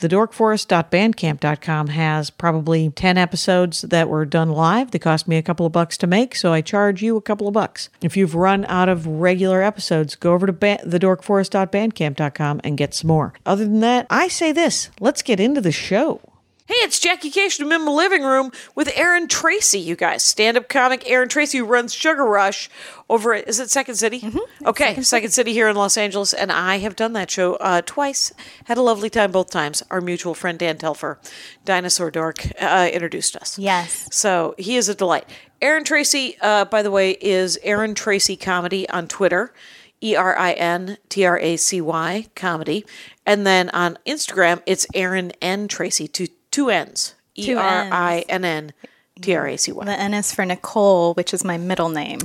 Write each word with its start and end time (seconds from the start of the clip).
TheDorkForest.bandcamp.com 0.00 1.88
has 1.88 2.30
probably 2.30 2.90
10 2.90 3.18
episodes 3.18 3.82
that 3.82 4.08
were 4.08 4.24
done 4.24 4.50
live. 4.50 4.90
They 4.90 4.98
cost 4.98 5.26
me 5.26 5.36
a 5.36 5.42
couple 5.42 5.66
of 5.66 5.72
bucks 5.72 5.96
to 5.98 6.06
make, 6.06 6.36
so 6.36 6.52
I 6.52 6.60
charge 6.60 7.02
you 7.02 7.16
a 7.16 7.22
couple 7.22 7.48
of 7.48 7.54
bucks. 7.54 7.88
If 8.00 8.16
you've 8.16 8.34
run 8.34 8.64
out 8.66 8.88
of 8.88 9.06
regular 9.06 9.62
episodes, 9.62 10.14
go 10.14 10.34
over 10.34 10.46
to 10.46 10.52
ba- 10.52 10.80
TheDorkForest.bandcamp.com 10.84 12.60
and 12.62 12.78
get 12.78 12.94
some 12.94 13.08
more. 13.08 13.32
Other 13.44 13.64
than 13.64 13.80
that, 13.80 14.06
I 14.08 14.28
say 14.28 14.52
this 14.52 14.90
let's 15.00 15.22
get 15.22 15.40
into 15.40 15.60
the 15.60 15.72
show. 15.72 16.20
Hey, 16.68 16.74
it's 16.80 17.00
Jackie 17.00 17.30
Kashian. 17.30 17.62
I'm 17.62 17.72
in 17.72 17.86
the 17.86 17.90
living 17.90 18.22
room 18.24 18.52
with 18.74 18.92
Erin 18.94 19.26
Tracy, 19.26 19.78
you 19.78 19.96
guys. 19.96 20.22
Stand 20.22 20.58
up 20.58 20.68
comic 20.68 21.08
Erin 21.08 21.30
Tracy, 21.30 21.56
who 21.56 21.64
runs 21.64 21.94
Sugar 21.94 22.26
Rush 22.26 22.68
over 23.08 23.32
at, 23.32 23.48
is 23.48 23.58
it 23.58 23.70
Second 23.70 23.94
City? 23.94 24.20
Mm-hmm. 24.20 24.66
Okay, 24.66 25.00
Second, 25.00 25.30
City 25.30 25.54
here 25.54 25.70
in 25.70 25.76
Los 25.76 25.96
Angeles. 25.96 26.34
And 26.34 26.52
I 26.52 26.76
have 26.76 26.94
done 26.94 27.14
that 27.14 27.30
show 27.30 27.54
uh, 27.54 27.80
twice. 27.86 28.34
Had 28.66 28.76
a 28.76 28.82
lovely 28.82 29.08
time 29.08 29.32
both 29.32 29.48
times. 29.48 29.82
Our 29.90 30.02
mutual 30.02 30.34
friend 30.34 30.58
Dan 30.58 30.76
Telfer, 30.76 31.18
Dinosaur 31.64 32.10
Dork, 32.10 32.46
uh, 32.60 32.90
introduced 32.92 33.34
us. 33.34 33.58
Yes. 33.58 34.06
So 34.12 34.54
he 34.58 34.76
is 34.76 34.90
a 34.90 34.94
delight. 34.94 35.24
Erin 35.62 35.84
Tracy, 35.84 36.36
uh, 36.42 36.66
by 36.66 36.82
the 36.82 36.90
way, 36.90 37.12
is 37.12 37.58
Erin 37.62 37.94
Tracy 37.94 38.36
Comedy 38.36 38.86
on 38.90 39.08
Twitter. 39.08 39.54
E 40.00 40.14
R 40.14 40.38
I 40.38 40.52
N 40.52 40.98
T 41.08 41.24
R 41.24 41.38
A 41.38 41.56
C 41.56 41.80
Y 41.80 42.26
comedy. 42.36 42.84
And 43.26 43.46
then 43.46 43.68
on 43.70 43.98
Instagram, 44.06 44.62
it's 44.64 44.86
Erin 44.94 45.32
N. 45.42 45.66
Tracy, 45.66 46.06
two, 46.06 46.28
two 46.50 46.70
N's. 46.70 47.14
E 47.36 47.54
R 47.54 47.88
I 47.92 48.24
N 48.28 48.44
N 48.44 48.72
T 49.20 49.34
R 49.34 49.46
A 49.46 49.56
C 49.56 49.72
Y. 49.72 49.84
The 49.84 49.92
N 49.92 50.14
is 50.14 50.34
for 50.34 50.44
Nicole, 50.44 51.14
which 51.14 51.32
is 51.32 51.44
my 51.44 51.56
middle 51.56 51.88
name. 51.88 52.20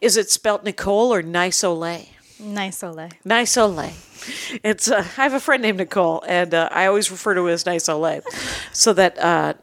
Is 0.00 0.16
it 0.16 0.30
spelt 0.30 0.64
Nicole 0.64 1.12
or 1.12 1.22
Nice-Olay? 1.22 2.08
Nice 2.38 2.82
Ole. 2.82 3.10
Nice-Olay. 3.24 3.92
It's 4.62 4.90
uh, 4.90 4.98
I 4.98 5.22
have 5.22 5.34
a 5.34 5.40
friend 5.40 5.62
named 5.62 5.78
Nicole, 5.78 6.22
and 6.28 6.52
uh, 6.52 6.68
I 6.72 6.86
always 6.86 7.10
refer 7.10 7.34
to 7.34 7.44
her 7.46 7.50
as 7.50 7.64
Nice 7.64 7.84
Olay, 7.88 8.22
so 8.72 8.92
that 8.92 9.18
uh, 9.18 9.54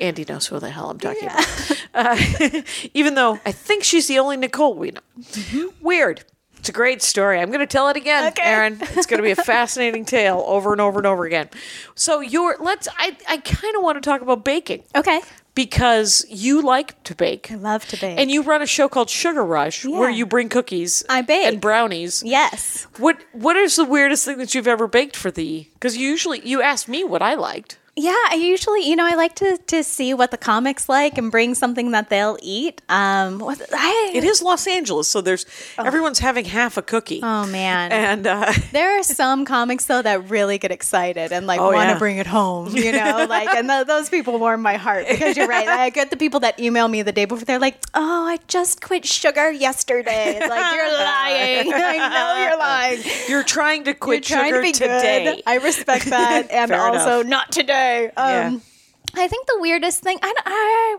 Andy 0.00 0.24
knows 0.26 0.46
who 0.46 0.58
the 0.58 0.70
hell 0.70 0.90
I'm 0.90 0.98
talking 0.98 1.24
about. 1.24 1.72
Uh, 1.94 2.62
even 2.94 3.14
though 3.14 3.38
I 3.44 3.52
think 3.52 3.84
she's 3.84 4.06
the 4.06 4.18
only 4.18 4.36
Nicole 4.36 4.74
we 4.74 4.92
know. 4.92 5.70
Weird. 5.82 6.24
It's 6.66 6.70
a 6.70 6.72
great 6.72 7.00
story. 7.00 7.38
I'm 7.40 7.50
going 7.50 7.60
to 7.60 7.66
tell 7.66 7.88
it 7.90 7.96
again, 7.96 8.26
okay. 8.32 8.42
Erin. 8.42 8.78
It's 8.80 9.06
going 9.06 9.18
to 9.18 9.22
be 9.22 9.30
a 9.30 9.36
fascinating 9.36 10.04
tale 10.16 10.42
over 10.48 10.72
and 10.72 10.80
over 10.80 10.98
and 10.98 11.06
over 11.06 11.24
again. 11.24 11.48
So 11.94 12.18
you're 12.18 12.56
let's. 12.58 12.88
I 12.98 13.16
I 13.28 13.36
kind 13.38 13.76
of 13.76 13.84
want 13.84 14.02
to 14.02 14.10
talk 14.10 14.20
about 14.20 14.44
baking 14.44 14.82
Okay. 14.96 15.20
because 15.54 16.26
you 16.28 16.60
like 16.62 17.00
to 17.04 17.14
bake. 17.14 17.52
I 17.52 17.54
love 17.54 17.86
to 17.86 17.96
bake. 17.96 18.18
And 18.18 18.32
you 18.32 18.42
run 18.42 18.62
a 18.62 18.66
show 18.66 18.88
called 18.88 19.08
Sugar 19.10 19.44
Rush 19.44 19.84
where 19.84 20.10
you 20.10 20.26
bring 20.26 20.48
cookies 20.48 21.04
I 21.08 21.22
bake. 21.22 21.46
and 21.46 21.60
brownies. 21.60 22.24
yes. 22.24 22.88
What 22.98 23.16
what 23.32 23.54
is 23.54 23.76
the 23.76 23.84
weirdest 23.84 24.24
thing 24.24 24.38
that 24.38 24.52
you've 24.56 24.66
ever 24.66 24.88
baked 24.88 25.14
for 25.14 25.30
the? 25.30 25.68
Because 25.74 25.96
you 25.96 26.08
usually 26.08 26.40
you 26.44 26.62
ask 26.62 26.88
me 26.88 27.04
what 27.04 27.22
I 27.22 27.34
liked. 27.34 27.78
Yeah, 27.98 28.12
I 28.30 28.34
usually, 28.34 28.86
you 28.86 28.94
know, 28.94 29.06
I 29.06 29.14
like 29.14 29.34
to 29.36 29.56
to 29.68 29.82
see 29.82 30.12
what 30.12 30.30
the 30.30 30.36
comics 30.36 30.86
like 30.86 31.16
and 31.16 31.30
bring 31.30 31.54
something 31.54 31.92
that 31.92 32.10
they'll 32.10 32.36
eat. 32.42 32.82
Um, 32.90 33.38
what 33.38 33.58
I, 33.72 34.10
It 34.14 34.22
is 34.22 34.42
Los 34.42 34.66
Angeles, 34.66 35.08
so 35.08 35.22
there's 35.22 35.46
everyone's 35.78 36.18
having 36.18 36.44
half 36.44 36.76
a 36.76 36.82
cookie. 36.82 37.20
Oh 37.22 37.46
man. 37.46 37.92
And 37.92 38.26
uh, 38.26 38.52
there 38.72 38.98
are 39.00 39.02
some 39.02 39.46
comics 39.46 39.86
though 39.86 40.02
that 40.02 40.28
really 40.28 40.58
get 40.58 40.70
excited 40.72 41.32
and 41.32 41.46
like 41.46 41.58
Oh, 41.58 41.72
want 41.72 41.88
to 41.88 41.94
yeah. 41.94 41.98
bring 41.98 42.18
it 42.18 42.26
home, 42.26 42.76
you 42.76 42.92
know, 42.92 43.24
like 43.30 43.48
and 43.48 43.66
th- 43.66 43.86
those 43.86 44.10
people 44.10 44.38
warm 44.38 44.60
my 44.60 44.74
heart 44.76 45.06
because 45.08 45.34
you're 45.34 45.48
right. 45.48 45.66
I 45.66 45.88
get 45.88 46.10
the 46.10 46.18
people 46.18 46.40
that 46.40 46.60
email 46.60 46.88
me 46.88 47.00
the 47.00 47.12
day 47.12 47.24
before. 47.24 47.46
They're 47.46 47.58
like, 47.58 47.78
"Oh, 47.94 48.26
I 48.28 48.36
just 48.46 48.82
quit 48.82 49.06
sugar 49.06 49.50
yesterday." 49.50 50.36
It's 50.36 50.50
like 50.50 50.74
you're 50.74 50.92
lying. 50.92 51.72
I 51.72 52.08
know 52.12 52.44
you're 52.44 52.58
lying. 52.58 53.00
you're 53.30 53.42
trying 53.44 53.84
to 53.84 53.94
quit 53.94 54.28
You're 54.28 54.38
trying 54.38 54.50
sugar 54.52 54.58
to 54.60 54.68
be 54.68 54.72
today. 54.72 55.24
good. 55.36 55.42
I 55.46 55.54
respect 55.64 56.04
that, 56.06 56.50
and 56.50 56.68
Fair 56.70 56.80
also 56.82 57.20
enough. 57.20 57.30
not 57.30 57.52
today. 57.52 57.85
Um, 58.16 58.30
Yeah. 58.30 58.58
I 59.14 59.28
think 59.28 59.46
the 59.46 59.58
weirdest 59.60 60.02
thing, 60.02 60.18
I, 60.22 60.34
I, 60.44 60.96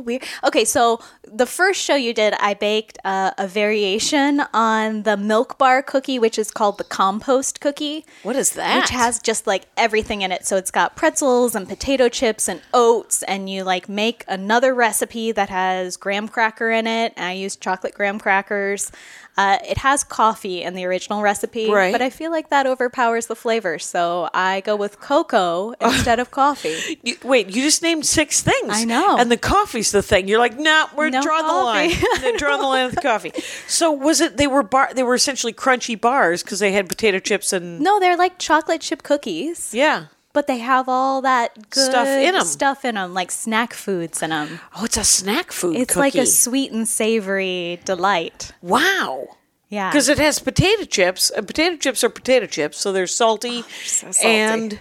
weird. 0.00 0.22
Okay, 0.44 0.64
so 0.64 1.00
the 1.24 1.44
first 1.44 1.80
show 1.82 1.94
you 1.94 2.14
did, 2.14 2.34
I 2.40 2.54
baked 2.54 2.98
uh, 3.04 3.32
a 3.36 3.46
variation 3.46 4.42
on 4.54 5.02
the 5.02 5.16
milk 5.16 5.58
bar 5.58 5.82
cookie, 5.82 6.18
which 6.18 6.38
is 6.38 6.50
called 6.50 6.78
the 6.78 6.84
compost 6.84 7.60
cookie. 7.60 8.06
What 8.22 8.36
is 8.36 8.52
that? 8.52 8.80
Which 8.80 8.90
has 8.90 9.20
just 9.20 9.46
like 9.46 9.66
everything 9.76 10.22
in 10.22 10.32
it. 10.32 10.46
So 10.46 10.56
it's 10.56 10.70
got 10.70 10.96
pretzels 10.96 11.54
and 11.54 11.68
potato 11.68 12.08
chips 12.08 12.48
and 12.48 12.62
oats, 12.72 13.22
and 13.24 13.50
you 13.50 13.62
like 13.62 13.88
make 13.88 14.24
another 14.26 14.74
recipe 14.74 15.32
that 15.32 15.50
has 15.50 15.96
graham 15.96 16.28
cracker 16.28 16.70
in 16.70 16.86
it. 16.86 17.12
And 17.16 17.26
I 17.26 17.32
use 17.32 17.56
chocolate 17.56 17.94
graham 17.94 18.18
crackers. 18.18 18.90
Uh, 19.38 19.56
it 19.66 19.78
has 19.78 20.02
coffee 20.02 20.62
in 20.64 20.74
the 20.74 20.84
original 20.84 21.22
recipe, 21.22 21.70
Right. 21.70 21.92
but 21.92 22.02
I 22.02 22.10
feel 22.10 22.32
like 22.32 22.48
that 22.50 22.66
overpowers 22.66 23.28
the 23.28 23.36
flavor. 23.36 23.78
So 23.78 24.28
I 24.34 24.60
go 24.62 24.74
with 24.74 25.00
cocoa 25.00 25.74
instead 25.80 26.18
of 26.18 26.32
coffee. 26.32 26.98
You, 27.04 27.16
wait, 27.22 27.46
you 27.48 27.62
just 27.62 27.80
named 27.80 28.04
six 28.04 28.42
things. 28.42 28.68
I 28.68 28.82
know. 28.84 29.16
And 29.16 29.30
the 29.30 29.36
coffee's 29.36 29.92
the 29.92 30.02
thing. 30.02 30.26
You're 30.26 30.40
like, 30.40 30.58
nah, 30.58 30.88
we're 30.96 31.08
No 31.10 31.22
drawing 31.22 31.46
the 31.46 31.52
line. 31.52 31.90
coffee. 31.92 32.06
They're 32.20 32.36
drawing 32.36 32.60
the 32.60 32.66
line 32.66 32.86
with 32.86 32.96
the 32.96 33.00
coffee. 33.00 33.32
So 33.68 33.92
was 33.92 34.20
it? 34.20 34.36
They 34.38 34.48
were 34.48 34.64
bar. 34.64 34.90
They 34.92 35.04
were 35.04 35.14
essentially 35.14 35.52
crunchy 35.52 35.98
bars 35.98 36.42
because 36.42 36.58
they 36.58 36.72
had 36.72 36.88
potato 36.88 37.20
chips 37.20 37.52
and 37.52 37.78
No, 37.80 38.00
they're 38.00 38.16
like 38.16 38.38
chocolate 38.38 38.80
chip 38.80 39.04
cookies, 39.04 39.72
yeah. 39.72 40.06
But 40.32 40.46
they 40.46 40.58
have 40.58 40.88
all 40.88 41.20
that 41.22 41.70
good 41.70 41.90
Stuff 41.90 42.06
in 42.08 42.34
'em. 42.36 42.44
Stuff 42.44 42.84
in 42.84 42.94
them, 42.96 43.14
like 43.14 43.30
snack 43.30 43.72
foods 43.74 44.22
in 44.22 44.30
them. 44.30 44.60
Oh, 44.76 44.84
it's 44.84 44.96
a 44.96 45.04
snack 45.04 45.52
food. 45.52 45.76
It's 45.76 45.94
cookie. 45.94 46.00
like 46.00 46.14
a 46.14 46.26
sweet 46.26 46.70
and 46.72 46.86
savory 46.86 47.80
delight. 47.84 48.52
wow. 48.62 49.28
Yeah, 49.70 49.90
Because 49.90 50.08
it 50.08 50.18
has 50.18 50.38
potato 50.38 50.84
chips, 50.84 51.28
and 51.28 51.46
potato 51.46 51.76
chips 51.76 52.02
are 52.02 52.08
potato 52.08 52.46
chips, 52.46 52.78
so 52.78 52.90
they're 52.90 53.06
salty, 53.06 53.64
so 53.84 54.10
salty. 54.12 54.26
and 54.26 54.80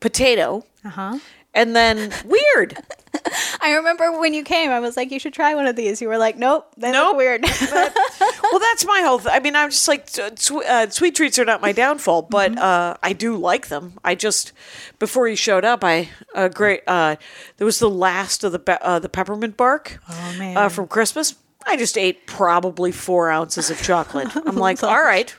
potato. 0.00 0.64
Uh 0.84 0.88
huh. 0.90 1.18
And 1.58 1.74
then 1.76 2.12
weird. 2.24 2.76
I 3.60 3.72
remember 3.74 4.18
when 4.20 4.32
you 4.34 4.44
came, 4.44 4.70
I 4.70 4.80
was 4.80 4.96
like, 4.96 5.10
"You 5.10 5.18
should 5.18 5.32
try 5.32 5.54
one 5.54 5.66
of 5.66 5.76
these." 5.76 6.00
You 6.00 6.08
were 6.08 6.18
like, 6.18 6.36
"Nope, 6.38 6.72
they 6.76 6.92
Nope. 6.92 7.16
weird." 7.16 7.42
well, 7.70 8.58
that's 8.60 8.84
my 8.86 9.00
whole. 9.02 9.18
Th- 9.18 9.34
I 9.34 9.40
mean, 9.40 9.56
I'm 9.56 9.70
just 9.70 9.88
like 9.88 10.08
uh, 10.18 10.30
sw- 10.36 10.64
uh, 10.66 10.88
sweet 10.90 11.14
treats 11.14 11.38
are 11.38 11.44
not 11.44 11.60
my 11.60 11.72
downfall, 11.72 12.22
but 12.22 12.52
Mm-hmm. 12.52 12.58
uh, 12.62 12.94
I 13.02 13.12
do 13.12 13.36
like 13.36 13.68
them. 13.68 13.94
I 14.04 14.14
just 14.14 14.52
before 14.98 15.26
you 15.28 15.36
showed 15.36 15.64
up, 15.64 15.82
I 15.84 16.10
uh, 16.34 16.48
great. 16.48 16.82
Uh, 16.86 17.16
there 17.56 17.64
was 17.64 17.78
the 17.78 17.90
last 17.90 18.44
of 18.44 18.52
the 18.52 18.58
pe- 18.60 18.78
uh, 18.80 18.98
the 18.98 19.08
peppermint 19.08 19.56
bark. 19.56 19.98
Oh, 20.08 20.34
man. 20.38 20.56
Uh, 20.56 20.68
from 20.68 20.86
Christmas. 20.86 21.34
I 21.66 21.76
just 21.76 21.98
ate 21.98 22.26
probably 22.26 22.92
four 22.92 23.30
ounces 23.30 23.68
of 23.68 23.82
chocolate. 23.82 24.28
I'm 24.46 24.56
like, 24.56 24.82
all 24.82 25.02
right, 25.02 25.34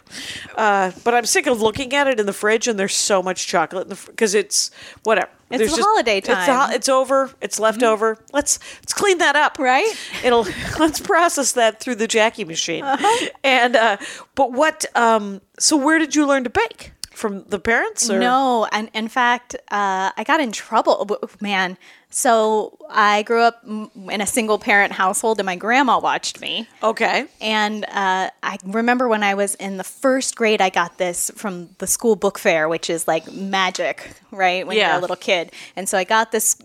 uh, 0.56 0.92
but 1.04 1.16
I'm 1.16 1.26
sick 1.26 1.48
of 1.48 1.60
looking 1.62 1.94
at 1.96 2.08
it 2.08 2.20
in 2.20 2.26
the 2.28 2.34
fridge, 2.34 2.68
and 2.68 2.78
there's 2.78 2.94
so 2.94 3.24
much 3.24 3.48
chocolate 3.48 3.84
in 3.84 3.90
the 3.90 4.00
because 4.06 4.36
it's 4.36 4.70
whatever. 5.04 5.30
It's 5.50 5.58
There's 5.60 5.76
the 5.76 5.84
holiday 5.84 6.18
It's, 6.20 6.28
the 6.28 6.34
time. 6.36 6.70
ho- 6.70 6.76
it's 6.76 6.88
over. 6.90 7.32
It's 7.42 7.60
left 7.60 7.82
over. 7.82 8.18
Let's 8.32 8.60
let's 8.82 8.94
clean 8.94 9.18
that 9.18 9.36
up, 9.36 9.58
Right? 9.58 9.92
It'll 10.24 10.46
let's 10.80 11.00
process 11.00 11.54
that 11.54 11.80
through 11.80 11.96
the 11.96 12.08
Jackie 12.08 12.46
machine. 12.46 12.84
Uh-huh. 12.84 13.30
And 13.44 13.76
uh, 13.76 13.98
but 14.36 14.52
what? 14.52 14.86
Um, 14.96 15.42
so 15.58 15.76
where 15.76 15.98
did 16.00 16.16
you 16.16 16.28
learn 16.28 16.44
to 16.44 16.50
bake? 16.50 16.92
From 17.20 17.44
the 17.50 17.60
parents? 17.60 18.10
Or? 18.10 18.18
No, 18.18 18.66
and 18.72 18.90
in 18.94 19.10
fact, 19.10 19.54
uh, 19.70 20.12
I 20.16 20.24
got 20.26 20.40
in 20.40 20.54
trouble. 20.54 21.20
Man, 21.42 21.78
so 22.10 22.78
I 22.90 23.24
grew 23.24 23.42
up 23.42 23.62
in 23.66 24.22
a 24.22 24.26
single 24.26 24.58
parent 24.58 24.94
household, 24.94 25.38
and 25.38 25.46
my 25.46 25.58
grandma 25.58 26.00
watched 26.00 26.40
me. 26.40 26.66
Okay. 26.82 27.26
And 27.42 27.84
uh, 27.84 28.30
I 28.42 28.58
remember 28.64 29.10
when 29.10 29.22
I 29.22 29.34
was 29.34 29.56
in 29.56 29.76
the 29.76 29.84
first 29.84 30.38
grade, 30.38 30.62
I 30.62 30.70
got 30.70 30.98
this 30.98 31.30
from 31.36 31.76
the 31.80 31.88
school 31.88 32.16
book 32.16 32.40
fair, 32.40 32.70
which 32.70 32.90
is 32.90 33.06
like 33.06 33.30
magic, 33.34 34.12
right? 34.32 34.66
When 34.66 34.78
you're 34.78 34.88
a 34.90 35.00
little 35.00 35.18
kid. 35.18 35.52
And 35.76 35.90
so 35.90 35.98
I 35.98 36.06
got 36.06 36.32
this 36.32 36.56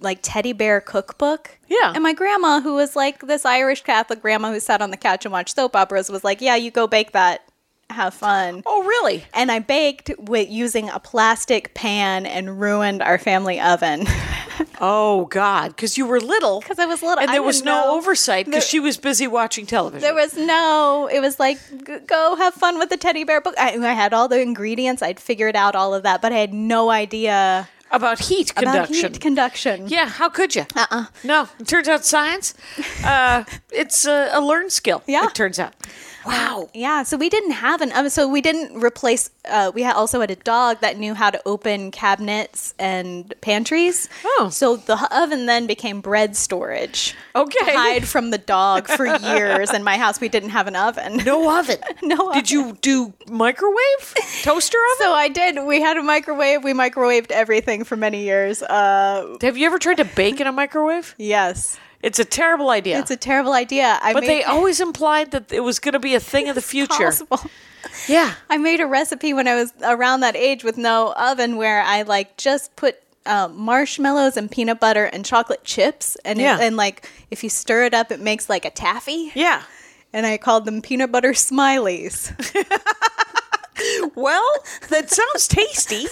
like 0.00 0.20
teddy 0.22 0.52
bear 0.52 0.80
cookbook. 0.80 1.58
Yeah. 1.66 1.90
And 1.92 2.04
my 2.04 2.12
grandma, 2.12 2.60
who 2.60 2.74
was 2.74 2.94
like 2.94 3.26
this 3.26 3.44
Irish 3.44 3.82
Catholic 3.82 4.22
grandma 4.22 4.52
who 4.52 4.60
sat 4.60 4.80
on 4.80 4.92
the 4.92 4.96
couch 4.96 5.24
and 5.24 5.32
watched 5.32 5.56
soap 5.56 5.74
operas, 5.74 6.08
was 6.08 6.22
like, 6.22 6.40
Yeah, 6.40 6.54
you 6.54 6.70
go 6.70 6.86
bake 6.86 7.10
that. 7.12 7.48
Have 7.94 8.14
fun. 8.14 8.62
Oh, 8.66 8.82
really? 8.84 9.24
And 9.32 9.50
I 9.52 9.58
baked 9.60 10.10
with 10.18 10.48
using 10.50 10.88
a 10.88 10.98
plastic 10.98 11.74
pan 11.74 12.26
and 12.26 12.60
ruined 12.60 13.02
our 13.02 13.18
family 13.18 13.60
oven 13.60 14.06
Oh 14.80 15.26
God, 15.26 15.68
because 15.68 15.96
you 15.98 16.06
were 16.06 16.20
little. 16.20 16.60
because 16.60 16.78
I 16.78 16.86
was 16.86 17.02
little. 17.02 17.20
and 17.20 17.32
there 17.32 17.42
was 17.42 17.62
no 17.64 17.80
know. 17.82 17.96
oversight 17.96 18.46
because 18.46 18.66
she 18.66 18.80
was 18.80 18.96
busy 18.96 19.26
watching 19.26 19.66
television. 19.66 20.00
There 20.02 20.14
was 20.14 20.36
no. 20.36 21.08
It 21.12 21.20
was 21.20 21.38
like 21.40 21.58
go 22.06 22.36
have 22.36 22.54
fun 22.54 22.78
with 22.78 22.88
the 22.90 22.96
teddy 22.96 23.24
bear 23.24 23.40
book. 23.40 23.54
I, 23.58 23.76
I 23.76 23.92
had 23.92 24.12
all 24.12 24.28
the 24.28 24.40
ingredients. 24.40 25.02
I'd 25.02 25.18
figured 25.20 25.56
out 25.56 25.74
all 25.74 25.94
of 25.94 26.02
that, 26.02 26.20
but 26.22 26.32
I 26.32 26.36
had 26.36 26.52
no 26.52 26.90
idea 26.90 27.68
about 27.90 28.18
heat 28.18 28.50
about 28.52 28.64
conduction. 28.88 29.12
heat 29.12 29.20
conduction. 29.20 29.88
yeah, 29.88 30.08
how 30.08 30.28
could 30.28 30.54
you? 30.56 30.66
Uh-uh. 30.74 31.06
No, 31.22 31.48
it 31.60 31.68
turns 31.68 31.88
out 31.88 32.04
science, 32.04 32.54
uh, 33.04 33.44
it's 33.70 34.04
a, 34.04 34.30
a 34.32 34.40
learned 34.40 34.72
skill. 34.72 35.02
Yeah. 35.08 35.26
it 35.26 35.34
turns 35.34 35.58
out. 35.58 35.74
Wow. 36.26 36.70
Yeah, 36.72 37.02
so 37.02 37.16
we 37.16 37.28
didn't 37.28 37.52
have 37.52 37.80
an 37.80 37.92
oven. 37.92 38.10
So 38.10 38.26
we 38.28 38.40
didn't 38.40 38.80
replace. 38.80 39.30
Uh, 39.48 39.70
we 39.74 39.82
had 39.82 39.94
also 39.94 40.20
had 40.20 40.30
a 40.30 40.36
dog 40.36 40.80
that 40.80 40.96
knew 40.98 41.14
how 41.14 41.30
to 41.30 41.40
open 41.44 41.90
cabinets 41.90 42.74
and 42.78 43.32
pantries. 43.40 44.08
Oh. 44.24 44.48
so 44.50 44.76
the 44.76 44.96
oven 45.14 45.46
then 45.46 45.66
became 45.66 46.00
bread 46.00 46.36
storage. 46.36 47.14
Okay. 47.36 47.72
to 47.72 47.72
hide 47.78 48.08
from 48.08 48.30
the 48.30 48.38
dog 48.38 48.88
for 48.88 49.06
years. 49.18 49.72
In 49.72 49.82
my 49.84 49.98
house, 49.98 50.20
we 50.20 50.28
didn't 50.28 50.50
have 50.50 50.66
an 50.66 50.76
oven. 50.76 51.18
No 51.18 51.58
oven. 51.58 51.78
No 52.02 52.28
Oven. 52.30 52.34
Did 52.34 52.50
you 52.50 52.76
do 52.80 53.12
microwave 53.28 54.14
toaster 54.42 54.78
oven? 54.78 55.06
So 55.06 55.12
I 55.12 55.28
did. 55.28 55.64
We 55.64 55.80
had 55.80 55.96
a 55.96 56.02
microwave. 56.02 56.62
We 56.64 56.72
microwaved 56.72 57.30
everything 57.30 57.84
for 57.84 57.96
many 57.96 58.24
years. 58.24 58.62
Uh, 58.62 59.36
Have 59.42 59.56
you 59.56 59.66
ever 59.66 59.78
tried 59.78 59.96
to 59.98 60.04
bake 60.04 60.40
in 60.40 60.46
a 60.46 60.52
microwave? 60.52 61.14
yes, 61.18 61.78
It's 62.04 62.18
a 62.18 62.24
terrible 62.24 62.70
idea. 62.70 62.98
it's 63.00 63.10
a 63.10 63.16
terrible 63.16 63.52
idea. 63.54 63.98
I 64.02 64.12
but 64.12 64.20
made, 64.20 64.28
they 64.28 64.44
always 64.44 64.80
implied 64.80 65.30
that 65.32 65.50
it 65.52 65.60
was 65.60 65.78
going 65.78 65.94
to 65.94 65.98
be 65.98 66.14
a 66.14 66.20
thing 66.20 66.48
of 66.48 66.54
the 66.54 66.62
future. 66.74 67.04
possible. 67.10 67.40
Yeah. 68.08 68.34
I 68.50 68.56
made 68.58 68.80
a 68.80 68.86
recipe 68.86 69.32
when 69.34 69.48
I 69.48 69.54
was 69.54 69.72
around 69.82 70.20
that 70.20 70.36
age 70.36 70.64
with 70.64 70.76
no 70.76 71.12
oven 71.16 71.56
where 71.56 71.82
I 71.82 72.02
like 72.02 72.36
just 72.36 72.74
put 72.76 72.96
uh, 73.26 73.48
marshmallows 73.48 74.36
and 74.36 74.50
peanut 74.50 74.80
butter 74.80 75.04
and 75.06 75.24
chocolate 75.24 75.64
chips 75.64 76.16
and 76.24 76.38
Yeah. 76.38 76.58
it, 76.58 76.62
and 76.62 76.76
like 76.76 77.08
if 77.30 77.42
you 77.42 77.48
stir 77.50 77.84
it 77.84 77.94
up 77.94 78.12
it 78.12 78.20
makes 78.20 78.48
like 78.50 78.64
a 78.66 78.70
taffy 78.70 79.32
Yeah. 79.34 79.62
and 80.12 80.26
I 80.26 80.36
called 80.36 80.66
them 80.66 80.82
peanut 80.82 81.10
butter 81.10 81.32
smileys. 81.32 82.32
Well, 84.14 84.48
that 84.90 85.10
sounds 85.10 85.48
tasty. 85.48 86.06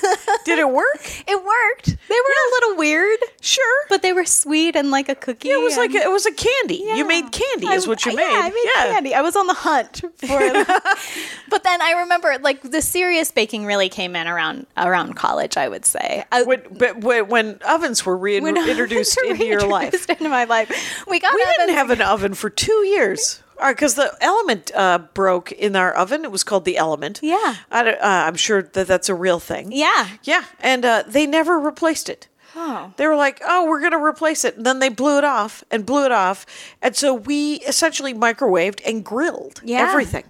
Did 0.45 0.59
it 0.59 0.71
work? 0.71 1.01
It 1.27 1.37
worked. 1.45 1.87
They 2.09 2.15
were 2.15 2.37
a 2.49 2.51
little 2.55 2.77
weird, 2.77 3.19
Sure. 3.41 3.85
but 3.89 4.03
they 4.03 4.13
were 4.13 4.25
sweet 4.25 4.77
and 4.77 4.91
like 4.91 5.09
a 5.09 5.15
cookie. 5.15 5.51
it 5.51 5.61
was 5.61 5.77
like 5.77 5.93
a, 5.95 5.99
it 5.99 6.11
was 6.11 6.27
a 6.27 6.33
candy. 6.33 6.83
Yeah. 6.85 6.97
You 6.97 7.07
made 7.07 7.31
candy, 7.33 7.67
I- 7.69 7.75
is 7.75 7.87
what 7.87 8.05
you 8.05 8.15
made. 8.15 8.23
yeah. 8.23 8.41
I 8.45 8.51
made 8.51 8.93
candy. 8.93 9.15
I 9.15 9.21
was 9.23 9.37
on 9.37 9.47
the 9.47 9.55
hunt 9.55 9.99
for 10.17 10.39
it. 10.41 10.67
but 11.49 11.63
then 11.65 11.81
I 11.83 11.93
remember, 12.01 12.37
like, 12.41 12.63
the 12.63 12.83
serious 12.83 13.31
baking 13.31 13.65
really 13.67 13.89
came 13.89 14.15
in 14.17 14.27
around 14.29 14.67
around 14.77 15.15
college. 15.15 15.57
I 15.57 15.69
would 15.69 15.85
say. 15.85 16.25
I, 16.33 16.43
When, 16.43 16.63
but 16.71 17.01
when, 17.03 17.29
when 17.29 17.59
ovens 17.67 18.05
were 18.07 18.17
reintroduced 18.17 19.19
ovens 19.19 19.31
into 19.33 19.47
your 19.47 19.67
life, 19.67 20.09
into 20.09 20.29
my 20.29 20.45
life, 20.45 21.05
we 21.09 21.21
got 21.21 21.35
we 21.35 21.45
didn't 21.59 21.75
have 21.75 21.91
an 21.91 22.01
oven 22.01 22.35
for 22.35 22.51
two 22.51 22.87
years. 22.87 23.42
Because 23.69 23.95
the 23.95 24.17
element 24.21 24.71
uh, 24.75 24.99
broke 25.15 25.53
in 25.53 25.77
our 25.77 25.93
oven. 25.93 26.25
It 26.25 26.33
was 26.33 26.43
called 26.45 26.65
the 26.65 26.77
element. 26.77 27.21
Yeah. 27.23 27.57
I 27.71 27.83
don't- 27.85 28.01
uh, 28.01 28.25
I'm 28.27 28.35
sure 28.37 28.63
that 28.63 28.87
that's 28.87 29.09
a 29.09 29.15
real 29.15 29.39
thing. 29.41 29.71
Yeah. 29.73 30.09
Yeah. 30.25 30.45
And 30.61 30.85
uh, 30.85 31.05
they 31.07 31.27
never 31.27 31.59
replaced 31.61 32.09
it. 32.09 32.29
Oh. 32.55 32.93
They 32.97 33.07
were 33.07 33.17
like, 33.17 33.41
oh, 33.47 33.67
we're 33.67 33.81
going 33.81 33.93
to 33.93 34.03
replace 34.05 34.45
it. 34.45 34.57
And 34.57 34.67
then 34.67 34.79
they 34.79 34.89
blew 34.91 35.17
it 35.19 35.25
off 35.25 35.65
and 35.71 35.87
blew 35.87 36.05
it 36.05 36.13
off. 36.13 36.45
And 36.83 36.95
so 36.97 37.15
we 37.15 37.55
essentially 37.61 38.13
microwaved 38.13 38.81
and 38.85 39.05
grilled 39.05 39.61
Yeah. 39.65 39.89
everything. 39.89 40.25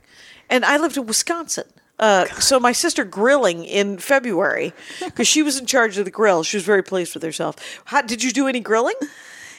And 0.48 0.64
I 0.64 0.76
lived 0.76 0.96
in 0.96 1.06
Wisconsin. 1.06 1.64
Uh, 1.98 2.26
so 2.40 2.58
my 2.60 2.72
sister 2.72 3.04
grilling 3.04 3.64
in 3.64 3.96
February 3.98 4.72
because 5.04 5.26
she 5.28 5.42
was 5.42 5.58
in 5.58 5.66
charge 5.66 5.98
of 5.98 6.04
the 6.04 6.10
grill. 6.10 6.42
She 6.42 6.56
was 6.56 6.64
very 6.64 6.82
pleased 6.82 7.14
with 7.14 7.22
herself. 7.22 7.56
How, 7.86 8.02
did 8.02 8.22
you 8.22 8.30
do 8.32 8.46
any 8.48 8.60
grilling? 8.60 8.94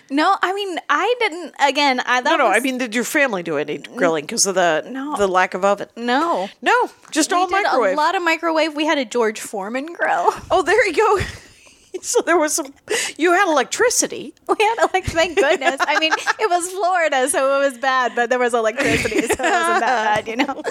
No, 0.09 0.35
I 0.41 0.53
mean, 0.53 0.77
I 0.89 1.15
didn't. 1.19 1.53
Again, 1.59 1.99
I 2.05 2.21
that 2.21 2.29
No, 2.29 2.37
no. 2.37 2.45
was- 2.49 2.57
I 2.57 2.59
mean, 2.59 2.77
did 2.77 2.93
your 2.93 3.03
family 3.03 3.41
do 3.43 3.57
any 3.57 3.77
grilling 3.79 4.25
because 4.25 4.45
of 4.45 4.55
the 4.55 4.83
No. 4.87 5.15
the 5.17 5.27
lack 5.27 5.53
of 5.53 5.63
oven? 5.65 5.87
no. 5.95 6.49
No, 6.61 6.91
just 7.11 7.31
We 7.31 7.37
all 7.37 7.47
microwave. 7.49 7.93
a 7.93 7.97
lot 7.97 8.15
of 8.15 8.21
microwave. 8.23 8.75
We 8.75 8.85
had 8.85 8.97
a 8.97 9.05
George 9.05 9.39
Foreman 9.39 9.87
grill. 9.93 10.33
oh, 10.51 10.61
there 10.61 10.85
you 10.87 10.93
go. 10.93 11.19
so 12.01 12.21
there 12.21 12.37
was 12.37 12.53
some. 12.53 12.73
You 13.17 13.31
had 13.33 13.47
electricity. 13.47 14.33
We 14.47 14.55
had 14.59 14.89
like, 14.93 15.05
thank 15.05 15.37
goodness. 15.37 15.77
I 15.79 15.99
mean, 15.99 16.11
it 16.39 16.49
was 16.49 16.69
Florida, 16.71 17.29
so 17.29 17.61
it 17.61 17.69
was 17.69 17.77
bad, 17.77 18.13
but 18.15 18.29
there 18.29 18.39
was 18.39 18.53
electricity, 18.53 19.21
so 19.21 19.25
it 19.25 19.39
wasn't 19.39 19.79
that 19.79 20.25
bad, 20.25 20.27
you 20.27 20.35
know. 20.35 20.61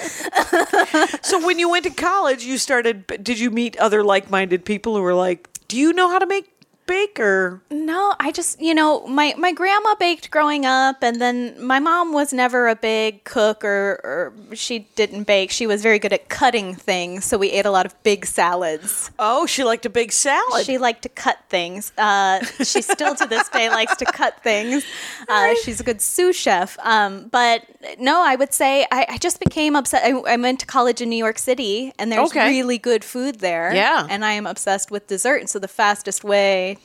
So 1.23 1.43
when 1.45 1.59
you 1.59 1.69
went 1.69 1.83
to 1.85 1.89
college, 1.91 2.43
you 2.43 2.57
started. 2.57 3.07
Did 3.23 3.39
you 3.39 3.49
meet 3.51 3.77
other 3.77 4.03
like-minded 4.03 4.65
people 4.65 4.95
who 4.95 5.01
were 5.01 5.13
like, 5.15 5.49
"Do 5.67 5.77
you 5.77 5.93
know 5.93 6.09
how 6.09 6.19
to 6.19 6.25
make 6.25 6.52
bake?" 6.85 7.19
Or 7.19 7.61
No, 7.69 8.15
I 8.19 8.31
just 8.31 8.61
you 8.61 8.73
know 8.73 9.05
my 9.07 9.33
my 9.37 9.51
grandma 9.51 9.95
baked 9.95 10.31
growing 10.31 10.65
up, 10.65 11.03
and 11.03 11.21
then 11.21 11.55
my 11.63 11.79
mom 11.79 12.13
was 12.13 12.33
never 12.33 12.67
a 12.67 12.75
big 12.75 13.23
cook, 13.23 13.63
or, 13.63 13.99
or 14.03 14.55
she 14.55 14.87
didn't 14.95 15.23
bake. 15.23 15.51
She 15.51 15.67
was 15.67 15.81
very 15.81 15.99
good 15.99 16.13
at 16.13 16.29
cutting 16.29 16.75
things, 16.75 17.25
so 17.25 17.37
we 17.37 17.51
ate 17.51 17.65
a 17.65 17.71
lot 17.71 17.85
of 17.85 17.93
big 18.03 18.25
salads. 18.25 19.11
oh, 19.19 19.45
she 19.45 19.63
liked 19.63 19.85
a 19.85 19.89
big 19.89 20.11
salad. 20.11 20.65
She 20.65 20.77
liked 20.77 21.03
to 21.03 21.09
cut 21.09 21.39
things. 21.49 21.91
Uh, 21.97 22.43
she 22.63 22.81
still 22.81 23.15
to 23.15 23.25
this 23.25 23.49
day 23.49 23.69
likes 23.69 23.95
to 23.97 24.05
cut 24.05 24.41
things. 24.43 24.83
Uh, 25.29 25.53
she's 25.63 25.79
a 25.79 25.83
good 25.83 26.01
sous 26.01 26.35
chef. 26.35 26.77
Um, 26.83 27.27
but 27.29 27.65
no, 27.99 28.23
I 28.23 28.35
would 28.35 28.53
say 28.53 28.85
I, 28.91 29.05
I 29.09 29.17
just 29.17 29.39
became 29.39 29.75
obsessed. 29.75 30.05
I, 30.05 30.11
I 30.11 30.35
went 30.37 30.59
to 30.61 30.65
college 30.65 31.01
in 31.01 31.09
New 31.09 31.17
York 31.17 31.37
City, 31.39 31.93
and 31.99 32.11
there's 32.11 32.29
Okay. 32.31 32.47
really 32.49 32.77
good 32.77 33.03
food 33.03 33.39
there. 33.39 33.73
Yeah. 33.73 34.07
and 34.09 34.23
I 34.25 34.33
am 34.33 34.45
obsessed 34.47 34.91
with 34.91 35.07
dessert. 35.07 35.37
And 35.41 35.49
so 35.49 35.59
the 35.59 35.67
fastest 35.67 36.23
way. 36.23 36.77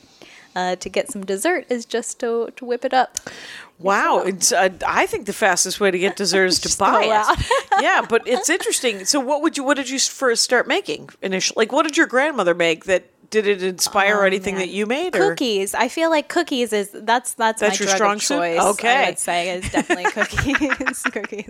Uh, 0.55 0.75
to 0.77 0.89
get 0.89 1.09
some 1.11 1.23
dessert 1.23 1.63
is 1.69 1.85
just 1.85 2.19
to, 2.19 2.49
to 2.55 2.65
whip 2.65 2.83
it 2.83 2.91
up. 2.93 3.19
Wow, 3.77 4.23
it's, 4.25 4.51
uh, 4.51 4.69
I 4.85 5.05
think 5.05 5.27
the 5.27 5.31
fastest 5.31 5.79
way 5.79 5.91
to 5.91 5.97
get 5.99 6.15
dessert 6.15 6.47
is 6.47 6.59
to 6.65 6.75
buy 6.77 7.03
it. 7.03 7.45
yeah, 7.83 8.01
but 8.09 8.27
it's 8.27 8.49
interesting. 8.49 9.05
So, 9.05 9.19
what 9.19 9.43
would 9.43 9.57
you? 9.57 9.63
What 9.63 9.77
did 9.77 9.91
you 9.91 9.99
first 9.99 10.43
start 10.43 10.67
making 10.67 11.09
initially? 11.21 11.53
Like, 11.55 11.71
what 11.71 11.83
did 11.83 11.97
your 11.97 12.07
grandmother 12.07 12.55
make? 12.55 12.85
That 12.85 13.03
did 13.29 13.47
it 13.47 13.61
inspire 13.61 14.23
anything 14.23 14.55
man. 14.55 14.67
that 14.67 14.69
you 14.69 14.85
made? 14.85 15.15
Or? 15.15 15.29
Cookies. 15.29 15.73
I 15.73 15.87
feel 15.87 16.09
like 16.09 16.29
cookies 16.29 16.73
is 16.73 16.89
that's 16.91 17.33
that's, 17.33 17.61
That's 17.61 17.79
my 17.79 17.85
your 17.85 17.97
drug 17.97 18.19
strong 18.19 18.39
choice. 18.39 18.59
Okay. 18.59 18.95
I 18.95 19.09
would 19.09 19.19
say 19.19 19.55
is 19.55 19.71
definitely 19.71 20.11
cookies. 20.11 21.03
cookies. 21.11 21.49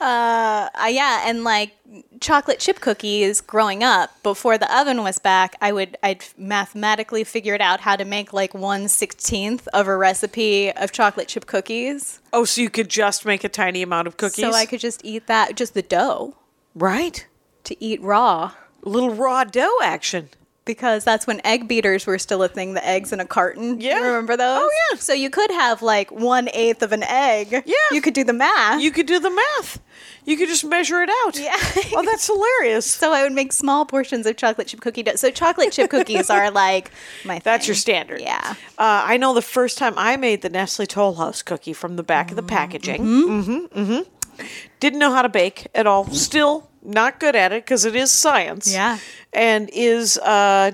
Uh, 0.00 0.68
uh, 0.74 0.86
yeah, 0.86 1.28
and 1.28 1.44
like 1.44 1.72
chocolate 2.20 2.60
chip 2.60 2.80
cookies. 2.80 3.40
Growing 3.40 3.82
up, 3.82 4.22
before 4.22 4.58
the 4.58 4.74
oven 4.76 5.02
was 5.02 5.18
back, 5.18 5.56
I 5.60 5.72
would 5.72 5.96
I'd 6.02 6.24
mathematically 6.36 7.24
figured 7.24 7.60
out 7.60 7.80
how 7.80 7.96
to 7.96 8.04
make 8.04 8.32
like 8.32 8.54
one 8.54 8.88
sixteenth 8.88 9.66
of 9.68 9.88
a 9.88 9.96
recipe 9.96 10.72
of 10.72 10.92
chocolate 10.92 11.28
chip 11.28 11.46
cookies, 11.46 12.20
Oh, 12.32 12.44
so 12.44 12.60
you 12.60 12.70
could 12.70 12.88
just 12.88 13.24
make 13.24 13.44
a 13.44 13.48
tiny 13.48 13.82
amount 13.82 14.06
of 14.06 14.16
cookies, 14.16 14.44
so 14.44 14.52
I 14.52 14.66
could 14.66 14.80
just 14.80 15.04
eat 15.04 15.26
that 15.26 15.56
just 15.56 15.74
the 15.74 15.82
dough 15.82 16.34
right? 16.74 17.26
to 17.64 17.84
eat 17.84 18.00
raw. 18.02 18.52
A 18.84 18.88
little 18.88 19.10
raw 19.14 19.44
dough 19.44 19.76
action. 19.82 20.30
Because 20.68 21.02
that's 21.02 21.26
when 21.26 21.40
egg 21.44 21.66
beaters 21.66 22.06
were 22.06 22.18
still 22.18 22.42
a 22.42 22.48
thing. 22.48 22.74
The 22.74 22.86
eggs 22.86 23.10
in 23.10 23.20
a 23.20 23.24
carton. 23.24 23.80
Yeah. 23.80 24.00
You 24.00 24.04
remember 24.04 24.36
those? 24.36 24.60
Oh, 24.60 24.70
yeah. 24.92 24.98
So 24.98 25.14
you 25.14 25.30
could 25.30 25.50
have 25.50 25.80
like 25.80 26.12
one 26.12 26.50
eighth 26.52 26.82
of 26.82 26.92
an 26.92 27.02
egg. 27.02 27.64
Yeah. 27.64 27.74
You 27.90 28.02
could 28.02 28.12
do 28.12 28.22
the 28.22 28.34
math. 28.34 28.82
You 28.82 28.90
could 28.90 29.06
do 29.06 29.18
the 29.18 29.30
math. 29.30 29.80
You 30.26 30.36
could 30.36 30.48
just 30.48 30.66
measure 30.66 31.00
it 31.00 31.08
out. 31.24 31.38
Yeah. 31.38 31.56
oh, 31.96 32.04
that's 32.04 32.26
hilarious. 32.26 32.84
so 32.84 33.14
I 33.14 33.22
would 33.22 33.32
make 33.32 33.50
small 33.50 33.86
portions 33.86 34.26
of 34.26 34.36
chocolate 34.36 34.68
chip 34.68 34.82
cookie 34.82 35.02
dough. 35.02 35.16
So 35.16 35.30
chocolate 35.30 35.72
chip 35.72 35.90
cookies 35.90 36.28
are 36.28 36.50
like 36.50 36.90
my. 37.24 37.38
That's 37.42 37.66
your 37.66 37.74
standard. 37.74 38.20
Yeah. 38.20 38.54
Uh, 38.76 39.02
I 39.06 39.16
know 39.16 39.32
the 39.32 39.40
first 39.40 39.78
time 39.78 39.94
I 39.96 40.18
made 40.18 40.42
the 40.42 40.50
Nestle 40.50 40.84
Toll 40.84 41.14
House 41.14 41.40
cookie 41.40 41.72
from 41.72 41.96
the 41.96 42.02
back 42.02 42.28
of 42.28 42.36
the 42.36 42.42
packaging. 42.42 43.00
Mm-hmm. 43.00 43.80
Mm-hmm. 43.80 44.44
Didn't 44.80 44.98
know 44.98 45.12
how 45.12 45.22
to 45.22 45.30
bake 45.30 45.68
at 45.74 45.86
all. 45.86 46.04
Still 46.10 46.67
not 46.82 47.20
good 47.20 47.36
at 47.36 47.52
it 47.52 47.64
because 47.64 47.84
it 47.84 47.94
is 47.96 48.10
science. 48.12 48.72
Yeah. 48.72 48.98
And 49.32 49.68
is 49.72 50.18
uh, 50.18 50.72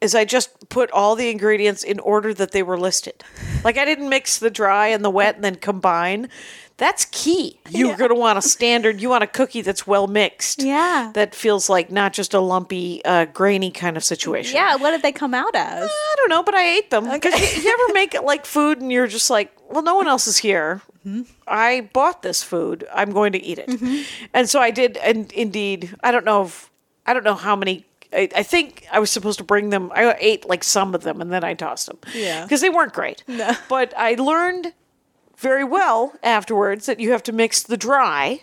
is 0.00 0.14
I 0.14 0.24
just 0.24 0.68
put 0.68 0.90
all 0.90 1.14
the 1.16 1.30
ingredients 1.30 1.82
in 1.84 2.00
order 2.00 2.34
that 2.34 2.50
they 2.52 2.62
were 2.62 2.78
listed. 2.78 3.22
Like 3.64 3.78
I 3.78 3.84
didn't 3.84 4.08
mix 4.08 4.38
the 4.38 4.50
dry 4.50 4.88
and 4.88 5.04
the 5.04 5.10
wet 5.10 5.36
and 5.36 5.44
then 5.44 5.56
combine. 5.56 6.28
That's 6.78 7.04
key. 7.04 7.60
You're 7.70 7.96
going 7.96 8.08
to 8.08 8.16
want 8.16 8.38
a 8.38 8.42
standard. 8.42 9.00
You 9.00 9.08
want 9.10 9.22
a 9.22 9.28
cookie 9.28 9.60
that's 9.60 9.86
well 9.86 10.08
mixed. 10.08 10.60
Yeah. 10.62 11.12
That 11.14 11.32
feels 11.32 11.68
like 11.68 11.92
not 11.92 12.12
just 12.12 12.34
a 12.34 12.40
lumpy, 12.40 13.04
uh, 13.04 13.26
grainy 13.26 13.70
kind 13.70 13.96
of 13.96 14.02
situation. 14.02 14.56
Yeah. 14.56 14.74
What 14.76 14.90
did 14.90 15.02
they 15.02 15.12
come 15.12 15.32
out 15.32 15.54
as? 15.54 15.88
I 15.88 16.14
don't 16.16 16.30
know, 16.30 16.42
but 16.42 16.54
I 16.56 16.66
ate 16.78 16.90
them. 16.90 17.04
'Cause 17.04 17.22
You, 17.56 17.62
you 17.62 17.70
ever 17.84 17.92
make 17.94 18.14
it 18.14 18.24
like 18.24 18.44
food 18.46 18.80
and 18.80 18.90
you're 18.90 19.06
just 19.06 19.30
like, 19.30 19.52
well, 19.70 19.82
no 19.82 19.94
one 19.94 20.08
else 20.08 20.26
is 20.26 20.38
here. 20.38 20.80
I 21.46 21.88
bought 21.92 22.22
this 22.22 22.42
food. 22.42 22.86
I'm 22.92 23.12
going 23.12 23.32
to 23.32 23.42
eat 23.42 23.58
it. 23.58 23.68
Mm-hmm. 23.68 24.02
And 24.32 24.48
so 24.48 24.60
I 24.60 24.70
did. 24.70 24.96
And 24.98 25.32
indeed, 25.32 25.94
I 26.02 26.10
don't 26.12 26.24
know 26.24 26.44
if, 26.44 26.70
I 27.06 27.12
don't 27.12 27.24
know 27.24 27.34
how 27.34 27.56
many. 27.56 27.84
I, 28.12 28.28
I 28.36 28.42
think 28.42 28.86
I 28.92 28.98
was 28.98 29.10
supposed 29.10 29.38
to 29.38 29.44
bring 29.44 29.70
them. 29.70 29.90
I 29.94 30.16
ate 30.20 30.48
like 30.48 30.62
some 30.62 30.94
of 30.94 31.02
them 31.02 31.20
and 31.20 31.32
then 31.32 31.44
I 31.44 31.54
tossed 31.54 31.86
them. 31.86 31.98
Yeah. 32.14 32.44
Because 32.44 32.60
they 32.60 32.70
weren't 32.70 32.92
great. 32.92 33.24
No. 33.26 33.52
But 33.68 33.94
I 33.96 34.14
learned 34.14 34.74
very 35.36 35.64
well 35.64 36.14
afterwards 36.22 36.86
that 36.86 37.00
you 37.00 37.10
have 37.12 37.22
to 37.24 37.32
mix 37.32 37.62
the 37.62 37.76
dry 37.76 38.42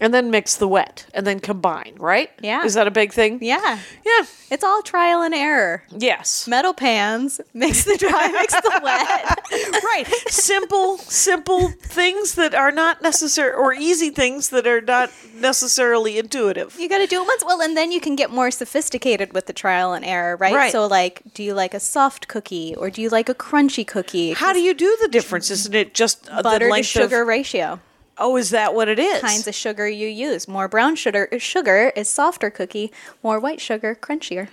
and 0.00 0.14
then 0.14 0.30
mix 0.30 0.56
the 0.56 0.68
wet 0.68 1.06
and 1.12 1.26
then 1.26 1.40
combine, 1.40 1.94
right? 1.98 2.30
Yeah. 2.40 2.64
Is 2.64 2.74
that 2.74 2.86
a 2.86 2.90
big 2.90 3.12
thing? 3.12 3.38
Yeah. 3.42 3.78
Yeah. 4.04 4.26
It's 4.50 4.64
all 4.64 4.82
trial 4.82 5.22
and 5.22 5.34
error. 5.34 5.84
Yes. 5.96 6.48
Metal 6.48 6.74
pans, 6.74 7.40
mix 7.54 7.84
the 7.84 7.96
dry, 7.96 8.28
mix 8.32 8.54
the 8.54 8.80
wet. 8.82 9.82
right 9.84 10.06
simple 10.28 10.98
simple 10.98 11.68
things 11.68 12.34
that 12.34 12.54
are 12.54 12.72
not 12.72 13.02
necessary 13.02 13.52
or 13.52 13.72
easy 13.72 14.10
things 14.10 14.50
that 14.50 14.66
are 14.66 14.80
not 14.80 15.10
necessarily 15.34 16.18
intuitive 16.18 16.78
You 16.78 16.88
got 16.88 16.98
to 16.98 17.06
do 17.06 17.22
it 17.22 17.26
once. 17.26 17.44
Well, 17.44 17.60
and 17.60 17.76
then 17.76 17.92
you 17.92 18.00
can 18.00 18.16
get 18.16 18.30
more 18.30 18.50
sophisticated 18.50 19.32
with 19.32 19.46
the 19.46 19.52
trial 19.52 19.92
and 19.92 20.04
error, 20.04 20.36
right? 20.36 20.54
Right. 20.54 20.72
So, 20.72 20.86
like, 20.86 21.22
do 21.34 21.42
you 21.42 21.54
like 21.54 21.74
a 21.74 21.80
soft 21.80 22.28
cookie 22.28 22.74
or 22.76 22.90
do 22.90 23.02
you 23.02 23.08
like 23.08 23.28
a 23.28 23.34
crunchy 23.34 23.86
cookie? 23.86 24.32
how 24.32 24.52
do 24.52 24.60
you 24.60 24.74
do 24.74 24.96
the 25.00 25.08
difference 25.08 25.50
isn't 25.50 25.74
it 25.74 25.94
just 25.94 26.28
uh, 26.30 26.42
butter 26.42 26.68
the 26.68 26.76
to 26.76 26.82
sugar 26.82 27.22
of, 27.22 27.28
ratio? 27.28 27.80
Oh 28.20 28.36
is 28.36 28.50
that 28.50 28.74
what 28.74 28.88
it 28.88 28.98
is 28.98 29.20
Kinds 29.20 29.46
of 29.48 29.54
sugar 29.54 29.88
you 29.88 30.06
use. 30.06 30.46
More 30.46 30.68
brown 30.68 30.94
sugar 30.94 31.28
sugar 31.38 31.92
is 31.96 32.08
softer 32.08 32.50
cookie. 32.50 32.92
More 33.22 33.40
white 33.40 33.60
sugar 33.60 33.96
crunchier. 34.00 34.48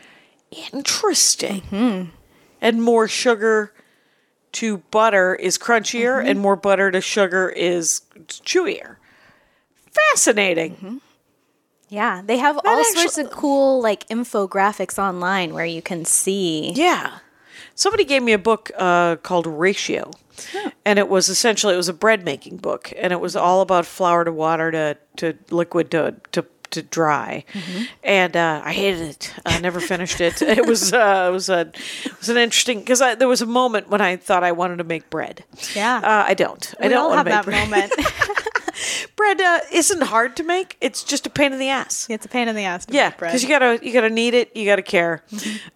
interesting 0.71 1.61
Mm-hmm. 1.71 2.09
and 2.61 2.81
more 2.81 3.07
sugar 3.07 3.73
to 4.53 4.77
butter 4.91 5.35
is 5.35 5.57
crunchier 5.57 6.17
Mm-hmm. 6.19 6.27
and 6.29 6.39
more 6.39 6.55
butter 6.55 6.89
to 6.91 7.01
sugar 7.01 7.49
is 7.49 8.01
chewier 8.27 8.95
fascinating 9.91 10.75
Mm-hmm. 10.75 10.97
Yeah, 11.89 12.21
they 12.25 12.35
have 12.37 12.59
all 12.65 12.83
sorts 12.83 13.17
of 13.17 13.31
cool 13.31 13.81
like 13.81 14.05
infographics 14.09 14.99
online 14.99 15.53
where 15.53 15.65
you 15.65 15.81
can 15.81 16.03
see. 16.03 16.73
Yeah. 16.75 17.19
Somebody 17.77 18.05
gave 18.05 18.23
me 18.23 18.33
a 18.33 18.39
book 18.39 18.71
uh, 18.75 19.17
called 19.17 19.45
Ratio, 19.45 20.09
and 20.83 20.97
it 20.97 21.07
was 21.07 21.29
essentially 21.29 21.75
it 21.75 21.77
was 21.77 21.87
a 21.89 21.93
bread 21.93 22.25
making 22.25 22.57
book, 22.57 22.91
and 22.97 23.13
it 23.13 23.19
was 23.21 23.35
all 23.35 23.61
about 23.61 23.85
flour 23.85 24.25
to 24.25 24.31
water 24.31 24.71
to 24.71 24.97
to 25.17 25.37
liquid 25.55 25.91
to 25.91 26.15
to 26.31 26.43
to 26.71 26.81
dry, 26.81 27.45
and 28.03 28.35
uh, 28.35 28.61
I 28.65 28.73
hated 28.73 29.01
it. 29.09 29.33
I 29.45 29.59
never 29.61 29.79
finished 29.79 30.19
it. 30.19 30.41
It 30.57 30.65
was 30.65 30.91
uh, 30.91 31.27
it 31.29 31.31
was 31.31 31.49
a 31.49 31.71
it 32.03 32.17
was 32.19 32.29
an 32.29 32.37
interesting 32.37 32.79
because 32.79 32.99
there 32.99 33.27
was 33.27 33.43
a 33.43 33.45
moment 33.45 33.89
when 33.89 34.01
I 34.01 34.17
thought 34.17 34.43
I 34.43 34.51
wanted 34.53 34.77
to 34.79 34.83
make 34.83 35.09
bread. 35.11 35.43
Yeah. 35.75 35.97
uh, 36.03 36.25
I 36.27 36.33
don't. 36.33 36.73
I 36.81 36.87
don't 36.87 36.97
all 36.97 37.09
want 37.15 37.27
have 37.29 37.45
to 37.45 37.51
that 37.51 37.69
make 37.69 37.69
bread. 37.69 37.89
moment. 37.91 38.47
bread 39.15 39.41
uh, 39.41 39.59
isn't 39.71 40.03
hard 40.03 40.35
to 40.37 40.43
make. 40.43 40.77
It's 40.81 41.03
just 41.03 41.25
a 41.27 41.29
pain 41.29 41.53
in 41.53 41.59
the 41.59 41.69
ass. 41.69 42.07
it's 42.09 42.25
a 42.25 42.29
pain 42.29 42.47
in 42.47 42.55
the 42.55 42.63
ass. 42.63 42.85
To 42.85 42.93
Yeah, 42.93 43.09
because 43.11 43.43
you 43.43 43.49
gotta 43.49 43.79
you 43.81 43.93
gotta 43.93 44.09
knead 44.09 44.33
it. 44.33 44.55
You 44.55 44.65
gotta 44.65 44.81
care. 44.81 45.23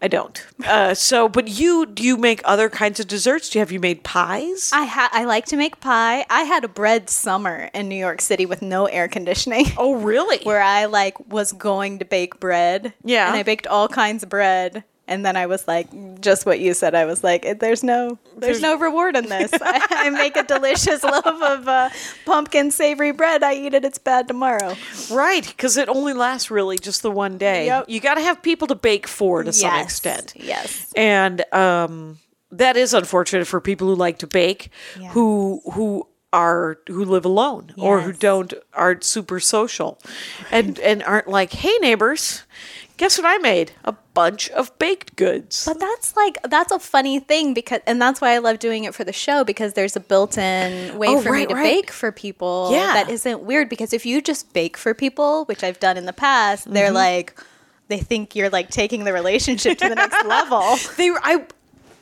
I 0.02 0.08
don't. 0.08 0.46
Uh, 0.66 0.94
so, 0.94 1.28
but 1.30 1.48
you 1.48 1.86
do 1.86 2.04
you 2.04 2.18
make 2.18 2.42
other 2.46 2.70
kinds 2.70 3.00
of 3.00 3.08
desserts? 3.08 3.50
Do 3.50 3.60
you 3.60 3.62
have 3.62 3.72
you 3.72 3.80
made 3.80 4.04
pies? 4.04 4.72
I 4.74 4.86
ha- 4.86 5.10
I 5.12 5.26
like 5.26 5.46
to 5.48 5.58
make 5.58 5.80
pie. 5.80 6.26
I 6.30 6.44
had 6.44 6.64
a 6.64 6.68
bread 6.68 7.10
summer 7.10 7.70
in 7.74 7.90
New 7.90 7.96
York 7.96 8.22
City 8.22 8.46
with 8.46 8.62
no 8.62 8.86
air 8.86 9.08
conditioning. 9.08 9.66
oh, 9.78 9.96
really? 9.96 10.40
where 10.44 10.62
I 10.62 10.86
like 10.86 11.20
was 11.32 11.52
going 11.52 12.00
to 12.00 12.06
bake 12.06 12.40
bread. 12.40 12.94
Yeah. 13.04 13.28
And 13.28 13.36
I 13.36 13.44
baked 13.44 13.68
all 13.68 13.88
kinds 13.88 14.24
of 14.24 14.30
bread. 14.30 14.84
And 15.12 15.26
then 15.26 15.36
I 15.36 15.46
was 15.46 15.68
like, 15.68 15.88
just 16.22 16.46
what 16.46 16.60
you 16.60 16.74
said. 16.74 16.96
I 16.96 17.06
was 17.06 17.24
like, 17.24 17.60
there's 17.60 17.84
no, 17.84 18.18
there's 18.38 18.62
no 18.62 18.78
reward 18.78 19.16
in 19.18 19.28
this. 19.28 19.52
I, 19.62 19.86
I 20.06 20.10
make 20.10 20.38
a 20.38 20.44
delicious 20.44 21.04
loaf 21.04 21.26
of 21.26 21.68
uh, 21.68 21.90
pumpkin 22.26 22.72
savory 22.72 23.12
bread. 23.12 23.44
I 23.44 23.54
eat 23.56 23.74
it. 23.74 23.84
It's 23.84 23.98
bad 23.98 24.28
tomorrow. 24.28 24.76
right, 25.12 25.46
because 25.46 25.76
it 25.78 25.90
only 25.90 26.14
lasts 26.14 26.50
really 26.50 26.78
just 26.78 27.02
the 27.02 27.12
one 27.12 27.38
day. 27.38 27.66
Yep. 27.66 27.86
You 27.90 28.00
got 28.00 28.16
to 28.16 28.22
have 28.22 28.42
people 28.42 28.68
to 28.70 28.76
bake 28.76 29.06
for 29.08 29.44
to 29.44 29.52
some 29.52 29.80
extent. 29.80 30.34
Yes. 30.36 30.92
and 30.96 31.44
um, 31.54 32.20
that 32.52 32.78
is 32.78 32.94
unfortunate 32.94 33.48
for 33.48 33.60
people 33.62 33.88
who 33.88 33.96
like 33.96 34.20
to 34.20 34.28
bake, 34.28 34.70
Yeah. 35.00 35.10
who 35.10 35.62
who 35.74 36.08
are 36.34 36.78
who 36.88 37.04
live 37.04 37.26
alone 37.26 37.74
or 37.78 38.00
who 38.02 38.14
don't 38.14 38.54
aren't 38.74 39.04
super 39.04 39.40
social, 39.42 40.00
and 40.52 40.80
and 40.80 41.04
aren't 41.04 41.28
like, 41.28 41.52
hey 41.52 41.76
neighbors, 41.82 42.44
guess 43.02 43.18
what 43.18 43.26
I 43.26 43.40
made? 43.40 43.72
A 43.84 43.94
bunch 44.14 44.48
of 44.52 44.78
baked 44.78 45.16
goods. 45.16 45.66
But 45.66 45.80
that's 45.80 46.16
like 46.16 46.38
that's 46.48 46.72
a 46.72 46.78
funny 46.78 47.20
thing 47.20 47.56
because, 47.56 47.80
and 47.88 48.00
that's 48.00 48.22
why 48.22 48.34
I 48.36 48.38
love 48.38 48.60
doing 48.60 48.84
it 48.84 48.94
for 48.94 49.04
the 49.04 49.12
show 49.12 49.44
because 49.44 49.74
there's 49.74 49.96
a 49.96 50.00
built-in 50.00 50.98
way 51.00 51.08
Oh, 51.08 51.20
for 51.22 51.32
me 51.34 51.48
to 51.48 51.56
right. 51.56 51.64
bake 51.64 51.90
for 51.92 52.12
people. 52.12 52.70
Yeah. 52.72 52.94
that 52.94 53.10
isn't 53.10 53.42
weird 53.42 53.70
because 53.70 53.92
if 53.92 54.06
you 54.06 54.22
just 54.22 54.54
bake 54.54 54.78
for 54.78 54.94
people, 54.94 55.46
which 55.46 55.64
I've 55.64 55.80
done 55.80 55.98
in 55.98 56.06
the 56.06 56.14
past, 56.14 56.66
Mm-hmm. 56.66 56.74
they're 56.76 56.92
like, 56.92 57.40
they 57.88 57.98
think 58.00 58.36
you're 58.36 58.52
like 58.52 58.70
taking 58.70 59.04
the 59.04 59.14
relationship 59.14 59.80
to 59.80 59.90
the 59.90 59.96
next 59.96 60.24
level. 60.38 60.62
They, 60.96 61.10
I, 61.10 61.46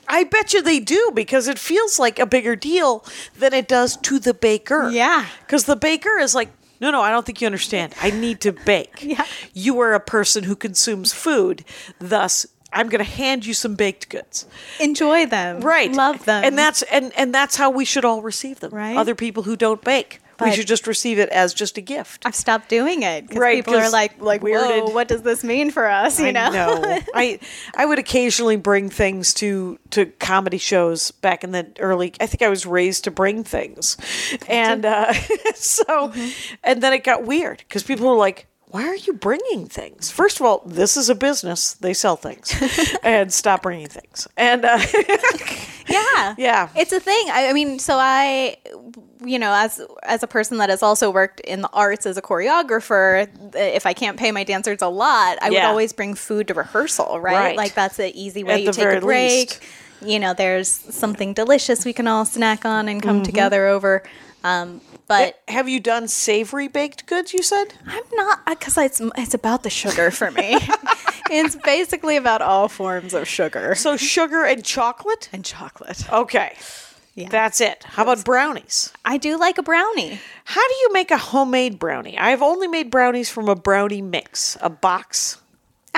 I 0.07 0.23
bet 0.25 0.53
you 0.53 0.61
they 0.61 0.79
do 0.81 1.11
because 1.15 1.47
it 1.47 1.57
feels 1.57 1.97
like 1.97 2.19
a 2.19 2.25
bigger 2.25 2.55
deal 2.57 3.05
than 3.37 3.53
it 3.53 3.67
does 3.69 3.95
to 3.97 4.19
the 4.19 4.33
baker. 4.33 4.89
Yeah. 4.91 5.27
because 5.45 5.63
the 5.63 5.75
baker 5.77 6.17
is 6.19 6.35
like, 6.35 6.49
no, 6.79 6.91
no, 6.91 7.01
I 7.01 7.11
don't 7.11 7.25
think 7.25 7.41
you 7.41 7.45
understand. 7.45 7.93
I 8.01 8.09
need 8.11 8.39
to 8.41 8.51
bake. 8.51 9.03
Yeah. 9.03 9.25
you 9.53 9.79
are 9.79 9.93
a 9.93 9.99
person 9.99 10.43
who 10.43 10.55
consumes 10.55 11.13
food, 11.13 11.63
thus. 11.99 12.45
I'm 12.71 12.87
going 12.87 13.03
to 13.03 13.11
hand 13.11 13.47
you 13.47 13.55
some 13.55 13.73
baked 13.73 14.09
goods. 14.09 14.45
Enjoy 14.79 15.25
them, 15.25 15.61
Right. 15.61 15.91
Love 15.91 16.25
them, 16.25 16.43
And 16.43 16.55
that's 16.55 16.83
and 16.83 17.11
and 17.17 17.33
that's 17.33 17.55
how 17.55 17.71
we 17.71 17.83
should 17.83 18.05
all 18.05 18.21
receive 18.21 18.59
them. 18.59 18.71
Right. 18.71 18.95
Other 18.95 19.15
people 19.15 19.41
who 19.43 19.55
don't 19.55 19.83
bake. 19.83 20.19
We 20.41 20.51
should 20.51 20.67
just 20.67 20.87
receive 20.87 21.19
it 21.19 21.29
as 21.29 21.53
just 21.53 21.77
a 21.77 21.81
gift. 21.81 22.25
I've 22.25 22.35
stopped 22.35 22.69
doing 22.69 23.03
it 23.03 23.23
because 23.27 23.37
Right, 23.39 23.57
people 23.57 23.75
are 23.75 23.89
like, 23.89 24.21
like, 24.21 24.41
weirded. 24.41 24.85
whoa, 24.87 24.93
what 24.93 25.07
does 25.07 25.21
this 25.21 25.43
mean 25.43 25.71
for 25.71 25.85
us? 25.87 26.19
You 26.19 26.31
know, 26.31 26.45
I 26.45 26.49
know. 26.49 26.99
I 27.13 27.39
I 27.75 27.85
would 27.85 27.99
occasionally 27.99 28.57
bring 28.57 28.89
things 28.89 29.33
to 29.35 29.79
to 29.91 30.07
comedy 30.07 30.57
shows 30.57 31.11
back 31.11 31.43
in 31.43 31.51
the 31.51 31.67
early. 31.79 32.13
I 32.19 32.25
think 32.27 32.41
I 32.41 32.49
was 32.49 32.65
raised 32.65 33.03
to 33.05 33.11
bring 33.11 33.43
things, 33.43 33.97
and 34.47 34.85
uh, 34.85 35.13
so 35.55 36.11
and 36.63 36.81
then 36.83 36.93
it 36.93 37.03
got 37.03 37.23
weird 37.25 37.59
because 37.59 37.83
people 37.83 38.07
were 38.09 38.15
like. 38.15 38.47
Why 38.69 38.83
are 38.87 38.95
you 38.95 39.13
bringing 39.13 39.65
things? 39.67 40.11
First 40.11 40.39
of 40.39 40.45
all, 40.45 40.61
this 40.65 40.95
is 40.95 41.09
a 41.09 41.15
business; 41.15 41.73
they 41.73 41.93
sell 41.93 42.15
things, 42.15 42.53
and 43.03 43.33
stop 43.33 43.63
bringing 43.63 43.87
things. 43.87 44.27
And 44.37 44.63
uh, 44.63 44.79
yeah, 45.87 46.35
Yeah. 46.37 46.69
it's 46.75 46.91
a 46.93 46.99
thing. 46.99 47.29
I, 47.31 47.47
I 47.49 47.53
mean, 47.53 47.79
so 47.79 47.95
I, 47.97 48.57
you 49.25 49.39
know, 49.39 49.53
as 49.53 49.81
as 50.03 50.21
a 50.23 50.27
person 50.27 50.57
that 50.59 50.69
has 50.69 50.83
also 50.83 51.09
worked 51.09 51.39
in 51.41 51.61
the 51.61 51.69
arts 51.73 52.05
as 52.05 52.17
a 52.17 52.21
choreographer, 52.21 53.27
if 53.55 53.85
I 53.85 53.93
can't 53.93 54.17
pay 54.17 54.31
my 54.31 54.43
dancers 54.43 54.81
a 54.81 54.87
lot, 54.87 55.37
I 55.41 55.49
would 55.49 55.63
always 55.63 55.91
bring 55.93 56.13
food 56.13 56.47
to 56.49 56.53
rehearsal, 56.53 57.19
right? 57.19 57.33
Right. 57.35 57.57
Like 57.57 57.73
that's 57.73 57.97
an 57.99 58.11
easy 58.13 58.43
way 58.43 58.53
At 58.55 58.61
you 58.61 58.71
take 58.71 58.97
a 58.97 59.01
break. 59.01 59.49
least. 59.49 59.61
You 60.01 60.17
know, 60.19 60.33
there's 60.33 60.69
something 60.69 61.33
delicious 61.33 61.83
we 61.83 61.91
can 61.91 62.07
all 62.07 62.23
snack 62.23 62.63
on 62.65 62.87
and 62.87 63.01
Mm-hmm. 63.01 63.09
come 63.09 63.23
together 63.23 63.67
over. 63.67 64.03
Um, 64.43 64.81
but 65.07 65.41
have 65.47 65.67
you 65.67 65.79
done 65.79 66.07
savory 66.07 66.67
baked 66.67 67.05
goods? 67.07 67.33
You 67.33 67.43
said. 67.43 67.73
I'm 67.85 68.03
not 68.13 68.45
because 68.45 68.77
it's 68.77 69.01
it's 69.17 69.33
about 69.33 69.63
the 69.63 69.69
sugar 69.69 70.11
for 70.11 70.31
me. 70.31 70.57
it's 71.31 71.55
basically 71.55 72.15
about 72.17 72.41
all 72.41 72.67
forms 72.69 73.13
of 73.13 73.27
sugar 73.27 73.75
So 73.75 73.97
sugar 73.97 74.43
and 74.45 74.63
chocolate. 74.63 75.29
and 75.33 75.43
chocolate. 75.43 76.11
Okay, 76.11 76.53
that's 77.29 77.59
it. 77.59 77.83
How 77.83 78.03
about 78.03 78.23
brownies? 78.23 78.93
I 79.03 79.17
do 79.17 79.37
like 79.37 79.57
a 79.57 79.63
brownie. 79.63 80.19
How 80.45 80.65
do 80.67 80.73
you 80.75 80.93
make 80.93 81.11
a 81.11 81.17
homemade 81.17 81.77
brownie? 81.77 82.17
I've 82.17 82.41
only 82.41 82.67
made 82.67 82.89
brownies 82.89 83.29
from 83.29 83.49
a 83.49 83.55
brownie 83.55 84.01
mix, 84.01 84.57
a 84.61 84.69
box. 84.69 85.41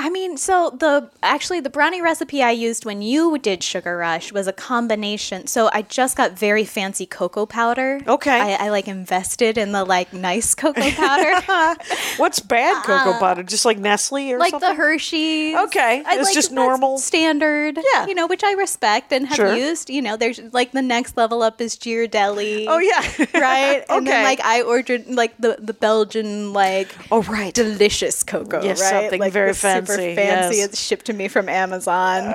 I 0.04 0.10
mean, 0.10 0.36
so 0.36 0.70
the 0.76 1.08
actually 1.22 1.60
the 1.60 1.70
brownie 1.70 2.02
recipe 2.02 2.42
I 2.42 2.50
used 2.50 2.84
when 2.84 3.02
you 3.02 3.38
did 3.38 3.62
Sugar 3.62 3.96
Rush 3.96 4.32
was 4.32 4.48
a 4.48 4.52
combination. 4.52 5.46
So 5.46 5.70
I 5.72 5.82
just 5.82 6.16
got 6.16 6.32
very 6.36 6.64
fancy 6.64 7.06
cocoa 7.06 7.46
powder. 7.46 8.00
Okay. 8.08 8.40
I, 8.40 8.66
I 8.66 8.68
like 8.70 8.88
invested 8.88 9.56
in 9.56 9.70
the 9.70 9.84
like 9.84 10.12
nice 10.12 10.54
cocoa 10.62 10.90
powder, 10.90 11.76
What's 12.16 12.40
bad 12.40 12.82
cocoa 12.84 13.20
butter? 13.20 13.44
Just 13.44 13.64
like 13.64 13.78
Nestle 13.78 14.32
or 14.32 14.36
Uh, 14.36 14.40
like 14.40 14.50
something? 14.50 14.70
the 14.70 14.74
Hershey's. 14.74 15.54
Okay, 15.66 16.02
I 16.04 16.16
it's 16.16 16.24
like 16.24 16.34
just 16.34 16.50
normal. 16.50 16.98
standard. 16.98 17.78
Yeah. 17.94 18.06
you 18.08 18.14
know, 18.16 18.26
which 18.26 18.42
I 18.42 18.52
respect 18.54 19.12
and 19.12 19.26
have 19.28 19.36
Sure. 19.36 19.54
used. 19.54 19.88
You 19.88 20.02
know, 20.02 20.16
there's 20.16 20.40
like 20.52 20.72
the 20.72 20.82
next 20.82 21.16
level 21.16 21.42
up 21.44 21.60
is 21.60 21.76
Ghirardelli. 21.76 22.66
oh 22.68 22.78
yeah. 22.78 23.02
right? 23.40 23.84
And 23.88 24.04
then 24.06 24.14
Okay. 24.14 24.24
like 24.24 24.40
I 24.40 24.62
ordered 24.62 25.06
like 25.06 25.36
the 25.38 25.56
the 25.60 25.74
Belgian 25.74 26.52
like 26.52 26.88
oh 27.12 27.22
right. 27.22 27.54
delicious 27.54 28.24
cocoa, 28.24 28.62
Yes, 28.64 28.80
right? 28.80 28.90
something 28.90 29.20
like 29.20 29.32
very 29.32 29.52
the 29.52 29.58
super 29.96 30.14
fancy, 30.16 30.56
yes. 30.58 30.66
It's 30.66 30.80
shipped 30.80 31.06
to 31.06 31.12
me 31.12 31.28
from 31.28 31.48
Amazon. 31.48 32.34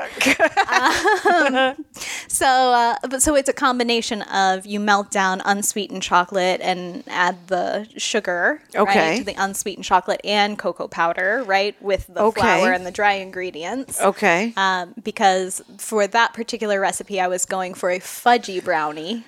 Um, 0.70 1.86
so, 2.28 2.46
uh, 2.48 2.96
but 3.10 3.22
so 3.22 3.36
it's 3.36 3.50
a 3.50 3.54
combination 3.54 4.22
of 4.24 4.66
you 4.66 4.80
melt 4.80 5.12
down 5.12 5.42
unsweetened 5.46 6.04
chocolate 6.04 6.62
and 6.62 7.04
add 7.08 7.48
the 7.48 7.88
sugar, 7.98 8.62
Okay. 8.76 9.10
right, 9.12 9.18
to 9.18 9.24
the 9.24 9.36
unsweetened 9.38 9.86
chocolate 9.86 10.22
and 10.24 10.58
cocoa 10.58 10.88
powder, 10.88 11.44
right, 11.46 11.76
with 11.82 12.08
the 12.08 12.22
Okay. 12.22 12.42
flour 12.42 12.72
and 12.72 12.86
the 12.86 12.92
dry 12.92 13.14
ingredients. 13.14 14.00
Okay. 14.02 14.54
Um, 14.58 14.94
because 15.04 15.62
for 15.78 16.08
that 16.08 16.34
particular 16.34 16.80
recipe, 16.80 17.20
I 17.20 17.28
was 17.28 17.46
going 17.46 17.74
for 17.74 17.90
a 17.92 18.00
fudgy 18.00 18.64
brownie. 18.64 19.24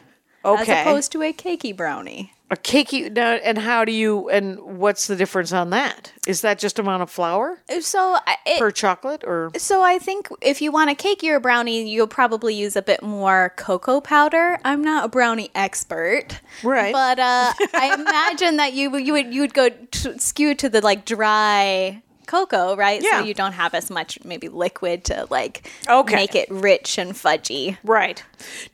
Okay. 0.45 0.61
As 0.61 0.69
opposed 0.87 1.11
to 1.13 1.21
a 1.21 1.33
cakey 1.33 1.75
brownie. 1.75 2.33
A 2.51 2.55
cakey. 2.55 3.11
Now, 3.11 3.33
and 3.33 3.57
how 3.59 3.85
do 3.85 3.91
you? 3.91 4.27
And 4.29 4.59
what's 4.79 5.05
the 5.07 5.15
difference 5.15 5.51
on 5.53 5.69
that? 5.69 6.11
Is 6.25 6.41
that 6.41 6.57
just 6.57 6.79
amount 6.79 7.03
of 7.03 7.09
flour 7.11 7.61
So 7.79 8.17
it, 8.45 8.59
per 8.59 8.71
chocolate, 8.71 9.23
or 9.23 9.51
So 9.57 9.81
I 9.83 9.99
think 9.99 10.29
if 10.41 10.59
you 10.61 10.71
want 10.71 10.89
a 10.89 10.95
cakier 10.95 11.39
brownie, 11.41 11.87
you'll 11.89 12.07
probably 12.07 12.55
use 12.55 12.75
a 12.75 12.81
bit 12.81 13.03
more 13.03 13.53
cocoa 13.55 14.01
powder. 14.01 14.57
I'm 14.65 14.83
not 14.83 15.05
a 15.05 15.07
brownie 15.09 15.51
expert, 15.53 16.39
Right. 16.63 16.91
But 16.91 17.19
uh, 17.19 17.53
I 17.73 17.95
imagine 17.99 18.57
that 18.57 18.73
you 18.73 18.97
you 18.97 19.13
would 19.13 19.31
you 19.33 19.41
would 19.41 19.53
go 19.53 19.69
to, 19.69 20.17
skew 20.19 20.55
to 20.55 20.69
the 20.69 20.81
like 20.81 21.05
dry 21.05 22.01
cocoa, 22.25 22.75
right? 22.75 23.01
Yeah. 23.03 23.21
So 23.21 23.25
you 23.25 23.33
don't 23.33 23.53
have 23.53 23.73
as 23.73 23.89
much 23.89 24.19
maybe 24.23 24.49
liquid 24.49 25.03
to 25.05 25.25
like 25.29 25.67
Okay. 25.87 26.15
make 26.15 26.35
it 26.35 26.49
rich 26.51 26.97
and 26.97 27.13
fudgy. 27.13 27.77
right? 27.83 28.23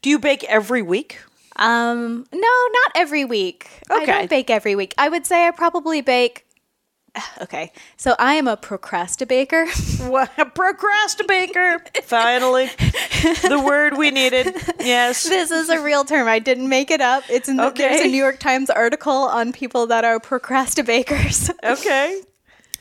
Do 0.01 0.09
you 0.09 0.19
bake 0.19 0.43
every 0.45 0.81
week? 0.81 1.19
Um, 1.57 2.25
no, 2.33 2.39
not 2.39 2.91
every 2.95 3.25
week. 3.25 3.69
I 3.89 4.03
Okay. 4.03 4.05
don't 4.05 4.29
bake 4.29 4.49
every 4.49 4.75
week. 4.75 4.93
I 4.97 5.09
would 5.09 5.25
say 5.25 5.47
I 5.47 5.51
probably 5.51 6.01
bake. 6.01 6.45
Okay, 7.41 7.71
so 7.95 8.13
I 8.19 8.33
am 8.33 8.47
a 8.47 8.57
procrastinator. 8.57 9.65
What 10.01 10.31
a 10.37 10.45
procrastinator! 10.45 11.81
Finally, 12.03 12.69
the 13.47 13.61
word 13.65 13.97
we 13.97 14.11
needed. 14.11 14.53
Yes. 14.79 15.23
This 15.23 15.49
is 15.49 15.69
a 15.69 15.81
real 15.81 16.03
term. 16.03 16.27
I 16.27 16.39
didn't 16.39 16.67
make 16.69 16.91
it 16.91 16.99
up. 17.01 17.23
It's 17.29 17.47
in 17.49 17.55
the, 17.55 17.69
there's 17.71 18.01
a 18.01 18.07
New 18.07 18.17
York 18.17 18.39
Times 18.39 18.69
article 18.69 19.13
on 19.13 19.51
people 19.53 19.87
that 19.87 20.03
are 20.03 20.19
procrastinators. 20.19 21.49
Okay. 21.63 22.21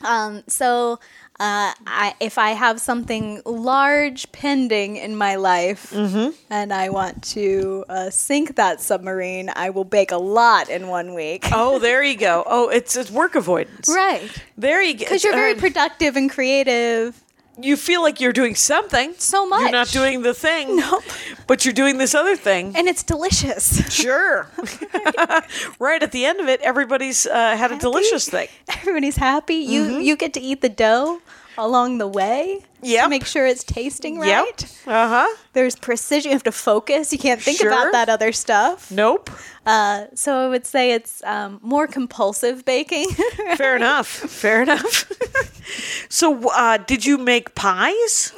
um, 0.03 0.43
so 0.47 0.99
uh, 1.39 1.73
I, 1.85 2.15
if 2.19 2.37
I 2.37 2.51
have 2.51 2.79
something 2.79 3.41
large 3.45 4.31
pending 4.31 4.95
in 4.95 5.15
my 5.17 5.35
life 5.35 5.91
Mm-hmm. 5.91 6.31
and 6.49 6.71
I 6.73 6.89
want 6.89 7.23
to 7.35 7.83
uh, 7.89 8.09
sink 8.09 8.55
that 8.55 8.79
submarine, 8.81 9.51
I 9.55 9.69
will 9.71 9.83
bake 9.83 10.11
a 10.11 10.17
lot 10.17 10.69
in 10.69 10.87
one 10.87 11.13
week. 11.13 11.45
Oh, 11.51 11.79
there 11.79 12.01
you 12.03 12.15
go. 12.17 12.43
Oh, 12.45 12.69
it's 12.69 12.95
it's 12.95 13.11
work 13.11 13.35
avoidance. 13.35 13.89
Right. 13.93 14.29
There 14.57 14.81
you 14.81 14.93
go. 14.93 14.99
Because 14.99 15.23
you're 15.25 15.33
very 15.33 15.53
Uh, 15.55 15.59
productive 15.59 16.15
and 16.15 16.29
creative. 16.29 17.21
You 17.59 17.77
feel 17.77 18.01
like 18.01 18.19
you're 18.19 18.33
doing 18.33 18.55
something. 18.55 19.13
So 19.17 19.45
much. 19.47 19.61
You're 19.61 19.71
not 19.71 19.89
doing 19.89 20.21
the 20.21 20.33
thing. 20.33 20.75
Nope. 20.85 21.03
But 21.47 21.63
you're 21.63 21.73
doing 21.73 21.97
this 21.97 22.13
other 22.13 22.35
thing. 22.35 22.75
And 22.75 22.87
it's 22.87 23.01
delicious. 23.03 23.93
Sure. 23.93 24.47
right 25.79 26.01
at 26.03 26.11
the 26.11 26.25
end 26.25 26.39
of 26.39 26.47
it, 26.47 26.59
everybody's 26.61 27.25
uh, 27.25 27.55
had 27.55 27.71
a 27.71 27.77
delicious 27.77 28.27
thing. 28.29 28.47
Everybody's 28.69 29.15
happy. 29.15 29.55
You 29.55 29.99
you 29.99 30.15
get 30.15 30.33
to 30.33 30.41
eat 30.41 30.61
the 30.61 30.69
dough 30.69 31.21
along 31.57 31.97
the 31.99 32.07
way 32.07 32.63
to 32.83 33.07
make 33.09 33.25
sure 33.25 33.45
it's 33.47 33.63
tasting 33.63 34.19
right. 34.19 34.27
Yep. 34.61 34.69
Uh 34.87 35.07
huh. 35.09 35.37
There's 35.53 35.75
precision. 35.75 36.29
You 36.31 36.35
have 36.35 36.43
to 36.43 36.51
focus. 36.51 37.11
You 37.11 37.19
can't 37.19 37.41
think 37.41 37.57
Sure. 37.59 37.71
about 37.71 37.91
that 37.93 38.09
other 38.09 38.31
stuff. 38.31 38.91
Nope. 38.91 39.29
Uh, 39.65 40.05
so 40.13 40.45
I 40.45 40.47
would 40.49 40.65
say 40.65 40.91
it's 40.93 41.23
um, 41.23 41.59
more 41.63 41.87
compulsive 41.87 42.63
baking. 42.65 43.09
Fair 43.55 43.75
enough. 43.75 44.07
Fair 44.07 44.61
enough. 44.63 45.11
so, 46.09 46.49
uh, 46.51 46.77
did 46.77 47.05
you 47.05 47.17
make 47.17 47.55
pies? 47.55 48.33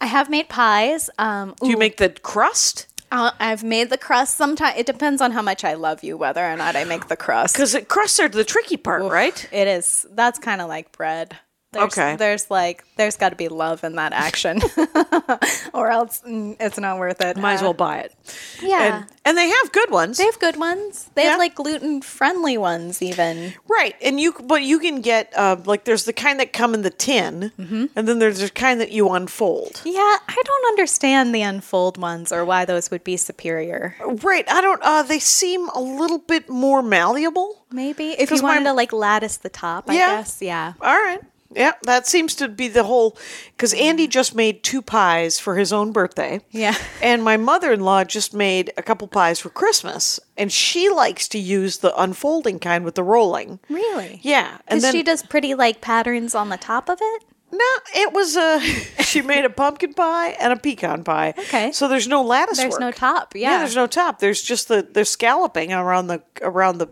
I 0.00 0.06
have 0.06 0.28
made 0.28 0.48
pies. 0.48 1.08
Um, 1.18 1.54
Do 1.60 1.68
you 1.68 1.76
ooh, 1.76 1.78
make 1.78 1.98
the 1.98 2.08
crust? 2.08 2.88
uh, 3.12 3.30
I've 3.38 3.62
made 3.62 3.90
the 3.90 3.98
crust. 3.98 4.36
Sometimes 4.36 4.76
it 4.78 4.86
depends 4.86 5.20
on 5.20 5.32
how 5.32 5.42
much 5.42 5.64
I 5.64 5.74
love 5.74 6.02
you, 6.02 6.16
whether 6.16 6.44
or 6.44 6.56
not 6.56 6.74
I 6.76 6.84
make 6.84 7.08
the 7.08 7.16
crust. 7.16 7.54
Because 7.54 7.76
crusts 7.88 8.18
are 8.18 8.28
the 8.28 8.42
tricky 8.44 8.76
part, 8.78 9.02
right? 9.04 9.48
It 9.52 9.68
is. 9.68 10.06
That's 10.10 10.38
kind 10.38 10.60
of 10.60 10.68
like 10.68 10.90
bread. 10.92 11.36
There's, 11.72 11.84
Okay. 11.98 12.16
There's 12.16 12.50
like 12.50 12.84
there's 12.96 13.16
got 13.16 13.30
to 13.30 13.36
be 13.36 13.48
love 13.48 13.82
in 13.84 13.96
that 13.96 14.12
action, 14.12 14.60
or 15.74 15.90
else 15.90 16.20
mm, 16.26 16.56
it's 16.60 16.78
not 16.78 16.98
worth 16.98 17.20
it. 17.20 17.36
Might 17.36 17.54
as 17.54 17.62
Uh, 17.62 17.64
well 17.66 17.74
buy 17.74 17.98
it. 18.00 18.14
Yeah. 18.62 18.96
And, 18.98 19.06
and 19.24 19.38
they 19.38 19.48
have 19.48 19.72
good 19.72 19.90
ones. 19.90 20.18
They 20.18 20.24
have 20.26 20.38
good 20.38 20.56
ones. 20.56 21.10
They 21.14 21.24
Yeah. 21.24 21.30
have 21.30 21.38
like 21.38 21.54
gluten 21.54 22.02
friendly 22.02 22.58
ones 22.58 23.00
even. 23.02 23.54
Right, 23.68 23.94
and 24.02 24.20
you 24.20 24.34
but 24.44 24.62
you 24.62 24.78
can 24.78 25.00
get 25.00 25.32
uh, 25.36 25.56
like 25.64 25.84
there's 25.84 26.04
the 26.04 26.12
kind 26.12 26.38
that 26.40 26.52
come 26.52 26.74
in 26.74 26.82
the 26.82 26.90
tin, 26.90 27.52
Mm-hmm. 27.58 27.86
and 27.96 28.08
then 28.08 28.18
there's 28.18 28.40
the 28.40 28.50
kind 28.50 28.80
that 28.80 28.92
you 28.92 29.08
unfold. 29.10 29.80
Yeah, 29.84 30.16
I 30.28 30.42
don't 30.44 30.66
understand 30.72 31.34
the 31.34 31.42
unfold 31.42 31.96
ones 31.96 32.32
or 32.32 32.44
why 32.44 32.64
those 32.64 32.90
would 32.90 33.04
be 33.04 33.16
superior. 33.16 33.96
Right, 34.04 34.44
I 34.50 34.60
don't. 34.60 34.82
Uh, 34.82 35.02
they 35.02 35.18
seem 35.18 35.68
a 35.70 35.80
little 35.80 36.18
bit 36.18 36.48
more 36.50 36.82
malleable. 36.82 37.64
Maybe 37.70 38.10
if 38.18 38.30
you 38.30 38.42
wanted 38.42 38.64
my- 38.64 38.70
to 38.70 38.74
like 38.74 38.92
lattice 38.92 39.38
the 39.38 39.48
top, 39.48 39.88
I 39.88 39.94
Yeah. 39.94 40.16
guess. 40.16 40.42
Yeah. 40.42 40.74
All 40.80 40.94
right, 40.94 41.20
yeah, 41.54 41.72
that 41.82 42.06
seems 42.06 42.34
to 42.36 42.48
be 42.48 42.68
the 42.68 42.84
whole. 42.84 43.16
Because 43.56 43.74
Andy 43.74 44.06
just 44.06 44.34
made 44.34 44.62
two 44.62 44.82
pies 44.82 45.38
for 45.38 45.56
his 45.56 45.72
own 45.72 45.92
birthday. 45.92 46.40
Yeah. 46.50 46.76
and 47.02 47.22
my 47.22 47.36
mother-in-law 47.36 48.04
just 48.04 48.34
made 48.34 48.72
a 48.76 48.82
couple 48.82 49.08
pies 49.08 49.38
for 49.40 49.50
Christmas, 49.50 50.18
and 50.36 50.50
she 50.52 50.88
likes 50.88 51.28
to 51.28 51.38
use 51.38 51.78
the 51.78 51.94
unfolding 52.00 52.58
kind 52.58 52.84
with 52.84 52.94
the 52.94 53.04
rolling. 53.04 53.58
Really? 53.68 54.20
Yeah, 54.22 54.58
and 54.66 54.78
Because 54.78 54.82
then 54.82 54.92
she 54.92 55.02
does 55.02 55.22
pretty 55.22 55.54
like 55.54 55.80
patterns 55.80 56.34
on 56.34 56.48
the 56.48 56.56
top 56.56 56.88
of 56.88 56.98
it. 57.00 57.24
No, 57.54 57.64
it 57.94 58.14
was 58.14 58.34
a. 58.34 58.60
she 59.04 59.20
made 59.20 59.44
a 59.44 59.50
pumpkin 59.50 59.92
pie 59.92 60.30
and 60.40 60.54
a 60.54 60.56
pecan 60.56 61.04
pie. 61.04 61.34
Okay. 61.36 61.70
So 61.72 61.86
there's 61.86 62.08
no 62.08 62.22
lattice. 62.22 62.56
There's 62.56 62.72
work. 62.72 62.80
no 62.80 62.90
top, 62.92 63.34
Yeah. 63.36 63.50
yeah. 63.50 63.58
there's 63.58 63.76
no 63.76 63.86
top. 63.86 64.20
There's 64.20 64.40
just 64.40 64.68
the 64.68 64.88
there's 64.90 65.10
scalloping 65.10 65.70
around 65.70 66.06
the 66.06 66.22
around 66.40 66.78
the 66.78 66.88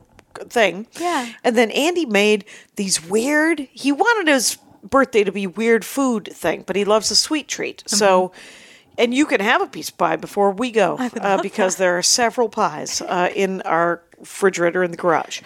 thing. 0.48 0.86
Yeah. 0.98 1.32
And 1.44 1.56
then 1.56 1.70
Andy 1.72 2.06
made 2.06 2.44
these 2.76 3.04
weird. 3.04 3.68
He 3.72 3.92
wanted 3.92 4.32
his 4.32 4.56
birthday 4.82 5.24
to 5.24 5.32
be 5.32 5.46
weird 5.46 5.84
food 5.84 6.28
thing, 6.32 6.64
but 6.66 6.76
he 6.76 6.84
loves 6.84 7.10
a 7.10 7.16
sweet 7.16 7.48
treat. 7.48 7.78
Mm-hmm. 7.86 7.96
So. 7.96 8.32
And 8.98 9.14
you 9.14 9.24
can 9.24 9.40
have 9.40 9.62
a 9.62 9.66
piece 9.66 9.88
of 9.88 9.96
pie 9.96 10.16
before 10.16 10.50
we 10.50 10.70
go, 10.70 10.96
uh, 10.98 11.40
because 11.40 11.76
there 11.76 11.96
are 11.96 12.02
several 12.02 12.50
pies 12.50 13.00
uh, 13.00 13.30
in 13.34 13.62
our 13.62 14.02
refrigerator 14.18 14.82
in 14.82 14.90
the 14.90 14.96
garage. 14.98 15.40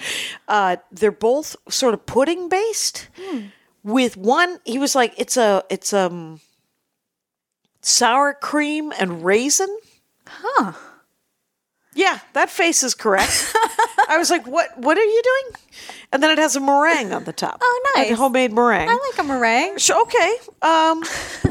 Uh, 0.49 0.77
they're 0.91 1.13
both 1.13 1.55
sort 1.69 1.95
of 1.95 2.05
pudding 2.05 2.49
based 2.49 3.07
Hmm. 3.17 3.41
with 3.85 4.17
one 4.17 4.59
he 4.65 4.79
was 4.79 4.97
like 4.97 5.15
it's 5.19 5.37
a 5.37 5.63
it's 5.71 5.93
um 5.93 6.41
sour 7.83 8.35
cream 8.35 8.93
and 8.99 9.25
raisin 9.25 9.77
huh 10.27 10.73
yeah 11.95 12.19
that 12.33 12.51
face 12.51 12.83
is 12.83 12.95
correct 12.95 13.53
i 14.09 14.17
was 14.19 14.31
like 14.31 14.47
what 14.47 14.77
what 14.79 14.99
are 14.99 15.05
you 15.05 15.23
doing 15.23 15.57
and 16.13 16.23
then 16.23 16.31
it 16.31 16.39
has 16.39 16.57
a 16.57 16.61
meringue 16.61 17.13
on 17.13 17.25
the 17.25 17.33
top 17.33 17.59
Oh, 17.63 17.83
Like 17.97 18.07
a 18.07 18.11
nice. 18.11 18.19
homemade 18.19 18.53
meringue 18.53 18.89
I 18.89 18.93
like 19.11 19.19
a 19.19 19.23
meringue. 19.29 19.79
Sh- 19.79 19.91
okay 19.91 20.37
um 20.63 21.03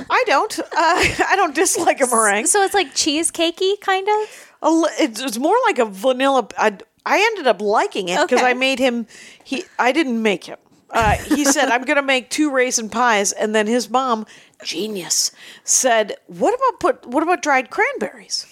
i 0.10 0.24
don't 0.28 0.60
uh, 0.60 0.66
i 0.74 1.34
don't 1.36 1.56
dislike 1.56 2.02
a 2.02 2.08
meringue 2.08 2.46
So 2.48 2.62
it's 2.64 2.74
like 2.74 2.94
cheesecakey 2.94 3.80
kind 3.82 4.08
of. 4.08 4.50
a 4.62 4.84
it's, 5.00 5.22
it's 5.22 5.38
more 5.38 5.56
like 5.68 5.80
a 5.80 5.86
vanilla. 5.86 6.48
I, 6.58 6.78
I 7.06 7.18
ended 7.20 7.48
up 7.48 7.62
liking 7.62 8.08
it 8.10 8.20
because 8.22 8.40
Okay. 8.42 8.50
I 8.52 8.54
made 8.54 8.80
him. 8.80 9.08
He 9.44 9.66
I 9.78 9.92
didn't 9.92 10.22
make 10.22 10.46
him. 10.46 10.58
Uh, 10.90 11.16
he 11.18 11.44
said 11.56 11.68
I'm 11.70 11.84
going 11.84 11.98
to 11.98 12.02
make 12.16 12.30
two 12.30 12.50
raisin 12.50 12.90
pies, 12.90 13.34
and 13.34 13.54
then 13.54 13.68
his 13.68 13.90
mom, 13.90 14.26
genius, 14.64 15.32
said, 15.66 16.16
"What 16.28 16.54
about 16.54 16.80
put? 16.80 17.06
What 17.06 17.22
about 17.24 17.42
dried 17.42 17.70
cranberries?" 17.72 18.46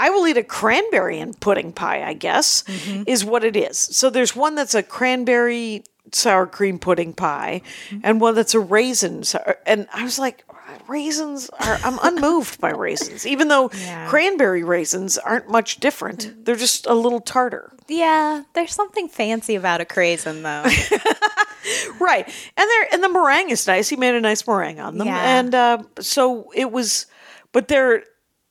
I 0.00 0.08
will 0.08 0.26
eat 0.26 0.38
a 0.38 0.42
cranberry 0.42 1.20
and 1.20 1.38
pudding 1.38 1.72
pie. 1.72 2.02
I 2.02 2.14
guess 2.14 2.62
mm-hmm. 2.62 3.02
is 3.06 3.22
what 3.22 3.44
it 3.44 3.54
is. 3.54 3.76
So 3.76 4.08
there's 4.08 4.34
one 4.34 4.54
that's 4.54 4.74
a 4.74 4.82
cranberry 4.82 5.84
sour 6.12 6.46
cream 6.46 6.78
pudding 6.78 7.12
pie, 7.12 7.60
mm-hmm. 7.90 8.00
and 8.02 8.20
one 8.20 8.34
that's 8.34 8.54
a 8.54 8.60
raisin. 8.60 9.24
Sour, 9.24 9.46
uh, 9.46 9.52
and 9.66 9.88
I 9.92 10.02
was 10.04 10.18
like. 10.18 10.44
Raisins 10.86 11.50
are, 11.50 11.78
I'm 11.84 11.98
unmoved 12.02 12.60
by 12.60 12.70
raisins, 12.70 13.24
even 13.24 13.46
though 13.46 13.70
Yeah. 13.72 14.08
cranberry 14.08 14.64
raisins 14.64 15.18
aren't 15.18 15.48
much 15.48 15.78
different. 15.78 16.20
Mm-hmm. 16.20 16.44
They're 16.44 16.56
just 16.56 16.86
a 16.86 16.94
little 16.94 17.20
tartar. 17.20 17.72
Yeah, 17.86 18.42
there's 18.54 18.72
something 18.72 19.08
fancy 19.08 19.54
about 19.54 19.80
a 19.80 19.84
craisin 19.84 20.42
though. 20.42 20.64
right. 22.00 22.26
And 22.56 22.70
there 22.70 22.86
and 22.92 23.04
the 23.04 23.08
meringue 23.08 23.50
is 23.50 23.66
nice. 23.66 23.88
He 23.88 23.96
made 23.96 24.14
a 24.14 24.20
nice 24.20 24.46
meringue 24.46 24.80
on 24.80 24.98
them. 24.98 25.08
Yeah. 25.08 25.38
And 25.38 25.54
uh, 25.54 25.82
so 26.00 26.50
it 26.54 26.70
was 26.70 27.06
but 27.52 27.68
they're 27.68 28.04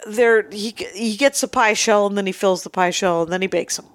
they're 0.07 0.49
he 0.49 0.75
he 0.93 1.17
gets 1.17 1.43
a 1.43 1.47
pie 1.47 1.73
shell 1.73 2.07
and 2.07 2.17
then 2.17 2.25
he 2.25 2.31
fills 2.31 2.63
the 2.63 2.69
pie 2.69 2.89
shell 2.89 3.23
and 3.23 3.31
then 3.31 3.41
he 3.41 3.47
bakes 3.47 3.77
them. 3.77 3.85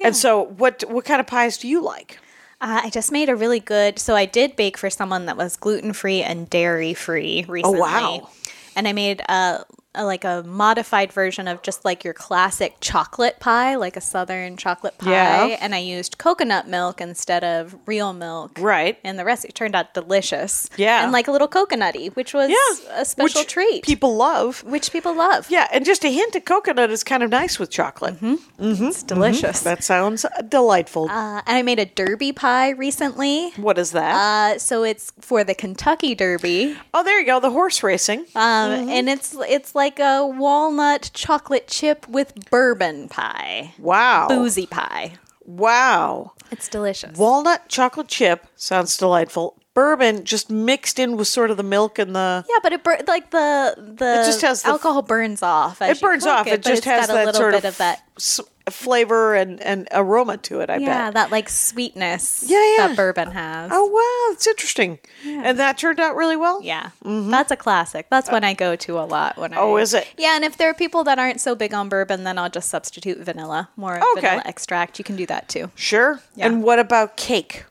And 0.00 0.14
so 0.14 0.42
what 0.42 0.84
what 0.88 1.04
kind 1.04 1.20
of 1.20 1.26
pies 1.26 1.58
do 1.58 1.68
you 1.68 1.82
like? 1.82 2.18
Uh, 2.60 2.82
I 2.84 2.90
just 2.90 3.12
made 3.12 3.28
a 3.28 3.36
really 3.36 3.60
good. 3.60 3.98
So 3.98 4.14
I 4.14 4.26
did 4.26 4.56
bake 4.56 4.78
for 4.78 4.88
someone 4.90 5.26
that 5.26 5.36
was 5.36 5.56
gluten 5.56 5.92
free 5.92 6.22
and 6.22 6.48
dairy 6.48 6.94
free 6.94 7.44
recently. 7.48 7.78
Oh, 7.78 7.82
wow. 7.82 8.30
And 8.76 8.88
I 8.88 8.92
made 8.92 9.20
a, 9.20 9.64
a 9.94 10.04
like 10.04 10.24
a 10.24 10.42
modified 10.46 11.12
version 11.12 11.48
of 11.48 11.62
just 11.62 11.84
like 11.84 12.04
your 12.04 12.14
classic 12.14 12.76
chocolate 12.80 13.40
pie, 13.40 13.74
like 13.76 13.96
a 13.96 14.00
southern 14.00 14.56
chocolate 14.56 14.98
pie. 14.98 15.10
Yeah. 15.10 15.56
And 15.60 15.74
I 15.74 15.78
used 15.78 16.18
coconut 16.18 16.66
milk 16.68 17.00
instead 17.00 17.44
of 17.44 17.76
real 17.86 18.12
milk. 18.12 18.52
Right. 18.58 18.98
And 19.04 19.18
the 19.18 19.24
recipe 19.24 19.52
turned 19.52 19.74
out 19.74 19.94
delicious. 19.94 20.68
Yeah. 20.76 21.02
And 21.02 21.12
like 21.12 21.28
a 21.28 21.32
little 21.32 21.48
coconutty, 21.48 22.14
which 22.16 22.34
was 22.34 22.50
yeah. 22.50 23.00
a 23.00 23.04
special 23.04 23.42
Which 23.42 23.48
treat. 23.48 23.84
People 23.84 24.16
love. 24.16 24.62
which 24.64 24.90
people 24.92 25.14
love. 25.14 25.46
Yeah, 25.50 25.68
and 25.72 25.84
just 25.84 26.04
a 26.04 26.08
hint 26.12 26.34
of 26.34 26.44
coconut 26.44 26.90
is 26.90 27.04
kind 27.04 27.22
of 27.22 27.30
nice 27.30 27.58
with 27.58 27.70
chocolate. 27.70 28.20
Mm-hmm. 28.20 28.84
It's 28.86 29.02
delicious. 29.02 29.60
That 29.60 29.84
sounds 29.84 30.24
delightful. 30.48 31.08
Uh, 31.10 31.42
and 31.46 31.56
I 31.58 31.62
made 31.62 31.78
a 31.78 31.84
derby 31.86 32.32
pie 32.32 32.70
recently. 32.70 33.50
what 33.56 33.78
is 33.78 33.92
that? 33.92 34.14
Uh, 34.14 34.58
so 34.58 34.82
it's 34.82 35.12
for 35.20 35.44
the 35.44 35.54
Kentucky 35.54 36.14
Derby. 36.14 36.76
oh, 36.94 37.02
there 37.04 37.20
you 37.20 37.26
go. 37.26 37.40
The 37.40 37.50
horse 37.50 37.82
racing. 37.82 38.20
Um, 38.34 38.88
and 38.88 39.08
it's 39.08 39.36
it's 39.40 39.74
like 39.74 39.83
a 39.98 40.26
walnut 40.26 41.10
chocolate 41.14 41.68
chip 41.68 42.06
with 42.08 42.50
bourbon 42.50 43.08
pie, 43.08 43.74
wow. 43.78 44.26
boozy 44.28 44.66
pie. 44.66 45.12
Wow. 45.44 46.32
It's 46.50 46.68
delicious. 46.68 47.18
Walnut 47.18 47.68
chocolate 47.68 48.08
chip 48.08 48.46
sounds 48.56 48.96
delightful. 48.96 49.56
Bourbon 49.74 50.24
just 50.24 50.50
mixed 50.50 50.98
in 50.98 51.16
with 51.16 51.26
sort 51.28 51.50
of 51.50 51.56
the 51.56 51.62
milk 51.64 51.98
and 51.98 52.14
the. 52.14 52.44
yeah, 52.48 52.58
but 52.62 52.72
it 52.72 52.84
bur- 52.84 53.00
like 53.08 53.30
the 53.30 53.74
the 53.76 54.20
It 54.22 54.24
just 54.26 54.40
has 54.42 54.62
the- 54.62 54.68
alcohol 54.68 55.02
burns 55.02 55.42
off. 55.42 55.82
as 55.82 55.98
It 55.98 56.00
burns 56.00 56.24
off. 56.26 56.46
It, 56.46 56.50
but 56.50 56.62
just 56.62 56.78
it's 56.78 56.86
has 56.86 57.06
that 57.08 57.12
a 57.14 57.24
little 57.26 57.34
sort 57.34 57.52
bit 57.54 57.64
of, 57.64 57.74
of 57.74 57.78
that. 57.78 58.02
s- 58.16 58.40
flavor 58.70 59.34
and, 59.34 59.60
and 59.60 59.86
aroma 59.92 60.38
to 60.38 60.60
it. 60.60 60.70
I 60.70 60.74
Yeah, 60.74 60.78
bet. 60.78 60.86
Yeah, 60.86 61.10
that 61.12 61.30
like 61.30 61.48
sweetness. 61.48 62.44
Yeah, 62.46 62.58
yeah. 62.76 62.86
That 62.88 62.96
bourbon 62.96 63.30
has. 63.30 63.70
Oh 63.72 63.86
wow, 63.86 64.32
it's 64.34 64.46
interesting. 64.46 64.98
And 65.26 65.58
that 65.58 65.76
turned 65.78 66.00
out 66.00 66.16
really 66.16 66.36
well. 66.36 66.62
Yeah, 66.62 66.90
that's 67.02 67.50
a 67.50 67.56
classic. 67.56 68.06
That's 68.10 68.30
one 68.30 68.42
I 68.44 68.54
go 68.54 68.74
to 68.76 68.98
a 68.98 69.04
lot. 69.04 69.36
When 69.36 69.52
I, 69.52 69.56
Oh, 69.58 69.76
is 69.76 69.92
it? 69.94 70.06
Yeah, 70.16 70.34
and 70.36 70.44
if 70.44 70.56
there 70.56 70.70
are 70.70 70.74
people 70.74 71.04
that 71.04 71.18
aren't 71.18 71.40
so 71.40 71.54
big 71.54 71.74
on 71.74 71.88
bourbon, 71.88 72.24
then 72.24 72.38
I'll 72.38 72.48
just 72.50 72.68
substitute 72.70 73.18
vanilla, 73.18 73.68
more 73.76 73.96
Okay. 74.12 74.20
vanilla 74.20 74.42
extract. 74.46 74.98
You 74.98 75.04
can 75.04 75.16
do 75.16 75.26
that 75.26 75.48
too. 75.48 75.70
Sure. 75.74 76.20
Yeah. 76.34 76.46
And 76.46 76.62
what 76.62 76.78
about 76.78 77.16
cake? 77.16 77.64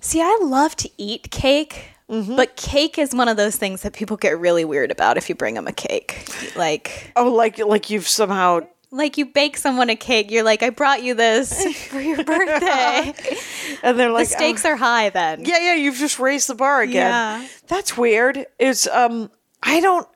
See, 0.00 0.20
I 0.20 0.38
love 0.42 0.76
to 0.76 0.90
eat 0.98 1.30
cake, 1.30 1.90
Mm-hmm. 2.10 2.36
but 2.36 2.54
cake 2.56 2.98
is 2.98 3.14
one 3.14 3.28
of 3.28 3.38
those 3.38 3.56
things 3.56 3.80
that 3.80 3.94
people 3.94 4.18
get 4.18 4.38
really 4.38 4.62
weird 4.66 4.90
about 4.90 5.16
if 5.16 5.30
you 5.30 5.34
bring 5.34 5.54
them 5.54 5.66
a 5.66 5.72
cake. 5.72 6.28
Like, 6.54 7.10
Oh, 7.16 7.32
like 7.32 7.56
like 7.58 7.88
you've 7.88 8.06
somehow 8.06 8.60
like 8.94 9.18
you 9.18 9.26
bake 9.26 9.56
someone 9.56 9.90
a 9.90 9.96
cake, 9.96 10.30
you're 10.30 10.44
like, 10.44 10.62
I 10.62 10.70
brought 10.70 11.02
you 11.02 11.14
this 11.14 11.66
for 11.88 12.00
your 12.00 12.22
birthday. 12.22 13.12
and 13.82 13.98
they're 13.98 14.10
like, 14.10 14.28
the 14.28 14.34
like 14.34 14.38
stakes 14.38 14.64
oh, 14.64 14.70
are 14.70 14.76
high 14.76 15.10
then. 15.10 15.44
Yeah, 15.44 15.58
yeah, 15.58 15.74
you've 15.74 15.96
just 15.96 16.18
raised 16.18 16.48
the 16.48 16.54
bar 16.54 16.80
again. 16.80 17.10
Yeah. 17.10 17.48
That's 17.66 17.96
weird. 17.96 18.46
It's 18.58 18.86
um 18.86 19.30
I 19.62 19.80
don't 19.80 20.06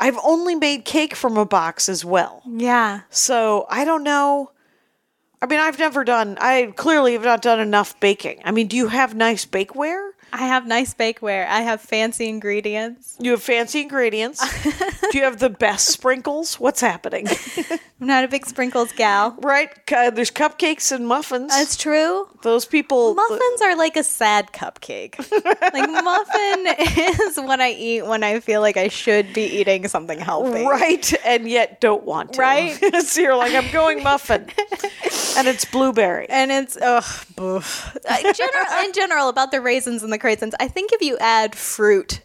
I've 0.00 0.18
only 0.24 0.56
made 0.56 0.84
cake 0.84 1.14
from 1.14 1.36
a 1.36 1.46
box 1.46 1.88
as 1.88 2.04
well. 2.04 2.42
Yeah. 2.44 3.02
So 3.10 3.66
I 3.70 3.84
don't 3.84 4.02
know. 4.02 4.50
I 5.40 5.46
mean, 5.46 5.60
I've 5.60 5.78
never 5.78 6.02
done 6.02 6.36
I 6.40 6.72
clearly 6.76 7.12
have 7.12 7.24
not 7.24 7.40
done 7.40 7.60
enough 7.60 7.98
baking. 8.00 8.40
I 8.44 8.50
mean, 8.50 8.66
do 8.66 8.76
you 8.76 8.88
have 8.88 9.14
nice 9.14 9.44
bakeware? 9.44 10.10
I 10.34 10.46
have 10.48 10.66
nice 10.66 10.94
bakeware. 10.94 11.46
I 11.46 11.60
have 11.62 11.80
fancy 11.80 12.28
ingredients. 12.28 13.16
You 13.20 13.30
have 13.32 13.42
fancy 13.42 13.82
ingredients. 13.82 14.40
do 15.12 15.18
you 15.18 15.22
have 15.24 15.38
the 15.38 15.48
best 15.48 15.86
sprinkles? 15.88 16.58
What's 16.58 16.80
happening? 16.80 17.28
I'm 18.00 18.08
not 18.08 18.24
a 18.24 18.28
big 18.28 18.44
sprinkles 18.44 18.90
gal. 18.92 19.36
right? 19.40 19.70
There's 19.86 20.32
cupcakes 20.32 20.90
and 20.90 21.06
muffins. 21.06 21.50
That's 21.52 21.76
true. 21.76 22.26
Those 22.42 22.66
people 22.66 23.14
Muffins 23.14 23.62
are 23.62 23.76
like 23.76 23.96
a 23.96 24.02
sad 24.02 24.50
cupcake. 24.52 25.16
like 25.72 25.88
muffin 26.04 26.66
is 27.28 27.36
what 27.38 27.60
I 27.60 27.70
eat 27.70 28.04
when 28.04 28.24
I 28.24 28.40
feel 28.40 28.60
like 28.60 28.76
I 28.76 28.88
should 28.88 29.32
be 29.32 29.44
eating 29.44 29.86
something 29.86 30.18
healthy. 30.18 30.64
right 30.66 31.14
and 31.24 31.48
yet 31.48 31.80
don't 31.80 32.02
want 32.04 32.32
to 32.34 32.40
Right? 32.40 32.74
so 33.04 33.20
you're 33.20 33.36
like 33.36 33.54
i'm 33.54 33.70
going 33.72 34.02
muffin 34.02 34.46
and 35.36 35.46
it's 35.48 35.64
blueberry 35.64 36.26
And 36.28 36.50
it's 36.50 36.76
ugh, 36.76 37.04
boof. 37.36 37.96
Uh, 38.08 38.32
general, 38.32 38.84
in 38.84 38.92
general, 38.92 39.28
about 39.28 39.50
the 39.52 39.60
raisins 39.60 40.02
and 40.02 40.12
the 40.12 40.18
I 40.60 40.68
think 40.68 40.92
if 40.92 41.02
you 41.02 41.18
add 41.18 41.54
fruit 41.54 42.22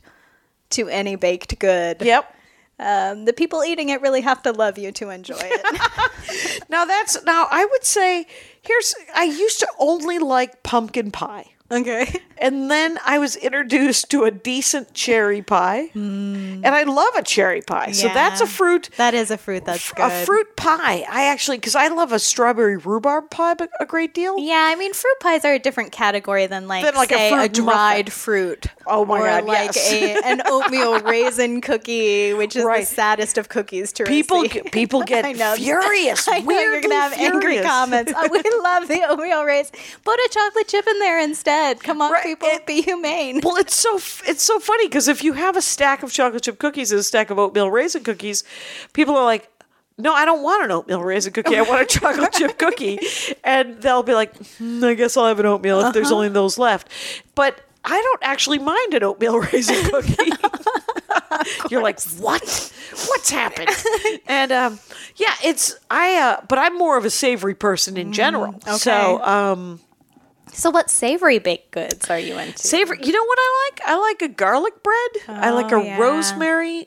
to 0.72 0.88
any 0.88 1.16
baked 1.16 1.60
good, 1.60 2.02
yep. 2.02 2.34
um, 2.80 3.26
the 3.26 3.34
people 3.34 3.64
eating 3.64 3.90
it 3.90 4.02
really 4.02 4.22
have 4.22 4.42
to 4.44 4.52
love 4.52 4.78
you 4.78 4.92
to 4.94 5.10
enjoy 5.10 5.40
it. 5.40 6.64
now 6.70 6.86
that's 6.86 7.22
now 7.24 7.48
i 7.50 7.66
would 7.66 7.84
say 7.84 8.26
here's 8.62 8.96
i 9.16 9.24
used 9.24 9.60
to 9.60 9.68
only 9.80 10.20
like 10.20 10.64
pumpkin 10.64 11.12
pie 11.12 11.46
okay. 11.71 12.21
and 12.38 12.69
then 12.71 12.97
i 13.05 13.17
was 13.19 13.36
introduced 13.36 14.10
to 14.10 14.23
a 14.23 14.32
decent 14.32 14.93
cherry 14.93 15.41
pie 15.41 15.89
mm. 15.93 16.55
and 16.63 16.67
i 16.67 16.84
love 16.84 17.13
a 17.17 17.23
cherry 17.23 17.62
pie 17.62 17.91
so 17.91 18.08
that's 18.08 18.41
a 18.41 18.47
fruit 18.47 18.89
That 18.97 19.13
is 19.13 19.29
a 19.32 19.38
fruit 19.38 19.65
that's 19.65 19.91
good. 19.91 20.05
a 20.12 20.25
fruit 20.25 20.55
pie 20.55 21.05
i 21.10 21.25
actually 21.25 21.58
because 21.58 21.75
i 21.75 21.88
love 21.89 22.12
a 22.12 22.19
strawberry 22.19 22.77
rhubarb 22.77 23.29
pie 23.29 23.53
but 23.55 23.69
a 23.79 23.86
great 23.86 24.13
deal 24.13 24.38
Yeah, 24.39 24.67
I 24.71 24.75
mean, 24.75 24.93
fruit 24.93 25.19
pies 25.19 25.43
are 25.45 25.53
a 25.53 25.60
different 25.60 25.91
category 25.91 26.47
than 26.47 26.67
like, 26.67 26.86
Than, 26.86 26.95
like, 26.95 27.12
a 27.12 27.15
say, 27.15 27.27
a, 27.29 27.38
fruit 27.38 27.53
dried 27.53 28.12
fruit. 28.12 28.67
Oh 28.86 29.05
my 29.05 29.19
or 29.19 29.25
God, 29.25 29.45
like 29.45 29.75
yes. 29.75 29.91
a, 29.91 30.21
an 30.25 30.41
oatmeal 30.47 30.99
raisin 31.01 31.62
cookie, 31.62 32.34
which 32.34 32.55
is 32.55 32.63
Right. 32.63 32.82
the 32.82 32.86
saddest 32.86 33.38
of 33.38 33.49
cookies 33.49 33.91
to 33.93 34.03
people 34.05 34.41
receive. 34.41 34.65
people 34.71 35.01
get 35.13 35.25
I 35.25 35.34
know. 35.34 35.55
furious 35.55 36.27
I 36.27 36.39
know 36.39 36.60
you're 36.60 36.82
gonna 36.82 36.95
have 36.95 37.13
angry 37.13 37.62
comments. 37.62 38.13
Oh, 38.15 38.27
we 38.32 38.41
love 38.63 38.88
the 38.88 39.03
oatmeal 39.10 39.43
raisin. 39.43 39.75
Put 40.03 40.19
a 40.19 40.29
chocolate 40.32 40.67
chip 40.67 40.88
in 40.88 40.99
there 40.99 41.19
instead. 41.19 41.59
Come 41.84 42.02
on, 42.02 42.12
Right, 42.12 42.24
people, 42.24 42.48
it- 42.50 42.65
be 42.65 42.82
humane. 42.82 43.41
Well, 43.43 43.56
it's 43.58 43.76
so 43.76 43.95
it's 44.30 44.43
so 44.43 44.60
funny 44.60 44.88
because 44.88 45.08
if 45.08 45.24
you 45.24 45.34
have 45.34 45.56
a 45.58 45.62
stack 45.62 46.04
of 46.04 46.12
chocolate 46.12 46.43
chip 46.43 46.60
cookies 46.60 46.91
and 46.91 47.00
a 47.00 47.04
stack 47.04 47.30
of 47.30 47.39
oatmeal 47.39 47.69
raisin 47.72 48.04
cookies, 48.04 48.43
people 48.93 49.15
are 49.17 49.26
like, 49.26 49.50
"No, 49.98 50.13
I 50.13 50.26
don't 50.26 50.41
want 50.43 50.63
an 50.63 50.72
oatmeal 50.72 51.02
raisin 51.04 51.34
cookie. 51.34 51.58
I 51.58 51.62
want 51.62 51.82
a 51.82 51.86
chocolate 52.00 52.34
chip 52.34 52.58
cookie," 52.63 53.00
and 53.43 53.82
they'll 53.82 54.04
be 54.04 54.13
like, 54.13 54.36
"Hmm, 54.58 54.84
"I 54.84 54.93
guess 54.93 55.17
I'll 55.17 55.28
have 55.28 55.39
an 55.39 55.45
oatmeal 55.45 55.80
if 55.82 55.93
there's 55.93 56.12
only 56.12 56.30
those 56.30 56.58
left." 56.58 56.88
But 57.36 57.62
I 57.86 58.02
don't 58.02 58.24
actually 58.24 58.60
mind 58.60 58.93
an 58.93 59.04
oatmeal 59.04 59.39
raisin 59.52 59.84
cookie. 59.89 60.32
You're 61.69 61.82
like, 61.84 62.02
what? 62.19 62.41
What's 63.08 63.30
happened? 63.30 63.69
and 64.28 64.52
um, 64.52 64.80
yeah, 65.15 65.34
it's 65.43 65.78
I. 65.89 66.17
Uh, 66.17 66.45
but 66.48 66.58
I'm 66.60 66.78
more 66.78 66.98
of 66.98 67.06
a 67.06 67.10
savory 67.10 67.56
person 67.56 67.95
in 67.98 68.12
general. 68.13 68.60
So 68.78 69.24
um, 69.24 69.80
So, 70.60 70.69
what 70.72 70.89
savory 70.89 71.39
baked 71.39 71.72
goods 71.72 72.10
are 72.10 72.19
you 72.19 72.38
into? 72.38 72.58
Savory. 72.58 73.00
You 73.02 73.13
know 73.13 73.24
what 73.24 73.39
I 73.39 73.69
like? 73.69 73.82
I 73.86 73.98
like 73.98 74.22
a 74.22 74.28
garlic 74.28 74.84
bread. 74.84 75.10
Oh, 75.30 75.34
I 75.34 75.50
like 75.52 75.72
a 75.72 75.82
yeah. 75.82 75.98
rosemary, 75.98 76.86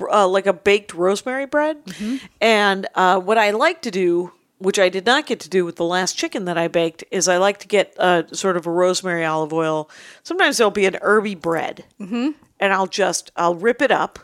uh, 0.00 0.28
like 0.28 0.46
a 0.46 0.52
baked 0.52 0.94
rosemary 0.94 1.46
bread. 1.46 1.84
Mm-hmm. 1.84 2.24
And 2.40 2.86
uh, 2.94 3.18
what 3.18 3.36
I 3.36 3.50
like 3.50 3.82
to 3.82 3.90
do, 3.90 4.32
which 4.58 4.78
I 4.78 4.88
did 4.88 5.04
not 5.04 5.26
get 5.26 5.40
to 5.40 5.48
do 5.48 5.64
with 5.64 5.74
the 5.74 5.84
last 5.84 6.16
chicken 6.16 6.44
that 6.44 6.56
I 6.56 6.68
baked, 6.68 7.02
is 7.10 7.26
I 7.26 7.38
like 7.38 7.58
to 7.58 7.66
get 7.66 7.92
uh, 7.98 8.28
sort 8.28 8.56
of 8.56 8.68
a 8.68 8.70
rosemary 8.70 9.24
olive 9.24 9.52
oil. 9.52 9.90
Sometimes 10.22 10.56
there'll 10.56 10.70
be 10.70 10.86
an 10.86 10.96
herby 11.02 11.34
bread, 11.34 11.84
mm-hmm. 12.00 12.30
and 12.60 12.72
I'll 12.72 12.86
just 12.86 13.32
I'll 13.34 13.56
rip 13.56 13.82
it 13.82 13.90
up, 13.90 14.20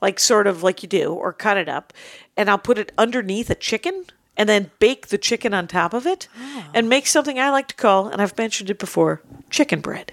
like 0.00 0.18
sort 0.18 0.46
of 0.46 0.62
like 0.62 0.82
you 0.82 0.88
do, 0.88 1.12
or 1.12 1.34
cut 1.34 1.58
it 1.58 1.68
up, 1.68 1.92
and 2.34 2.48
I'll 2.48 2.56
put 2.56 2.78
it 2.78 2.92
underneath 2.96 3.50
a 3.50 3.54
chicken. 3.54 4.06
And 4.38 4.48
then 4.48 4.70
bake 4.78 5.08
the 5.08 5.18
chicken 5.18 5.52
on 5.52 5.66
top 5.66 5.92
of 5.92 6.06
it 6.06 6.28
and 6.72 6.88
make 6.88 7.06
something 7.08 7.38
I 7.40 7.50
like 7.50 7.68
to 7.68 7.74
call, 7.74 8.08
and 8.08 8.22
I've 8.22 8.38
mentioned 8.38 8.70
it 8.70 8.78
before, 8.78 9.20
chicken 9.50 9.80
bread. 9.80 10.12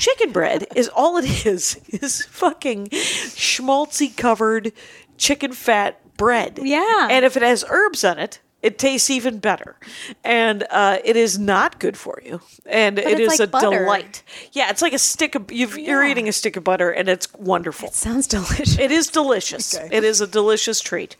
Chicken 0.00 0.32
bread 0.32 0.66
is 0.74 0.88
all 0.88 1.16
it 1.18 1.46
is, 1.46 1.80
is 1.88 2.24
fucking 2.26 2.88
schmaltzy 2.88 4.14
covered 4.16 4.72
chicken 5.18 5.52
fat 5.52 6.00
bread. 6.16 6.58
Yeah. 6.60 7.08
And 7.10 7.24
if 7.24 7.36
it 7.36 7.42
has 7.42 7.64
herbs 7.68 8.02
on 8.04 8.18
it, 8.18 8.40
it 8.62 8.78
tastes 8.78 9.10
even 9.10 9.38
better. 9.38 9.76
And 10.24 10.64
uh, 10.70 10.98
it 11.04 11.16
is 11.16 11.38
not 11.38 11.78
good 11.78 11.96
for 11.96 12.20
you. 12.24 12.40
And 12.66 12.98
it 12.98 13.20
it's 13.20 13.38
like 13.38 13.48
a 13.48 13.50
butter. 13.50 13.78
delight. 13.84 14.22
Yeah, 14.52 14.70
it's 14.70 14.80
like 14.82 14.94
a 14.94 14.98
stick 14.98 15.34
of, 15.34 15.52
you've, 15.52 15.78
you're 15.78 16.02
Yeah. 16.02 16.10
eating 16.10 16.28
a 16.28 16.32
stick 16.32 16.56
of 16.56 16.64
butter 16.64 16.90
and 16.90 17.08
it's 17.08 17.32
wonderful. 17.34 17.88
It 17.88 17.94
sounds 17.94 18.26
delicious. 18.26 18.78
It 18.78 18.90
is 18.90 19.08
delicious. 19.08 19.74
Okay. 19.78 19.96
It 19.96 20.02
is 20.02 20.20
a 20.20 20.26
delicious 20.26 20.80
treat. 20.80 21.16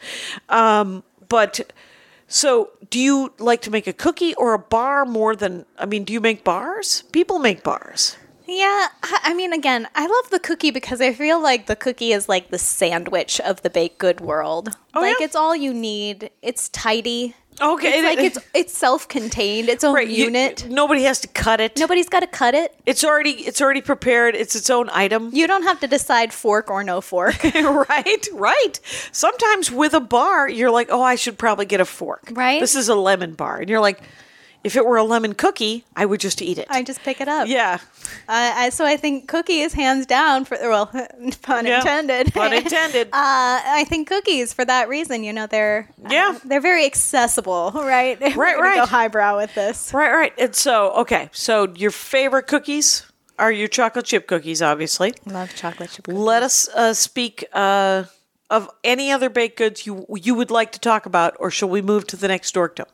Um, 0.49 1.03
but 1.29 1.73
so, 2.27 2.71
do 2.91 2.99
you 2.99 3.33
like 3.39 3.63
to 3.63 3.71
make 3.71 3.87
a 3.87 3.93
cookie 3.93 4.35
or 4.35 4.55
a 4.55 4.59
bar 4.59 5.05
more 5.05 5.37
than? 5.37 5.67
I 5.79 5.87
mean, 5.87 6.05
do 6.05 6.13
you 6.13 6.21
make 6.21 6.45
bars? 6.45 7.03
People 7.13 7.39
make 7.39 7.63
bars. 7.63 8.17
Yeah, 8.47 8.89
I 9.03 9.33
mean, 9.35 9.53
again, 9.53 9.89
I 9.95 10.07
love 10.07 10.31
the 10.31 10.39
cookie 10.39 10.71
because 10.71 11.01
I 11.01 11.15
feel 11.15 11.43
like 11.43 11.67
the 11.67 11.77
cookie 11.77 12.13
is 12.13 12.29
like 12.29 12.51
the 12.51 12.59
sandwich 12.59 13.41
of 13.41 13.63
the 13.63 13.71
baked 13.71 13.99
good 13.99 14.21
world. 14.21 14.77
Oh, 14.95 15.01
like 15.01 15.19
yeah? 15.19 15.25
it's 15.25 15.37
all 15.37 15.57
you 15.57 15.73
need. 15.73 16.31
It's 16.43 16.69
tidy. 16.69 17.35
Okay, 17.61 17.99
It's 18.01 18.05
like 18.05 18.19
it's 18.19 18.39
it's 18.53 18.77
self-contained, 18.77 19.69
its 19.69 19.85
own 19.85 19.95
right, 19.95 20.09
you- 20.09 20.25
unit. 20.25 20.67
nobody 20.69 21.05
has 21.05 21.21
to 21.21 21.29
cut 21.29 21.61
it. 21.61 21.79
Nobody's 21.79 22.09
got 22.09 22.21
to 22.21 22.27
cut 22.27 22.55
it. 22.55 22.75
It's 22.85 23.05
already 23.05 23.31
it's 23.31 23.61
already 23.61 23.81
prepared. 23.81 24.35
It's 24.35 24.57
its 24.57 24.71
own 24.71 24.91
item. 24.91 25.31
You 25.33 25.47
don't 25.47 25.63
have 25.63 25.79
to 25.81 25.87
decide 25.87 26.33
fork 26.33 26.69
or 26.71 26.83
no 26.83 27.01
fork. 27.01 27.43
right, 27.55 28.27
right. 28.33 28.81
Sometimes 29.13 29.71
with 29.71 29.95
a 29.95 30.01
bar, 30.01 30.49
you're 30.49 30.71
like, 30.73 30.89
oh, 30.91 31.01
I 31.03 31.15
should 31.15 31.39
probably 31.39 31.67
get 31.67 31.81
a 31.81 31.85
fork. 31.85 32.23
Right. 32.33 32.61
This 32.61 32.75
is 32.75 32.89
a 32.89 32.95
lemon 32.97 33.35
bar, 33.35 33.59
and 33.59 33.71
you're 33.71 33.81
like, 33.81 34.01
if 34.65 34.77
it 34.77 34.85
were 34.87 34.97
a 34.97 35.05
lemon 35.05 35.35
cookie, 35.35 35.85
I 35.95 36.07
would 36.07 36.21
just 36.21 36.41
eat 36.43 36.59
it. 36.59 36.67
I 36.71 36.83
just 36.83 37.01
pick 37.03 37.21
it 37.21 37.29
up. 37.29 37.47
yeah, 37.49 37.79
I, 38.29 38.67
I, 38.67 38.69
so 38.71 38.85
I 38.87 38.97
think 38.97 39.29
cookie 39.29 39.61
is 39.61 39.75
hands 39.75 40.07
down 40.07 40.45
for 40.47 40.57
well, 40.63 40.87
pun 41.43 41.67
Yeah. 41.67 41.79
intended. 41.79 42.33
Pun 42.33 42.53
intended. 42.63 43.09
uh, 43.09 43.13
I 43.13 43.85
think 43.89 44.09
cookies 44.09 44.53
for 44.55 44.65
that 44.65 44.89
reason. 44.89 45.23
You 45.23 45.33
know, 45.35 45.47
they're 45.47 45.89
Yeah. 46.11 46.39
they're 46.45 46.61
very 46.63 46.85
accessible, 46.87 47.71
right? 47.75 48.19
Right, 48.21 48.59
right. 48.59 48.77
Go 48.81 48.87
highbrow 48.87 49.37
with 49.37 49.55
this. 49.55 49.93
right, 49.95 50.13
right. 50.13 50.33
And 50.39 50.55
so, 50.57 50.93
okay, 51.03 51.29
so 51.33 51.73
your 51.77 51.91
favorite 51.91 52.47
cookies 52.47 53.05
are 53.39 53.53
your 53.53 53.69
chocolate 53.69 54.07
chip 54.07 54.27
cookies, 54.27 54.63
obviously. 54.63 55.13
Love 55.27 55.55
chocolate 55.55 55.91
chip. 55.91 56.07
Let 56.09 56.43
us 56.43 56.69
uh, 56.69 56.95
speak 56.95 57.45
uh, 57.53 58.05
of 58.49 58.71
any 58.85 59.11
other 59.11 59.29
baked 59.29 59.59
goods 59.59 59.85
you 59.87 60.07
you 60.15 60.35
would 60.35 60.51
like 60.51 60.73
to 60.73 60.79
talk 60.79 61.05
about, 61.05 61.37
or 61.39 61.51
shall 61.51 61.69
we 61.69 61.83
move 61.83 62.07
to 62.07 62.17
the 62.17 62.29
next 62.29 62.55
dorkdom? 62.55 62.87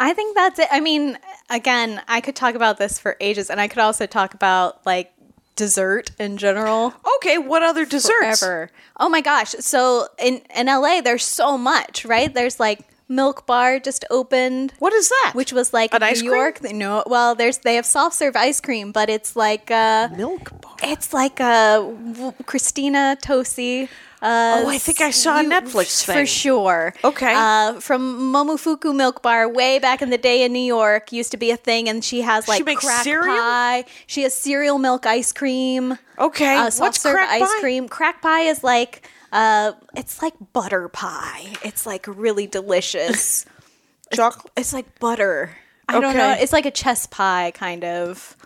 I 0.00 0.14
think 0.14 0.34
that's 0.34 0.58
it. 0.58 0.68
I 0.72 0.80
mean, 0.80 1.18
again, 1.50 2.00
I 2.08 2.20
could 2.20 2.34
talk 2.34 2.54
about 2.54 2.78
this 2.78 2.98
for 2.98 3.16
ages, 3.20 3.50
and 3.50 3.60
I 3.60 3.68
could 3.68 3.78
also 3.78 4.06
talk 4.06 4.34
about 4.34 4.84
like 4.86 5.12
dessert 5.56 6.10
in 6.18 6.38
general. 6.38 6.94
Okay, 7.16 7.36
what 7.36 7.62
other 7.62 7.84
desserts? 7.84 8.40
Forever. 8.40 8.70
Oh 8.98 9.10
my 9.10 9.20
gosh. 9.20 9.50
So 9.60 10.08
in 10.18 10.40
in 10.56 10.66
LA 10.66 11.02
there's 11.02 11.24
so 11.24 11.58
much, 11.58 12.04
right? 12.06 12.32
There's 12.32 12.58
like 12.58 12.80
Milk 13.10 13.44
Bar 13.46 13.78
just 13.80 14.04
opened. 14.10 14.72
What 14.78 14.94
is 14.94 15.10
that? 15.10 15.32
Which 15.34 15.52
was 15.52 15.74
like 15.74 15.92
An 15.92 16.00
New 16.00 16.06
ice 16.06 16.20
cream? 16.22 16.32
York. 16.32 16.62
No, 16.72 17.02
well, 17.06 17.34
there's 17.34 17.58
they 17.58 17.74
have 17.74 17.84
soft 17.84 18.16
serve 18.16 18.36
ice 18.36 18.60
cream, 18.60 18.90
but 18.92 19.10
it's 19.10 19.36
like 19.36 19.70
uh 19.70 20.08
milk 20.16 20.50
bar? 20.62 20.76
it's 20.82 21.12
like 21.12 21.40
a 21.40 22.34
Christina 22.46 23.18
Tosi. 23.22 23.88
Uh, 24.22 24.62
Oh, 24.64 24.68
I 24.68 24.76
think 24.78 25.00
I 25.00 25.10
saw 25.10 25.38
a 25.38 25.42
you- 25.42 25.48
Netflix 25.48 26.04
for 26.04 26.26
sure. 26.26 26.92
Okay. 27.02 27.32
uh, 27.34 27.80
from 27.80 28.32
Momofuku 28.32 28.94
Milk 28.94 29.22
Bar, 29.22 29.48
way 29.48 29.78
back 29.78 30.02
in 30.02 30.10
the 30.10 30.18
day 30.18 30.42
in 30.44 30.52
New 30.52 30.58
York, 30.62 31.10
used 31.12 31.30
to 31.30 31.36
be 31.38 31.50
a 31.50 31.56
thing, 31.56 31.88
and 31.88 32.04
she 32.04 32.20
has 32.20 32.46
like 32.46 32.64
makes 32.66 32.84
crack 32.84 33.04
cereal? 33.04 33.34
pie. 33.36 33.84
She 34.06 34.22
has 34.22 34.34
cereal 34.34 34.78
milk 34.78 35.06
ice 35.06 35.32
cream. 35.32 35.96
Okay, 36.18 36.54
uh, 36.56 36.68
soft 36.70 36.80
what's 36.80 37.00
serve 37.00 37.14
crack 37.14 37.30
ice 37.30 37.40
pie? 37.54 37.60
cream. 37.60 37.88
Crack 37.88 38.20
pie 38.20 38.42
is 38.42 38.62
like 38.62 39.08
uh, 39.32 39.72
it's 39.96 40.20
like 40.20 40.34
butter 40.52 40.88
pie. 40.88 41.46
It's 41.64 41.86
like 41.86 42.04
really 42.06 42.46
delicious. 42.46 43.46
Chocolate. 44.12 44.52
it's 44.56 44.72
like 44.72 44.98
butter. 44.98 45.56
I 45.88 46.00
don't 46.00 46.16
know. 46.16 46.36
It's 46.38 46.52
like 46.52 46.66
a 46.66 46.70
chess 46.70 47.06
pie 47.06 47.52
kind 47.54 47.84
of. 47.84 48.36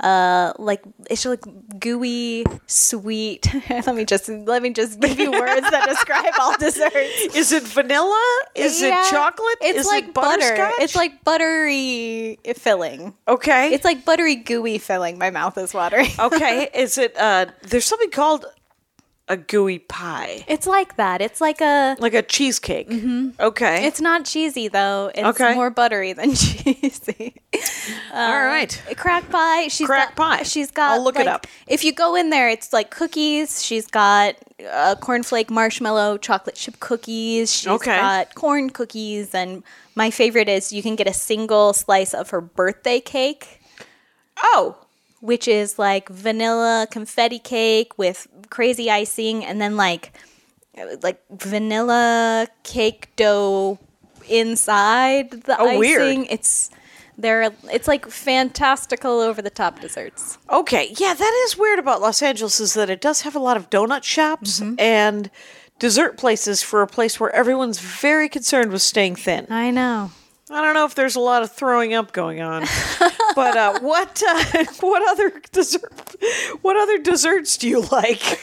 Uh, 0.00 0.52
like 0.58 0.82
it's 1.10 1.24
like 1.24 1.42
gooey, 1.80 2.44
sweet. 2.66 3.52
let 3.70 3.94
me 3.94 4.04
just 4.04 4.28
let 4.28 4.62
me 4.62 4.70
just 4.70 5.00
give 5.00 5.18
you 5.18 5.30
words 5.32 5.68
that 5.70 5.86
describe 5.88 6.32
all 6.38 6.56
desserts. 6.58 7.34
Is 7.34 7.50
it 7.52 7.64
vanilla? 7.64 8.40
Is 8.54 8.80
Yeah, 8.80 9.04
it 9.06 9.10
chocolate? 9.10 9.56
It's 9.60 9.80
Is 9.80 9.86
like 9.86 10.04
it 10.04 10.14
butter. 10.14 10.70
It's 10.78 10.94
like 10.94 11.24
buttery 11.24 12.38
filling. 12.56 13.14
okay. 13.26 13.72
It's 13.74 13.84
like 13.84 14.04
buttery 14.04 14.36
gooey 14.36 14.78
filling. 14.78 15.18
My 15.18 15.30
mouth 15.30 15.58
is 15.58 15.74
watering. 15.74 16.10
okay. 16.18 16.68
Is 16.74 16.96
it? 16.98 17.16
Uh, 17.16 17.46
there's 17.62 17.84
something 17.84 18.10
called 18.10 18.46
a 19.28 19.36
gooey 19.36 19.78
pie, 19.78 20.44
It's 20.48 20.66
like 20.66 20.96
that. 20.96 21.20
It's 21.20 21.40
like 21.40 21.60
a. 21.60 21.96
like 21.98 22.14
a 22.14 22.22
cheesecake. 22.22 22.88
Mm-hmm. 22.88 23.30
Okay. 23.40 23.86
It's 23.86 24.00
not 24.00 24.24
cheesy 24.24 24.68
though. 24.68 25.10
It's 25.14 25.26
Okay. 25.40 25.54
more 25.54 25.70
buttery 25.70 26.12
than 26.14 26.34
cheesy. 26.34 27.34
all 28.12 28.44
right. 28.44 28.82
Crack 28.96 29.28
pie. 29.30 29.68
She's 29.68 29.86
Crack 29.86 30.16
got, 30.16 30.38
pie. 30.38 30.42
She's 30.44 30.70
got. 30.70 30.92
I'll 30.92 31.04
look 31.04 31.18
it 31.18 31.26
up. 31.28 31.46
If 31.66 31.84
you 31.84 31.92
go 31.92 32.14
in 32.14 32.30
there, 32.30 32.48
it's 32.48 32.72
like 32.72 32.90
cookies. 32.90 33.62
She's 33.64 33.86
got 33.86 34.36
uh, 34.60 34.94
cornflake 35.00 35.50
marshmallow 35.50 36.18
chocolate 36.18 36.56
chip 36.56 36.80
cookies. 36.80 37.52
She's 37.52 37.68
Okay. 37.68 37.96
got 37.96 38.34
corn 38.34 38.70
cookies, 38.70 39.34
and 39.34 39.62
my 39.94 40.10
favorite 40.10 40.48
is 40.48 40.72
you 40.72 40.82
can 40.82 40.96
get 40.96 41.06
a 41.06 41.12
single 41.14 41.72
slice 41.72 42.14
of 42.14 42.30
her 42.30 42.40
birthday 42.40 43.00
cake. 43.00 43.60
Oh, 44.42 44.76
which 45.20 45.48
is 45.48 45.78
like 45.78 46.08
vanilla 46.08 46.86
confetti 46.90 47.38
cake 47.38 47.96
with 47.98 48.26
crazy 48.50 48.90
icing 48.90 49.44
and 49.44 49.60
then 49.60 49.76
like 49.76 50.12
like 51.02 51.20
vanilla 51.30 52.46
cake 52.62 53.08
dough 53.16 53.78
inside 54.28 55.30
the 55.30 55.56
Oh, 55.58 55.66
icing. 55.68 55.78
weird. 55.78 56.26
It's 56.30 56.70
they're 57.16 57.50
it's 57.72 57.88
like 57.88 58.08
fantastical 58.08 59.18
over 59.20 59.42
the 59.42 59.50
top 59.50 59.80
desserts. 59.80 60.38
okay. 60.50 60.94
Yeah, 60.98 61.14
that 61.14 61.42
is 61.46 61.58
weird 61.58 61.78
about 61.80 62.00
Los 62.00 62.22
Angeles 62.22 62.60
is 62.60 62.74
that 62.74 62.90
it 62.90 63.00
does 63.00 63.22
have 63.22 63.34
a 63.34 63.40
lot 63.40 63.56
of 63.56 63.70
donut 63.70 64.04
shops 64.04 64.60
Mm-hmm. 64.60 64.74
and 64.78 65.30
dessert 65.80 66.16
places 66.16 66.62
for 66.62 66.82
a 66.82 66.86
place 66.86 67.18
where 67.20 67.34
everyone's 67.34 67.78
very 67.80 68.28
concerned 68.28 68.70
with 68.72 68.82
staying 68.82 69.14
thin. 69.16 69.46
I 69.50 69.70
know. 69.70 70.10
I 70.50 70.62
don't 70.62 70.74
know 70.74 70.84
if 70.86 70.94
there's 70.94 71.16
a 71.16 71.20
lot 71.20 71.42
of 71.42 71.52
throwing 71.52 71.92
up 71.94 72.12
going 72.12 72.40
on, 72.40 72.64
but 73.34 73.56
uh, 73.56 73.78
what 73.80 74.22
uh, 74.26 74.64
what 74.80 75.06
other 75.08 75.32
dessert 75.52 75.92
what 76.62 76.76
other 76.76 76.98
desserts 76.98 77.56
do 77.58 77.68
you 77.68 77.80
like? 77.82 78.40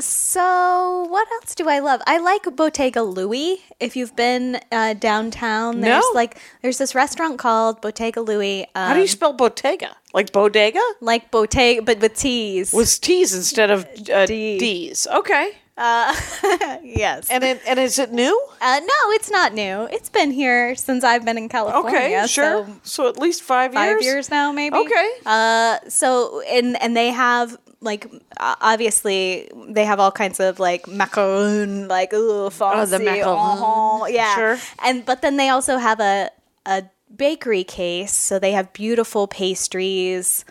So 0.00 1.06
what 1.08 1.28
else 1.32 1.54
do 1.54 1.68
I 1.68 1.78
love? 1.78 2.00
I 2.06 2.18
like 2.18 2.44
Bottega 2.56 3.02
Louie. 3.02 3.62
If 3.80 3.96
you've 3.96 4.14
been 4.16 4.60
uh, 4.70 4.94
downtown, 4.94 5.80
there's 5.80 6.04
No. 6.04 6.10
like 6.14 6.38
there's 6.62 6.78
this 6.78 6.94
restaurant 6.94 7.38
called 7.38 7.80
Bottega 7.80 8.20
Louie. 8.20 8.62
Um, 8.74 8.88
How 8.88 8.94
do 8.94 9.00
you 9.00 9.08
spell 9.08 9.32
bottega? 9.32 9.96
Like 10.14 10.32
bodega? 10.32 10.80
like 11.00 11.30
Bottega, 11.30 11.82
but 11.82 12.00
with 12.00 12.14
T's. 12.16 12.72
With 12.72 13.00
T's 13.00 13.34
instead 13.34 13.70
of 13.70 13.86
uh, 14.12 14.26
D. 14.26 14.58
D's. 14.58 15.06
Okay. 15.06 15.52
yes. 16.82 17.28
And 17.30 17.42
it, 17.44 17.60
and 17.66 17.78
is 17.78 17.98
it 17.98 18.12
new? 18.12 18.34
Uh, 18.60 18.80
no, 18.80 19.10
it's 19.12 19.30
not 19.30 19.54
new. 19.54 19.88
It's 19.90 20.08
been 20.08 20.30
here 20.30 20.74
since 20.76 21.02
I've 21.04 21.24
been 21.24 21.38
in 21.38 21.48
California. 21.48 21.98
Okay, 21.98 22.26
sure. 22.26 22.66
So 22.66 22.76
So, 22.82 23.08
at 23.08 23.18
least 23.18 23.42
five 23.42 23.72
years. 23.74 23.84
five 23.94 24.02
years 24.02 24.30
now, 24.30 24.52
maybe. 24.52 24.76
Okay. 24.76 25.10
Uh, 25.24 25.78
so 25.88 26.42
and 26.42 26.80
and 26.82 26.96
they 26.96 27.08
have 27.10 27.56
like 27.80 28.06
uh, 28.38 28.54
obviously 28.60 29.50
they 29.68 29.84
have 29.84 29.98
all 29.98 30.12
kinds 30.12 30.38
of 30.40 30.60
like 30.60 30.84
macaron, 30.86 31.88
like 31.88 32.12
ooh, 32.12 32.50
fancy, 32.50 32.96
macaron. 32.98 33.36
uh-huh, 33.36 34.06
yeah. 34.08 34.34
Sure. 34.34 34.58
And 34.84 35.04
but 35.04 35.22
then 35.22 35.36
they 35.36 35.48
also 35.48 35.78
have 35.78 36.00
a 36.00 36.30
a 36.66 36.84
bakery 37.16 37.64
case, 37.64 38.12
so 38.14 38.38
they 38.38 38.52
have 38.52 38.72
beautiful 38.72 39.26
pastries. 39.26 40.44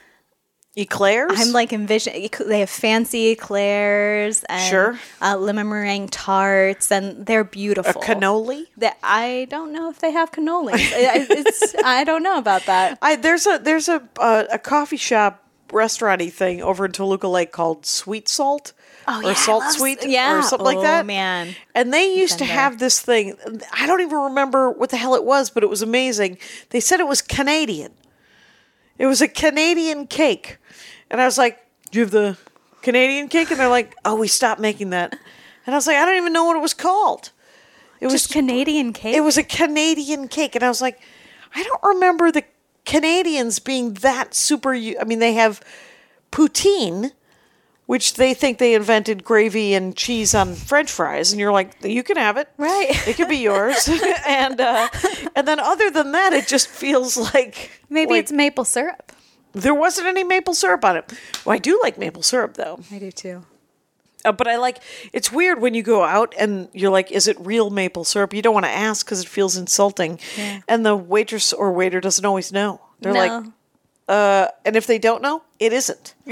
Eclairs. 0.77 1.33
I'm 1.35 1.51
like 1.51 1.73
envision. 1.73 2.13
They 2.47 2.59
have 2.61 2.69
fancy 2.69 3.27
eclairs 3.31 4.43
and 4.47 4.69
Sure. 4.69 4.99
uh, 5.21 5.35
lemon 5.37 5.67
meringue 5.67 6.07
tarts, 6.07 6.91
and 6.91 7.25
they're 7.25 7.43
beautiful. 7.43 8.01
a 8.01 8.05
cannoli. 8.05 8.67
That 8.77 8.97
I 9.03 9.47
don't 9.49 9.73
know 9.73 9.89
if 9.89 9.99
they 9.99 10.11
have 10.11 10.31
cannolis. 10.31 10.75
I- 10.75 11.27
it's, 11.29 11.75
I 11.83 12.05
don't 12.05 12.23
know 12.23 12.37
about 12.37 12.65
that. 12.67 12.97
I 13.01 13.17
there's 13.17 13.45
a 13.47 13.59
there's 13.61 13.89
a 13.89 14.01
uh, 14.17 14.45
a 14.51 14.57
coffee 14.59 14.95
shop 14.97 15.43
restauranty 15.73 16.29
thing 16.29 16.61
over 16.61 16.85
in 16.85 16.91
Toluca 16.93 17.27
Lake 17.27 17.51
called 17.51 17.85
Sweet 17.85 18.29
Salt. 18.29 18.71
Oh, 19.07 19.19
or 19.19 19.29
yeah, 19.29 19.33
Salt 19.33 19.63
love 19.63 19.73
Sweet, 19.73 19.99
yeah. 20.05 20.37
or 20.37 20.41
something 20.43 20.65
like 20.65 20.77
Oh, 20.77 20.81
that. 20.83 21.05
man. 21.05 21.55
And 21.73 21.91
they 21.91 22.15
used 22.15 22.37
to 22.37 22.45
have 22.45 22.77
this 22.79 23.01
thing. 23.01 23.35
I 23.73 23.87
don't 23.87 23.99
even 24.01 24.17
remember 24.19 24.69
what 24.69 24.89
the 24.91 24.97
hell 24.97 25.15
it 25.15 25.23
was, 25.25 25.49
but 25.49 25.63
it 25.63 25.69
was 25.69 25.81
amazing. 25.81 26.37
They 26.69 26.79
said 26.79 26.99
it 26.99 27.07
was 27.07 27.21
Canadian. 27.21 27.91
It 29.01 29.07
was 29.07 29.19
a 29.19 29.27
Canadian 29.27 30.05
cake, 30.05 30.57
and 31.09 31.19
I 31.19 31.25
was 31.25 31.35
like, 31.35 31.57
"Do 31.89 31.97
you 31.97 32.05
have 32.05 32.11
the 32.11 32.37
Canadian 32.83 33.29
cake?" 33.29 33.49
And 33.49 33.59
they're 33.59 33.67
like, 33.67 33.95
"Oh, 34.05 34.13
we 34.13 34.27
stopped 34.27 34.61
making 34.61 34.91
that." 34.91 35.17
And 35.65 35.73
I 35.73 35.77
was 35.77 35.87
like, 35.87 35.97
"I 35.97 36.05
don't 36.05 36.17
even 36.17 36.33
know 36.33 36.43
what 36.43 36.55
it 36.55 36.61
was 36.61 36.75
called." 36.75 37.31
It 37.99 38.11
was 38.11 38.27
Canadian 38.27 38.93
cake. 38.93 39.15
it 39.15 39.21
was 39.21 39.37
a 39.37 39.43
Canadian 39.43 40.27
cake, 40.27 40.55
and 40.55 40.63
I 40.63 40.69
was 40.69 40.81
like, 40.81 40.99
I 41.55 41.63
don't 41.63 41.83
remember 41.83 42.31
the 42.31 42.43
Canadians 42.85 43.59
being 43.59 43.93
that 43.95 44.33
super. 44.33 44.73
I 44.73 45.03
mean, 45.05 45.19
they 45.19 45.33
have 45.33 45.61
poutine, 46.31 47.11
which 47.91 48.13
they 48.13 48.33
think 48.33 48.57
they 48.57 48.73
invented 48.73 49.21
gravy 49.21 49.73
and 49.73 49.97
cheese 49.97 50.33
on 50.33 50.55
French 50.55 50.89
fries, 50.89 51.33
and 51.33 51.41
you're 51.41 51.51
like, 51.51 51.75
you 51.83 52.03
can 52.03 52.15
have 52.15 52.37
it, 52.37 52.47
Right. 52.55 52.87
It 53.05 53.17
could 53.17 53.27
be 53.27 53.39
yours, 53.39 53.89
and 54.25 54.61
uh, 54.61 54.87
and 55.35 55.45
then 55.45 55.59
other 55.59 55.91
than 55.91 56.13
that, 56.13 56.31
it 56.31 56.47
just 56.47 56.69
feels 56.69 57.17
like 57.17 57.81
Maybe 57.89 58.11
like, 58.11 58.19
it's 58.21 58.31
maple 58.31 58.63
syrup. 58.63 59.11
there 59.51 59.73
wasn't 59.73 60.07
any 60.07 60.23
maple 60.23 60.53
syrup 60.53 60.85
on 60.85 60.95
it. 60.95 61.11
Well, 61.43 61.53
I 61.53 61.57
do 61.57 61.81
like 61.83 61.97
maple 61.97 62.23
syrup 62.23 62.53
though. 62.53 62.79
I 62.89 62.97
do 62.97 63.11
too. 63.11 63.43
Uh, 64.23 64.31
but 64.31 64.47
I 64.47 64.55
like 64.55 64.77
it's 65.11 65.29
weird 65.29 65.59
when 65.59 65.73
you 65.73 65.83
go 65.83 66.05
out 66.05 66.33
and 66.39 66.69
you're 66.71 66.91
like, 66.91 67.11
is 67.11 67.27
it 67.27 67.35
real 67.41 67.69
maple 67.71 68.05
syrup? 68.05 68.33
You 68.33 68.41
don't 68.41 68.53
want 68.53 68.67
to 68.67 68.71
ask 68.71 69.05
because 69.05 69.21
it 69.21 69.27
feels 69.27 69.57
insulting, 69.57 70.17
and 70.65 70.85
the 70.85 70.95
waitress 70.95 71.51
or 71.51 71.73
waiter 71.73 71.99
doesn't 71.99 72.23
always 72.23 72.53
know. 72.53 72.79
They're 73.01 73.11
like, 73.13 73.51
uh, 74.07 74.47
and 74.65 74.77
if 74.77 74.87
they 74.87 74.97
don't 74.97 75.21
know, 75.21 75.43
it 75.61 75.71
isn't. 75.73 76.15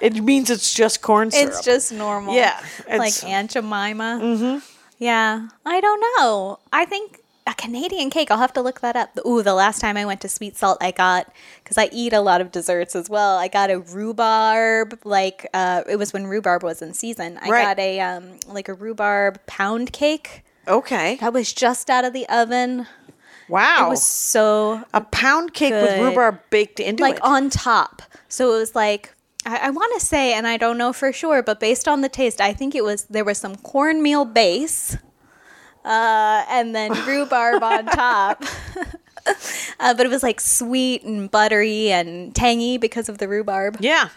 it 0.00 0.22
means 0.22 0.50
it's 0.50 0.72
just 0.74 1.00
corn 1.02 1.30
syrup. 1.30 1.48
It's 1.48 1.64
just 1.64 1.90
normal. 1.90 2.34
Yeah, 2.34 2.60
Like 2.88 3.24
Aunt 3.24 3.50
Jemima. 3.50 4.20
Mm-hmm. 4.22 4.58
Yeah, 4.98 5.48
I 5.64 5.80
don't 5.80 6.00
know. 6.18 6.58
I 6.72 6.84
think 6.84 7.20
a 7.46 7.54
Canadian 7.54 8.10
cake. 8.10 8.30
I'll 8.30 8.38
have 8.46 8.52
to 8.52 8.60
look 8.60 8.80
that 8.82 8.94
up. 8.94 9.18
Ooh, 9.26 9.42
the 9.42 9.54
last 9.54 9.80
time 9.80 9.96
I 9.96 10.04
went 10.04 10.20
to 10.20 10.28
Sweet 10.28 10.56
Salt, 10.56 10.76
I 10.82 10.90
got 10.90 11.32
because 11.64 11.78
I 11.78 11.88
eat 11.92 12.12
a 12.12 12.20
lot 12.20 12.42
of 12.42 12.52
desserts 12.52 12.94
as 12.94 13.08
well. 13.08 13.38
I 13.38 13.48
got 13.48 13.70
a 13.70 13.78
rhubarb, 13.78 14.98
like 15.04 15.48
uh, 15.54 15.82
it 15.88 15.96
was 15.96 16.12
when 16.12 16.26
rhubarb 16.26 16.62
was 16.62 16.82
in 16.82 16.92
season. 16.94 17.38
I 17.40 17.48
Right. 17.48 17.64
got 17.64 17.78
a 17.78 18.00
um, 18.00 18.24
like 18.48 18.68
a 18.68 18.74
rhubarb 18.74 19.40
pound 19.46 19.92
cake 19.92 20.42
Okay. 20.66 21.16
that 21.22 21.32
was 21.32 21.52
just 21.54 21.88
out 21.88 22.04
of 22.04 22.12
the 22.12 22.28
oven. 22.28 22.86
Wow. 23.48 23.86
It 23.86 23.90
was 23.90 24.04
so 24.04 24.82
a 24.92 25.00
pound 25.00 25.54
cake 25.54 25.72
with 25.72 26.00
rhubarb 26.00 26.40
baked 26.50 26.80
into 26.80 27.02
like 27.02 27.16
it. 27.16 27.22
Like 27.22 27.30
on 27.30 27.50
top. 27.50 28.02
So 28.28 28.54
it 28.54 28.58
was 28.58 28.74
like 28.74 29.14
I, 29.46 29.56
I 29.68 29.70
want 29.70 29.98
to 29.98 30.04
say, 30.04 30.34
and 30.34 30.46
I 30.46 30.56
don't 30.56 30.76
know 30.78 30.92
for 30.92 31.12
sure, 31.12 31.42
but 31.42 31.60
based 31.60 31.88
on 31.88 32.00
the 32.02 32.08
taste, 32.08 32.40
I 32.40 32.52
think 32.52 32.74
it 32.74 32.84
was 32.84 33.04
there 33.04 33.24
was 33.24 33.38
some 33.38 33.56
cornmeal 33.56 34.24
base, 34.24 34.96
uh, 35.84 36.44
and 36.50 36.74
then 36.74 36.92
rhubarb 37.06 37.62
on 37.62 37.86
top. 37.86 38.44
uh, 39.80 39.94
but 39.94 40.00
it 40.04 40.10
was 40.10 40.22
like 40.22 40.40
sweet 40.40 41.02
and 41.04 41.30
buttery 41.30 41.90
and 41.90 42.34
tangy 42.34 42.76
because 42.78 43.08
of 43.08 43.18
the 43.18 43.28
rhubarb. 43.28 43.76
yeah. 43.80 44.08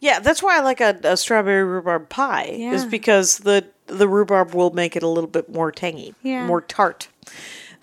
Yeah, 0.00 0.20
that's 0.20 0.40
why 0.44 0.58
I 0.58 0.60
like 0.60 0.80
a, 0.80 0.96
a 1.02 1.16
strawberry 1.16 1.64
rhubarb 1.64 2.08
pie. 2.08 2.44
Is 2.44 2.84
because 2.84 3.38
the 3.38 3.66
the 3.88 4.06
rhubarb 4.06 4.54
will 4.54 4.70
make 4.70 4.94
it 4.94 5.02
a 5.02 5.08
little 5.08 5.28
bit 5.28 5.52
more 5.52 5.72
tangy, 5.72 6.14
Yeah. 6.22 6.46
more 6.46 6.60
tart. 6.60 7.08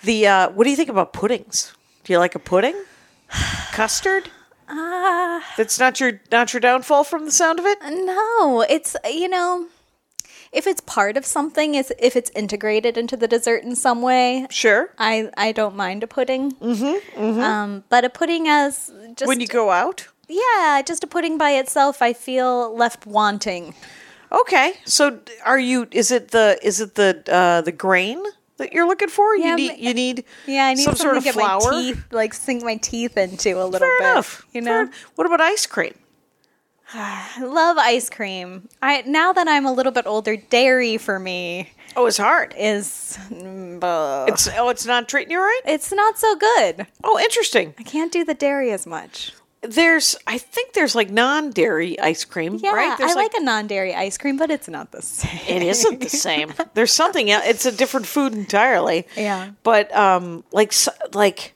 The 0.05 0.27
uh, 0.27 0.49
what 0.49 0.63
do 0.65 0.69
you 0.69 0.75
think 0.75 0.89
about 0.89 1.13
puddings? 1.13 1.73
Do 2.03 2.13
you 2.13 2.19
like 2.19 2.35
a 2.35 2.39
pudding? 2.39 2.75
Custard? 3.71 4.29
Uh, 4.67 5.41
That's 5.57 5.79
not 5.79 5.99
your 5.99 6.21
not 6.31 6.53
your 6.53 6.59
downfall 6.59 7.03
from 7.03 7.25
the 7.25 7.31
sound 7.31 7.59
of 7.59 7.65
it. 7.65 7.77
no, 7.83 8.61
it's 8.69 8.95
you 9.09 9.27
know. 9.27 9.67
If 10.51 10.67
it's 10.67 10.79
part 10.81 11.17
of 11.17 11.25
something, 11.25 11.75
is 11.75 11.91
if 11.99 12.15
it's 12.15 12.29
integrated 12.33 12.97
into 12.97 13.17
the 13.17 13.27
dessert 13.27 13.63
in 13.63 13.75
some 13.75 14.01
way, 14.01 14.47
Sure. 14.49 14.89
I 14.97 15.29
I 15.37 15.51
don't 15.51 15.75
mind 15.75 16.03
a 16.03 16.07
pudding. 16.07 16.53
Mm-hmm, 16.53 17.39
Um, 17.41 17.83
but 17.89 18.05
a 18.05 18.09
pudding 18.09 18.47
as 18.47 18.89
just 19.15 19.27
when 19.27 19.41
you 19.41 19.47
go 19.47 19.71
out. 19.71 20.07
yeah, 20.29 20.81
just 20.85 21.03
a 21.03 21.07
pudding 21.07 21.37
by 21.37 21.51
itself, 21.51 22.01
I 22.01 22.13
feel 22.13 22.73
left 22.75 23.05
wanting. 23.05 23.73
Okay, 24.31 24.73
so 24.85 25.19
are 25.43 25.59
you? 25.59 25.87
Is 25.91 26.09
it 26.11 26.29
the 26.31 26.57
is 26.63 26.79
it 26.79 26.95
the 26.95 27.21
uh, 27.27 27.61
the 27.61 27.71
grain 27.73 28.23
that 28.57 28.73
you're 28.73 28.87
looking 28.87 29.09
for? 29.09 29.35
Yeah, 29.35 29.49
you 29.51 29.55
need 29.55 29.77
you 29.79 29.93
need 29.93 30.25
Yeah, 30.47 30.65
I 30.67 30.73
need 30.73 30.83
some 30.83 30.95
sort 30.95 31.17
of 31.17 31.25
flour. 31.25 31.71
teeth, 31.71 32.03
like 32.11 32.33
sink 32.33 32.63
my 32.63 32.77
teeth 32.77 33.17
into 33.17 33.61
a 33.61 33.65
little 33.65 33.87
Fair 33.87 33.97
bit. 33.99 34.05
enough. 34.11 34.45
You 34.53 34.61
know, 34.61 34.89
What 35.15 35.25
about 35.27 35.41
ice 35.41 35.65
cream? 35.65 35.93
I 36.93 37.39
love 37.43 37.77
ice 37.77 38.09
cream. 38.09 38.69
I 38.81 39.01
now 39.03 39.33
that 39.33 39.47
I'm 39.47 39.65
a 39.65 39.73
little 39.73 39.91
bit 39.91 40.05
older, 40.07 40.35
dairy 40.37 40.97
for 40.97 41.19
me 41.19 41.71
Oh, 41.97 42.05
it's 42.07 42.17
hard. 42.17 42.53
is 42.57 43.17
mm, 43.29 43.79
buh. 43.79 44.25
It's 44.27 44.47
oh, 44.57 44.69
it's 44.69 44.85
not 44.85 45.07
treating 45.07 45.31
you 45.31 45.39
right. 45.39 45.61
it's 45.65 45.91
not 45.91 46.17
so 46.19 46.35
good. 46.35 46.87
Oh, 47.03 47.17
interesting. 47.19 47.73
I 47.79 47.83
can't 47.83 48.11
do 48.11 48.23
the 48.25 48.33
dairy 48.33 48.71
as 48.71 48.85
much. 48.85 49.31
There's 49.67 50.15
I 50.27 50.37
think 50.37 50.73
there's 50.73 50.95
like 50.95 51.09
non-dairy 51.09 51.99
ice 51.99 52.25
cream, 52.25 52.59
Yeah, 52.61 52.71
right? 52.71 52.97
There's 52.97 53.11
I 53.11 53.15
like, 53.15 53.33
a 53.35 53.41
non-dairy 53.41 53.93
ice 53.93 54.17
cream, 54.17 54.37
but 54.37 54.51
it's 54.51 54.67
not 54.67 54.91
the 54.91 55.01
same. 55.01 55.39
It 55.47 55.61
isn't 55.63 55.99
the 56.01 56.09
same. 56.09 56.53
There's 56.73 56.91
something 56.93 57.29
else. 57.29 57.45
It's 57.45 57.65
a 57.65 57.71
different 57.71 58.05
food 58.05 58.33
entirely. 58.33 59.07
Yeah. 59.15 59.51
But 59.63 59.95
um, 59.95 60.43
like 60.51 60.73
like, 61.13 61.53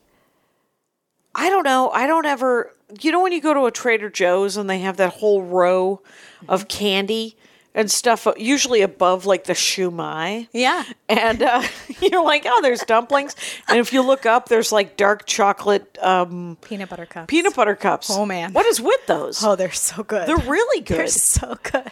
I 1.35 1.49
don't 1.49 1.63
know. 1.63 1.89
I 1.91 2.07
don't 2.07 2.25
ever. 2.25 2.73
You 3.01 3.11
know 3.11 3.21
when 3.21 3.31
you 3.31 3.41
go 3.41 3.53
to 3.53 3.65
a 3.65 3.71
Trader 3.71 4.09
Joe's 4.09 4.57
and 4.57 4.69
they 4.69 4.79
have 4.79 4.97
that 4.97 5.13
whole 5.13 5.43
row 5.43 6.01
of 6.47 6.67
candy 6.67 7.37
and 7.75 7.89
stuff, 7.89 8.25
uh, 8.27 8.33
usually 8.37 8.81
above 8.81 9.25
like 9.25 9.43
the 9.45 9.53
shumai. 9.53 10.47
Yeah. 10.51 10.83
And 11.07 11.41
uh, 11.43 11.61
you're 12.01 12.23
like, 12.23 12.43
oh, 12.45 12.61
there's 12.61 12.81
dumplings. 12.81 13.35
And 13.67 13.79
if 13.79 13.93
you 13.93 14.01
look 14.01 14.25
up, 14.25 14.49
there's 14.49 14.71
like 14.71 14.97
dark 14.97 15.25
chocolate 15.25 15.97
um, 16.01 16.57
Peanut 16.61 16.89
butter 16.89 17.05
cups. 17.05 17.25
peanut 17.27 17.55
butter 17.55 17.75
cups. 17.75 18.09
Oh, 18.11 18.25
man. 18.25 18.53
What 18.53 18.65
is 18.65 18.81
with 18.81 19.05
those? 19.07 19.43
Oh, 19.43 19.55
they're 19.55 19.71
so 19.71 20.03
good. 20.03 20.27
They're 20.27 20.37
really 20.37 20.81
good. 20.81 20.97
They're 20.97 21.07
so 21.07 21.57
good. 21.63 21.91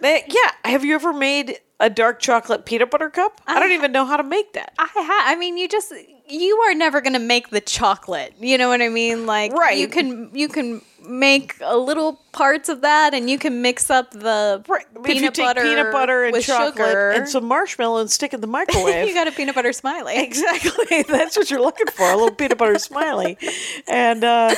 They- 0.00 0.24
yeah. 0.28 0.52
Have 0.70 0.84
you 0.84 0.94
ever 0.94 1.12
made 1.12 1.58
a 1.80 1.90
dark 1.90 2.20
chocolate 2.20 2.64
peanut 2.64 2.90
butter 2.90 3.10
cup? 3.10 3.40
I 3.46 3.58
don't 3.60 3.72
even 3.72 3.92
know 3.92 4.04
how 4.04 4.16
to 4.16 4.22
make 4.22 4.52
that. 4.54 4.72
I 4.78 4.88
ha- 4.92 5.24
I 5.26 5.36
mean, 5.36 5.56
you 5.58 5.68
just 5.68 5.92
you 6.28 6.56
are 6.58 6.74
never 6.74 7.00
gonna 7.00 7.18
make 7.18 7.50
the 7.50 7.60
chocolate. 7.60 8.34
You 8.40 8.58
know 8.58 8.68
what 8.68 8.82
I 8.82 8.88
mean? 8.88 9.26
Like, 9.26 9.52
Right. 9.52 9.78
You 9.78 9.88
can 9.88 10.30
you 10.34 10.48
can 10.48 10.82
make 11.08 11.54
a 11.62 11.76
little 11.78 12.20
parts 12.32 12.68
of 12.68 12.82
that, 12.82 13.14
and 13.14 13.30
you 13.30 13.38
can 13.38 13.62
mix 13.62 13.88
up 13.88 14.10
the 14.10 14.62
Right. 14.68 14.84
peanut 15.04 15.32
take 15.34 15.46
butter 15.46 15.62
peanut 15.62 15.92
butter 15.92 16.24
and 16.24 16.32
with 16.34 16.44
chocolate 16.44 16.74
sugar. 16.76 17.10
and 17.12 17.28
some 17.28 17.44
marshmallow 17.46 18.00
and 18.00 18.10
stick 18.10 18.32
it 18.32 18.36
in 18.36 18.40
the 18.42 18.46
microwave. 18.58 19.08
you 19.08 19.14
got 19.14 19.26
a 19.28 19.32
peanut 19.32 19.54
butter 19.54 19.72
smiley. 19.72 20.16
Exactly. 20.18 21.02
That's 21.08 21.36
what 21.36 21.50
you're 21.50 21.60
looking 21.62 21.86
for. 21.86 22.10
A 22.10 22.14
little 22.16 22.32
peanut 22.34 22.58
butter 22.58 22.78
smiley. 22.78 23.38
And 23.86 24.22
uh, 24.24 24.54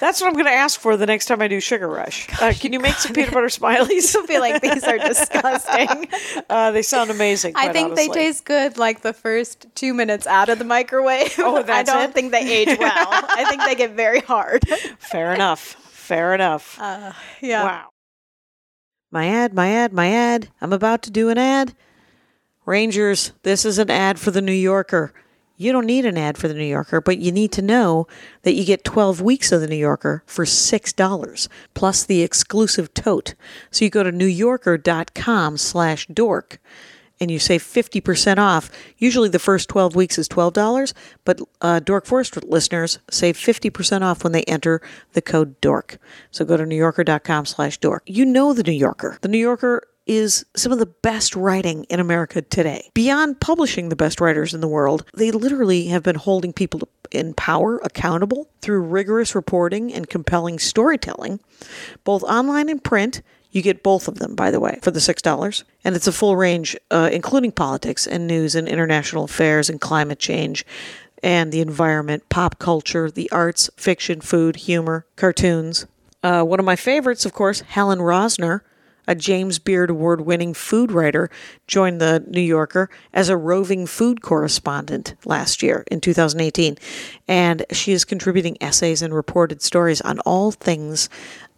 that's 0.00 0.20
what 0.20 0.26
I'm 0.26 0.34
going 0.34 0.44
to 0.46 0.50
ask 0.52 0.78
for 0.78 0.96
the 0.96 1.06
next 1.06 1.26
time 1.26 1.40
I 1.40 1.48
do 1.48 1.60
Sugar 1.60 1.88
Rush. 1.88 2.28
Uh, 2.42 2.52
can 2.58 2.72
you 2.72 2.80
make 2.80 2.94
some 2.96 3.12
peanut 3.12 3.32
butter 3.32 3.46
smileys? 3.46 4.14
I 4.22 4.26
feel 4.26 4.40
like 4.40 4.60
these 4.60 4.84
are 4.84 4.98
disgusting. 4.98 6.08
Uh, 6.50 6.72
they 6.72 6.82
sound 6.82 7.10
amazing. 7.10 7.54
I 7.56 7.72
think 7.72 7.94
they 7.94 8.08
taste 8.08 8.44
good 8.44 8.76
like 8.76 9.00
the 9.02 9.12
first 9.12 9.66
two 9.74 9.94
minutes 9.94 10.26
out 10.26 10.48
of 10.48 10.58
the 10.58 10.64
microwave. 10.64 11.13
Oh, 11.38 11.62
that's 11.66 11.88
I 11.88 11.92
don't 11.92 12.10
it? 12.10 12.14
think 12.14 12.32
they 12.32 12.62
age 12.62 12.78
well. 12.78 13.08
I 13.10 13.44
think 13.48 13.62
they 13.62 13.74
get 13.74 13.92
very 13.92 14.20
hard. 14.20 14.68
Fair 14.98 15.34
enough. 15.34 15.60
Fair 15.60 16.34
enough. 16.34 16.78
Uh, 16.80 17.12
yeah. 17.40 17.64
Wow. 17.64 17.88
My 19.10 19.26
ad, 19.28 19.54
my 19.54 19.68
ad, 19.68 19.92
my 19.92 20.08
ad. 20.10 20.48
I'm 20.60 20.72
about 20.72 21.02
to 21.02 21.10
do 21.10 21.28
an 21.30 21.38
ad. 21.38 21.74
Rangers, 22.66 23.32
this 23.42 23.64
is 23.64 23.78
an 23.78 23.90
ad 23.90 24.18
for 24.18 24.30
the 24.30 24.42
New 24.42 24.52
Yorker. 24.52 25.12
You 25.56 25.70
don't 25.70 25.86
need 25.86 26.04
an 26.04 26.18
ad 26.18 26.36
for 26.36 26.48
the 26.48 26.54
New 26.54 26.64
Yorker, 26.64 27.00
but 27.00 27.18
you 27.18 27.30
need 27.30 27.52
to 27.52 27.62
know 27.62 28.08
that 28.42 28.54
you 28.54 28.64
get 28.64 28.82
12 28.84 29.20
weeks 29.20 29.52
of 29.52 29.60
the 29.60 29.68
New 29.68 29.76
Yorker 29.76 30.24
for 30.26 30.44
$6 30.44 31.48
plus 31.74 32.04
the 32.04 32.22
exclusive 32.22 32.92
tote. 32.92 33.34
So 33.70 33.84
you 33.84 33.90
go 33.90 34.02
to 34.02 34.10
newyorker.com 34.10 35.56
slash 35.58 36.06
dork 36.08 36.58
and 37.20 37.30
you 37.30 37.38
save 37.38 37.62
50% 37.62 38.38
off. 38.38 38.70
Usually 38.98 39.28
the 39.28 39.38
first 39.38 39.68
12 39.68 39.94
weeks 39.94 40.18
is 40.18 40.28
$12, 40.28 40.92
but 41.24 41.40
uh, 41.60 41.80
Dork 41.80 42.06
Forest 42.06 42.44
listeners 42.44 42.98
save 43.10 43.36
50% 43.36 44.02
off 44.02 44.24
when 44.24 44.32
they 44.32 44.42
enter 44.44 44.80
the 45.12 45.22
code 45.22 45.60
DORK. 45.60 45.98
So 46.30 46.44
go 46.44 46.56
to 46.56 46.64
newyorker.com 46.64 47.46
slash 47.46 47.78
dork. 47.78 48.02
You 48.06 48.24
know 48.24 48.52
the 48.52 48.62
New 48.62 48.72
Yorker. 48.72 49.18
The 49.20 49.28
New 49.28 49.38
Yorker 49.38 49.86
is 50.06 50.44
some 50.54 50.72
of 50.72 50.78
the 50.78 50.86
best 50.86 51.34
writing 51.34 51.84
in 51.84 51.98
America 51.98 52.42
today. 52.42 52.90
Beyond 52.94 53.40
publishing 53.40 53.88
the 53.88 53.96
best 53.96 54.20
writers 54.20 54.52
in 54.52 54.60
the 54.60 54.68
world, 54.68 55.04
they 55.14 55.30
literally 55.30 55.86
have 55.86 56.02
been 56.02 56.16
holding 56.16 56.52
people 56.52 56.88
in 57.10 57.32
power 57.34 57.78
accountable 57.78 58.48
through 58.60 58.80
rigorous 58.80 59.34
reporting 59.34 59.92
and 59.92 60.08
compelling 60.08 60.58
storytelling, 60.58 61.40
both 62.04 62.22
online 62.24 62.68
and 62.68 62.82
print. 62.82 63.22
You 63.54 63.62
get 63.62 63.84
both 63.84 64.08
of 64.08 64.18
them, 64.18 64.34
by 64.34 64.50
the 64.50 64.58
way, 64.58 64.80
for 64.82 64.90
the 64.90 64.98
$6. 64.98 65.64
And 65.84 65.94
it's 65.94 66.08
a 66.08 66.12
full 66.12 66.34
range, 66.34 66.76
uh, 66.90 67.08
including 67.12 67.52
politics 67.52 68.04
and 68.04 68.26
news 68.26 68.56
and 68.56 68.68
international 68.68 69.24
affairs 69.24 69.70
and 69.70 69.80
climate 69.80 70.18
change 70.18 70.66
and 71.22 71.52
the 71.52 71.60
environment, 71.60 72.28
pop 72.28 72.58
culture, 72.58 73.10
the 73.10 73.30
arts, 73.30 73.70
fiction, 73.76 74.20
food, 74.20 74.56
humor, 74.56 75.06
cartoons. 75.14 75.86
Uh, 76.24 76.42
one 76.42 76.58
of 76.58 76.66
my 76.66 76.74
favorites, 76.74 77.24
of 77.24 77.32
course, 77.32 77.60
Helen 77.60 78.00
Rosner, 78.00 78.62
a 79.06 79.14
James 79.14 79.58
Beard 79.58 79.88
Award 79.88 80.22
winning 80.22 80.52
food 80.52 80.90
writer, 80.90 81.30
joined 81.66 82.00
the 82.00 82.24
New 82.26 82.40
Yorker 82.40 82.90
as 83.12 83.28
a 83.28 83.36
roving 83.36 83.86
food 83.86 84.20
correspondent 84.20 85.14
last 85.24 85.62
year 85.62 85.84
in 85.90 86.00
2018. 86.00 86.76
And 87.28 87.64
she 87.70 87.92
is 87.92 88.04
contributing 88.04 88.58
essays 88.60 89.00
and 89.00 89.14
reported 89.14 89.62
stories 89.62 90.00
on 90.00 90.18
all 90.20 90.50
things 90.50 91.08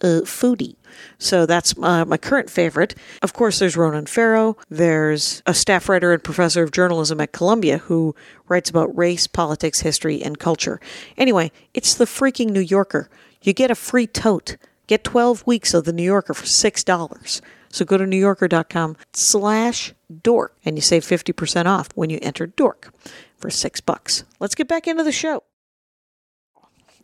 uh, 0.03 0.23
foodie. 0.25 0.77
So 1.19 1.47
that's 1.47 1.75
uh, 1.83 2.05
my 2.05 2.17
current 2.17 2.51
favorite. 2.51 2.95
Of 3.23 3.33
course, 3.33 3.59
there's 3.59 3.77
Ronan 3.77 4.07
Farrow. 4.07 4.57
There's 4.69 5.43
a 5.47 5.55
staff 5.55 5.89
writer 5.89 6.13
and 6.13 6.23
professor 6.23 6.63
of 6.63 6.71
journalism 6.71 7.21
at 7.21 7.33
Columbia 7.33 7.79
who 7.79 8.15
writes 8.49 8.71
about 8.71 8.97
race, 8.97 9.27
politics, 9.27 9.81
history, 9.81 10.23
and 10.23 10.39
culture. 10.39 10.81
Anyway, 11.17 11.53
it's 11.75 11.95
the 11.95 12.05
freaking 12.05 12.51
New 12.51 12.61
Yorker. 12.61 13.09
You 13.43 13.53
get 13.53 13.71
a 13.71 13.75
free 13.75 14.07
tote. 14.07 14.57
Get 14.87 15.05
12 15.05 15.47
weeks 15.47 15.75
of 15.75 15.85
the 15.85 15.93
New 15.93 16.05
Yorker 16.05 16.33
for 16.33 16.45
$6. 16.45 17.41
So 17.71 17.85
go 17.85 17.99
to 17.99 18.05
newyorker.com 18.05 18.97
slash 19.13 19.93
dork 20.23 20.57
and 20.65 20.77
you 20.77 20.83
save 20.83 21.03
50% 21.05 21.67
off 21.67 21.89
when 21.95 22.09
you 22.11 22.19
enter 22.23 22.47
dork 22.47 22.93
for 23.37 23.51
six 23.51 23.81
bucks. 23.81 24.25
Let's 24.41 24.55
get 24.55 24.69
back 24.69 24.87
into 24.87 25.05
the 25.05 25.13
show. 25.13 25.43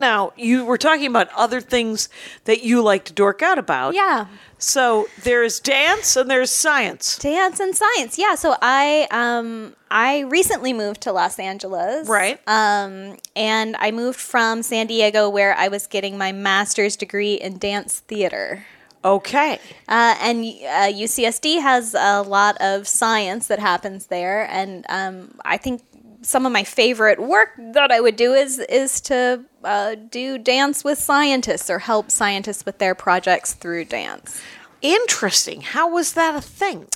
Now, 0.01 0.33
you 0.37 0.65
were 0.65 0.79
talking 0.79 1.07
about 1.07 1.29
other 1.37 1.61
things 1.61 2.09
that 2.45 2.63
you 2.63 2.83
like 2.83 3.05
to 3.05 3.13
dork 3.13 3.43
out 3.43 3.59
about. 3.59 3.95
Yeah. 3.95 4.27
So 4.59 5.07
there's 5.23 5.59
dance 5.61 6.17
and 6.17 6.31
there's 6.31 6.51
science. 6.51 7.19
Dance 7.19 7.61
and 7.61 7.77
science. 7.77 8.19
Yeah. 8.19 8.35
So 8.37 8.57
I 8.63 9.09
um 9.11 9.75
I 9.91 10.21
recently 10.21 10.73
moved 10.73 11.01
to 11.03 11.13
Los 11.13 11.39
Angeles. 11.39 12.09
Right. 12.09 12.41
Um 12.47 13.17
and 13.35 13.77
I 13.79 13.91
moved 13.91 14.21
from 14.21 14.63
San 14.63 14.87
Diego 14.87 15.29
where 15.29 15.55
I 15.57 15.69
was 15.69 15.87
getting 15.87 16.17
my 16.17 16.33
master's 16.33 16.97
degree 16.97 17.35
in 17.35 17.59
dance 17.59 18.01
theater. 18.01 18.65
Okay. 19.05 19.55
Uh, 19.89 20.15
and 20.21 20.45
uh, 20.45 20.93
UCSD 20.93 21.61
has 21.61 21.95
a 21.95 22.23
lot 22.23 22.57
of 22.61 22.87
science 22.87 23.49
that 23.49 23.59
happens 23.59 24.07
there, 24.07 24.49
and 24.49 24.87
um, 24.89 25.41
I 25.45 25.57
think 25.57 25.83
some 26.23 26.47
of 26.47 26.53
my 26.53 26.65
favorite 26.65 27.21
work 27.21 27.51
that 27.59 27.91
I 27.91 28.01
would 28.01 28.17
do 28.17 28.33
is 28.35 28.59
is 28.59 29.01
to 29.03 29.45
uh, 29.65 29.97
do 30.11 30.39
dance 30.39 30.85
with 30.85 30.99
scientists 30.99 31.69
or 31.69 31.81
help 31.81 32.11
scientists 32.11 32.65
with 32.65 32.79
their 32.79 32.95
projects 32.95 33.55
through 33.55 33.87
dance. 33.87 34.41
Interesting. 34.81 35.61
How 35.61 35.89
was 35.93 36.15
that 36.15 36.35
a 36.35 36.41
thing? 36.41 36.89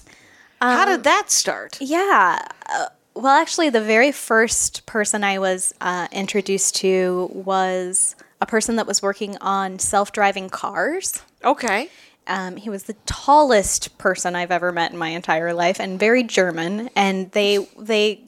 How 0.61 0.83
Um, 0.83 0.89
did 0.89 1.05
that 1.05 1.31
start? 1.31 1.79
Yeah. 1.81 2.41
Uh, 2.69 2.87
well, 3.15 3.41
actually, 3.41 3.71
the 3.71 3.81
very 3.81 4.13
first 4.13 4.87
person 4.87 5.25
I 5.25 5.39
was 5.39 5.73
uh, 5.81 6.09
introduced 6.13 6.77
to 6.77 7.31
was 7.33 8.17
a 8.41 8.47
person 8.47 8.77
that 8.77 8.87
was 8.87 9.03
working 9.03 9.37
on 9.41 9.79
self 9.79 10.13
driving 10.13 10.51
cars. 10.51 11.23
Okay. 11.45 11.89
Um, 12.27 12.57
he 12.57 12.69
was 12.69 12.85
the 12.85 12.97
tallest 13.07 13.97
person 13.99 14.35
I've 14.35 14.51
ever 14.51 14.73
met 14.73 14.91
in 14.93 14.99
my 14.99 15.09
entire 15.09 15.55
life, 15.55 15.79
and 15.81 15.99
very 15.99 16.23
German. 16.25 16.91
And 16.97 17.31
they 17.33 17.67
they, 17.79 18.26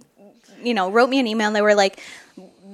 you 0.62 0.74
know, 0.74 0.90
wrote 0.90 1.10
me 1.10 1.18
an 1.18 1.26
email. 1.26 1.48
and 1.48 1.56
They 1.56 1.62
were 1.62 1.74
like, 1.74 2.00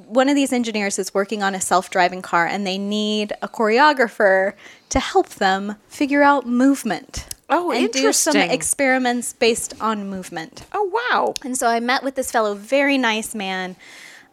one 0.07 0.29
of 0.29 0.35
these 0.35 0.53
engineers 0.53 0.99
is 0.99 1.15
working 1.15 1.43
on 1.43 1.55
a 1.55 1.61
self-driving 1.61 2.23
car, 2.23 2.47
and 2.47 2.67
they 2.67 2.79
need 2.79 3.33
a 3.43 3.49
choreographer 3.49 4.53
to 4.91 5.01
help 5.01 5.29
them 5.31 5.77
figure 5.89 6.23
out 6.23 6.47
movement. 6.47 7.27
Oh, 7.51 7.71
and 7.71 7.91
do 7.91 8.13
some 8.13 8.37
experiments 8.37 9.33
based 9.33 9.75
on 9.81 10.09
movement. 10.09 10.65
Oh, 10.73 10.91
wow. 11.11 11.35
And 11.45 11.57
so 11.57 11.69
I 11.69 11.81
met 11.81 12.03
with 12.03 12.15
this 12.15 12.31
fellow, 12.31 12.55
very 12.55 12.97
nice 12.97 13.35
man. 13.35 13.77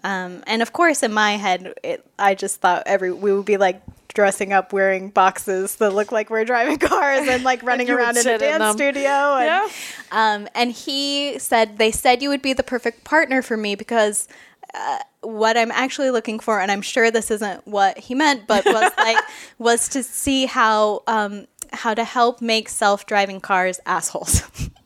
Um, 0.03 0.43
and 0.47 0.61
of 0.61 0.73
course, 0.73 1.03
in 1.03 1.13
my 1.13 1.33
head, 1.33 1.73
it, 1.83 2.05
I 2.17 2.35
just 2.35 2.61
thought 2.61 2.83
every 2.85 3.11
we 3.11 3.33
would 3.33 3.45
be 3.45 3.57
like 3.57 3.81
dressing 4.13 4.53
up, 4.53 4.73
wearing 4.73 5.09
boxes 5.09 5.75
that 5.77 5.91
look 5.93 6.11
like 6.11 6.29
we're 6.29 6.45
driving 6.45 6.77
cars, 6.89 7.27
and 7.27 7.43
like 7.43 7.63
running 7.63 7.89
around 7.89 8.11
in 8.11 8.17
a 8.17 8.21
sit 8.23 8.41
in 8.41 8.59
dance 8.59 8.75
studio. 8.75 9.37
And, 9.37 9.45
Yeah. 9.45 9.69
um, 10.11 10.47
and 10.55 10.71
he 10.71 11.37
said 11.39 11.77
they 11.77 11.91
said 11.91 12.21
you 12.21 12.29
would 12.29 12.41
be 12.41 12.53
the 12.53 12.63
perfect 12.63 13.03
partner 13.03 13.41
for 13.41 13.57
me 13.57 13.75
because. 13.75 14.27
Uh, 14.73 14.99
what 15.19 15.57
I'm 15.57 15.69
actually 15.73 16.11
looking 16.11 16.39
for, 16.39 16.61
and 16.61 16.71
I'm 16.71 16.81
sure 16.81 17.11
this 17.11 17.29
isn't 17.29 17.67
what 17.67 17.97
he 17.97 18.15
meant, 18.15 18.47
but 18.47 18.63
was 18.65 18.91
like 18.97 19.17
was 19.59 19.89
to 19.89 20.01
see 20.01 20.45
how 20.45 21.03
um, 21.07 21.45
how 21.73 21.93
to 21.93 22.05
help 22.05 22.41
make 22.41 22.69
self-driving 22.69 23.41
cars 23.41 23.81
assholes. 23.85 24.43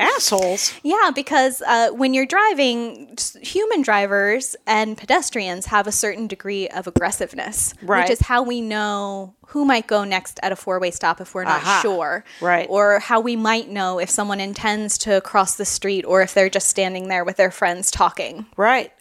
Assholes. 0.00 0.72
Yeah, 0.82 1.10
because 1.14 1.62
uh, 1.62 1.90
when 1.90 2.14
you're 2.14 2.26
driving, 2.26 3.16
human 3.42 3.82
drivers 3.82 4.56
and 4.66 4.96
pedestrians 4.96 5.66
have 5.66 5.86
a 5.86 5.92
certain 5.92 6.26
degree 6.26 6.68
of 6.68 6.86
aggressiveness, 6.86 7.74
Right. 7.82 8.02
which 8.02 8.10
is 8.10 8.20
how 8.20 8.42
we 8.42 8.60
know 8.60 9.34
who 9.48 9.64
might 9.64 9.86
go 9.86 10.04
next 10.04 10.38
at 10.42 10.52
a 10.52 10.56
four 10.56 10.78
way 10.80 10.90
stop 10.90 11.20
if 11.20 11.34
we're 11.34 11.44
not 11.44 11.60
Aha. 11.62 11.80
sure. 11.82 12.24
Right. 12.40 12.66
Or 12.70 13.00
how 13.00 13.20
we 13.20 13.36
might 13.36 13.68
know 13.68 13.98
if 13.98 14.08
someone 14.08 14.40
intends 14.40 14.96
to 14.98 15.20
cross 15.20 15.56
the 15.56 15.64
street 15.64 16.04
or 16.04 16.22
if 16.22 16.34
they're 16.34 16.48
just 16.50 16.68
standing 16.68 17.08
there 17.08 17.24
with 17.24 17.36
their 17.36 17.50
friends 17.50 17.90
talking. 17.90 18.46
Right. 18.56 18.92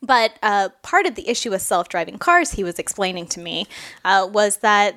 But 0.00 0.32
uh, 0.42 0.68
part 0.82 1.06
of 1.06 1.14
the 1.14 1.28
issue 1.28 1.50
with 1.50 1.62
self 1.62 1.88
driving 1.88 2.18
cars, 2.18 2.52
he 2.52 2.62
was 2.62 2.78
explaining 2.78 3.26
to 3.28 3.40
me, 3.40 3.66
uh, 4.04 4.28
was 4.30 4.58
that 4.58 4.94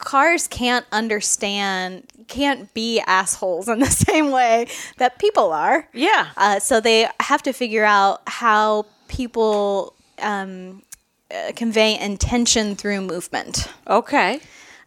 cars 0.00 0.48
can't 0.48 0.84
understand, 0.92 2.06
can't 2.28 2.72
be 2.74 3.00
assholes 3.06 3.68
in 3.68 3.78
the 3.78 3.86
same 3.90 4.30
way 4.30 4.66
that 4.98 5.18
people 5.18 5.52
are. 5.52 5.88
Yeah. 5.92 6.28
Uh, 6.36 6.58
so 6.58 6.80
they 6.80 7.08
have 7.20 7.42
to 7.44 7.52
figure 7.52 7.84
out 7.84 8.22
how 8.26 8.86
people 9.08 9.94
um, 10.20 10.82
uh, 11.34 11.52
convey 11.54 11.98
intention 11.98 12.74
through 12.76 13.00
movement. 13.02 13.68
Okay. 13.86 14.40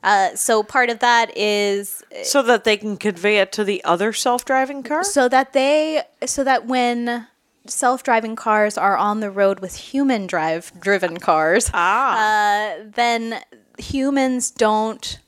Uh, 0.04 0.36
so 0.36 0.64
part 0.64 0.90
of 0.90 1.00
that 1.00 1.36
is 1.38 2.04
So 2.24 2.42
that 2.44 2.66
they 2.66 2.76
can 2.76 2.98
convey 2.98 3.38
it 3.38 3.54
to 3.54 3.64
the 3.64 3.82
other 3.86 4.12
self 4.12 4.44
driving 4.44 4.84
car? 4.84 5.04
so 5.04 5.30
that 5.30 5.54
they 5.54 6.04
so 6.26 6.44
that 6.44 6.66
when 6.66 7.26
self-driving 7.66 8.36
cars 8.36 8.78
are 8.78 8.98
on 8.98 9.20
the 9.20 9.32
road 9.32 9.60
with 9.60 9.76
human 9.76 10.28
drive 10.28 10.72
driven 10.80 11.18
cars 11.18 11.70
Ah. 11.74 12.76
uh, 12.76 12.84
then 12.96 13.42
humans 13.78 14.52
don't 14.52 15.20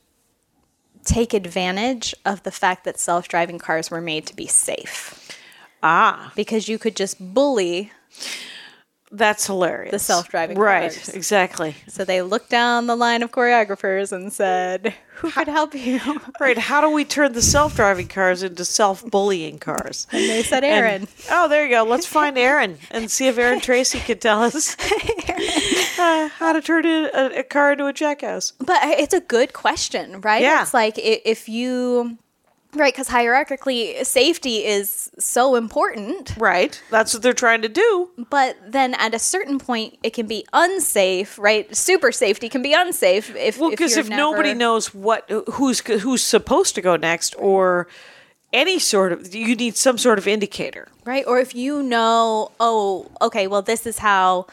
take 1.04 1.32
advantage 1.32 2.14
of 2.24 2.42
the 2.42 2.50
fact 2.50 2.84
that 2.84 2.98
self-driving 2.98 3.58
cars 3.58 3.90
were 3.90 4.00
made 4.00 4.26
to 4.26 4.34
be 4.36 4.46
safe 4.46 5.30
ah. 5.82 6.32
because 6.36 6.68
you 6.68 6.78
could 6.78 6.96
just 6.96 7.16
bully 7.34 7.90
That's 9.12 9.46
hilarious. 9.46 9.92
The 9.92 9.98
self-driving 10.00 10.56
cars. 10.56 10.64
Right. 10.64 10.92
cars. 10.92 11.08
Exactly. 11.10 11.76
so 11.88 12.04
they 12.04 12.22
looked 12.22 12.50
down 12.50 12.86
the 12.88 12.96
line 12.96 13.22
of 13.22 13.30
choreographers 13.30 14.10
and 14.12 14.32
said 14.32 14.94
who 15.16 15.30
could 15.30 15.48
help 15.48 15.74
you 15.74 16.00
Right. 16.40 16.58
How 16.58 16.80
do 16.80 16.90
we 16.90 17.04
turn 17.04 17.32
the 17.32 17.40
self 17.40 17.76
driving 17.76 18.08
cars 18.08 18.42
into 18.42 18.64
self 18.64 19.08
bullying 19.08 19.58
cars? 19.58 20.06
and 20.10 20.28
they 20.28 20.42
said 20.42 20.64
And- 20.64 20.74
Erin 20.84 21.08
oh, 21.30 21.48
there 21.48 21.64
you 21.64 21.70
go. 21.70 21.84
Let's 21.84 22.06
find 22.06 22.36
Erin 22.48 22.78
and 22.90 23.10
see 23.10 23.28
if 23.28 23.38
Erin 23.38 23.60
Tracy 23.60 24.00
could 24.00 24.20
tell 24.20 24.42
us 24.42 24.76
uh, 25.98 26.28
how 26.28 26.52
to 26.52 26.60
turn 26.60 26.84
a, 26.86 27.10
a, 27.14 27.38
a 27.40 27.42
car 27.42 27.72
into 27.72 27.86
a 27.86 27.92
jackass. 27.92 28.52
But 28.58 28.78
it's 28.84 29.14
a 29.14 29.20
good 29.20 29.52
question, 29.52 30.20
right? 30.20 30.42
Yeah. 30.42 30.62
It's 30.62 30.74
like 30.74 30.94
if 30.98 31.48
you, 31.48 32.18
right, 32.78 32.92
because 32.92 33.08
hierarchically, 33.08 34.04
safety 34.04 34.64
is 34.64 35.10
so 35.18 35.54
important. 35.54 36.34
Right. 36.38 36.80
That's 36.90 37.14
what 37.14 37.22
they're 37.22 37.32
trying 37.32 37.62
to 37.62 37.68
do. 37.68 38.10
But 38.30 38.56
then 38.66 38.94
at 38.94 39.14
a 39.14 39.18
certain 39.18 39.58
point, 39.58 39.98
it 40.02 40.10
can 40.12 40.26
be 40.26 40.46
unsafe, 40.52 41.38
right? 41.38 41.74
Super 41.74 42.12
safety 42.12 42.48
can 42.48 42.62
be 42.62 42.72
unsafe 42.72 43.34
if 43.36 43.58
Well, 43.58 43.70
because 43.70 43.96
you're 43.96 44.04
if, 44.04 44.10
nobody 44.10 44.54
knows 44.54 44.94
what 44.94 45.28
who's 45.54 45.80
who's 45.80 46.22
supposed 46.22 46.74
to 46.74 46.82
go 46.82 46.96
next, 46.96 47.34
or 47.38 47.88
any 48.52 48.78
sort 48.78 49.12
of, 49.12 49.34
you 49.34 49.54
need 49.56 49.76
some 49.76 49.98
sort 49.98 50.18
of 50.18 50.26
indicator. 50.26 50.88
right? 51.04 51.24
Or 51.26 51.38
if 51.38 51.54
you 51.54 51.82
know, 51.82 52.52
oh, 52.60 53.10
okay, 53.20 53.46
well, 53.46 53.62
this 53.62 53.86
is 53.86 53.98
how. 53.98 54.46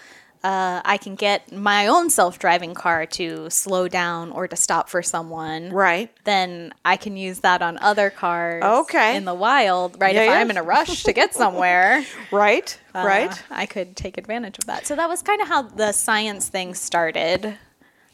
Uh, 0.43 0.81
I 0.83 0.97
can 0.97 1.15
get 1.15 1.53
my 1.53 1.87
own 1.87 2.09
self-driving 2.09 2.73
car 2.73 3.05
to 3.05 3.49
slow 3.49 3.87
down 3.87 4.31
or 4.31 4.45
to 4.47 4.57
stop 4.57 4.89
for 4.89 5.01
someone. 5.01 5.69
Right. 5.69 6.11
Then 6.25 6.73
I 6.83 6.97
can 6.97 7.15
use 7.15 7.39
that 7.39 7.61
on 7.61 7.77
other 7.77 8.09
cars. 8.09 8.61
Okay. 8.61 9.15
In 9.15 9.23
the 9.23 9.33
wild, 9.33 9.95
right? 10.01 10.13
Yeah, 10.13 10.23
if 10.23 10.27
yeah. 10.27 10.39
I'm 10.39 10.49
in 10.49 10.57
a 10.57 10.63
rush 10.63 11.03
to 11.03 11.13
get 11.13 11.33
somewhere. 11.33 12.03
Right. 12.31 12.77
uh, 12.95 13.03
right. 13.05 13.43
I 13.51 13.65
could 13.65 13.95
take 13.95 14.17
advantage 14.17 14.57
of 14.57 14.65
that. 14.65 14.87
So 14.87 14.95
that 14.95 15.07
was 15.07 15.21
kind 15.21 15.41
of 15.41 15.47
how 15.47 15.61
the 15.61 15.91
science 15.91 16.49
thing 16.49 16.73
started. 16.73 17.57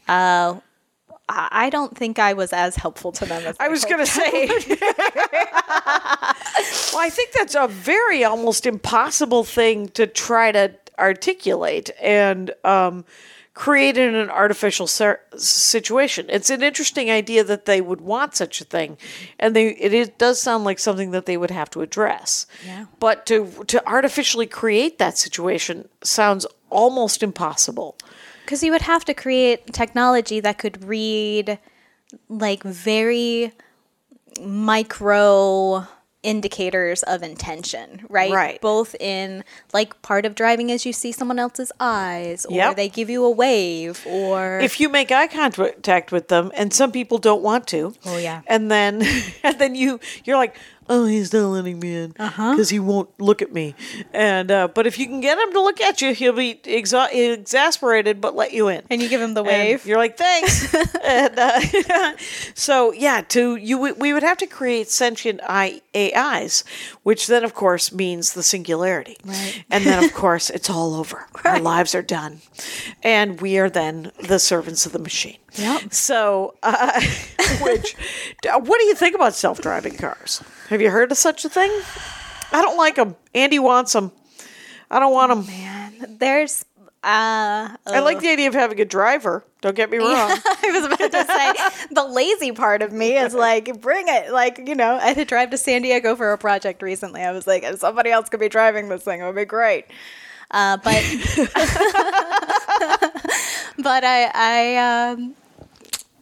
Uh, 0.06 0.60
I 1.30 1.48
I 1.66 1.70
don't 1.70 1.96
think 1.96 2.18
I 2.18 2.32
was 2.32 2.52
as 2.52 2.76
helpful 2.76 3.12
to 3.12 3.24
them 3.24 3.46
as 3.46 3.56
I 3.60 3.68
was 3.68 3.84
going 3.84 3.98
to 3.98 4.06
say. 4.06 4.46
well, 6.92 7.02
I 7.02 7.08
think 7.10 7.32
that's 7.32 7.54
a 7.54 7.68
very 7.68 8.24
almost 8.24 8.66
impossible 8.66 9.44
thing 9.44 9.88
to 9.90 10.06
try 10.06 10.50
to 10.52 10.72
articulate 11.00 11.90
and 12.00 12.52
um, 12.64 13.04
create 13.54 13.96
in 13.98 14.14
an 14.14 14.30
artificial 14.30 14.86
ser- 14.86 15.20
situation. 15.36 16.26
It's 16.28 16.50
an 16.50 16.62
interesting 16.62 17.10
idea 17.10 17.42
that 17.44 17.64
they 17.64 17.80
would 17.80 18.00
want 18.00 18.34
such 18.36 18.60
a 18.60 18.64
thing, 18.64 18.96
and 19.38 19.56
they 19.56 19.70
it 19.70 19.92
is, 19.92 20.08
does 20.18 20.40
sound 20.40 20.64
like 20.64 20.78
something 20.78 21.10
that 21.10 21.26
they 21.26 21.36
would 21.36 21.50
have 21.50 21.70
to 21.70 21.80
address. 21.82 22.46
Yeah. 22.64 22.86
But 23.00 23.26
to 23.26 23.64
to 23.66 23.86
artificially 23.86 24.46
create 24.46 24.98
that 24.98 25.18
situation 25.18 25.88
sounds 26.02 26.46
almost 26.70 27.22
impossible. 27.22 27.96
because 28.44 28.62
you 28.62 28.72
would 28.72 28.82
have 28.82 29.04
to 29.04 29.14
create 29.14 29.72
technology 29.72 30.40
that 30.40 30.58
could 30.58 30.84
read 30.84 31.58
like 32.28 32.62
very 32.62 33.52
micro 34.40 35.86
indicators 36.22 37.02
of 37.04 37.22
intention, 37.22 38.04
right? 38.08 38.30
Right. 38.30 38.60
Both 38.60 38.94
in 39.00 39.42
like 39.72 40.00
part 40.02 40.26
of 40.26 40.34
driving 40.34 40.70
is 40.70 40.84
you 40.84 40.92
see 40.92 41.12
someone 41.12 41.38
else's 41.38 41.72
eyes, 41.80 42.44
or 42.46 42.54
Yep. 42.56 42.76
they 42.76 42.88
give 42.88 43.08
you 43.08 43.24
a 43.24 43.30
wave, 43.30 44.04
or 44.06 44.60
if 44.60 44.80
you 44.80 44.88
make 44.88 45.10
eye 45.10 45.26
contact 45.28 46.12
with 46.12 46.28
them 46.28 46.50
and 46.54 46.72
some 46.74 46.92
people 46.92 47.18
don't 47.18 47.42
want 47.42 47.66
to 47.68 47.94
Oh, 48.04 48.18
yeah. 48.18 48.42
and 48.46 48.70
then 48.70 49.02
and 49.42 49.58
then 49.58 49.74
you 49.74 49.98
you're 50.24 50.36
like 50.36 50.56
oh 50.88 51.04
he's 51.06 51.32
not 51.32 51.48
letting 51.48 51.78
me 51.78 51.94
in 51.94 52.14
Uh-huh. 52.18 52.50
because 52.52 52.70
he 52.70 52.78
won't 52.80 53.08
look 53.20 53.42
at 53.42 53.52
me. 53.52 53.74
And 54.12 54.50
uh, 54.50 54.68
but 54.68 54.86
if 54.86 54.98
you 54.98 55.06
can 55.06 55.20
get 55.20 55.38
him 55.38 55.52
to 55.52 55.60
look 55.62 55.80
at 55.80 56.00
you 56.02 56.14
he'll 56.14 56.32
be 56.32 56.60
exa- 56.64 57.12
exasperated 57.12 58.20
but 58.20 58.34
let 58.34 58.52
you 58.52 58.68
in. 58.68 58.82
And 58.90 59.00
you 59.02 59.08
give 59.08 59.20
him 59.20 59.34
the 59.34 59.40
and 59.44 59.48
wave. 59.48 59.86
you're 59.86 59.98
like 59.98 60.16
thanks. 60.16 60.74
And 61.04 61.38
uh, 61.38 62.12
so 62.54 62.92
yeah 62.92 63.20
to 63.28 63.56
you 63.56 63.78
we- 63.78 63.92
we 63.92 64.12
would 64.12 64.22
have 64.22 64.38
to 64.38 64.46
create 64.46 64.88
sentient 64.90 65.40
I- 65.46 65.82
ais 65.94 66.64
which 67.02 67.26
then 67.26 67.44
of 67.44 67.54
course 67.54 67.92
means 67.92 68.32
the 68.34 68.42
singularity. 68.42 69.16
Right. 69.24 69.64
and 69.70 69.84
then 69.84 70.04
of 70.04 70.12
course 70.22 70.50
it's 70.50 70.70
all 70.70 70.94
over. 70.94 71.26
Our 71.44 71.60
lives 71.60 71.94
are 71.94 72.02
done. 72.02 72.40
And 73.02 73.40
we 73.40 73.58
are 73.58 73.70
then 73.70 74.12
the 74.28 74.38
servants 74.38 74.86
of 74.86 74.92
the 74.92 74.98
machine 74.98 75.38
Yep. 75.54 75.92
so 75.92 76.54
uh, 76.62 77.00
which 77.60 77.96
what 78.44 78.78
do 78.80 78.84
you 78.86 78.94
think 78.94 79.14
about 79.14 79.34
self-driving 79.34 79.96
cars 79.96 80.42
have 80.68 80.80
you 80.80 80.90
heard 80.90 81.10
of 81.10 81.18
such 81.18 81.44
a 81.44 81.48
thing 81.48 81.70
i 82.52 82.62
don't 82.62 82.76
like 82.76 82.96
them 82.96 83.16
andy 83.34 83.58
wants 83.58 83.92
them 83.92 84.12
i 84.90 84.98
don't 84.98 85.12
want 85.12 85.30
them 85.30 85.46
Man, 85.46 86.16
there's 86.18 86.64
Uh, 87.02 87.74
I 87.86 88.00
like 88.00 88.20
the 88.20 88.28
idea 88.28 88.46
of 88.48 88.52
having 88.52 88.78
a 88.78 88.84
driver. 88.84 89.42
Don't 89.62 89.74
get 89.74 89.88
me 89.88 89.96
wrong. 90.04 90.30
I 90.36 90.70
was 90.70 90.84
about 90.84 91.10
to 91.10 91.24
say 91.24 91.54
the 91.90 92.04
lazy 92.04 92.52
part 92.52 92.82
of 92.82 92.92
me 92.92 93.16
is 93.16 93.32
like, 93.32 93.80
bring 93.80 94.04
it. 94.08 94.30
Like, 94.30 94.60
you 94.68 94.74
know, 94.74 94.96
I 94.96 95.06
had 95.08 95.16
to 95.16 95.24
drive 95.24 95.48
to 95.52 95.56
San 95.56 95.80
Diego 95.80 96.14
for 96.14 96.30
a 96.32 96.36
project 96.36 96.82
recently. 96.82 97.22
I 97.22 97.32
was 97.32 97.46
like, 97.46 97.62
if 97.62 97.78
somebody 97.80 98.10
else 98.10 98.28
could 98.28 98.38
be 98.40 98.50
driving 98.50 98.90
this 98.90 99.02
thing, 99.02 99.22
it 99.22 99.24
would 99.24 99.34
be 99.34 99.46
great. 99.46 99.86
Uh, 100.50 100.76
but 100.84 101.02
but 103.78 104.04
I 104.04 104.30
I 104.34 104.76
um 104.76 105.34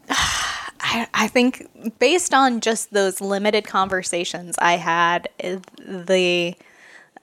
I, 0.80 1.06
I 1.12 1.28
think 1.28 1.98
based 1.98 2.32
on 2.32 2.60
just 2.60 2.92
those 2.92 3.20
limited 3.20 3.66
conversations 3.66 4.56
I 4.58 4.74
had, 4.76 5.28
eh, 5.40 5.58
the 5.78 6.54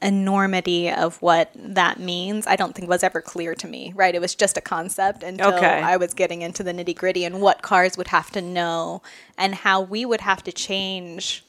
enormity 0.02 0.92
of 0.92 1.20
what 1.22 1.50
that 1.56 2.00
means, 2.00 2.46
I 2.46 2.56
don't 2.58 2.76
think 2.76 2.90
was 2.90 3.02
ever 3.02 3.22
clear 3.22 3.56
to 3.56 3.68
me, 3.68 3.94
right? 3.96 4.14
It 4.14 4.20
was 4.22 4.36
just 4.36 4.58
a 4.58 4.62
concept 4.62 5.24
until 5.24 5.54
Okay. 5.54 5.82
I 5.82 5.98
was 5.98 6.14
getting 6.14 6.42
into 6.42 6.64
the 6.64 6.74
nitty 6.74 6.96
gritty 6.96 7.24
and 7.24 7.42
what 7.42 7.62
cars 7.62 7.98
would 7.98 8.10
have 8.10 8.30
to 8.32 8.42
know 8.42 9.02
and 9.38 9.56
how 9.56 9.82
we 9.82 10.06
would 10.06 10.22
have 10.22 10.44
to 10.44 10.52
change 10.52 11.44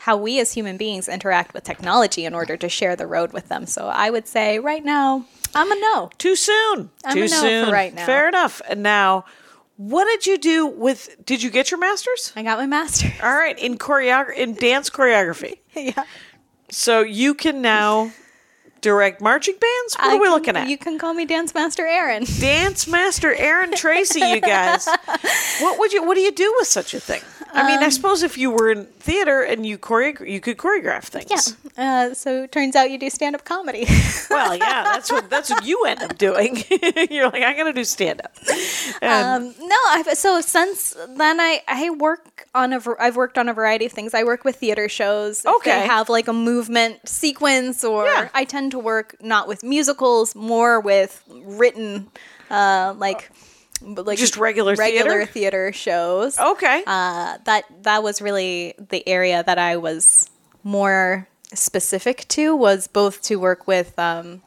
how 0.00 0.16
we 0.16 0.38
as 0.40 0.52
human 0.52 0.76
beings 0.76 1.08
interact 1.08 1.54
with 1.54 1.64
technology 1.64 2.26
in 2.26 2.34
order 2.34 2.56
to 2.56 2.68
share 2.68 2.96
the 2.96 3.06
road 3.06 3.32
with 3.32 3.48
them. 3.48 3.64
So 3.66 3.86
I 3.86 4.10
would 4.10 4.28
say 4.28 4.58
right 4.58 4.84
now, 4.84 5.24
I'm 5.54 5.72
a 5.72 5.80
no. 5.80 6.10
Too 6.18 6.36
soon. 6.36 6.90
I'm 7.04 7.14
Too 7.14 7.22
a 7.22 7.28
no 7.28 7.36
for 7.36 7.40
soon. 7.40 7.72
right 7.72 7.94
now. 7.94 8.04
Fair 8.04 8.28
enough. 8.28 8.60
And 8.68 8.82
now, 8.82 9.24
what 9.76 10.04
did 10.04 10.26
you 10.26 10.38
do 10.38 10.66
with? 10.66 11.16
Did 11.24 11.42
you 11.42 11.50
get 11.50 11.70
your 11.70 11.78
masters? 11.78 12.32
I 12.34 12.42
got 12.42 12.58
my 12.58 12.66
master's. 12.66 13.12
All 13.22 13.34
right, 13.34 13.58
in 13.58 13.78
choreography, 13.78 14.36
in 14.36 14.54
dance 14.54 14.90
choreography. 14.90 15.58
yeah. 15.74 16.04
So 16.70 17.00
you 17.02 17.34
can 17.34 17.62
now 17.62 18.10
direct 18.80 19.20
marching 19.20 19.54
bands. 19.54 19.96
What 19.96 20.06
are 20.08 20.18
we 20.18 20.26
can- 20.26 20.32
looking 20.32 20.56
at? 20.56 20.68
You 20.68 20.78
can 20.78 20.98
call 20.98 21.14
me 21.14 21.26
Dance 21.26 21.54
Master 21.54 21.86
Erin. 21.86 22.24
Dance 22.40 22.88
master 22.88 23.34
Erin 23.34 23.72
Tracy, 23.74 24.20
you 24.20 24.40
guys. 24.40 24.86
what 25.60 25.78
would 25.78 25.92
you? 25.92 26.04
What 26.04 26.14
do 26.14 26.20
you 26.20 26.32
do 26.32 26.54
with 26.58 26.68
such 26.68 26.94
a 26.94 27.00
thing? 27.00 27.22
I 27.56 27.66
mean, 27.66 27.78
Um, 27.78 27.84
I 27.84 27.88
suppose 27.88 28.22
if 28.22 28.36
you 28.36 28.50
were 28.50 28.70
in 28.70 28.84
theater 29.00 29.40
and 29.42 29.64
you 29.64 29.78
choreograph, 29.78 30.28
you 30.28 30.40
could 30.40 30.58
choreograph 30.58 31.04
things. 31.04 31.56
Uh, 31.76 32.12
so 32.14 32.42
it 32.44 32.52
turns 32.52 32.76
out 32.76 32.90
you 32.90 32.98
do 32.98 33.08
stand 33.10 33.34
up 33.34 33.44
comedy. 33.44 33.86
Well, 34.28 34.54
yeah, 34.56 34.82
that's 34.82 35.10
what 35.10 35.30
that's 35.30 35.48
what 35.48 35.64
you 35.64 35.84
end 35.86 36.02
up 36.02 36.18
doing. 36.18 36.62
You're 37.10 37.30
like, 37.30 37.42
I'm 37.42 37.56
gonna 37.56 37.72
do 37.72 37.84
stand 37.84 38.20
up. 38.22 38.36
um, 39.02 39.54
no, 39.60 39.76
I've, 39.88 40.08
so 40.18 40.40
since 40.42 40.94
then 41.08 41.40
I, 41.40 41.62
I 41.66 41.90
work 41.90 42.46
on 42.54 42.72
a 42.74 42.80
I've 43.00 43.16
worked 43.16 43.38
on 43.38 43.48
a 43.48 43.54
variety 43.54 43.86
of 43.86 43.92
things. 43.92 44.12
I 44.12 44.24
work 44.24 44.44
with 44.44 44.56
theater 44.56 44.88
shows. 44.90 45.46
Okay. 45.46 45.70
they 45.80 45.86
have 45.86 46.08
like 46.10 46.28
a 46.28 46.32
movement 46.34 47.08
sequence, 47.08 47.82
or 47.84 48.04
Yeah. 48.06 48.28
I 48.34 48.44
tend 48.44 48.72
to 48.72 48.78
work 48.78 49.16
not 49.22 49.48
with 49.48 49.62
musicals, 49.62 50.34
more 50.34 50.80
with 50.80 51.22
written, 51.30 52.08
uh, 52.50 52.94
like. 52.98 53.30
But 53.82 54.06
like 54.06 54.18
Just 54.18 54.36
regular 54.36 54.74
regular 54.74 55.26
theater? 55.26 55.32
theater 55.32 55.72
shows. 55.72 56.38
Okay. 56.38 56.82
uh, 56.86 57.38
that 57.44 57.64
that 57.82 58.02
was 58.02 58.20
really 58.22 58.74
the 58.78 59.06
area 59.08 59.42
that 59.44 59.58
I 59.58 59.76
was 59.76 60.30
more 60.62 61.28
specific 61.54 62.26
to 62.28 62.56
was 62.56 62.86
both 62.88 63.22
to 63.22 63.36
work 63.36 63.66
with 63.66 63.98
um, 63.98 64.42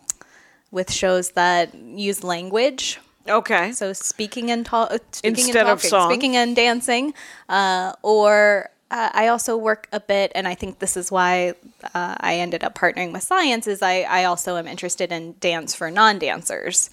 with 0.72 0.92
shows 0.92 1.32
that 1.32 1.74
use 1.76 2.24
language. 2.24 3.00
okay. 3.28 3.72
So 3.72 3.94
speaking 3.94 4.52
and 4.52 4.66
ta- 4.66 4.90
uh, 4.92 4.98
speaking 5.12 5.46
Instead 5.46 5.62
and 5.68 5.70
of 5.70 5.82
song. 5.82 6.10
speaking 6.12 6.36
and 6.36 6.56
dancing, 6.56 7.14
uh, 7.48 7.94
or 8.02 8.70
uh, 8.92 9.10
I 9.14 9.28
also 9.28 9.56
work 9.56 9.88
a 9.92 10.00
bit, 10.00 10.32
and 10.34 10.48
I 10.48 10.56
think 10.56 10.80
this 10.80 10.98
is 10.98 11.12
why 11.12 11.54
uh, 11.94 12.16
I 12.20 12.36
ended 12.36 12.64
up 12.64 12.74
partnering 12.76 13.14
with 13.14 13.22
science. 13.24 13.68
Is 13.68 13.82
I, 13.82 14.02
I 14.02 14.24
also 14.26 14.58
am 14.58 14.68
interested 14.68 15.12
in 15.12 15.36
dance 15.40 15.76
for 15.76 15.92
non-dancers, 15.92 16.90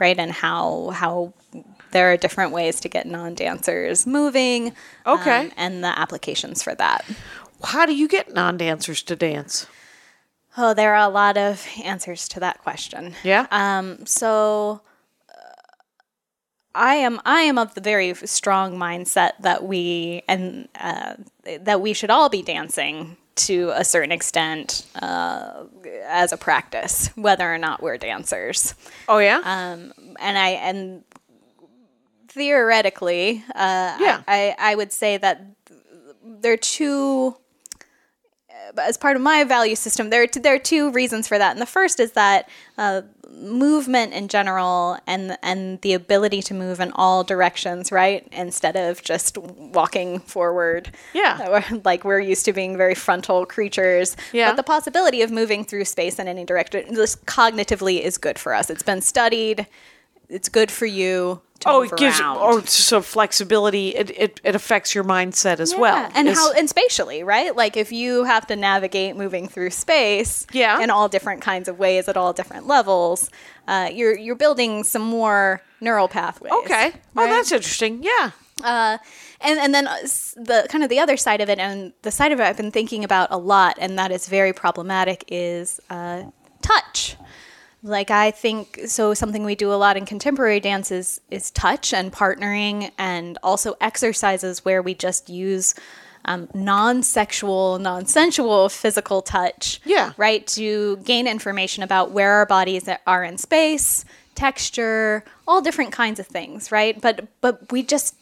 right? 0.00 0.18
And 0.18 0.32
how 0.32 0.90
how 0.94 1.32
there 1.94 2.12
are 2.12 2.18
different 2.18 2.52
ways 2.52 2.80
to 2.80 2.88
get 2.90 3.06
non-dancers 3.06 4.06
moving. 4.06 4.68
um, 5.06 5.18
Okay. 5.20 5.50
and 5.56 5.82
the 5.82 5.98
applications 5.98 6.62
for 6.62 6.74
that. 6.74 7.04
How 7.64 7.86
do 7.86 7.94
you 7.94 8.06
get 8.08 8.34
non-dancers 8.34 9.02
to 9.04 9.16
dance? 9.16 9.66
Oh, 10.58 10.74
there 10.74 10.94
are 10.94 11.08
a 11.08 11.12
lot 11.12 11.36
of 11.38 11.66
answers 11.82 12.28
to 12.28 12.40
that 12.40 12.58
question. 12.58 13.14
Yeah. 13.24 13.46
Um, 13.50 14.04
so 14.06 14.82
uh, 15.28 15.32
I 16.74 16.94
am 16.96 17.20
I 17.24 17.40
am 17.42 17.58
of 17.58 17.74
the 17.74 17.80
very 17.80 18.14
strong 18.14 18.76
mindset 18.78 19.32
that 19.40 19.64
we 19.64 20.22
and 20.28 20.68
uh, 20.78 21.14
that 21.60 21.80
we 21.80 21.92
should 21.92 22.10
all 22.10 22.28
be 22.28 22.42
dancing 22.42 23.16
to 23.36 23.72
a 23.74 23.82
certain 23.84 24.12
extent 24.12 24.86
uh, 25.02 25.64
as 26.06 26.32
a 26.32 26.36
practice, 26.36 27.10
whether 27.16 27.52
or 27.52 27.58
not 27.58 27.82
we're 27.82 27.98
dancers. 27.98 28.74
oh 29.08 29.18
yeah. 29.18 29.40
Um, 29.44 29.92
and 30.20 30.38
I 30.38 30.50
and 30.50 31.02
theoretically, 32.34 33.42
uh, 33.54 33.96
Yeah. 34.00 34.22
I, 34.28 34.54
I 34.58 34.74
would 34.74 34.92
say 34.92 35.16
that 35.16 35.42
there 36.22 36.52
are 36.52 36.56
two. 36.56 37.36
uh, 38.50 38.80
As 38.80 38.96
part 38.96 39.16
of 39.16 39.22
my 39.22 39.44
value 39.44 39.76
system, 39.76 40.10
there 40.10 40.22
are 40.22 40.26
two, 40.26 40.40
there 40.40 40.54
are 40.54 40.58
two 40.74 40.90
reasons 40.90 41.28
for 41.28 41.38
that, 41.38 41.52
and 41.52 41.60
the 41.60 41.66
first 41.78 42.00
is 42.00 42.12
that 42.12 42.48
uh, 42.78 43.02
movement 43.30 44.12
in 44.12 44.28
general 44.28 44.96
and 45.06 45.36
and 45.42 45.80
the 45.82 45.92
ability 45.92 46.40
to 46.42 46.54
move 46.54 46.80
in 46.80 46.90
all 46.94 47.24
directions, 47.24 47.90
right, 47.92 48.26
instead 48.32 48.76
of 48.76 49.02
just 49.02 49.36
walking 49.38 50.18
forward. 50.20 50.90
Yeah. 51.14 51.62
like 51.84 52.04
we're 52.04 52.20
used 52.20 52.44
to 52.46 52.52
being 52.52 52.76
very 52.76 52.94
frontal 52.94 53.44
creatures. 53.46 54.16
Yeah. 54.32 54.50
but 54.50 54.56
the 54.56 54.62
possibility 54.62 55.22
of 55.22 55.30
moving 55.30 55.64
through 55.64 55.84
space 55.84 56.18
in 56.18 56.26
any 56.28 56.44
direction, 56.44 56.94
this 56.94 57.16
cognitively 57.16 58.00
is 58.00 58.18
good 58.18 58.38
for 58.38 58.54
us. 58.54 58.70
It's 58.70 58.82
been 58.84 59.02
studied. 59.02 59.66
It's 60.28 60.48
good 60.48 60.70
for 60.70 60.86
you. 60.86 61.40
To 61.64 61.70
oh, 61.70 61.82
it 61.82 61.96
gives 61.96 62.20
around. 62.20 62.38
oh 62.40 62.60
so 62.60 63.02
flexibility. 63.02 63.88
It, 63.96 64.10
it 64.10 64.40
it 64.44 64.54
affects 64.54 64.94
your 64.94 65.04
mindset 65.04 65.60
as 65.60 65.74
well. 65.74 65.96
Yeah, 65.96 66.12
and 66.14 66.28
Is- 66.28 66.38
how 66.38 66.52
and 66.52 66.68
spatially, 66.68 67.22
right? 67.22 67.54
Like 67.56 67.76
if 67.76 67.90
you 67.92 68.24
have 68.24 68.46
to 68.46 68.56
navigate 68.56 69.16
moving 69.16 69.48
through 69.48 69.70
space, 69.70 70.46
Yeah. 70.52 70.80
in 70.80 70.90
all 70.90 71.08
different 71.08 71.42
kinds 71.42 71.68
of 71.68 71.78
ways 71.78 72.08
at 72.08 72.16
all 72.16 72.32
different 72.32 72.66
levels, 72.66 73.30
uh, 73.66 73.88
you're 73.92 74.16
you're 74.16 74.36
building 74.36 74.84
some 74.84 75.02
more 75.02 75.60
neural 75.80 76.08
pathways. 76.08 76.52
okay. 76.64 76.92
Oh, 77.16 77.26
that's 77.26 77.50
interesting. 77.52 78.02
Yeah. 78.02 78.30
Uh, 78.62 78.98
and 79.40 79.58
and 79.58 79.74
then 79.74 79.86
uh, 79.88 79.96
the 80.36 80.66
kind 80.70 80.84
of 80.84 80.88
the 80.90 81.00
other 81.00 81.16
side 81.16 81.40
of 81.40 81.48
it, 81.48 81.58
and 81.58 81.92
the 82.02 82.10
side 82.10 82.30
of 82.32 82.38
it 82.40 82.44
I've 82.44 82.56
been 82.56 82.70
thinking 82.70 83.02
about 83.04 83.28
a 83.30 83.36
lot, 83.36 83.76
and 83.80 83.98
that 83.98 84.10
is 84.12 84.28
very 84.28 84.52
problematic, 84.52 85.24
is 85.28 85.80
uh, 85.90 86.22
touch. 86.62 87.16
Like 87.84 88.10
I 88.10 88.30
think 88.30 88.80
so. 88.86 89.12
Something 89.12 89.44
we 89.44 89.54
do 89.54 89.70
a 89.70 89.76
lot 89.76 89.98
in 89.98 90.06
contemporary 90.06 90.58
dance 90.58 90.90
is, 90.90 91.20
is 91.30 91.50
touch 91.50 91.92
and 91.92 92.10
partnering, 92.10 92.90
and 92.96 93.36
also 93.42 93.74
exercises 93.78 94.64
where 94.64 94.80
we 94.80 94.94
just 94.94 95.28
use 95.28 95.74
um, 96.24 96.48
non-sexual, 96.54 97.78
non-sensual 97.78 98.70
physical 98.70 99.20
touch. 99.20 99.82
Yeah. 99.84 100.14
Right 100.16 100.46
to 100.48 100.96
gain 101.04 101.26
information 101.26 101.82
about 101.82 102.10
where 102.10 102.32
our 102.32 102.46
bodies 102.46 102.88
are 103.06 103.22
in 103.22 103.36
space, 103.36 104.06
texture, 104.34 105.22
all 105.46 105.60
different 105.60 105.92
kinds 105.92 106.18
of 106.18 106.26
things. 106.26 106.72
Right, 106.72 106.98
but 106.98 107.28
but 107.42 107.70
we 107.70 107.82
just 107.82 108.14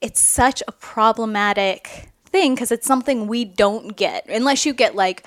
it's 0.00 0.20
such 0.20 0.62
a 0.66 0.72
problematic 0.72 2.08
thing 2.26 2.54
because 2.54 2.72
it's 2.72 2.86
something 2.86 3.26
we 3.26 3.44
don't 3.44 3.94
get 3.94 4.26
unless 4.28 4.64
you 4.64 4.72
get 4.72 4.94
like 4.94 5.26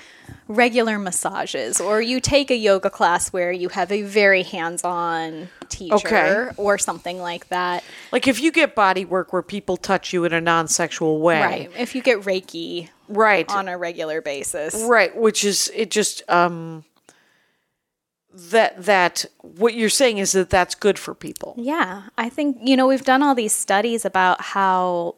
regular 0.50 0.98
massages 0.98 1.80
or 1.80 2.02
you 2.02 2.18
take 2.20 2.50
a 2.50 2.56
yoga 2.56 2.90
class 2.90 3.32
where 3.32 3.52
you 3.52 3.68
have 3.68 3.92
a 3.92 4.02
very 4.02 4.42
hands-on 4.42 5.48
teacher 5.68 5.94
Okay. 5.94 6.48
or 6.56 6.76
something 6.76 7.20
like 7.20 7.48
that. 7.50 7.84
Like 8.10 8.26
if 8.26 8.40
you 8.40 8.50
get 8.50 8.74
body 8.74 9.04
work 9.04 9.32
where 9.32 9.42
people 9.42 9.76
touch 9.76 10.12
you 10.12 10.24
in 10.24 10.32
a 10.32 10.40
non-sexual 10.40 11.20
way, 11.20 11.40
Right. 11.40 11.70
If 11.78 11.94
you 11.94 12.02
get 12.02 12.22
Reiki 12.22 12.88
Right. 13.08 13.48
on 13.48 13.68
a 13.68 13.78
regular 13.78 14.20
basis. 14.20 14.74
Right, 14.88 15.16
which 15.16 15.44
is 15.44 15.70
it 15.74 15.90
just 15.92 16.22
um 16.28 16.84
that 18.32 18.84
that 18.84 19.24
what 19.42 19.74
you're 19.74 19.88
saying 19.88 20.18
is 20.18 20.32
that 20.32 20.50
that's 20.50 20.74
good 20.74 20.98
for 20.98 21.14
people. 21.14 21.54
Yeah, 21.56 22.02
I 22.18 22.28
think 22.28 22.58
you 22.62 22.76
know 22.76 22.86
we've 22.88 23.04
done 23.04 23.22
all 23.22 23.34
these 23.36 23.52
studies 23.52 24.04
about 24.04 24.40
how 24.40 25.14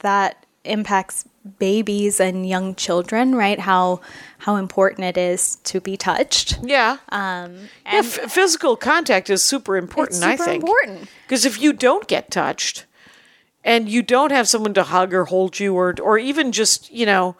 that 0.00 0.44
impacts 0.68 1.24
babies 1.58 2.20
and 2.20 2.46
young 2.48 2.74
children, 2.74 3.34
right? 3.34 3.58
How 3.60 4.00
how 4.38 4.56
important 4.56 5.04
it 5.04 5.16
is 5.16 5.56
to 5.64 5.80
be 5.80 5.96
touched. 5.96 6.58
Yeah. 6.62 6.98
Um, 7.08 7.56
yeah, 7.86 8.00
f- 8.04 8.30
physical 8.30 8.76
contact 8.76 9.30
is 9.30 9.42
super 9.42 9.76
important, 9.76 10.18
It's 10.18 10.24
I 10.24 10.36
think. 10.36 10.62
important. 10.62 11.08
Because 11.26 11.44
if 11.44 11.60
you 11.60 11.72
don't 11.72 12.06
get 12.06 12.30
touched 12.30 12.84
and 13.64 13.88
you 13.88 14.02
don't 14.02 14.30
have 14.30 14.48
someone 14.48 14.74
to 14.74 14.84
hug 14.84 15.12
or 15.14 15.24
hold 15.24 15.58
you 15.58 15.74
or 15.74 15.94
or 16.02 16.18
even 16.18 16.52
just, 16.52 16.90
you 16.92 17.06
know, 17.06 17.34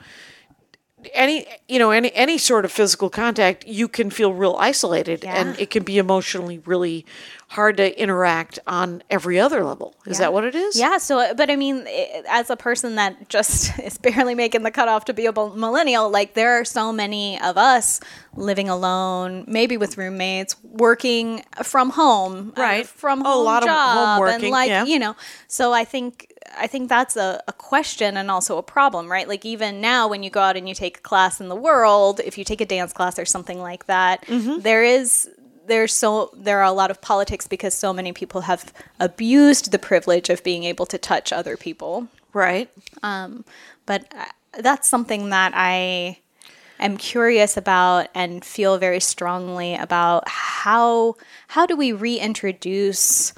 any 1.15 1.47
you 1.69 1.79
know 1.79 1.91
any 1.91 2.13
any 2.15 2.39
sort 2.39 2.65
of 2.65 2.73
physical 2.73 3.09
contact 3.09 3.67
you 3.67 3.87
can 3.89 4.11
feel 4.11 4.33
real 4.35 4.57
isolated 4.59 5.23
Yeah. 5.23 5.41
and 5.41 5.59
it 5.61 5.71
can 5.71 5.85
be 5.85 5.97
emotionally 5.99 6.59
really 6.67 7.07
hard 7.51 7.77
to 7.79 7.99
interact 8.01 8.59
on 8.67 9.03
every 9.09 9.39
other 9.41 9.65
level 9.65 9.95
is 10.07 10.19
that 10.19 10.33
what 10.35 10.45
it 10.45 10.55
is 10.55 10.79
Yeah. 10.79 10.99
So, 10.99 11.33
but 11.35 11.49
I 11.51 11.57
mean, 11.57 11.87
as 12.29 12.51
a 12.51 12.57
person 12.57 12.97
that 12.97 13.31
just 13.31 13.79
is 13.89 13.97
barely 13.97 14.35
making 14.35 14.65
the 14.65 14.71
cutoff 14.71 15.07
to 15.07 15.15
be 15.15 15.25
a 15.25 15.33
millennial, 15.33 16.11
like 16.11 16.35
there 16.35 16.61
are 16.61 16.65
so 16.67 16.93
many 16.93 17.41
of 17.41 17.57
us 17.57 18.01
living 18.37 18.69
alone, 18.69 19.45
maybe 19.49 19.79
with 19.79 19.97
roommates, 19.97 20.57
working 20.63 21.43
from 21.63 21.89
home, 21.91 22.53
uh, 22.57 22.61
Right. 22.61 22.87
From 22.87 23.23
Oh, 23.25 23.31
a 23.31 23.35
home 23.37 23.45
lot 23.47 23.63
of 23.63 23.69
job, 23.69 23.97
home 23.97 24.09
and 24.09 24.21
working, 24.21 24.53
like 24.53 24.69
yeah. 24.69 24.85
you 24.85 24.99
know. 24.99 25.17
So 25.47 25.73
I 25.73 25.85
think 25.85 26.31
I 26.59 26.67
think 26.67 26.89
that's 26.89 27.17
a, 27.17 27.43
a 27.49 27.53
question 27.53 28.17
and 28.17 28.31
also 28.31 28.59
a 28.59 28.63
problem, 28.63 29.11
right? 29.11 29.29
Like 29.29 29.45
even 29.45 29.81
now, 29.81 30.09
when 30.09 30.23
you 30.23 30.31
go 30.31 30.41
out 30.41 30.57
and 30.57 30.69
you 30.69 30.75
take 30.75 30.99
a 30.99 31.01
class 31.01 31.41
in 31.41 31.49
the 31.49 31.57
world, 31.57 32.21
if 32.25 32.37
you 32.39 32.45
take 32.45 32.61
a 32.61 32.67
dance 32.67 32.93
class 32.93 33.19
or 33.19 33.25
something 33.25 33.61
like 33.61 33.87
that, 33.87 34.25
Mm-hmm. 34.27 34.61
there 34.61 34.85
is 34.85 35.29
there's 35.67 35.93
so 35.95 36.31
there 36.35 36.59
are 36.61 36.65
a 36.65 36.73
lot 36.73 36.91
of 36.91 37.01
politics 37.01 37.47
because 37.47 37.75
so 37.75 37.93
many 37.93 38.13
people 38.13 38.43
have 38.43 38.73
abused 38.99 39.71
the 39.71 39.79
privilege 39.79 40.31
of 40.31 40.43
being 40.43 40.65
able 40.65 40.87
to 40.87 40.99
touch 40.99 41.33
other 41.33 41.57
people. 41.57 42.09
right 42.33 42.69
But 43.87 44.05
uh, 44.15 44.25
that's 44.61 44.89
something 44.89 45.31
that 45.31 45.53
I 45.55 46.19
am 46.81 46.97
curious 46.97 47.57
about 47.57 48.09
and 48.15 48.45
feel 48.45 48.79
very 48.79 49.01
strongly 49.01 49.75
about 49.75 50.29
how 50.29 51.17
how 51.49 51.67
do 51.67 51.77
we 51.77 51.93
reintroduce 51.93 53.33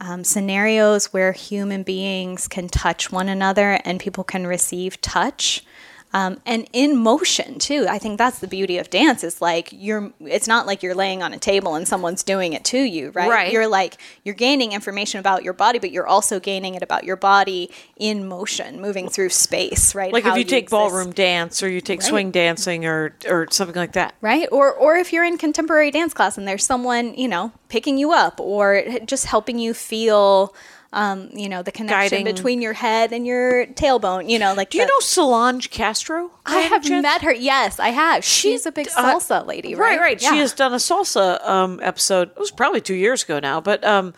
um, 0.00 0.24
scenarios 0.24 1.12
where 1.12 1.32
human 1.32 1.82
beings 1.82 2.48
can 2.48 2.68
touch 2.68 3.10
one 3.10 3.28
another 3.28 3.80
and 3.84 3.98
people 3.98 4.24
can 4.24 4.46
receive 4.46 5.00
touch 5.00 5.64
um, 6.16 6.40
and 6.46 6.68
in 6.72 6.96
motion 6.96 7.58
too 7.58 7.86
i 7.88 7.98
think 7.98 8.18
that's 8.18 8.38
the 8.38 8.48
beauty 8.48 8.78
of 8.78 8.88
dance 8.90 9.22
is 9.22 9.40
like 9.40 9.68
you're 9.72 10.12
it's 10.20 10.48
not 10.48 10.66
like 10.66 10.82
you're 10.82 10.94
laying 10.94 11.22
on 11.22 11.32
a 11.32 11.38
table 11.38 11.74
and 11.74 11.86
someone's 11.86 12.22
doing 12.22 12.52
it 12.52 12.64
to 12.64 12.78
you 12.78 13.10
right? 13.10 13.28
Right. 13.28 13.52
you're 13.52 13.68
like 13.68 13.98
you're 14.24 14.34
gaining 14.34 14.72
information 14.72 15.20
about 15.20 15.42
your 15.42 15.52
body 15.52 15.78
but 15.78 15.90
you're 15.90 16.06
also 16.06 16.40
gaining 16.40 16.74
it 16.74 16.82
about 16.82 17.04
your 17.04 17.16
body 17.16 17.70
in 17.96 18.26
motion 18.26 18.80
moving 18.80 19.08
through 19.08 19.30
space 19.30 19.94
right? 19.94 20.12
Like 20.12 20.24
How 20.24 20.32
if 20.32 20.38
you 20.38 20.44
take 20.44 20.64
exist. 20.64 20.70
ballroom 20.70 21.12
dance 21.12 21.62
or 21.62 21.68
you 21.68 21.80
take 21.80 22.02
swing 22.02 22.30
dancing 22.30 22.84
or 22.86 23.14
or 23.28 23.46
something 23.50 23.76
like 23.76 23.92
that. 23.92 24.14
Right? 24.20 24.48
Or 24.52 24.72
or 24.72 24.96
if 24.96 25.12
you're 25.12 25.24
in 25.24 25.38
contemporary 25.38 25.90
dance 25.90 26.14
class 26.14 26.38
and 26.38 26.46
there's 26.46 26.64
someone 26.64 27.14
you 27.14 27.28
know 27.28 27.52
picking 27.68 27.98
you 27.98 28.12
up 28.12 28.40
or 28.40 28.82
just 29.04 29.26
helping 29.26 29.58
you 29.58 29.74
feel 29.74 30.54
um, 30.96 31.28
you 31.32 31.48
know 31.48 31.62
the 31.62 31.70
connection 31.70 32.18
Guiding. 32.18 32.34
between 32.34 32.62
your 32.62 32.72
head 32.72 33.12
and 33.12 33.26
your 33.26 33.66
tailbone 33.66 34.28
you 34.30 34.38
know 34.38 34.54
like 34.54 34.70
do 34.70 34.78
you 34.78 34.86
know 34.86 35.00
solange 35.00 35.70
castro 35.70 36.30
i 36.46 36.60
have 36.60 36.82
chance? 36.82 37.02
met 37.02 37.22
her 37.22 37.32
yes 37.32 37.78
i 37.78 37.90
have 37.90 38.24
she's 38.24 38.64
a 38.66 38.72
big 38.72 38.88
uh, 38.96 39.14
salsa 39.14 39.46
lady 39.46 39.74
right 39.74 39.86
Right, 39.86 40.00
right. 40.00 40.20
She 40.20 40.38
has 40.38 40.52
done 40.52 40.72
a 40.72 40.76
salsa 40.76 41.46
um, 41.46 41.78
episode. 41.82 42.30
It 42.30 42.38
was 42.38 42.50
probably 42.50 42.80
two 42.80 42.94
years 42.94 43.22
ago 43.22 43.38
now, 43.38 43.60
but 43.60 43.84
um, 43.84 44.14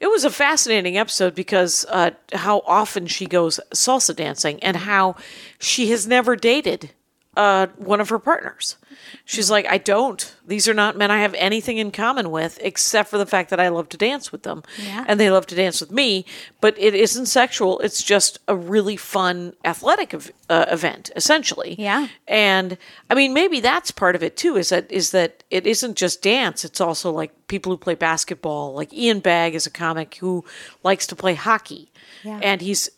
it 0.00 0.08
was 0.08 0.24
a 0.24 0.30
fascinating 0.30 0.96
episode 0.98 1.34
because 1.34 1.86
uh, 1.88 2.10
how 2.32 2.62
often 2.66 3.06
she 3.06 3.26
goes 3.26 3.60
salsa 3.74 4.14
dancing 4.16 4.62
and 4.64 4.76
how 4.76 5.14
she 5.58 5.90
has 5.90 6.06
never 6.06 6.34
dated 6.34 6.90
uh, 7.36 7.68
one 7.76 8.00
of 8.00 8.08
her 8.08 8.18
partners. 8.18 8.76
She's 9.24 9.50
like, 9.50 9.66
I 9.66 9.78
don't. 9.78 10.34
These 10.46 10.68
are 10.68 10.74
not 10.74 10.96
men 10.96 11.10
I 11.10 11.20
have 11.22 11.34
anything 11.34 11.78
in 11.78 11.90
common 11.90 12.30
with 12.30 12.58
except 12.62 13.08
for 13.10 13.18
the 13.18 13.26
fact 13.26 13.50
that 13.50 13.60
I 13.60 13.68
love 13.68 13.88
to 13.90 13.96
dance 13.96 14.32
with 14.32 14.42
them. 14.42 14.62
Yeah. 14.82 15.04
And 15.06 15.18
they 15.20 15.30
love 15.30 15.46
to 15.48 15.54
dance 15.54 15.80
with 15.80 15.90
me, 15.90 16.24
but 16.60 16.76
it 16.78 16.94
isn't 16.94 17.26
sexual. 17.26 17.78
It's 17.80 18.02
just 18.02 18.38
a 18.48 18.56
really 18.56 18.96
fun 18.96 19.54
athletic 19.64 20.12
ev- 20.14 20.32
uh, 20.50 20.66
event, 20.68 21.10
essentially. 21.16 21.76
Yeah. 21.78 22.08
And 22.26 22.76
I 23.08 23.14
mean, 23.14 23.32
maybe 23.32 23.60
that's 23.60 23.90
part 23.90 24.14
of 24.16 24.22
it 24.22 24.36
too. 24.36 24.56
Is 24.56 24.70
that 24.70 24.90
is 24.90 25.10
that 25.12 25.44
it 25.50 25.66
isn't 25.66 25.96
just 25.96 26.22
dance. 26.22 26.64
It's 26.64 26.80
also 26.80 27.10
like 27.12 27.32
people 27.48 27.72
who 27.72 27.78
play 27.78 27.94
basketball. 27.94 28.74
Like 28.74 28.92
Ian 28.92 29.20
Bagg 29.20 29.54
is 29.54 29.66
a 29.66 29.70
comic 29.70 30.16
who 30.16 30.44
likes 30.82 31.06
to 31.08 31.16
play 31.16 31.34
hockey, 31.34 31.90
Yeah. 32.24 32.40
and 32.42 32.60
he's 32.60 32.90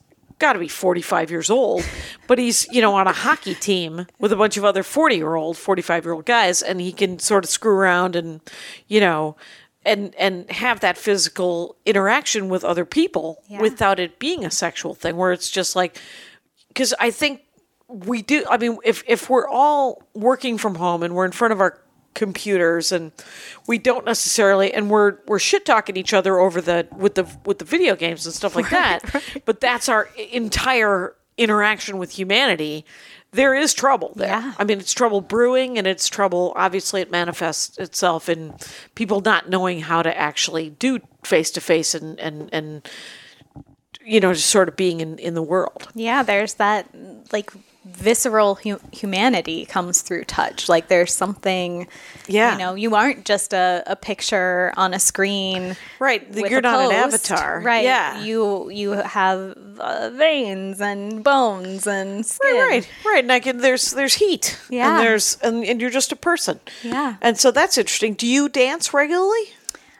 got 0.44 0.52
to 0.54 0.58
be 0.58 0.68
45 0.68 1.30
years 1.30 1.48
old, 1.50 1.84
but 2.26 2.38
he's, 2.38 2.66
you 2.70 2.80
know, 2.82 2.94
on 2.94 3.06
a 3.06 3.12
hockey 3.12 3.54
team 3.54 4.06
with 4.18 4.32
a 4.32 4.36
bunch 4.36 4.56
of 4.56 4.64
other 4.64 4.82
40 4.82 5.16
year 5.16 5.34
old, 5.34 5.56
45 5.56 6.04
year 6.04 6.12
old 6.14 6.26
guys, 6.26 6.60
and 6.62 6.80
he 6.80 6.92
can 6.92 7.18
sort 7.18 7.44
of 7.44 7.50
screw 7.50 7.74
around 7.74 8.14
and, 8.16 8.40
you 8.88 9.00
know, 9.00 9.36
and 9.86 10.14
and 10.16 10.50
have 10.50 10.80
that 10.80 10.96
physical 10.96 11.76
interaction 11.84 12.48
with 12.48 12.64
other 12.64 12.84
people 12.86 13.42
Yeah. 13.48 13.60
without 13.60 13.98
it 14.00 14.18
being 14.18 14.44
a 14.44 14.50
sexual 14.50 14.94
thing 14.94 15.16
where 15.16 15.30
it's 15.32 15.50
just 15.50 15.76
like 15.76 15.98
because 16.68 16.94
I 16.98 17.10
think 17.10 17.42
we 17.88 18.22
do 18.22 18.44
I 18.48 18.56
mean 18.56 18.78
if 18.82 19.04
if 19.06 19.28
we're 19.28 19.46
all 19.46 20.02
working 20.14 20.56
from 20.56 20.76
home 20.76 21.02
and 21.02 21.14
we're 21.14 21.26
in 21.26 21.32
front 21.32 21.52
of 21.52 21.60
our 21.60 21.78
computers 22.14 22.92
and 22.92 23.12
we 23.66 23.76
don't 23.76 24.04
necessarily 24.04 24.72
and 24.72 24.88
we're 24.88 25.18
we're 25.26 25.38
shit 25.38 25.66
talking 25.66 25.96
each 25.96 26.14
other 26.14 26.38
over 26.38 26.60
the 26.60 26.86
with 26.96 27.16
the 27.16 27.26
with 27.44 27.58
the 27.58 27.64
video 27.64 27.96
games 27.96 28.24
and 28.24 28.34
stuff 28.34 28.54
like 28.56 28.70
that. 28.70 29.02
but 29.44 29.60
that's 29.60 29.88
our 29.88 30.08
entire 30.32 31.14
interaction 31.36 31.98
with 31.98 32.12
humanity. 32.12 32.84
There 33.32 33.52
is 33.54 33.74
trouble 33.74 34.12
there. 34.14 34.28
Yeah. 34.28 34.54
i 34.58 34.64
mean 34.64 34.78
it's 34.78 34.92
trouble 34.92 35.20
brewing 35.20 35.76
and 35.76 35.86
it's 35.86 36.08
trouble 36.08 36.52
obviously 36.54 37.00
it 37.00 37.10
manifests 37.10 37.76
itself 37.78 38.28
in 38.28 38.54
people 38.94 39.20
not 39.20 39.48
knowing 39.48 39.80
how 39.80 40.02
to 40.02 40.16
actually 40.16 40.70
do 40.70 41.00
face 41.24 41.50
to 41.52 41.60
face 41.60 41.94
and 41.94 42.18
and 42.20 42.48
and 42.52 42.88
you 44.04 44.20
know 44.20 44.32
just 44.32 44.50
sort 44.50 44.68
of 44.68 44.76
being 44.76 45.00
in 45.00 45.18
in 45.18 45.34
the 45.34 45.42
world. 45.42 45.88
Yeah 45.94 46.22
there's 46.22 46.54
that 46.54 46.88
like 47.32 47.50
visceral 47.84 48.54
hu- 48.56 48.80
humanity 48.92 49.66
comes 49.66 50.00
through 50.02 50.24
touch 50.24 50.68
like 50.68 50.88
there's 50.88 51.12
something 51.14 51.86
Yeah. 52.26 52.52
you 52.52 52.58
know 52.58 52.74
you 52.74 52.94
aren't 52.94 53.24
just 53.24 53.52
a, 53.52 53.82
a 53.86 53.94
picture 53.94 54.72
on 54.76 54.94
a 54.94 54.98
screen 54.98 55.76
Right, 55.98 56.26
you're 56.34 56.60
not 56.62 56.80
an 56.80 56.92
avatar. 56.92 57.60
right 57.60 57.84
Yeah. 57.84 58.22
you 58.22 58.70
you 58.70 58.90
have 58.92 59.56
uh, 59.78 60.10
veins 60.14 60.80
and 60.80 61.22
bones 61.22 61.86
and 61.86 62.24
skin 62.24 62.54
Right, 62.54 62.68
right, 62.68 62.88
right. 63.04 63.22
And 63.24 63.32
I 63.32 63.40
can, 63.40 63.58
there's 63.58 63.90
there's 63.90 64.14
heat. 64.14 64.58
Yeah. 64.70 64.96
And 64.96 65.04
there's 65.04 65.36
and, 65.42 65.64
and 65.64 65.80
you're 65.80 65.90
just 65.90 66.12
a 66.12 66.16
person. 66.16 66.60
Yeah. 66.82 67.16
And 67.20 67.36
so 67.38 67.50
that's 67.50 67.76
interesting. 67.76 68.14
Do 68.14 68.26
you 68.26 68.48
dance 68.48 68.94
regularly? 68.94 69.42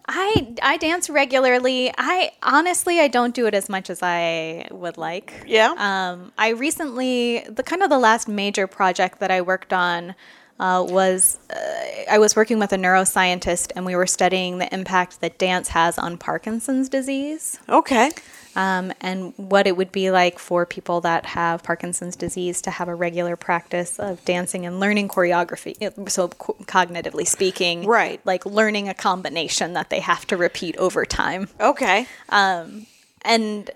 I 0.07 0.55
I 0.63 0.77
dance 0.77 1.09
regularly. 1.09 1.93
I 1.97 2.33
honestly 2.43 3.01
I 3.01 3.09
don't 3.09 3.35
do 3.35 3.47
it 3.47 3.55
as 3.55 3.69
much 3.69 3.89
as 3.91 4.03
I 4.03 4.69
would 4.71 4.99
like. 4.99 5.45
Yeah. 5.47 5.75
Um, 5.77 6.33
I 6.37 6.51
recently 6.51 7.41
the 7.49 7.63
kind 7.63 7.83
of 7.83 7.91
the 7.91 7.99
last 7.99 8.29
major 8.29 8.67
project 8.67 9.21
that 9.21 9.31
I 9.31 9.41
worked 9.41 9.73
on 9.73 10.15
uh, 10.61 10.85
was 10.89 11.39
uh, 11.51 12.11
I 12.11 12.19
was 12.19 12.37
working 12.37 12.59
with 12.59 12.73
a 12.73 12.77
neuroscientist 12.77 13.73
and 13.75 13.85
we 13.85 13.97
were 13.97 14.07
studying 14.07 14.59
the 14.59 14.73
impact 14.73 15.21
that 15.21 15.39
dance 15.39 15.69
has 15.69 15.99
on 15.99 16.19
Parkinson's 16.19 16.89
disease. 16.89 17.59
Okay. 17.69 18.11
Um, 18.57 18.93
and 19.01 19.35
what 19.37 19.67
it 19.67 19.77
would 19.77 19.91
be 19.91 20.11
like 20.11 20.39
for 20.39 20.65
people 20.65 21.01
that 21.01 21.27
have 21.27 21.63
Parkinson's 21.63 22.15
disease 22.15 22.63
to 22.63 22.71
have 22.71 22.89
a 22.89 22.95
regular 22.95 23.35
practice 23.37 23.99
of 23.99 24.25
dancing 24.25 24.65
and 24.65 24.79
learning 24.79 25.09
choreography. 25.09 25.75
So, 26.09 26.29
co- 26.29 26.57
cognitively 26.63 27.27
speaking, 27.27 27.85
Right. 27.87 28.21
Like 28.25 28.47
learning 28.47 28.89
a 28.89 28.95
combination 28.95 29.73
that 29.73 29.91
they 29.91 30.01
have 30.01 30.27
to 30.29 30.37
repeat 30.37 30.77
over 30.77 31.05
time. 31.05 31.49
Okay. 31.61 32.07
um, 32.29 32.87
And 33.23 33.71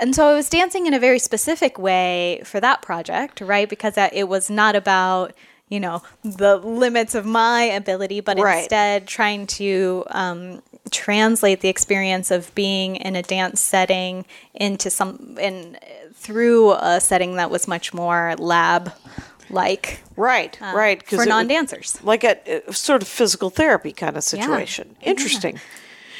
and 0.00 0.14
so 0.14 0.26
I 0.28 0.34
was 0.34 0.48
dancing 0.48 0.86
in 0.86 0.94
a 0.94 0.98
very 0.98 1.20
specific 1.20 1.78
way 1.78 2.42
for 2.44 2.58
that 2.60 2.82
project, 2.82 3.40
right? 3.40 3.68
Because 3.68 3.94
it 3.96 4.28
was 4.28 4.50
not 4.50 4.74
about 4.74 5.32
you 5.68 5.80
know 5.80 6.02
the 6.24 6.56
limits 6.56 7.14
of 7.14 7.24
my 7.24 7.62
ability, 7.62 8.20
but 8.20 8.38
Right. 8.38 8.58
instead 8.62 9.06
trying 9.06 9.46
to 9.46 10.04
um, 10.08 10.62
translate 10.90 11.60
the 11.60 11.68
experience 11.68 12.30
of 12.30 12.54
being 12.54 12.96
in 12.96 13.16
a 13.16 13.22
dance 13.22 13.60
setting 13.60 14.24
into 14.54 14.90
some 14.90 15.36
in 15.40 15.78
through 16.12 16.72
a 16.72 17.00
setting 17.00 17.36
that 17.36 17.50
was 17.50 17.66
much 17.66 17.94
more 17.94 18.34
lab 18.38 18.92
like 19.50 20.00
Right. 20.16 20.58
right. 20.60 21.02
Uh, 21.02 21.16
for 21.16 21.22
it 21.22 21.28
non 21.28 21.48
dancers. 21.48 21.98
Like 22.02 22.24
a, 22.24 22.62
a 22.68 22.72
sort 22.72 23.02
of 23.02 23.08
physical 23.08 23.50
therapy 23.50 23.92
kind 23.92 24.16
of 24.16 24.24
situation. 24.24 24.96
Interesting. 25.02 25.60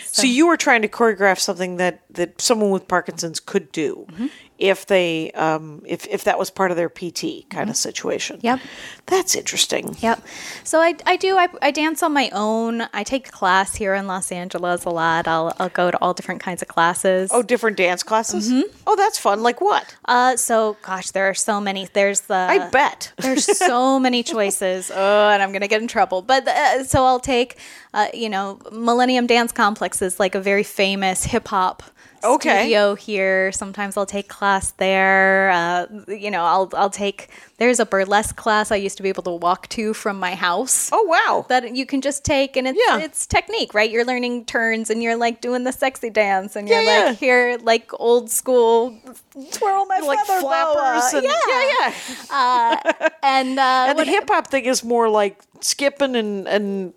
So, 0.07 0.29
you 0.29 0.47
were 0.47 0.57
trying 0.57 0.83
to 0.83 0.89
choreograph 0.89 1.41
something 1.41 1.77
that 1.79 2.03
that 2.11 2.41
someone 2.41 2.71
with 2.71 2.87
Parkinson's 2.87 3.41
could 3.41 3.73
do 3.73 4.07
Mm-hmm. 4.13 4.27
If 4.59 4.87
they 4.87 5.31
um 5.33 5.83
if 5.85 6.07
if 6.07 6.25
that 6.25 6.39
was 6.39 6.49
part 6.51 6.71
of 6.71 6.77
their 6.77 6.89
PT 6.89 7.49
kind 7.51 7.69
of 7.71 7.77
situation. 7.77 8.37
Mm-hmm. 8.39 8.47
Yep. 8.47 8.61
That's 9.07 9.35
interesting. 9.35 9.97
Yep. 10.01 10.23
So 10.63 10.81
I, 10.81 10.95
I 11.07 11.17
do 11.17 11.37
I, 11.37 11.49
I 11.61 11.71
dance 11.71 12.03
on 12.03 12.13
my 12.13 12.31
own. 12.33 12.83
I 12.93 13.03
take 13.03 13.31
class 13.31 13.75
here 13.75 13.95
in 13.95 14.07
Los 14.07 14.31
Angeles 14.31 14.85
a 14.85 14.91
lot. 14.91 15.27
I'll 15.27 15.55
I'll 15.59 15.69
go 15.69 15.91
to 15.91 15.99
all 16.01 16.15
different 16.15 16.41
kinds 16.41 16.63
of 16.63 16.69
classes. 16.69 17.31
Oh, 17.33 17.43
different 17.43 17.77
dance 17.77 18.03
classes? 18.03 18.51
Mm-hmm. 18.51 18.71
Oh, 18.87 18.97
that's 18.97 19.19
fun. 19.19 19.43
Like 19.43 19.61
what? 19.61 19.97
Uh, 20.05 20.37
so 20.37 20.77
gosh, 20.83 21.11
there 21.11 21.29
are 21.29 21.35
so 21.35 21.61
many. 21.61 21.89
There's 21.93 22.23
the 22.23 22.35
I 22.35 22.69
bet. 22.71 23.13
there's 23.19 23.45
so 23.59 23.99
many 23.99 24.23
choices. 24.35 24.91
Oh, 24.95 25.29
and 25.31 25.43
I'm 25.43 25.53
gonna 25.53 25.69
get 25.69 25.83
in 25.83 25.89
trouble. 25.89 26.23
But 26.23 26.47
uh, 26.47 26.85
so 26.85 27.05
I'll 27.05 27.21
take, 27.21 27.59
uh, 27.95 28.09
you 28.13 28.29
know, 28.29 28.59
Millennium 28.73 29.27
Dance 29.27 29.53
Complex 29.53 30.03
is 30.03 30.21
like 30.21 30.35
a 30.35 30.41
very 30.41 30.65
famous 30.65 31.25
hip 31.25 31.49
hop 31.49 31.83
Okay. 32.25 32.61
studio 32.63 32.95
here. 32.95 33.53
Sometimes 33.53 33.97
I'll 33.97 34.07
take 34.07 34.29
class 34.29 34.73
there. 34.73 35.51
Uh, 35.51 35.87
you 36.09 36.31
know, 36.31 36.43
I'll 36.45 36.69
I'll 36.75 36.91
take 36.91 37.29
there's 37.59 37.79
a 37.81 37.87
burlesque 37.87 38.37
class 38.37 38.71
I 38.73 38.77
used 38.77 38.97
to 38.97 39.03
be 39.03 39.09
able 39.09 39.23
to 39.25 39.31
walk 39.31 39.69
to 39.71 39.95
from 39.95 40.19
my 40.19 40.35
house. 40.35 40.91
Oh 40.93 41.05
wow. 41.05 41.47
That 41.49 41.75
you 41.77 41.87
can 41.87 42.01
just 42.01 42.25
take, 42.25 42.57
and 42.57 42.67
it's 42.67 42.79
Yeah. 42.89 42.99
it's 42.99 43.27
technique, 43.27 43.75
right? 43.75 43.91
You're 43.91 44.05
learning 44.05 44.47
turns, 44.47 44.91
and 44.91 45.03
you're 45.03 45.17
like 45.17 45.41
doing 45.41 45.65
the 45.65 45.73
sexy 45.73 46.11
dance, 46.11 46.57
and 46.57 46.69
you're 46.69 46.81
Yeah, 46.81 46.99
yeah. 47.01 47.05
like 47.11 47.19
here, 47.19 47.59
like 47.63 47.91
old 48.01 48.31
school, 48.31 48.99
twirl 49.53 49.87
my 49.87 50.01
like 50.01 50.27
feather 50.27 50.41
flappers 50.41 51.13
boa. 51.13 51.21
and 51.23 51.29
yeah, 51.49 51.95
yeah. 52.31 53.09
and 53.23 53.59
uh, 53.59 53.87
And 53.89 53.99
the 53.99 54.05
hip 54.05 54.29
hop 54.29 54.49
thing 54.49 54.65
is 54.65 54.83
more 54.83 55.09
like 55.09 55.41
skipping 55.61 56.15
and 56.17 56.47
and 56.49 56.93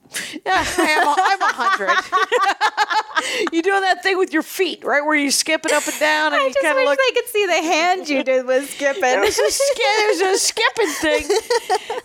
yeah, 0.45 0.65
I'm 0.77 1.07
a, 1.07 1.15
I'm 1.17 1.41
a 1.41 1.53
hundred. 1.53 3.47
you 3.51 3.61
doing 3.61 3.81
that 3.81 4.03
thing 4.03 4.17
with 4.17 4.33
your 4.33 4.43
feet, 4.43 4.83
right, 4.83 5.03
where 5.05 5.15
you 5.15 5.31
skip 5.31 5.65
it 5.65 5.71
up 5.71 5.87
and 5.87 5.99
down, 5.99 6.33
and 6.33 6.41
I 6.41 6.47
you 6.47 6.53
just 6.53 6.65
kind 6.65 6.77
of 6.79 6.85
look. 6.85 6.97
they 6.99 7.11
could 7.21 7.29
see 7.29 7.45
the 7.45 7.53
hand 7.53 8.09
you 8.09 8.23
did 8.23 8.45
with 8.45 8.69
skipping. 8.71 9.01
There's 9.01 9.37
a, 9.39 9.51
sk- 9.51 9.77
there's 9.97 10.21
a 10.21 10.37
skipping 10.47 10.87
thing. 11.01 11.37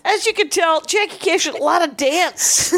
As 0.05 0.27
you 0.27 0.33
can 0.35 0.49
tell, 0.49 0.81
Jackie 0.83 1.19
Kashian, 1.31 1.59
a 1.59 1.63
lot 1.63 1.87
of 1.87 1.97
dance. 1.97 2.73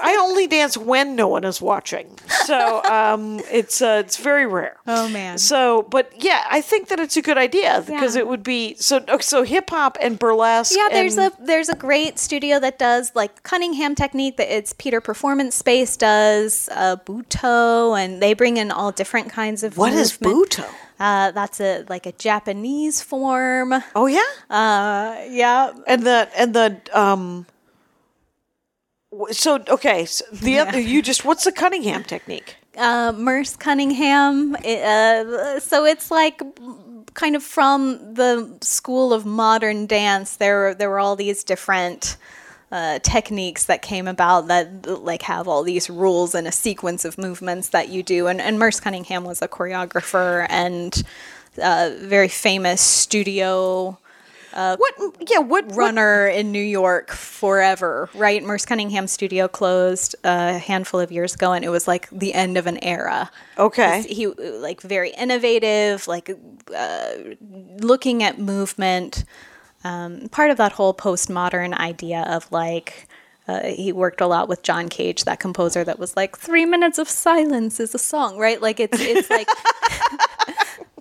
I 0.00 0.16
only 0.20 0.46
dance 0.46 0.76
when 0.76 1.16
no 1.16 1.28
one 1.28 1.44
is 1.44 1.60
watching, 1.60 2.06
so 2.46 2.82
um, 2.84 3.40
it's 3.50 3.82
uh, 3.82 4.02
it's 4.04 4.16
very 4.16 4.46
rare. 4.46 4.76
Oh, 4.86 5.08
man. 5.08 5.38
So, 5.38 5.82
but 5.82 6.12
yeah, 6.22 6.44
I 6.50 6.60
think 6.60 6.88
that 6.88 7.00
it's 7.00 7.16
a 7.16 7.22
good 7.22 7.38
idea 7.38 7.82
because 7.86 8.14
Yeah. 8.14 8.22
it 8.22 8.28
would 8.28 8.42
be 8.42 8.74
so. 8.76 9.04
So 9.20 9.42
hip 9.42 9.70
hop 9.70 9.96
and 10.00 10.18
burlesque. 10.18 10.74
Yeah, 10.76 10.88
there's 10.90 11.16
and- 11.18 11.32
a 11.32 11.44
there's 11.44 11.68
a 11.68 11.76
great 11.76 12.18
studio 12.18 12.58
that 12.60 12.78
does 12.78 13.12
like 13.14 13.42
Cunningham 13.42 13.94
technique 13.94 14.36
that 14.36 14.54
it's 14.54 14.72
Pieter 14.72 15.00
Performance 15.00 15.54
Space 15.56 15.96
does 15.96 16.68
uh, 16.72 16.96
Butoh, 17.04 17.98
and 17.98 18.22
they 18.22 18.34
bring 18.34 18.56
in 18.56 18.70
all 18.70 18.92
different 18.92 19.30
kinds 19.30 19.62
of 19.62 19.76
What 19.76 19.92
is 19.92 20.20
movement. 20.20 20.50
Butoh? 20.52 20.70
Uh, 21.00 21.30
that's 21.30 21.60
a 21.60 21.84
like 21.88 22.04
a 22.06 22.12
Japanese 22.12 23.00
form. 23.00 23.72
Oh 23.96 24.06
yeah, 24.06 24.20
Uh, 24.50 25.16
yeah, 25.28 25.72
and 25.86 26.02
the 26.04 26.28
and 26.36 26.54
the 26.54 26.78
um. 26.92 27.46
So 29.32 29.58
okay, 29.68 30.04
so 30.04 30.24
the 30.30 30.58
other 30.60 30.78
you 30.78 31.02
just 31.02 31.24
what's 31.24 31.44
the 31.44 31.52
Cunningham 31.52 32.04
technique? 32.04 32.56
uh, 32.76 33.12
Merce 33.16 33.56
Cunningham. 33.56 34.56
It, 34.62 34.84
uh, 34.84 35.58
so 35.58 35.84
it's 35.84 36.10
like 36.10 36.40
kind 37.14 37.34
of 37.34 37.42
from 37.42 38.14
the 38.14 38.56
school 38.60 39.12
of 39.12 39.26
modern 39.26 39.86
dance. 39.86 40.36
There, 40.36 40.74
there 40.74 40.88
were 40.88 41.00
all 41.00 41.16
these 41.16 41.42
different 41.42 42.16
uh, 42.72 42.98
techniques 43.00 43.64
that 43.66 43.82
came 43.82 44.06
about 44.06 44.46
that 44.48 44.86
like 45.02 45.22
have 45.22 45.48
all 45.48 45.62
these 45.62 45.90
rules 45.90 46.34
and 46.34 46.46
a 46.46 46.52
sequence 46.52 47.04
of 47.04 47.18
movements 47.18 47.68
that 47.70 47.88
you 47.88 48.02
do. 48.02 48.26
And, 48.28 48.40
and 48.40 48.58
Merce 48.58 48.78
Cunningham 48.80 49.24
was 49.24 49.42
a 49.42 49.48
choreographer 49.48 50.46
and 50.48 51.02
uh, 51.60 51.90
very 51.98 52.28
famous 52.28 52.80
studio 52.80 53.98
What? 54.52 54.94
Yeah, 55.28 55.38
what 55.38 55.66
what- 55.66 55.76
runner 55.76 56.26
in 56.28 56.52
New 56.52 56.62
York 56.62 57.10
forever, 57.10 58.08
right? 58.14 58.42
Merce 58.42 58.64
Cunningham 58.66 59.06
studio 59.06 59.48
closed 59.48 60.14
a 60.24 60.58
handful 60.58 61.00
of 61.00 61.10
years 61.12 61.34
ago, 61.34 61.52
and 61.52 61.64
it 61.64 61.68
was 61.70 61.86
like 61.88 62.08
the 62.10 62.34
end 62.34 62.56
of 62.58 62.66
an 62.66 62.78
era. 62.82 63.30
Okay. 63.58 64.02
He 64.02 64.26
like 64.26 64.80
very 64.80 65.10
innovative, 65.10 66.08
like 66.08 66.30
uh, 66.74 67.10
looking 67.78 68.22
at 68.22 68.38
movement. 68.38 69.24
Um, 69.84 70.28
part 70.30 70.50
of 70.50 70.56
that 70.58 70.72
whole 70.72 70.94
postmodern 70.94 71.76
idea 71.78 72.22
of 72.28 72.50
like. 72.52 73.06
Uh, 73.48 73.64
he 73.66 73.90
worked 73.90 74.20
a 74.20 74.28
lot 74.28 74.48
with 74.48 74.62
John 74.62 74.88
Cage, 74.88 75.24
that 75.24 75.40
composer 75.40 75.82
that 75.82 75.98
was 75.98 76.14
like 76.14 76.38
three 76.38 76.64
minutes 76.64 76.98
of 76.98 77.08
silence 77.08 77.80
is 77.80 77.92
a 77.96 77.98
song, 77.98 78.38
right? 78.38 78.62
Like 78.62 78.78
it's 78.78 79.00
it's 79.00 79.28
like 79.28 79.48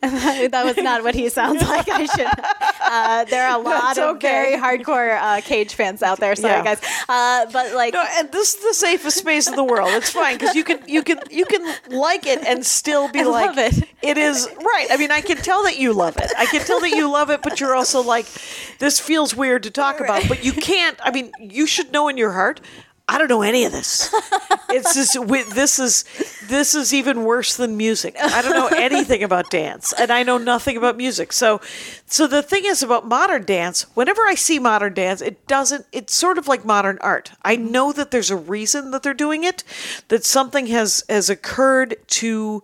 that 0.51 0.61
was 0.65 0.77
not 0.77 1.03
what 1.03 1.13
he 1.15 1.29
sounds 1.29 1.61
like. 1.67 1.87
I 1.89 2.05
should. 2.05 2.27
Uh, 2.81 3.25
there 3.25 3.47
are 3.47 3.59
a 3.59 3.61
lot 3.73 3.97
of 3.97 4.21
very 4.21 4.55
hardcore 4.57 5.17
uh, 5.21 5.41
Cage 5.41 5.73
fans 5.73 6.01
out 6.01 6.19
there. 6.19 6.35
Sorry, 6.35 6.53
Yeah. 6.53 6.63
guys. 6.63 6.81
Uh, 7.07 7.45
but 7.51 7.73
like, 7.73 7.93
No, 7.93 8.03
and 8.17 8.31
this 8.31 8.55
is 8.55 8.63
the 8.63 8.73
safest 8.73 9.17
space 9.17 9.47
in 9.47 9.55
the 9.55 9.63
world. 9.63 9.89
It's 9.91 10.09
fine 10.11 10.37
because 10.37 10.55
you 10.55 10.63
can 10.63 10.79
you 10.87 11.03
can 11.03 11.19
you 11.29 11.45
can 11.45 11.75
like 11.89 12.25
it 12.25 12.43
and 12.45 12.65
still 12.65 13.09
be 13.09 13.19
I 13.21 13.23
like 13.23 13.47
love 13.47 13.57
it. 13.57 13.83
It 14.01 14.17
is 14.17 14.47
right. 14.63 14.87
I 14.89 14.97
mean, 14.97 15.11
I 15.11 15.21
can 15.21 15.37
tell 15.37 15.63
that 15.63 15.77
you 15.77 15.91
love 15.93 16.15
it. 16.17 16.31
I 16.37 16.45
can 16.45 16.61
tell 16.65 16.79
that 16.79 16.91
you 16.91 17.11
love 17.11 17.29
it, 17.29 17.41
but 17.41 17.59
you're 17.59 17.75
also 17.75 18.01
like, 18.01 18.25
this 18.79 18.99
feels 18.99 19.35
weird 19.35 19.63
to 19.63 19.71
talk 19.71 19.99
about. 19.99 20.27
But 20.29 20.43
you 20.45 20.53
can't. 20.69 20.97
I 21.03 21.11
mean, 21.11 21.31
you 21.39 21.67
should 21.67 21.91
know 21.91 22.07
in 22.07 22.15
your 22.17 22.31
heart. 22.31 22.61
I 23.09 23.17
don't 23.17 23.27
know 23.27 23.41
any 23.41 23.65
of 23.65 23.71
this. 23.71 24.13
It's 24.69 24.93
just 24.93 25.13
wi- 25.15 25.49
this 25.51 25.79
is 25.79 26.05
this 26.47 26.75
is 26.75 26.93
even 26.93 27.23
worse 27.23 27.57
than 27.57 27.75
music. 27.75 28.15
I 28.19 28.43
don't 28.43 28.53
know 28.53 28.67
anything 28.67 29.23
about 29.23 29.49
dance, 29.49 29.93
and 29.93 30.11
I 30.11 30.21
know 30.21 30.37
nothing 30.37 30.77
about 30.77 30.95
music. 30.95 31.33
So, 31.33 31.59
so 32.05 32.27
the 32.27 32.43
thing 32.43 32.63
is 32.65 32.83
about 32.83 33.07
modern 33.07 33.45
dance. 33.45 33.87
Whenever 33.95 34.21
I 34.27 34.35
see 34.35 34.59
modern 34.59 34.93
dance, 34.93 35.21
it 35.21 35.47
doesn't. 35.47 35.87
It's 35.91 36.13
sort 36.13 36.37
of 36.37 36.47
like 36.47 36.63
modern 36.63 36.99
art. 37.01 37.31
I 37.43 37.55
know 37.55 37.91
that 37.91 38.11
there's 38.11 38.29
a 38.29 38.35
reason 38.35 38.91
that 38.91 39.01
they're 39.01 39.15
doing 39.15 39.43
it. 39.43 39.63
That 40.09 40.23
something 40.23 40.67
has 40.67 41.03
has 41.09 41.31
occurred 41.31 41.95
to 42.07 42.63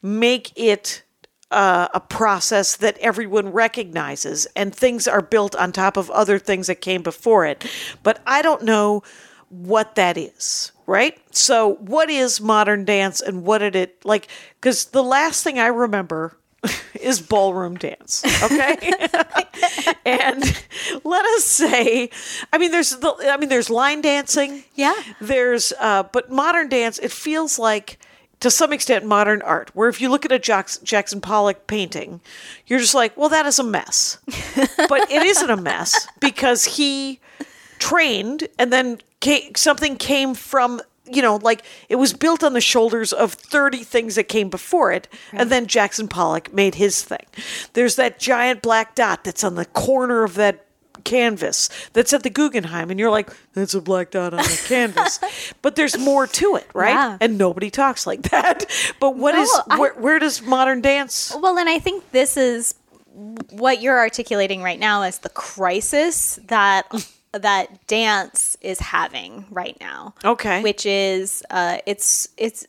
make 0.00 0.52
it 0.56 1.02
uh, 1.50 1.88
a 1.92 2.00
process 2.00 2.76
that 2.76 2.96
everyone 2.98 3.52
recognizes 3.52 4.46
and 4.56 4.74
things 4.74 5.06
are 5.06 5.22
built 5.22 5.54
on 5.56 5.70
top 5.70 5.96
of 5.96 6.10
other 6.10 6.38
things 6.38 6.66
that 6.66 6.80
came 6.80 7.02
before 7.02 7.44
it. 7.44 7.64
But 8.02 8.20
I 8.26 8.42
don't 8.42 8.62
know 8.62 9.02
what 9.48 9.94
that 9.94 10.16
is, 10.16 10.72
right? 10.86 11.18
So, 11.34 11.74
what 11.74 12.10
is 12.10 12.40
modern 12.40 12.84
dance 12.84 13.20
and 13.20 13.44
what 13.44 13.58
did 13.58 13.76
it 13.76 14.04
like? 14.04 14.28
Because 14.60 14.86
the 14.86 15.02
last 15.02 15.42
thing 15.42 15.58
I 15.58 15.66
remember 15.66 16.36
is 17.00 17.20
ballroom 17.20 17.76
dance, 17.76 18.24
okay? 18.42 18.76
and 20.04 20.64
let 21.04 21.24
us 21.24 21.44
say, 21.44 22.10
I 22.52 22.58
mean, 22.58 22.70
there's 22.70 22.96
the, 22.96 23.14
I 23.30 23.36
mean, 23.36 23.48
there's 23.48 23.70
line 23.70 24.00
dancing. 24.00 24.64
Yeah. 24.74 24.94
There's, 25.20 25.72
uh, 25.78 26.04
but 26.04 26.30
modern 26.30 26.68
dance, 26.68 26.98
it 26.98 27.12
feels 27.12 27.58
like 27.58 27.98
to 28.40 28.50
some 28.50 28.72
extent 28.72 29.04
modern 29.04 29.42
art, 29.42 29.70
where 29.74 29.88
if 29.88 30.00
you 30.00 30.10
look 30.10 30.24
at 30.24 30.32
a 30.32 30.38
Jackson, 30.38 30.84
Jackson 30.84 31.20
Pollock 31.20 31.66
painting, 31.66 32.20
you're 32.66 32.78
just 32.78 32.94
like, 32.94 33.16
well, 33.16 33.28
that 33.30 33.46
is 33.46 33.58
a 33.58 33.64
mess. 33.64 34.18
but 34.88 35.10
it 35.10 35.22
isn't 35.22 35.50
a 35.50 35.56
mess 35.56 36.06
because 36.20 36.64
he 36.64 37.20
trained 37.78 38.48
and 38.58 38.72
then 38.72 38.98
ca 39.22 39.50
something 39.56 39.96
came 39.96 40.34
from 40.34 40.80
you 41.10 41.22
know 41.22 41.36
like 41.36 41.64
it 41.88 41.96
was 41.96 42.12
built 42.12 42.42
on 42.44 42.52
the 42.52 42.60
shoulders 42.60 43.12
of 43.12 43.32
30 43.32 43.84
things 43.84 44.16
that 44.16 44.24
came 44.24 44.48
before 44.50 44.92
it 44.92 45.08
and 45.32 45.50
then 45.50 45.66
jackson 45.66 46.08
pollock 46.08 46.52
made 46.52 46.74
his 46.76 47.02
thing. 47.02 47.24
There's 47.74 47.96
that 47.96 48.18
giant 48.18 48.60
black 48.62 48.94
dot 48.94 49.24
that's 49.24 49.44
on 49.44 49.54
the 49.54 49.64
corner 49.66 50.24
of 50.24 50.34
that 50.34 50.64
canvas 51.04 51.68
that's 51.92 52.12
at 52.12 52.24
the 52.24 52.30
guggenheim 52.30 52.90
and 52.90 52.98
you're 52.98 53.10
like 53.10 53.30
that's 53.52 53.74
a 53.74 53.80
black 53.80 54.10
dot 54.10 54.34
on 54.34 54.38
the 54.42 54.64
canvas. 54.68 55.20
But 55.62 55.76
there's 55.76 55.96
more 55.96 56.26
to 56.26 56.56
it 56.56 56.66
right? 56.74 56.90
Yeah. 56.90 57.18
and 57.20 57.38
nobody 57.38 57.70
talks 57.70 58.06
like 58.06 58.22
that. 58.30 58.66
But 59.00 59.14
what 59.16 59.34
No, 59.36 59.42
is 59.42 59.60
I- 59.70 59.78
where, 59.78 59.94
where 59.94 60.18
does 60.18 60.42
modern 60.42 60.80
dance 60.80 61.32
well, 61.40 61.56
and 61.58 61.68
I 61.68 61.78
think 61.78 62.10
this 62.10 62.36
is 62.36 62.74
what 63.50 63.80
you're 63.80 63.98
articulating 63.98 64.62
right 64.62 64.78
now 64.80 65.02
is 65.04 65.18
the 65.18 65.28
crisis 65.30 66.38
that 66.48 66.86
that 67.38 67.86
dance 67.86 68.56
is 68.60 68.78
having 68.80 69.46
right 69.50 69.76
now. 69.80 70.14
Okay. 70.24 70.62
which 70.62 70.84
is 70.86 71.42
uh, 71.50 71.78
it's 71.86 72.28
it's 72.36 72.66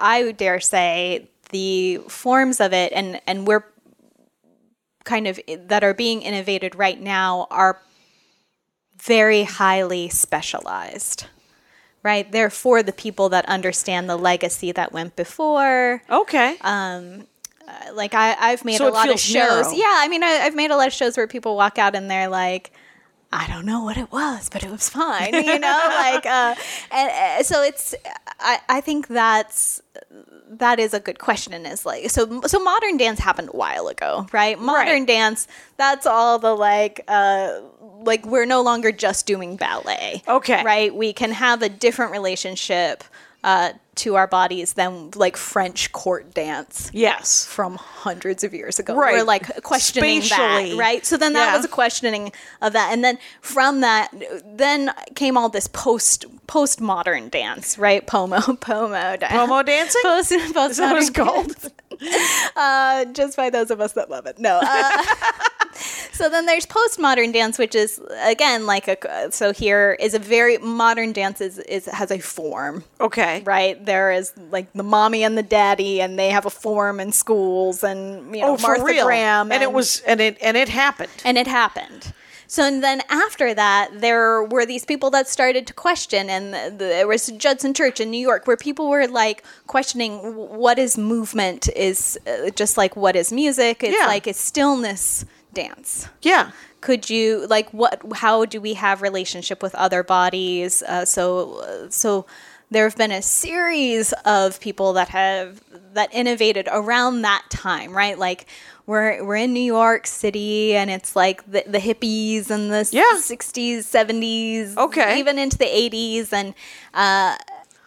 I 0.00 0.24
would 0.24 0.36
dare 0.36 0.60
say 0.60 1.28
the 1.50 1.98
forms 2.08 2.60
of 2.60 2.72
it 2.72 2.92
and 2.94 3.20
and 3.26 3.46
we're 3.46 3.64
kind 5.04 5.26
of 5.26 5.40
that 5.66 5.82
are 5.84 5.94
being 5.94 6.22
innovated 6.22 6.74
right 6.74 7.00
now 7.00 7.46
are 7.50 7.78
very 9.02 9.44
highly 9.44 10.08
specialized. 10.08 11.26
Right? 12.02 12.30
They're 12.30 12.50
for 12.50 12.82
the 12.82 12.92
people 12.92 13.28
that 13.30 13.44
understand 13.46 14.08
the 14.08 14.16
legacy 14.16 14.72
that 14.72 14.92
went 14.92 15.16
before. 15.16 16.02
okay 16.08 16.56
um 16.60 17.26
Like 17.92 18.14
I, 18.14 18.34
I've 18.38 18.64
made 18.64 18.76
So 18.78 18.88
a 18.88 18.90
lot 18.90 19.10
of 19.10 19.18
shows. 19.20 19.34
narrow. 19.66 19.72
Yeah, 19.72 19.94
I 20.04 20.08
mean, 20.08 20.22
I, 20.22 20.40
I've 20.44 20.54
made 20.54 20.70
a 20.70 20.76
lot 20.76 20.86
of 20.86 20.92
shows 20.94 21.16
where 21.16 21.26
people 21.26 21.54
walk 21.56 21.76
out 21.78 21.94
and 21.94 22.10
they're 22.10 22.28
like, 22.28 22.72
I 23.30 23.46
don't 23.46 23.66
know 23.66 23.84
what 23.84 23.96
it 23.98 24.10
was, 24.10 24.48
but 24.48 24.62
it 24.64 24.70
was 24.70 24.88
fine, 24.88 25.34
you 25.34 25.58
know. 25.58 25.80
like, 25.88 26.24
uh, 26.24 26.54
and 26.90 27.10
uh, 27.10 27.42
so 27.42 27.62
it's. 27.62 27.94
I, 28.40 28.58
I 28.68 28.80
think 28.80 29.08
that's 29.08 29.82
that 30.50 30.78
is 30.80 30.94
a 30.94 31.00
good 31.00 31.18
question, 31.18 31.52
and 31.52 31.66
is 31.66 31.84
like 31.84 32.08
so. 32.10 32.40
So 32.46 32.58
modern 32.58 32.96
dance 32.96 33.18
happened 33.20 33.50
a 33.52 33.56
while 33.56 33.88
ago, 33.88 34.26
right? 34.32 34.58
Modern 34.58 35.00
Right. 35.00 35.06
dance. 35.06 35.46
That's 35.76 36.06
all 36.06 36.38
the 36.38 36.54
like. 36.54 37.04
Uh, 37.08 37.60
like 38.00 38.24
we're 38.24 38.46
no 38.46 38.62
longer 38.62 38.92
just 38.92 39.26
doing 39.26 39.56
ballet. 39.56 40.22
Okay. 40.28 40.62
Right. 40.62 40.94
We 40.94 41.12
can 41.12 41.32
have 41.32 41.62
a 41.62 41.68
different 41.68 42.12
relationship 42.12 43.02
uh, 43.48 43.72
to 43.94 44.14
our 44.14 44.26
bodies 44.28 44.74
than 44.74 45.10
like 45.16 45.36
French 45.36 45.90
court 45.92 46.32
dance 46.34 46.90
yes 46.92 47.44
from 47.46 47.74
hundreds 47.76 48.44
of 48.44 48.52
years 48.54 48.78
ago. 48.78 48.94
Right. 48.94 49.14
We're 49.14 49.24
like 49.24 49.62
questioning 49.62 50.20
Spatially. 50.22 50.70
that, 50.72 50.76
right? 50.78 51.04
So 51.04 51.16
then 51.16 51.32
that 51.32 51.46
Yeah. 51.50 51.56
was 51.56 51.64
a 51.64 51.68
questioning 51.68 52.30
of 52.62 52.74
that, 52.74 52.92
and 52.92 53.02
then 53.02 53.18
from 53.40 53.80
that, 53.80 54.08
then 54.44 54.92
came 55.14 55.36
all 55.38 55.48
this 55.48 55.66
post 55.66 56.26
postmodern 56.46 57.30
dance, 57.30 57.78
right? 57.78 58.06
Pomo, 58.06 58.40
pomo, 58.60 59.16
dance. 59.16 59.32
Pomo 59.32 59.62
dancing? 59.62 60.02
Post, 60.04 60.32
Is 60.32 60.52
that 60.52 60.92
what 60.92 60.98
it's 61.02 61.10
called? 61.10 61.54
uh, 62.56 63.04
just 63.06 63.36
by 63.36 63.50
those 63.50 63.70
of 63.70 63.80
us 63.80 63.92
that 63.92 64.10
love 64.10 64.26
it. 64.26 64.38
No, 64.38 64.60
uh, 64.62 65.02
So 66.18 66.28
then 66.28 66.46
there's 66.46 66.66
postmodern 66.66 67.32
dance, 67.32 67.58
which 67.58 67.76
is 67.76 68.00
again 68.22 68.66
like 68.66 68.88
a 68.88 69.30
so 69.30 69.52
here 69.52 69.96
is 70.00 70.14
a 70.14 70.18
very 70.18 70.58
modern 70.58 71.12
dance 71.12 71.40
is, 71.40 71.60
is 71.60 71.86
has 71.86 72.10
a 72.10 72.18
form. 72.18 72.82
Okay. 73.00 73.42
Right 73.44 73.82
there 73.86 74.10
is 74.10 74.32
like 74.50 74.72
the 74.72 74.82
mommy 74.82 75.22
and 75.22 75.38
the 75.38 75.44
daddy, 75.44 76.00
and 76.00 76.18
they 76.18 76.30
have 76.30 76.44
a 76.44 76.50
form 76.50 76.98
in 76.98 77.12
schools, 77.12 77.84
and 77.84 78.34
you 78.34 78.42
know 78.42 78.56
Oh, 78.56 78.58
Martha. 78.60 79.04
Graham, 79.04 79.52
and, 79.52 79.62
it 79.62 79.72
was 79.72 80.00
and 80.00 80.20
it 80.20 80.38
and 80.42 80.56
it 80.56 80.68
happened. 80.68 81.10
and 81.24 81.38
it 81.38 81.46
happened. 81.46 82.12
So 82.50 82.62
and 82.64 82.82
then 82.82 83.02
after 83.10 83.52
that, 83.52 83.90
there 84.00 84.42
were 84.42 84.64
these 84.64 84.84
people 84.86 85.10
that 85.10 85.28
started 85.28 85.66
to 85.66 85.74
question, 85.74 86.30
and 86.30 86.54
the, 86.54 86.70
the, 86.70 86.84
there 86.86 87.06
was 87.06 87.26
Judson 87.36 87.74
Church 87.74 88.00
in 88.00 88.10
New 88.10 88.20
York 88.20 88.46
where 88.46 88.56
people 88.56 88.88
were 88.88 89.06
like 89.06 89.44
questioning 89.66 90.18
what 90.34 90.78
is 90.78 90.96
movement 90.96 91.68
is 91.76 92.18
uh, 92.26 92.48
just 92.50 92.78
like 92.78 92.96
what 92.96 93.14
is 93.16 93.30
music. 93.30 93.84
It's 93.84 93.94
Yeah. 94.00 94.06
like 94.06 94.26
is 94.26 94.38
stillness 94.38 95.26
dance. 95.52 96.08
Yeah. 96.22 96.50
Could 96.80 97.10
you 97.10 97.46
like 97.48 97.68
what? 97.74 98.00
How 98.14 98.46
do 98.46 98.60
we 98.62 98.74
have 98.74 99.02
relationship 99.02 99.62
with 99.62 99.74
other 99.74 100.02
bodies? 100.02 100.82
Uh, 100.82 101.04
so 101.04 101.86
so 101.90 102.24
there 102.70 102.84
have 102.84 102.96
been 102.96 103.12
a 103.12 103.22
series 103.22 104.12
of 104.24 104.60
people 104.60 104.92
that 104.94 105.08
have 105.08 105.62
that 105.94 106.12
innovated 106.14 106.68
around 106.70 107.22
that 107.22 107.44
time, 107.50 107.92
right? 107.96 108.18
Like 108.18 108.46
we're 108.86 109.24
we're 109.24 109.36
in 109.36 109.52
New 109.52 109.60
York 109.62 110.06
City, 110.06 110.74
and 110.76 110.90
it's 110.90 111.14
like 111.16 111.50
the, 111.50 111.64
the 111.66 111.78
hippies 111.78 112.50
and 112.50 112.70
the 112.70 112.88
Yeah. 112.92 113.18
sixties, 113.18 113.86
seventies, 113.86 114.76
Okay. 114.76 115.18
even 115.18 115.38
into 115.38 115.56
the 115.58 115.66
eighties, 115.66 116.32
and 116.32 116.54
uh, 116.94 117.36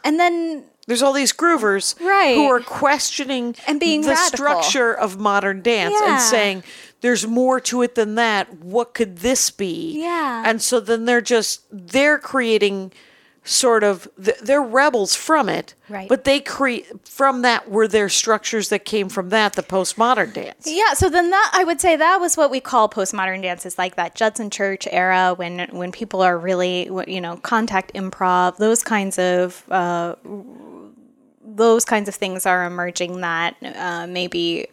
and 0.04 0.20
then 0.20 0.64
There's 0.88 1.04
all 1.04 1.14
these 1.14 1.32
groovers 1.32 1.96
Right. 2.02 2.36
who 2.36 2.48
are 2.48 2.60
questioning 2.60 3.56
And 3.68 3.80
being 3.80 4.02
the 4.02 4.10
radical. 4.10 4.38
structure 4.38 4.92
of 4.94 5.18
modern 5.20 5.62
dance 5.62 5.94
Yeah. 6.02 6.14
and 6.14 6.22
saying 6.22 6.64
there's 7.02 7.26
more 7.28 7.60
to 7.62 7.84
it 7.84 7.94
than 7.96 8.16
that. 8.16 8.52
What 8.64 8.94
could 8.96 9.18
this 9.20 9.52
be? 9.52 10.02
Yeah. 10.02 10.44
And 10.46 10.60
so 10.62 10.80
then 10.80 11.06
they're 11.06 11.22
just 11.22 11.62
they're 11.72 12.18
creating 12.18 12.92
sort 13.44 13.84
of 13.84 14.08
they're 14.18 14.62
rebels 14.62 15.16
from 15.16 15.50
it. 15.50 15.74
Right. 15.90 16.08
But 16.08 16.26
they 16.26 16.40
create 16.40 17.08
from 17.08 17.42
that 17.42 17.70
were 17.70 17.88
their 17.88 18.08
structures 18.08 18.70
that 18.70 18.86
came 18.86 19.10
from 19.10 19.30
that 19.30 19.54
the 19.54 19.64
postmodern 19.64 20.34
dance. 20.34 20.66
Yeah, 20.66 20.94
so 20.94 21.10
then 21.10 21.32
that 21.32 21.52
I 21.54 21.64
would 21.64 21.82
say 21.82 21.96
that 21.96 22.20
was 22.20 22.38
what 22.38 22.52
we 22.52 22.60
call 22.60 22.88
postmodern 22.88 23.42
dances, 23.42 23.78
like 23.78 23.96
that 23.96 24.16
Judson 24.16 24.50
Church 24.50 24.88
era, 24.92 25.34
when 25.36 25.68
when 25.72 25.92
people 25.92 26.22
are 26.22 26.38
really, 26.38 26.90
you 27.08 27.22
know, 27.22 27.38
contact 27.38 27.94
improv, 27.94 28.58
those 28.58 28.84
kinds 28.84 29.18
of 29.18 29.64
uh, 29.72 30.16
those 31.44 31.84
kinds 31.84 32.08
of 32.08 32.16
things 32.16 32.46
are 32.46 32.66
emerging. 32.66 33.22
That 33.22 33.56
uh, 33.64 34.06
maybe 34.08 34.68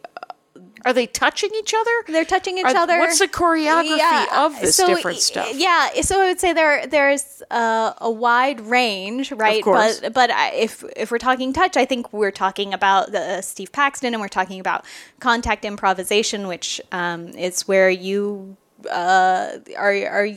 Are 0.85 0.93
they 0.93 1.07
touching 1.07 1.51
each 1.57 1.75
other? 1.75 1.91
they're 2.09 2.25
touching 2.25 2.59
each 2.59 2.65
Are- 2.65 2.77
other. 2.77 2.99
What's 2.99 3.19
the 3.19 3.29
choreography 3.29 4.33
of 4.33 4.61
this 4.61 4.77
so, 4.77 4.87
different 4.87 5.19
stuff? 5.19 5.51
Yeah, 5.55 6.01
so 6.03 6.21
I 6.21 6.29
would 6.29 6.41
say 6.41 6.53
there 6.53 6.87
there's 6.87 7.43
uh, 7.51 7.93
a 7.99 8.11
wide 8.11 8.61
range, 8.61 9.33
right? 9.33 9.63
course. 9.63 10.01
But 10.01 10.15
but 10.15 10.31
I- 10.31 10.53
if 10.53 10.85
if 10.97 11.11
we're 11.11 11.19
talking 11.19 11.53
touch, 11.53 11.77
I 11.77 11.85
think 11.85 12.13
we're 12.13 12.31
talking 12.31 12.73
about 12.75 13.13
the 13.13 13.43
Steve 13.43 13.73
Paxton, 13.73 14.15
and 14.15 14.21
we're 14.21 14.29
talking 14.29 14.61
about 14.61 14.85
contact 15.21 15.65
improvisation, 15.65 16.47
which 16.47 16.81
um, 16.93 17.29
is 17.29 17.67
where 17.69 17.91
you 17.91 18.57
uh, 18.91 19.59
are 19.77 19.93
are 20.07 20.29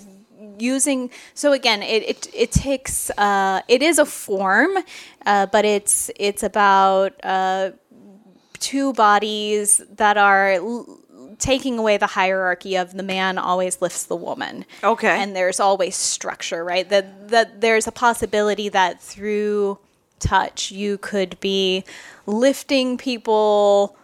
using 0.57 1.09
so 1.33 1.53
again 1.53 1.83
it 1.83 2.03
it, 2.03 2.27
it 2.33 2.51
takes 2.51 3.09
uh, 3.11 3.61
it 3.67 3.81
is 3.81 3.99
a 3.99 4.05
form 4.05 4.71
uh, 5.25 5.45
but 5.47 5.65
it's 5.65 6.09
it's 6.15 6.43
about 6.43 7.13
uh, 7.23 7.71
two 8.62 8.93
bodies 8.93 9.82
that 9.89 10.18
are 10.18 10.53
l- 10.53 10.99
taking 11.39 11.78
away 11.78 11.97
the 11.97 12.07
hierarchy 12.07 12.76
of 12.78 12.93
the 12.93 13.03
man 13.03 13.38
always 13.38 13.82
lifts 13.82 14.05
the 14.05 14.16
woman. 14.16 14.66
Okay. 14.84 15.22
And 15.22 15.36
there's 15.36 15.59
always 15.59 15.95
structure, 15.97 16.64
right? 16.64 16.88
That 16.88 17.30
that 17.30 17.59
there's 17.59 17.88
a 17.88 17.91
possibility 17.91 18.70
that 18.70 19.01
through 19.01 19.80
touch 20.20 20.72
you 20.72 20.97
could 20.99 21.38
be 21.39 21.84
lifting 22.26 22.97
people 22.97 23.97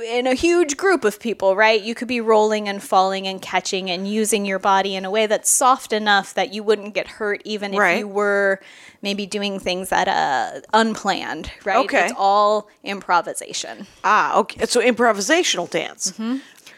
in 0.00 0.26
a 0.26 0.34
huge 0.34 0.76
group 0.76 1.04
of 1.04 1.20
people, 1.20 1.56
right? 1.56 1.80
You 1.80 1.94
could 1.94 2.08
be 2.08 2.20
rolling 2.20 2.68
and 2.68 2.82
falling 2.82 3.26
and 3.26 3.40
catching 3.40 3.90
and 3.90 4.08
using 4.08 4.44
your 4.44 4.58
body 4.58 4.94
in 4.94 5.04
a 5.04 5.10
way 5.10 5.26
that's 5.26 5.50
soft 5.50 5.92
enough 5.92 6.34
that 6.34 6.52
you 6.52 6.62
wouldn't 6.62 6.94
get 6.94 7.06
hurt 7.08 7.42
even 7.44 7.74
if 7.74 7.98
you 7.98 8.08
were 8.08 8.60
maybe 9.02 9.26
doing 9.26 9.58
things 9.58 9.88
that 9.90 10.08
uh 10.08 10.60
unplanned, 10.72 11.50
right? 11.64 11.84
Okay. 11.84 12.04
It's 12.06 12.14
all 12.16 12.68
improvisation. 12.84 13.86
Ah, 14.04 14.38
okay. 14.38 14.66
So 14.66 14.80
improvisational 14.80 15.68
dance. 15.70 16.12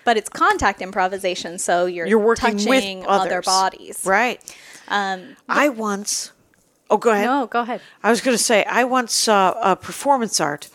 But 0.04 0.16
it's 0.16 0.28
contact 0.28 0.82
improvisation, 0.82 1.58
so 1.58 1.86
you're 1.86 2.06
You're 2.06 2.18
working 2.18 2.58
touching 2.58 3.00
with 3.00 3.08
other 3.08 3.40
bodies. 3.42 4.02
Right. 4.04 4.40
Um 4.88 5.36
I 5.48 5.68
once. 5.68 6.32
Oh, 6.90 6.98
go 6.98 7.10
ahead. 7.10 7.24
no, 7.24 7.46
go 7.46 7.60
ahead. 7.60 7.80
I 8.02 8.10
was 8.10 8.20
going 8.20 8.36
to 8.36 8.42
say 8.42 8.64
I 8.64 8.84
once 8.84 9.14
saw 9.14 9.54
a 9.62 9.74
performance 9.76 10.40
art 10.40 10.68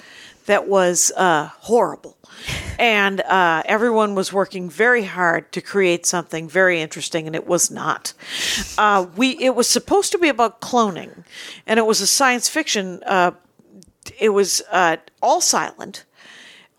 that 0.48 0.68
was 0.68 1.12
uh, 1.16 1.50
horrible, 1.60 2.17
and 2.80 3.22
uh, 3.22 3.64
everyone 3.66 4.16
was 4.16 4.32
working 4.34 4.70
very 4.70 5.04
hard 5.06 5.52
to 5.52 5.62
create 5.62 6.06
something 6.06 6.48
very 6.50 6.82
interesting, 6.82 7.28
and 7.28 7.36
it 7.36 7.48
was 7.48 7.72
not. 7.72 8.14
Uh, 8.78 9.08
we 9.16 9.32
it 9.40 9.56
was 9.56 9.70
supposed 9.70 10.12
to 10.12 10.18
be 10.18 10.30
about 10.30 10.62
cloning, 10.62 11.24
and 11.66 11.80
it 11.80 11.86
was 11.86 12.02
a 12.02 12.08
science 12.08 12.48
fiction. 12.50 13.02
Uh, 13.06 13.32
it 14.20 14.30
was 14.30 14.62
uh, 14.72 14.98
all 15.22 15.42
silent, 15.42 16.06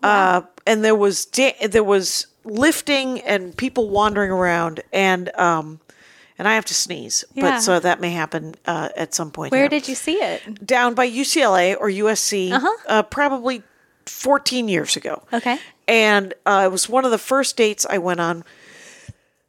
uh, 0.03 0.41
and 0.65 0.83
there 0.83 0.95
was 0.95 1.25
da- 1.25 1.67
there 1.67 1.83
was 1.83 2.27
lifting 2.43 3.19
and 3.21 3.55
people 3.55 3.89
wandering 3.89 4.31
around, 4.31 4.81
and 4.93 5.29
um, 5.37 5.79
and 6.37 6.47
I 6.47 6.55
have 6.55 6.65
to 6.65 6.73
sneeze, 6.73 7.25
Yeah. 7.33 7.43
but 7.43 7.59
so 7.59 7.79
that 7.79 7.99
may 7.99 8.11
happen 8.11 8.55
uh, 8.65 8.89
at 8.95 9.13
some 9.13 9.29
point. 9.29 9.51
Where 9.51 9.61
here 9.61 9.69
did 9.69 9.87
you 9.87 9.95
see 9.95 10.15
it? 10.15 10.65
down 10.65 10.93
by 10.95 11.07
UCLA 11.09 11.75
or 11.79 11.89
USC, 11.89 12.51
uh 12.87 13.03
probably 13.03 13.61
14 14.09 14.67
years 14.67 14.95
ago. 14.95 15.23
Okay. 15.31 15.57
And 15.87 16.33
uh, 16.45 16.63
it 16.65 16.71
was 16.71 16.89
one 16.89 17.05
of 17.05 17.11
the 17.11 17.17
first 17.17 17.57
dates 17.57 17.85
I 17.89 17.97
went 17.97 18.19
on. 18.19 18.43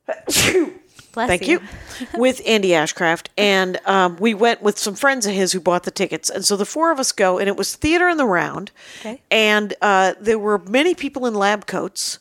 Bless 1.12 1.26
Thank 1.26 1.48
you. 1.48 1.60
with 2.14 2.40
Andy 2.46 2.68
Ashcraft. 2.68 3.28
And 3.36 3.80
um, 3.84 4.16
we 4.18 4.32
went 4.32 4.62
with 4.62 4.78
some 4.78 4.94
friends 4.94 5.26
of 5.26 5.34
his 5.34 5.52
who 5.52 5.60
bought 5.60 5.82
the 5.82 5.90
tickets. 5.90 6.30
And 6.30 6.44
so 6.44 6.56
the 6.56 6.64
four 6.64 6.92
of 6.92 7.00
us 7.00 7.10
go, 7.10 7.38
and 7.38 7.48
it 7.48 7.56
was 7.56 7.74
theater 7.74 8.08
in 8.08 8.16
the 8.16 8.24
round. 8.24 8.70
Okay. 9.00 9.20
And 9.30 9.74
uh, 9.82 10.14
there 10.20 10.38
were 10.38 10.58
many 10.58 10.94
people 10.94 11.26
in 11.26 11.34
lab 11.34 11.66
coats, 11.66 12.18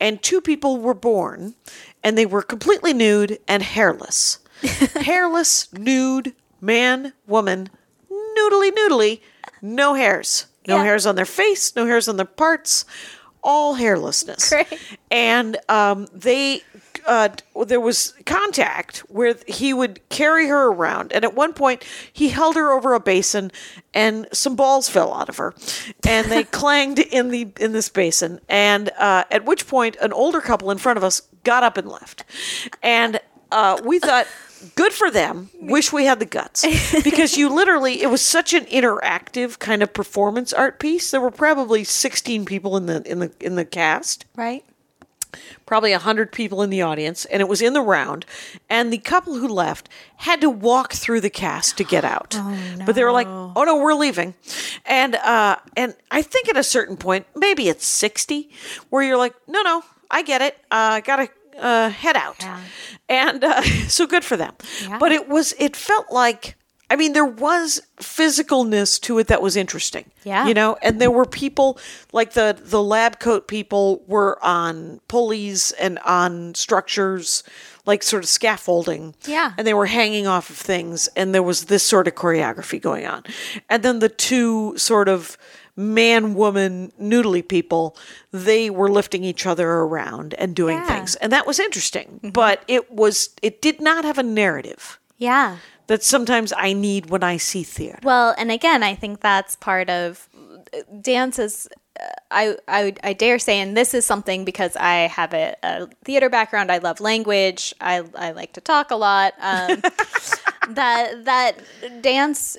and 0.00 0.20
two 0.22 0.40
people 0.40 0.78
were 0.78 0.94
born, 0.94 1.54
and 2.02 2.18
they 2.18 2.26
were 2.26 2.42
completely 2.42 2.92
nude 2.92 3.38
and 3.46 3.62
hairless. 3.62 4.40
hairless, 4.62 5.72
nude, 5.72 6.34
man, 6.60 7.12
woman, 7.26 7.70
noodly 8.10 8.70
noodly, 8.70 9.20
no 9.60 9.94
hairs. 9.94 10.46
No 10.66 10.76
Yeah. 10.76 10.84
hairs 10.84 11.06
on 11.06 11.14
their 11.16 11.24
face, 11.26 11.74
no 11.76 11.86
hairs 11.86 12.08
on 12.08 12.16
their 12.16 12.26
parts, 12.26 12.84
all 13.42 13.76
hairlessness. 13.76 14.48
Great. 14.50 14.66
And 15.10 15.56
um, 15.68 16.06
they, 16.12 16.62
uh, 17.06 17.30
there 17.66 17.80
was 17.80 18.14
contact 18.26 18.98
where 19.08 19.34
he 19.48 19.72
would 19.74 20.08
carry 20.08 20.46
her 20.46 20.68
around, 20.68 21.12
and 21.12 21.24
at 21.24 21.34
one 21.34 21.52
point 21.52 21.82
he 22.12 22.28
held 22.28 22.54
her 22.54 22.70
over 22.70 22.94
a 22.94 23.00
basin, 23.00 23.50
and 23.92 24.28
some 24.32 24.54
balls 24.54 24.88
fell 24.88 25.12
out 25.12 25.28
of 25.28 25.38
her, 25.38 25.52
and 26.06 26.30
they 26.30 26.44
clanged 26.60 27.00
in 27.00 27.30
the 27.30 27.48
in 27.58 27.72
this 27.72 27.88
basin. 27.88 28.40
And 28.48 28.90
uh, 28.96 29.24
at 29.32 29.44
which 29.44 29.66
point, 29.66 29.96
an 30.00 30.12
older 30.12 30.40
couple 30.40 30.70
in 30.70 30.78
front 30.78 30.96
of 30.96 31.02
us 31.02 31.22
got 31.42 31.64
up 31.64 31.76
and 31.76 31.88
left, 31.88 32.24
and 32.82 33.20
uh, 33.50 33.80
we 33.84 33.98
thought. 33.98 34.26
Good 34.74 34.92
for 34.92 35.10
them. 35.10 35.50
Wish 35.60 35.92
we 35.92 36.04
had 36.04 36.18
the 36.20 36.26
guts. 36.26 36.64
Because 37.02 37.36
you 37.36 37.48
literally 37.48 38.02
it 38.02 38.10
was 38.10 38.20
such 38.20 38.54
an 38.54 38.64
interactive 38.66 39.58
kind 39.58 39.82
of 39.82 39.92
performance 39.92 40.52
art 40.52 40.78
piece. 40.78 41.10
There 41.10 41.20
were 41.20 41.30
probably 41.30 41.84
16 41.84 42.44
people 42.44 42.76
in 42.76 42.86
the 42.86 43.02
in 43.10 43.18
the 43.18 43.32
in 43.40 43.56
the 43.56 43.64
cast. 43.64 44.24
Right? 44.36 44.64
probably 45.64 45.92
100 45.92 46.32
people 46.32 46.60
in 46.62 46.70
the 46.70 46.82
audience 46.82 47.24
and 47.24 47.40
it 47.40 47.48
was 47.48 47.62
in 47.62 47.72
the 47.72 47.80
round. 47.80 48.26
And 48.68 48.92
the 48.92 48.98
couple 48.98 49.34
who 49.36 49.48
left 49.48 49.88
had 50.16 50.40
to 50.42 50.50
walk 50.50 50.92
through 50.92 51.22
the 51.22 51.30
cast 51.30 51.78
to 51.78 51.84
get 51.84 52.04
out. 52.04 52.38
But 52.84 52.94
they 52.94 53.04
were 53.04 53.12
like 53.12 53.28
oh 53.28 53.64
no 53.64 53.76
we're 53.76 53.94
leaving. 53.94 54.34
And 54.84 55.14
uh 55.14 55.56
and 55.76 55.94
i 56.10 56.20
think 56.22 56.48
at 56.48 56.56
a 56.56 56.62
certain 56.64 56.96
point 56.96 57.26
maybe 57.36 57.68
it's 57.68 57.86
60 57.86 58.50
where 58.90 59.02
you're 59.02 59.16
like 59.16 59.34
no 59.46 59.62
no 59.62 59.82
i 60.10 60.22
get 60.22 60.42
it. 60.42 60.54
Uh 60.70 60.98
I 60.98 61.00
gotta 61.00 61.28
uh 61.58 61.88
head 61.90 62.16
out 62.16 62.36
Yeah. 62.40 62.60
and 63.08 63.44
uh, 63.44 63.62
so 63.88 64.06
good 64.06 64.24
for 64.24 64.36
them 64.36 64.54
Yeah. 64.88 64.98
but 64.98 65.12
it 65.12 65.28
was 65.28 65.54
it 65.58 65.76
felt 65.76 66.10
like 66.10 66.56
I 66.90 66.96
mean, 66.96 67.14
there 67.14 67.24
was 67.24 67.80
physicalness 67.96 69.00
to 69.02 69.18
it 69.18 69.28
that 69.28 69.40
was 69.40 69.56
interesting. 69.56 70.10
Yeah. 70.24 70.46
You 70.46 70.52
know, 70.52 70.76
and 70.82 71.00
there 71.00 71.10
were 71.10 71.24
people 71.24 71.78
like 72.12 72.32
the 72.34 72.54
the 72.60 72.82
lab 72.82 73.18
coat 73.18 73.48
people 73.48 74.02
were 74.06 74.38
on 74.44 75.00
pulleys 75.08 75.72
and 75.72 75.98
on 76.00 76.54
structures, 76.54 77.44
like 77.86 78.02
sort 78.02 78.24
of 78.24 78.28
scaffolding. 78.28 79.14
Yeah. 79.26 79.52
And 79.56 79.66
they 79.66 79.72
were 79.72 79.86
hanging 79.86 80.26
off 80.26 80.50
of 80.50 80.56
things, 80.56 81.08
and 81.16 81.34
there 81.34 81.42
was 81.42 81.64
this 81.64 81.82
sort 81.82 82.06
of 82.08 82.14
choreography 82.14 82.78
going 82.80 83.06
on. 83.06 83.22
And 83.70 83.82
then 83.82 84.00
the 84.00 84.10
two 84.10 84.76
sort 84.76 85.08
of 85.08 85.38
man 85.76 86.34
woman 86.34 86.92
noodly 87.00 87.46
people, 87.46 87.96
they 88.30 88.68
were 88.70 88.90
lifting 88.90 89.24
each 89.24 89.46
other 89.46 89.68
around 89.70 90.34
and 90.34 90.54
doing 90.54 90.76
Yeah. 90.78 90.86
things. 90.94 91.14
And 91.16 91.32
that 91.32 91.46
was 91.46 91.58
interesting. 91.58 92.20
But 92.32 92.62
it 92.68 92.90
was 92.92 93.30
it 93.42 93.62
did 93.62 93.80
not 93.80 94.04
have 94.04 94.18
a 94.18 94.22
narrative 94.22 94.98
Yeah. 95.18 95.56
that 95.86 96.02
sometimes 96.02 96.52
I 96.56 96.72
need 96.74 97.10
when 97.10 97.22
I 97.22 97.36
see 97.38 97.62
theater. 97.64 97.98
Well, 98.02 98.34
and 98.38 98.50
again, 98.52 98.82
I 98.82 98.94
think 98.94 99.20
that's 99.20 99.56
part 99.56 99.88
of 99.90 100.28
dance 101.00 101.38
is. 101.38 101.68
uh, 102.00 102.04
I, 102.30 102.56
I 102.66 102.94
I 103.04 103.12
dare 103.12 103.38
say, 103.38 103.60
and 103.60 103.76
this 103.76 103.92
is 103.94 104.06
something 104.06 104.44
because 104.46 104.74
I 104.76 105.08
have 105.08 105.34
a, 105.34 105.54
a 105.62 105.86
theater 106.04 106.30
background. 106.30 106.72
I 106.72 106.78
love 106.78 107.00
language. 107.00 107.74
I, 107.80 108.02
I 108.16 108.32
like 108.32 108.52
to 108.54 108.60
talk 108.62 108.90
a 108.90 108.96
lot. 108.96 109.34
Um, 109.40 109.80
that 110.70 111.24
that 111.24 111.58
dance, 112.02 112.56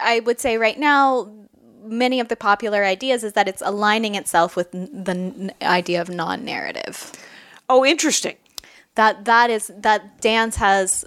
I 0.00 0.20
would 0.20 0.40
say 0.40 0.56
right 0.56 0.78
now, 0.78 1.28
many 1.84 2.20
of 2.20 2.28
the 2.28 2.36
popular 2.36 2.84
ideas 2.84 3.22
is 3.24 3.32
that 3.34 3.46
it's 3.48 3.62
aligning 3.64 4.14
itself 4.14 4.56
with 4.56 4.74
n- 4.74 4.88
the 5.04 5.12
n- 5.12 5.52
idea 5.62 6.00
of 6.00 6.08
non-narrative. 6.08 7.12
Oh, 7.68 7.84
interesting. 7.84 8.36
that 8.96 9.24
that 9.24 9.50
is 9.50 9.70
that 9.76 10.20
dance 10.20 10.56
has 10.56 11.04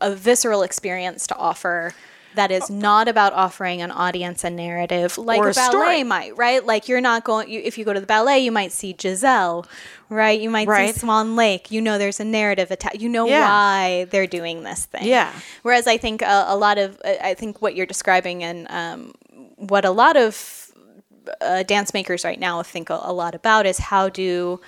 a 0.00 0.14
visceral 0.14 0.62
experience 0.62 1.26
to 1.26 1.36
offer 1.36 1.92
that 2.34 2.50
is 2.50 2.68
not 2.70 3.08
about 3.08 3.32
offering 3.32 3.80
an 3.82 3.90
audience 3.90 4.44
a 4.44 4.50
narrative 4.50 5.16
like 5.18 5.38
Or 5.40 5.48
a 5.48 5.50
a 5.50 5.54
ballet 5.54 5.70
story. 5.70 6.02
might 6.02 6.36
right 6.36 6.64
like 6.64 6.86
you're 6.88 7.00
not 7.00 7.24
going 7.24 7.48
you, 7.50 7.60
if 7.64 7.76
you 7.78 7.84
go 7.84 7.92
to 7.94 8.00
the 8.00 8.06
ballet 8.06 8.38
you 8.40 8.52
might 8.52 8.72
see 8.72 8.94
giselle 8.98 9.66
right 10.10 10.38
you 10.40 10.50
might 10.50 10.68
Right. 10.68 10.94
see 10.94 11.00
swan 11.00 11.34
lake 11.36 11.70
you 11.70 11.80
know 11.80 11.96
there's 11.98 12.20
a 12.20 12.24
narrative 12.24 12.70
attached 12.70 13.00
you 13.00 13.08
know 13.08 13.26
Yeah. 13.26 13.48
why 13.48 14.04
they're 14.10 14.26
doing 14.26 14.64
this 14.64 14.84
thing 14.86 15.04
Yeah. 15.04 15.32
whereas 15.62 15.86
i 15.86 15.96
think 15.96 16.20
a, 16.22 16.44
a 16.48 16.56
lot 16.56 16.76
of 16.78 17.00
i 17.04 17.32
think 17.34 17.60
what 17.62 17.74
you're 17.74 17.86
describing 17.86 18.44
and 18.44 18.66
um, 18.70 19.14
what 19.56 19.84
a 19.84 19.90
lot 19.90 20.16
of 20.16 20.70
uh, 21.40 21.62
dance 21.64 21.92
makers 21.92 22.24
right 22.24 22.38
now 22.38 22.62
think 22.62 22.90
a, 22.90 23.00
a 23.02 23.12
lot 23.12 23.34
about 23.34 23.66
is 23.66 23.78
how 23.78 24.08
do 24.08 24.60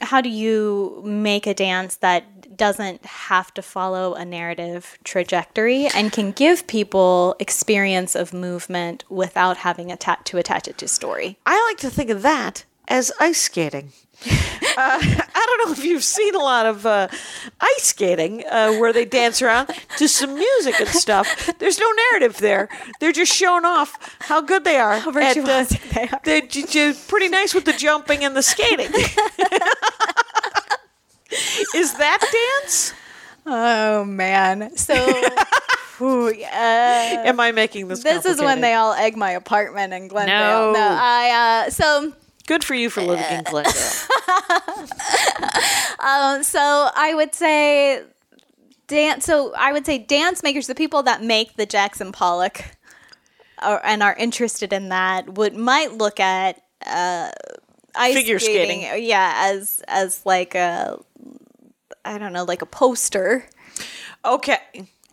how 0.00 0.20
do 0.20 0.28
you 0.28 1.00
make 1.04 1.46
a 1.46 1.54
dance 1.54 1.96
that 1.96 2.54
doesn't 2.56 3.04
have 3.04 3.52
to 3.54 3.62
follow 3.62 4.14
a 4.14 4.24
narrative 4.24 4.98
trajectory 5.04 5.86
and 5.94 6.12
can 6.12 6.32
give 6.32 6.66
people 6.66 7.34
experience 7.38 8.14
of 8.14 8.32
movement 8.32 9.04
without 9.08 9.58
having 9.58 9.90
atta- 9.90 10.18
to 10.24 10.38
attach 10.38 10.68
it 10.68 10.78
to 10.78 10.88
story 10.88 11.38
I 11.46 11.62
like 11.70 11.78
to 11.78 11.90
think 11.90 12.10
of 12.10 12.22
that 12.22 12.64
as 12.88 13.12
ice 13.18 13.40
skating. 13.40 13.92
uh, 14.26 14.30
I 14.78 15.44
don't 15.46 15.66
know 15.66 15.72
if 15.72 15.84
you've 15.84 16.02
seen 16.04 16.34
a 16.34 16.38
lot 16.40 16.66
of 16.66 16.84
uh, 16.86 17.08
ice 17.60 17.82
skating 17.84 18.44
uh, 18.50 18.72
where 18.76 18.92
they 18.92 19.04
dance 19.04 19.40
around 19.42 19.68
to 19.98 20.08
some 20.08 20.34
music 20.34 20.80
and 20.80 20.88
stuff. 20.88 21.50
There's 21.58 21.78
no 21.78 21.86
narrative 22.10 22.38
there. 22.38 22.68
They're 23.00 23.12
just 23.12 23.32
showing 23.32 23.64
off 23.64 24.16
how 24.20 24.40
good 24.40 24.64
they 24.64 24.76
are. 24.78 24.98
How 24.98 25.12
virtuosic 25.12 25.90
they 25.94 26.08
are. 26.08 26.20
They're 26.24 26.40
j- 26.40 26.64
j- 26.66 26.94
pretty 27.08 27.28
nice 27.28 27.54
with 27.54 27.64
the 27.66 27.72
jumping 27.74 28.24
and 28.24 28.34
the 28.36 28.42
skating. 28.42 28.90
Is 31.74 31.94
that 31.94 32.20
dance? 32.62 32.92
oh 33.48 34.04
man 34.04 34.76
so 34.76 34.94
whew, 35.98 36.32
yeah. 36.34 37.22
Am 37.26 37.38
I 37.38 37.52
making 37.52 37.86
this? 37.86 38.02
this 38.02 38.24
is 38.26 38.40
when 38.40 38.60
they 38.60 38.74
all 38.74 38.92
egg 38.92 39.16
my 39.16 39.30
apartment 39.30 39.92
in 39.92 40.02
No. 40.04 40.08
glendale 40.08 40.72
no 40.72 40.96
i 41.00 41.64
uh 41.66 41.70
so 41.70 42.12
Good 42.46 42.64
for 42.64 42.74
you 42.74 42.90
for 42.90 43.02
living 43.02 43.24
in 43.30 43.44
Glendale. 43.44 43.72
Um, 45.98 46.44
so 46.44 46.88
I 46.94 47.14
would 47.14 47.34
say 47.34 48.02
dance. 48.86 49.24
So 49.24 49.52
I 49.54 49.72
would 49.72 49.84
say 49.86 49.98
dance 49.98 50.42
makers, 50.42 50.66
the 50.66 50.74
people 50.74 51.02
that 51.04 51.22
make 51.22 51.56
the 51.56 51.66
Jackson 51.66 52.12
Pollock, 52.12 52.62
or, 53.64 53.84
and 53.84 54.02
are 54.02 54.14
interested 54.14 54.72
in 54.72 54.90
that, 54.90 55.34
would 55.34 55.56
might 55.56 55.92
look 55.92 56.20
at 56.20 56.62
uh, 56.86 57.30
ice 57.96 58.14
Figure 58.14 58.38
skating. 58.38 58.82
yeah, 59.04 59.34
as 59.36 59.82
as 59.88 60.24
like 60.24 60.54
a, 60.54 60.98
I 62.04 62.18
don't 62.18 62.32
know, 62.32 62.44
like 62.44 62.62
a 62.62 62.66
poster. 62.66 63.48
Okay. 64.24 64.58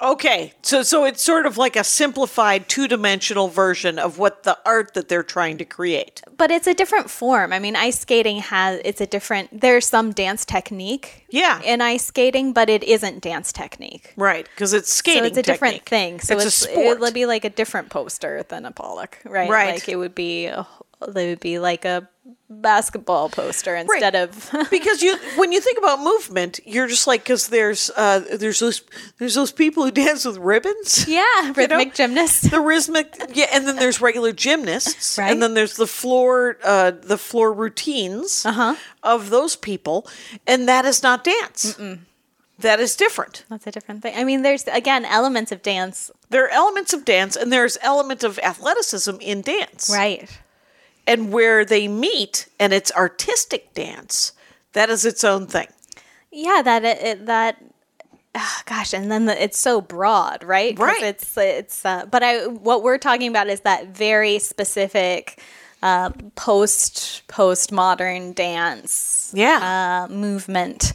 Okay. 0.04 0.54
So 0.62 0.84
so 0.84 1.06
it's 1.06 1.22
sort 1.22 1.46
of 1.46 1.58
like 1.58 1.76
a 1.76 1.84
simplified 1.84 2.68
two-dimensional 2.68 3.48
version 3.48 3.98
of 3.98 4.18
what 4.18 4.44
the 4.44 4.58
art 4.66 4.94
that 4.96 5.08
they're 5.08 5.24
trying 5.24 5.58
to 5.60 5.66
create. 5.66 6.22
But 6.38 6.52
it's 6.52 6.68
a 6.68 6.74
different 6.74 7.10
form. 7.10 7.54
I 7.54 7.60
mean, 7.60 7.76
ice 7.76 8.00
skating 8.00 8.38
has 8.40 8.82
it's 8.84 9.00
a 9.00 9.06
different. 9.06 9.62
There's 9.62 9.86
some 9.88 10.12
dance 10.12 10.44
technique, 10.44 11.26
Yeah. 11.30 11.62
in 11.62 11.82
ice 11.82 12.06
skating, 12.06 12.52
but 12.52 12.70
it 12.70 12.84
isn't 12.84 13.22
dance 13.22 13.54
technique. 13.54 14.14
Right, 14.18 14.48
because 14.54 14.74
it's 14.74 14.92
skating. 14.92 15.24
So 15.24 15.28
it's 15.28 15.38
a 15.38 15.42
different 15.42 15.86
thing. 15.86 16.20
So 16.20 16.36
it's, 16.36 16.46
it's, 16.46 16.66
a 16.66 16.68
sport. 16.70 16.98
it 16.98 17.00
would 17.00 17.14
be 17.14 17.26
like 17.26 17.46
a 17.46 17.50
different 17.50 17.90
poster 17.90 18.44
than 18.44 18.66
a 18.66 18.72
Pollock, 18.72 19.20
right? 19.24 19.50
Right. 19.50 19.76
Like 19.76 19.88
it 19.88 19.96
would 19.96 20.16
be, 20.16 20.48
a, 20.48 20.68
it 21.08 21.14
would 21.14 21.40
be 21.40 21.60
like 21.60 21.86
a 21.86 22.08
basketball 22.50 23.30
poster 23.30 23.76
instead 23.76 24.16
of. 24.16 24.50
because 24.72 25.02
you 25.02 25.18
when 25.36 25.52
you 25.52 25.60
think 25.60 25.78
about 25.78 26.00
movement, 26.02 26.60
you're 26.66 26.88
just 26.88 27.08
like 27.08 27.24
because 27.24 27.48
there's 27.50 27.90
uh 27.96 28.20
there's 28.38 28.60
those 28.60 28.82
there's 29.18 29.36
those 29.36 29.52
people 29.52 29.84
who 29.84 29.92
dance 30.06 30.26
with 30.26 30.38
ribbons. 30.38 31.06
yeah, 31.08 31.24
rhythmic 31.56 31.88
know, 31.90 31.94
gymnast. 31.94 32.52
The 32.52 32.60
rhythmic, 32.62 33.16
yeah, 33.34 33.48
and 33.54 33.68
then 33.68 33.76
there's 33.78 34.00
regular 34.02 34.32
gymnasts, 34.32 35.18
Right. 35.18 35.32
and 35.32 35.42
then 35.42 35.54
there's 35.54 35.76
the 35.76 35.88
floor, 35.88 36.58
uh, 36.64 36.92
the 36.92 37.18
floor 37.18 37.52
routines 37.52 38.46
Uh-huh. 38.46 38.76
of 39.02 39.30
those 39.30 39.56
people, 39.56 40.08
and 40.48 40.68
that 40.68 40.86
is 40.86 41.02
not 41.04 41.24
dance. 41.24 41.78
That 42.60 42.80
is 42.80 42.96
different. 42.96 43.44
That's 43.50 43.66
a 43.68 43.72
different 43.72 44.04
thing. 44.04 44.14
I 44.16 44.24
mean, 44.24 44.44
there's 44.44 44.68
again 44.68 45.06
elements 45.06 45.52
of 45.52 45.62
dance, 45.64 46.12
There 46.30 46.46
are 46.46 46.50
elements 46.50 46.94
of 46.94 47.04
dance, 47.04 47.36
and 47.36 47.52
there's 47.52 47.78
element 47.82 48.24
of 48.24 48.40
athleticism 48.40 49.16
in 49.20 49.42
dance, 49.42 49.90
right? 49.92 50.30
And 51.06 51.34
where 51.34 51.66
they 51.66 51.88
meet, 51.88 52.48
and 52.60 52.72
it's 52.72 52.92
artistic 52.94 53.74
dance. 53.74 54.32
That 54.72 54.90
is 54.90 55.06
its 55.06 55.24
own 55.24 55.48
thing. 55.48 55.68
Yeah, 56.32 56.62
that 56.64 56.84
it, 56.86 57.26
that. 57.26 57.58
ah, 58.34 58.64
gosh, 58.66 58.94
and 58.94 59.12
then 59.12 59.26
the, 59.26 59.44
it's 59.44 59.60
so 59.60 59.82
broad, 59.82 60.44
right? 60.44 60.78
Right. 60.80 61.04
It's 61.04 61.38
it's. 61.38 61.86
Uh, 61.86 62.06
but 62.06 62.24
I 62.24 62.48
what 62.48 62.84
we're 62.84 62.98
talking 62.98 63.28
about 63.30 63.48
is 63.48 63.62
that 63.62 63.88
very 63.90 64.40
specific 64.40 65.42
uh, 65.84 66.12
post 66.36 67.24
postmodern 67.28 68.34
dance. 68.34 69.32
Yeah. 69.36 70.08
uh, 70.10 70.14
movement 70.14 70.94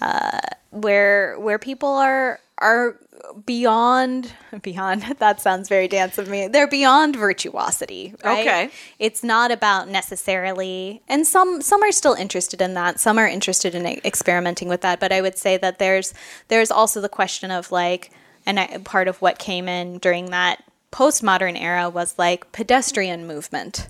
uh, 0.00 0.40
where 0.70 1.38
where 1.38 1.58
people 1.58 1.90
are 1.90 2.40
are 2.58 2.98
beyond 3.46 4.32
beyond 4.62 5.02
that 5.18 5.40
sounds 5.40 5.68
very 5.68 5.88
dance 5.88 6.18
of 6.18 6.28
me. 6.28 6.48
They're 6.48 6.66
beyond 6.68 7.16
virtuosity 7.16 8.14
right? 8.24 8.46
Okay. 8.46 8.70
it's 8.98 9.22
not 9.22 9.50
about 9.50 9.88
necessarily 9.88 11.02
and 11.08 11.26
some 11.26 11.60
some 11.62 11.82
are 11.82 11.92
still 11.92 12.14
interested 12.14 12.60
in 12.60 12.74
that. 12.74 13.00
Some 13.00 13.18
are 13.18 13.28
interested 13.28 13.74
in 13.74 13.86
experimenting 13.86 14.68
with 14.68 14.80
that. 14.82 15.00
But 15.00 15.12
i 15.12 15.20
would 15.20 15.38
say 15.38 15.56
that 15.56 15.78
there's 15.78 16.14
there's 16.48 16.70
also 16.70 17.00
the 17.00 17.08
question 17.08 17.50
of 17.50 17.72
like 17.72 18.10
and 18.44 18.58
I, 18.58 18.78
part 18.78 19.08
of 19.08 19.22
what 19.22 19.38
came 19.38 19.68
in 19.68 19.98
during 19.98 20.30
that 20.30 20.64
postmodern 20.90 21.60
era 21.60 21.88
was 21.88 22.18
like 22.18 22.52
pedestrian 22.52 23.26
movement 23.26 23.88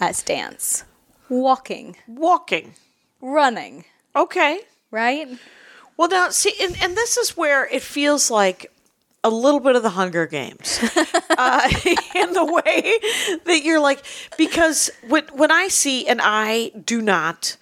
as 0.00 0.22
dance. 0.22 0.84
Walking. 1.28 1.96
Walking. 2.08 2.74
running. 3.20 3.84
Okay. 4.16 4.60
right? 4.90 5.28
Well, 5.96 6.08
now 6.08 6.30
see, 6.30 6.54
and, 6.60 6.76
and 6.82 6.96
this 6.96 7.16
is 7.16 7.36
where 7.36 7.66
it 7.66 7.82
feels 7.82 8.30
like 8.30 8.72
a 9.22 9.30
little 9.30 9.60
bit 9.60 9.76
of 9.76 9.82
the 9.82 9.90
Hunger 9.90 10.26
Games, 10.26 10.78
uh, 11.36 11.70
in 12.14 12.32
the 12.32 12.62
way 12.64 12.94
that 13.44 13.62
you're 13.62 13.80
like, 13.80 14.02
because 14.38 14.90
when 15.08 15.24
when 15.32 15.50
I 15.50 15.68
see, 15.68 16.06
and 16.06 16.20
I 16.22 16.70
do 16.70 17.02
not, 17.02 17.56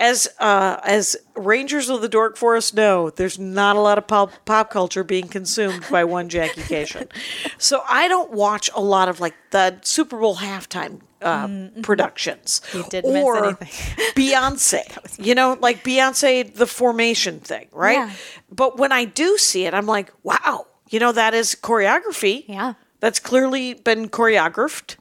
as 0.00 0.28
uh, 0.38 0.80
as 0.82 1.16
Rangers 1.36 1.90
of 1.90 2.00
the 2.00 2.08
Dork 2.08 2.36
Forest 2.36 2.74
know, 2.74 3.10
there's 3.10 3.38
not 3.38 3.76
a 3.76 3.80
lot 3.80 3.98
of 3.98 4.06
pop, 4.06 4.32
pop 4.46 4.70
culture 4.70 5.04
being 5.04 5.28
consumed 5.28 5.84
by 5.90 6.04
one 6.04 6.28
Jackie 6.28 6.62
Kashian, 6.62 7.10
so 7.58 7.82
I 7.88 8.08
don't 8.08 8.32
watch 8.32 8.70
a 8.74 8.80
lot 8.80 9.08
of 9.08 9.20
like 9.20 9.34
the 9.50 9.78
Super 9.82 10.18
Bowl 10.18 10.36
halftime 10.36 11.00
uh, 11.20 11.68
productions. 11.82 12.62
You 12.72 12.84
didn't 12.88 13.12
miss 13.12 13.24
or 13.24 13.44
anything. 13.44 13.68
Beyonce, 14.14 15.18
you 15.18 15.34
know, 15.34 15.58
like 15.60 15.84
Beyonce, 15.84 16.54
the 16.54 16.66
formation 16.66 17.40
thing, 17.40 17.68
right? 17.72 17.98
Yeah. 17.98 18.12
But 18.50 18.78
when 18.78 18.92
I 18.92 19.04
do 19.04 19.36
see 19.36 19.66
it, 19.66 19.74
I'm 19.74 19.86
like, 19.86 20.12
wow, 20.22 20.66
you 20.90 20.98
know, 21.00 21.12
that 21.12 21.34
is 21.34 21.54
choreography. 21.60 22.44
Yeah. 22.48 22.74
That's 23.00 23.20
clearly 23.20 23.74
been 23.74 24.08
choreographed, 24.08 24.96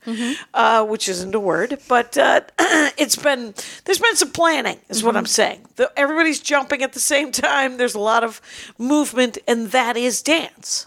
uh, 0.53 0.85
which 0.85 1.09
isn't 1.09 1.33
a 1.33 1.39
word, 1.39 1.79
but 1.87 2.15
uh, 2.15 2.41
it's 2.95 3.15
been, 3.15 3.55
there's 3.85 3.97
been 3.97 4.15
some 4.15 4.31
planning, 4.31 4.79
is 4.87 5.03
what 5.03 5.17
I'm 5.17 5.25
saying. 5.25 5.65
The, 5.77 5.91
everybody's 5.97 6.39
jumping 6.39 6.83
at 6.83 6.93
the 6.93 6.99
same 6.99 7.31
time. 7.49 7.77
There's 7.77 7.95
a 7.95 7.99
lot 7.99 8.23
of 8.23 8.39
movement, 8.77 9.39
and 9.47 9.71
that 9.71 9.97
is 9.97 10.21
dance. 10.21 10.85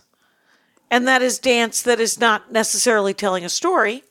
And 0.89 1.09
that 1.09 1.21
is 1.21 1.41
dance 1.41 1.83
that 1.83 1.99
is 1.99 2.21
not 2.21 2.53
necessarily 2.53 3.13
telling 3.13 3.45
a 3.45 3.49
story. 3.49 4.05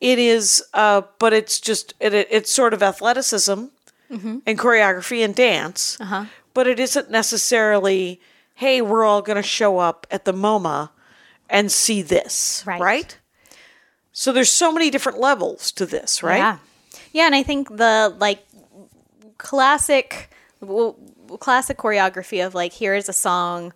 It 0.00 0.18
is, 0.18 0.64
uh, 0.74 1.02
but 1.20 1.32
it's 1.32 1.60
just, 1.60 1.94
it, 2.00 2.14
it- 2.14 2.28
it's 2.32 2.50
sort 2.50 2.74
of 2.74 2.82
athleticism 2.82 3.66
and 4.10 4.58
choreography 4.58 5.24
and 5.24 5.34
dance. 5.36 6.00
Uh-huh. 6.00 6.24
But 6.54 6.66
it 6.66 6.80
isn't 6.80 7.10
necessarily, 7.12 8.20
hey, 8.58 8.82
we're 8.82 9.04
all 9.04 9.22
going 9.22 9.36
to 9.36 9.42
show 9.42 9.78
up 9.78 10.04
at 10.10 10.24
the 10.24 10.32
MoMA 10.32 10.90
and 11.48 11.70
see 11.70 12.02
this, 12.02 12.64
Right. 12.66 12.80
right? 12.80 13.18
So 14.12 14.32
there's 14.32 14.50
so 14.50 14.72
many 14.72 14.90
different 14.90 15.20
levels 15.20 15.70
to 15.72 15.86
this, 15.86 16.22
right? 16.24 16.38
Yeah. 16.38 16.58
Yeah, 17.12 17.26
and 17.26 17.34
I 17.36 17.44
think 17.44 17.68
the 17.76 18.14
like 18.18 18.44
classic 19.38 20.30
w- 20.60 20.94
classic 21.38 21.78
choreography 21.78 22.44
of 22.44 22.54
like 22.54 22.72
here 22.72 22.94
is 22.94 23.08
a 23.08 23.12
song 23.12 23.72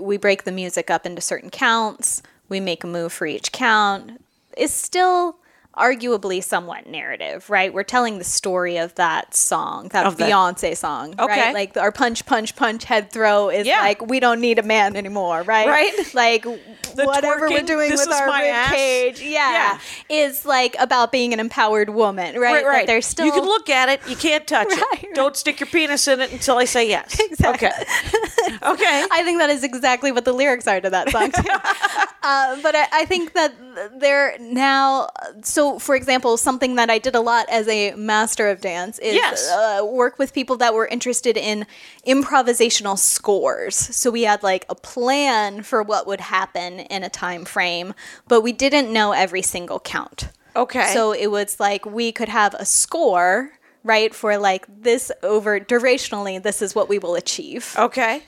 we 0.00 0.16
break 0.16 0.44
the 0.44 0.52
music 0.52 0.90
up 0.90 1.04
into 1.04 1.20
certain 1.20 1.50
counts, 1.50 2.22
we 2.48 2.60
make 2.60 2.84
a 2.84 2.86
move 2.86 3.12
for 3.12 3.26
each 3.26 3.50
count 3.52 4.12
is 4.56 4.72
still 4.72 5.36
arguably 5.78 6.42
somewhat 6.42 6.86
narrative, 6.86 7.48
right? 7.48 7.72
We're 7.72 7.82
telling 7.84 8.18
the 8.18 8.24
story 8.24 8.76
of 8.78 8.94
that 8.96 9.34
song, 9.34 9.88
that 9.92 10.04
Of 10.06 10.16
Beyonce 10.16 10.76
song, 10.76 11.14
Okay. 11.18 11.26
right? 11.40 11.54
Like 11.54 11.76
our 11.76 11.92
punch, 11.92 12.26
punch, 12.26 12.56
punch 12.56 12.84
head 12.84 13.10
throw 13.12 13.48
is 13.48 13.66
Yeah. 13.66 13.80
like 13.82 14.04
we 14.06 14.20
don't 14.20 14.40
need 14.40 14.58
a 14.58 14.62
man 14.62 14.96
anymore, 14.96 15.42
right? 15.42 15.66
Right. 15.68 15.92
Like 16.14 16.44
whatever 16.94 17.48
we're 17.48 17.62
doing 17.62 17.90
with 17.90 18.08
our 18.10 18.26
rib 18.40 18.66
cage, 18.70 19.20
yeah, 19.22 19.78
Yeah. 19.78 19.78
is 20.08 20.44
like 20.44 20.74
about 20.80 21.12
being 21.12 21.32
an 21.32 21.38
empowered 21.40 21.90
woman, 21.90 22.34
right? 22.34 22.40
Right, 22.40 22.62
That 22.64 22.68
right. 22.68 22.86
There's 22.86 23.06
still 23.06 23.26
you 23.26 23.32
can 23.32 23.44
look 23.44 23.68
at 23.70 23.88
it, 23.88 24.00
you 24.08 24.16
can't 24.16 24.46
touch 24.54 24.66
Right, 24.68 24.78
it. 24.78 25.06
right. 25.06 25.14
Don't 25.14 25.36
stick 25.36 25.60
your 25.60 25.68
penis 25.68 26.08
in 26.08 26.20
it 26.20 26.32
until 26.32 26.56
I 26.58 26.64
say 26.64 26.88
yes. 26.88 27.18
Exactly. 27.30 27.68
Okay. 27.68 28.58
Okay. 28.62 29.04
I 29.12 29.22
think 29.22 29.38
that 29.38 29.50
is 29.50 29.62
exactly 29.62 30.10
what 30.12 30.24
the 30.24 30.32
lyrics 30.32 30.66
are 30.66 30.80
to 30.80 30.90
that 30.90 31.10
song 31.10 31.30
too. 31.30 31.42
uh, 32.22 32.56
but 32.62 32.74
I, 32.74 32.86
I 32.92 33.04
think 33.04 33.34
that 33.34 33.52
they're 34.00 34.36
now. 34.40 35.08
So, 35.42 35.67
for 35.78 35.94
example, 35.94 36.36
something 36.36 36.76
that 36.76 36.88
I 36.88 36.98
did 36.98 37.14
a 37.14 37.20
lot 37.20 37.46
as 37.50 37.66
a 37.68 37.94
master 37.94 38.48
of 38.48 38.60
dance 38.60 38.98
is 39.00 39.14
Yes. 39.14 39.50
uh, 39.50 39.84
work 39.84 40.18
with 40.18 40.32
people 40.32 40.56
that 40.58 40.72
were 40.72 40.86
interested 40.86 41.36
in 41.36 41.66
improvisational 42.06 42.96
scores. 42.98 43.76
So 43.76 44.10
we 44.10 44.22
had 44.22 44.42
like 44.42 44.64
a 44.68 44.74
plan 44.74 45.62
for 45.62 45.82
what 45.82 46.06
would 46.06 46.20
happen 46.20 46.80
in 46.80 47.02
a 47.02 47.08
time 47.10 47.44
frame, 47.44 47.92
but 48.28 48.40
we 48.42 48.52
didn't 48.52 48.92
know 48.92 49.12
every 49.12 49.42
single 49.42 49.80
count. 49.80 50.28
Okay. 50.56 50.92
So 50.94 51.12
it 51.12 51.30
was 51.30 51.58
like 51.60 51.84
we 51.84 52.12
could 52.12 52.28
have 52.28 52.54
a 52.54 52.64
score. 52.64 53.52
Right 53.84 54.12
for 54.14 54.36
like 54.36 54.66
this 54.68 55.10
over 55.22 55.60
durationally, 55.60 56.42
this 56.42 56.60
is 56.60 56.74
what 56.74 56.88
we 56.90 56.98
will 56.98 57.14
achieve 57.14 57.74
okay. 57.78 58.22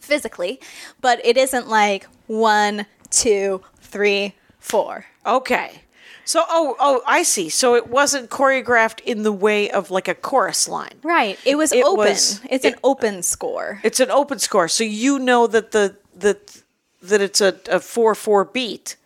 physically, 0.00 0.60
but 1.00 1.24
it 1.24 1.36
isn't 1.38 1.68
like 1.68 2.06
one, 2.26 2.86
two, 3.08 3.62
three, 3.80 4.34
four. 4.58 5.06
Okay. 5.24 5.80
So 6.26 6.42
oh 6.48 6.76
oh 6.78 7.02
I 7.06 7.22
see. 7.22 7.48
So 7.48 7.74
it 7.76 7.86
wasn't 7.88 8.28
choreographed 8.30 9.00
in 9.04 9.22
the 9.22 9.32
way 9.32 9.70
of 9.70 9.90
like 9.90 10.08
a 10.08 10.14
chorus 10.14 10.68
line. 10.68 10.98
Right. 11.02 11.38
It 11.46 11.56
was 11.56 11.72
It 11.72 11.84
open. 11.84 11.96
was- 12.10 12.40
it's 12.50 12.64
an 12.64 12.74
open 12.84 13.22
score. 13.22 13.80
It's 13.82 14.00
an 14.00 14.10
open 14.10 14.38
score. 14.40 14.68
So 14.68 14.84
you 14.84 15.18
know 15.18 15.46
that 15.46 15.70
the 15.70 15.96
that 16.16 16.60
that 17.02 17.20
it's 17.20 17.40
a, 17.40 17.54
a 17.70 17.78
four 17.80 18.14
four 18.14 18.44
beat. 18.44 18.96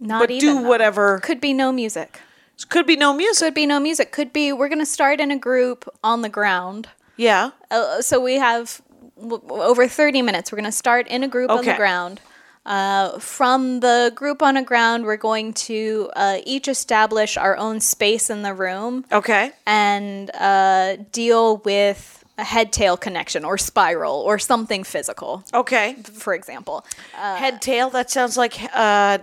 Not 0.00 0.20
but 0.20 0.30
even 0.30 0.40
do 0.40 0.54
though. 0.62 0.68
whatever 0.68 1.18
Could 1.20 1.40
be 1.40 1.52
no 1.52 1.72
music. 1.72 2.20
could 2.68 2.86
be 2.86 2.96
no 2.96 3.12
music. 3.12 3.44
Could 3.46 3.54
be 3.54 3.66
no 3.66 3.80
music. 3.80 4.12
Could 4.12 4.32
be 4.32 4.52
we're 4.52 4.68
going 4.68 4.78
to 4.78 4.86
start 4.86 5.20
in 5.20 5.30
a 5.32 5.36
group 5.38 5.88
on 6.04 6.22
the 6.22 6.28
ground. 6.28 6.88
Yeah. 7.16 7.50
Uh, 7.68 8.00
so 8.00 8.20
we 8.20 8.36
have 8.36 8.80
w- 9.20 9.42
over 9.50 9.88
30 9.88 10.22
minutes. 10.22 10.52
We're 10.52 10.58
going 10.58 10.70
to 10.70 10.76
start 10.86 11.08
in 11.08 11.24
a 11.24 11.28
group 11.28 11.50
on 11.50 11.56
the 11.64 11.70
Okay. 11.70 11.76
ground. 11.76 12.20
Uh, 12.68 13.18
from 13.18 13.80
the 13.80 14.12
group 14.14 14.42
on 14.42 14.54
the 14.54 14.62
ground, 14.62 15.04
we're 15.04 15.16
going 15.16 15.54
to 15.54 16.10
uh, 16.14 16.38
each 16.44 16.68
establish 16.68 17.36
our 17.38 17.56
own 17.56 17.80
space 17.80 18.28
in 18.28 18.42
the 18.42 18.52
room. 18.52 19.04
Okay. 19.10 19.52
and 19.66 20.30
uh, 20.34 20.96
deal 21.10 21.56
with 21.64 22.22
a 22.36 22.44
head 22.44 22.70
tail 22.72 22.96
connection 22.96 23.44
or 23.44 23.56
spiral 23.58 24.16
or 24.20 24.38
something 24.38 24.84
physical, 24.84 25.42
Okay. 25.52 25.94
for 26.04 26.34
example. 26.34 26.84
Uh, 27.18 27.36
head 27.36 27.60
tail. 27.62 27.90
That 27.90 28.10
sounds 28.10 28.36
like 28.36 28.54
uh, 28.74 29.18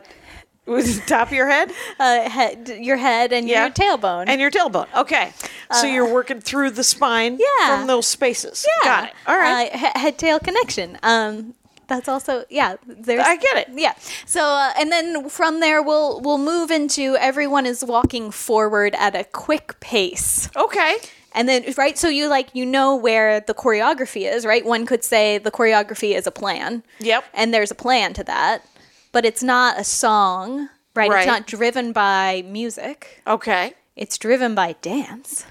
with 0.66 0.96
the 1.02 1.08
top 1.08 1.28
of 1.28 1.34
your 1.34 1.48
head. 1.48 1.72
uh, 2.00 2.28
head, 2.30 2.68
your 2.82 2.98
head 2.98 3.32
and 3.32 3.48
Yeah. 3.48 3.66
your 3.66 3.74
tailbone. 3.74 4.26
and 4.28 4.42
your 4.42 4.50
tailbone. 4.52 4.88
Okay. 4.98 5.32
So 5.72 5.86
you're 5.86 6.12
working 6.12 6.42
through 6.42 6.72
the 6.72 6.84
spine 6.84 7.38
Yeah. 7.40 7.78
from 7.78 7.88
those 7.88 8.08
spaces. 8.08 8.66
yeah. 8.84 8.90
Got 8.90 9.04
it. 9.10 9.14
All 9.28 9.38
right. 9.38 9.70
Uh, 9.74 10.00
head 10.00 10.18
tail 10.18 10.40
connection. 10.40 10.98
Um, 11.04 11.54
that's 11.88 12.08
also 12.08 12.46
yeah. 12.50 12.76
There's 12.86 13.24
I 13.26 13.38
get 13.38 13.58
it. 13.58 13.70
Yeah. 13.74 13.94
So 14.26 14.42
uh, 14.44 14.74
and 14.78 14.92
then 14.92 15.30
from 15.30 15.60
there 15.60 15.82
we'll 15.82 16.22
we'll 16.22 16.38
move 16.38 16.72
into 16.72 17.16
everyone 17.20 17.66
is 17.66 17.84
walking 17.84 18.32
forward 18.32 18.96
at 18.98 19.16
a 19.16 19.24
quick 19.24 19.80
pace. 19.80 20.50
okay. 20.56 20.98
And 21.38 21.50
then, 21.50 21.66
right, 21.78 21.98
so 21.98 22.08
you 22.08 22.30
like, 22.30 22.56
you 22.56 22.66
know 22.66 22.96
where 22.96 23.42
the 23.42 23.54
choreography 23.54 24.22
is, 24.26 24.46
right? 24.46 24.66
One 24.66 24.86
could 24.86 25.04
say 25.04 25.38
the 25.38 25.52
choreography 25.52 26.16
is 26.16 26.26
a 26.26 26.32
plan. 26.32 26.82
Yep. 27.00 27.26
And 27.34 27.54
there's 27.54 27.72
a 27.72 27.76
plan 27.76 28.14
to 28.14 28.24
that, 28.24 28.66
but 29.12 29.26
it's 29.26 29.44
not 29.44 29.78
a 29.78 29.84
song, 29.84 30.70
right? 30.96 31.10
Right. 31.10 31.18
It's 31.20 31.28
not 31.28 31.46
driven 31.46 31.92
by 31.92 32.46
music, 32.48 33.22
Okay. 33.28 33.74
it's 33.98 34.18
driven 34.18 34.56
by 34.56 34.78
dance. 34.82 35.46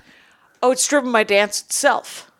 Oh, 0.62 0.70
it's 0.70 0.88
driven 0.88 1.12
by 1.12 1.22
dance 1.22 1.60
itself. 1.60 2.30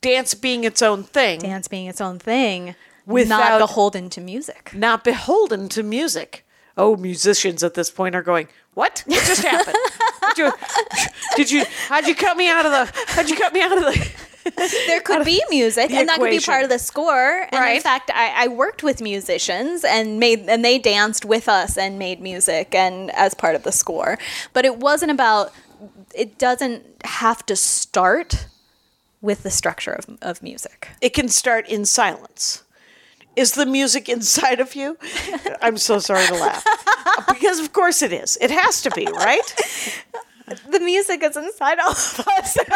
Dance 0.00 0.34
being 0.34 0.64
its 0.64 0.82
own 0.82 1.04
thing, 1.04 1.38
Dance 1.38 1.68
being 1.68 1.86
its 1.86 2.00
own 2.00 2.18
thing, 2.18 2.74
Without- 3.06 3.38
not 3.38 3.58
beholden 3.58 4.10
to 4.10 4.20
music. 4.20 4.70
not 4.74 5.04
beholden 5.04 5.68
to 5.70 5.82
music. 5.82 6.44
Oh, 6.76 6.96
musicians 6.96 7.62
at 7.62 7.74
this 7.74 7.90
point 7.90 8.14
are 8.14 8.22
going, 8.22 8.48
"What? 8.74 9.02
What 9.06 9.24
just 9.26 9.42
happened? 9.42 9.76
did, 10.34 10.38
you, 10.38 10.52
did 11.36 11.50
you? 11.50 11.64
How'd 11.88 12.06
you 12.06 12.14
cut 12.14 12.36
me 12.36 12.48
out 12.48 12.64
of 12.64 12.72
the? 12.72 12.92
How'd 13.08 13.28
you 13.28 13.36
cut 13.36 13.52
me 13.52 13.60
out 13.60 13.76
of 13.76 13.82
the? 13.82 14.10
There 14.88 15.00
could 15.00 15.24
be 15.24 15.40
music, 15.50 15.92
and 15.92 16.08
that 16.08 16.18
could 16.18 16.30
be 16.30 16.40
part 16.40 16.64
of 16.64 16.68
the 16.68 16.78
score. 16.80 17.46
And 17.52 17.76
in 17.76 17.80
fact, 17.80 18.10
I, 18.12 18.44
I 18.44 18.48
worked 18.48 18.82
with 18.82 19.00
musicians 19.00 19.84
and 19.84 20.18
made 20.18 20.48
and 20.48 20.64
they 20.64 20.78
danced 20.80 21.24
with 21.24 21.48
us 21.48 21.78
and 21.78 21.96
made 21.96 22.20
music 22.20 22.74
and 22.74 23.12
as 23.12 23.34
part 23.34 23.54
of 23.54 23.62
the 23.62 23.70
score. 23.70 24.18
But 24.52 24.64
it 24.64 24.78
wasn't 24.78 25.12
about. 25.12 25.52
It 26.12 26.38
doesn't 26.38 26.84
have 27.04 27.46
to 27.46 27.54
start 27.54 28.46
with 29.20 29.44
the 29.44 29.50
structure 29.50 29.92
of, 29.92 30.06
of 30.20 30.42
music. 30.42 30.88
It 31.00 31.10
can 31.14 31.28
start 31.28 31.68
in 31.68 31.84
silence. 31.84 32.64
Is 33.36 33.52
the 33.52 33.66
music 33.66 34.08
inside 34.08 34.60
of 34.60 34.74
you? 34.74 34.96
I'm 35.62 35.78
so 35.78 35.98
sorry 35.98 36.26
to 36.26 36.34
laugh 36.34 36.64
because 37.28 37.58
of 37.60 37.72
course 37.72 38.02
it 38.02 38.12
is. 38.12 38.36
It 38.40 38.50
has 38.50 38.82
to 38.82 38.90
be, 38.90 39.06
right? 39.06 39.54
The 40.70 40.80
music 40.80 41.22
is 41.22 41.36
inside 41.36 41.78
all 41.78 41.92
of 41.92 42.26
us. 42.28 42.58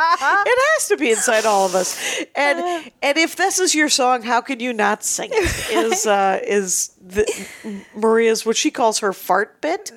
It 0.00 0.58
has 0.74 0.88
to 0.88 0.96
be 0.96 1.10
inside 1.10 1.44
all 1.44 1.66
of 1.66 1.74
us. 1.74 1.96
And 2.34 2.90
and 3.02 3.18
if 3.18 3.36
this 3.36 3.58
is 3.58 3.74
your 3.74 3.88
song, 3.88 4.22
how 4.22 4.40
could 4.40 4.60
you 4.62 4.72
not 4.72 5.02
sing 5.02 5.30
it? 5.32 5.70
Is 5.70 6.06
uh, 6.06 6.38
is 6.46 6.90
the, 7.08 7.80
Maria's 7.94 8.44
what 8.46 8.56
she 8.56 8.70
calls 8.70 8.98
her 8.98 9.12
fart 9.12 9.60
bit? 9.60 9.90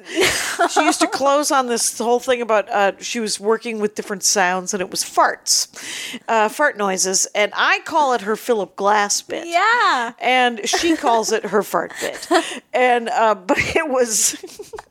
She 0.70 0.84
used 0.84 0.99
to 1.01 1.07
close 1.07 1.51
on 1.51 1.68
this 1.68 1.97
whole 1.97 2.20
thing 2.20 2.41
about 2.41 2.70
uh, 2.70 2.93
she 2.99 3.20
was 3.20 3.39
working 3.39 3.80
with 3.80 3.95
different 3.95 4.24
sounds 4.24 4.74
and 4.74 4.82
it 4.82 4.89
was 4.91 5.03
farts, 5.03 5.68
uh, 6.28 6.49
fart 6.49 6.78
noises, 6.78 7.28
and 7.36 7.51
I 7.55 7.80
call 7.86 8.14
it 8.14 8.22
her 8.22 8.36
Philip 8.36 8.76
Glass 8.76 9.22
bit. 9.22 9.47
yeah. 9.47 10.14
And 10.20 10.68
she 10.68 10.95
calls 10.95 11.32
it 11.32 11.45
her 11.45 11.64
fart 11.64 11.93
bit, 12.01 12.28
and 12.74 13.09
uh, 13.09 13.36
but 13.36 13.57
it 13.59 13.89
was, 13.89 14.36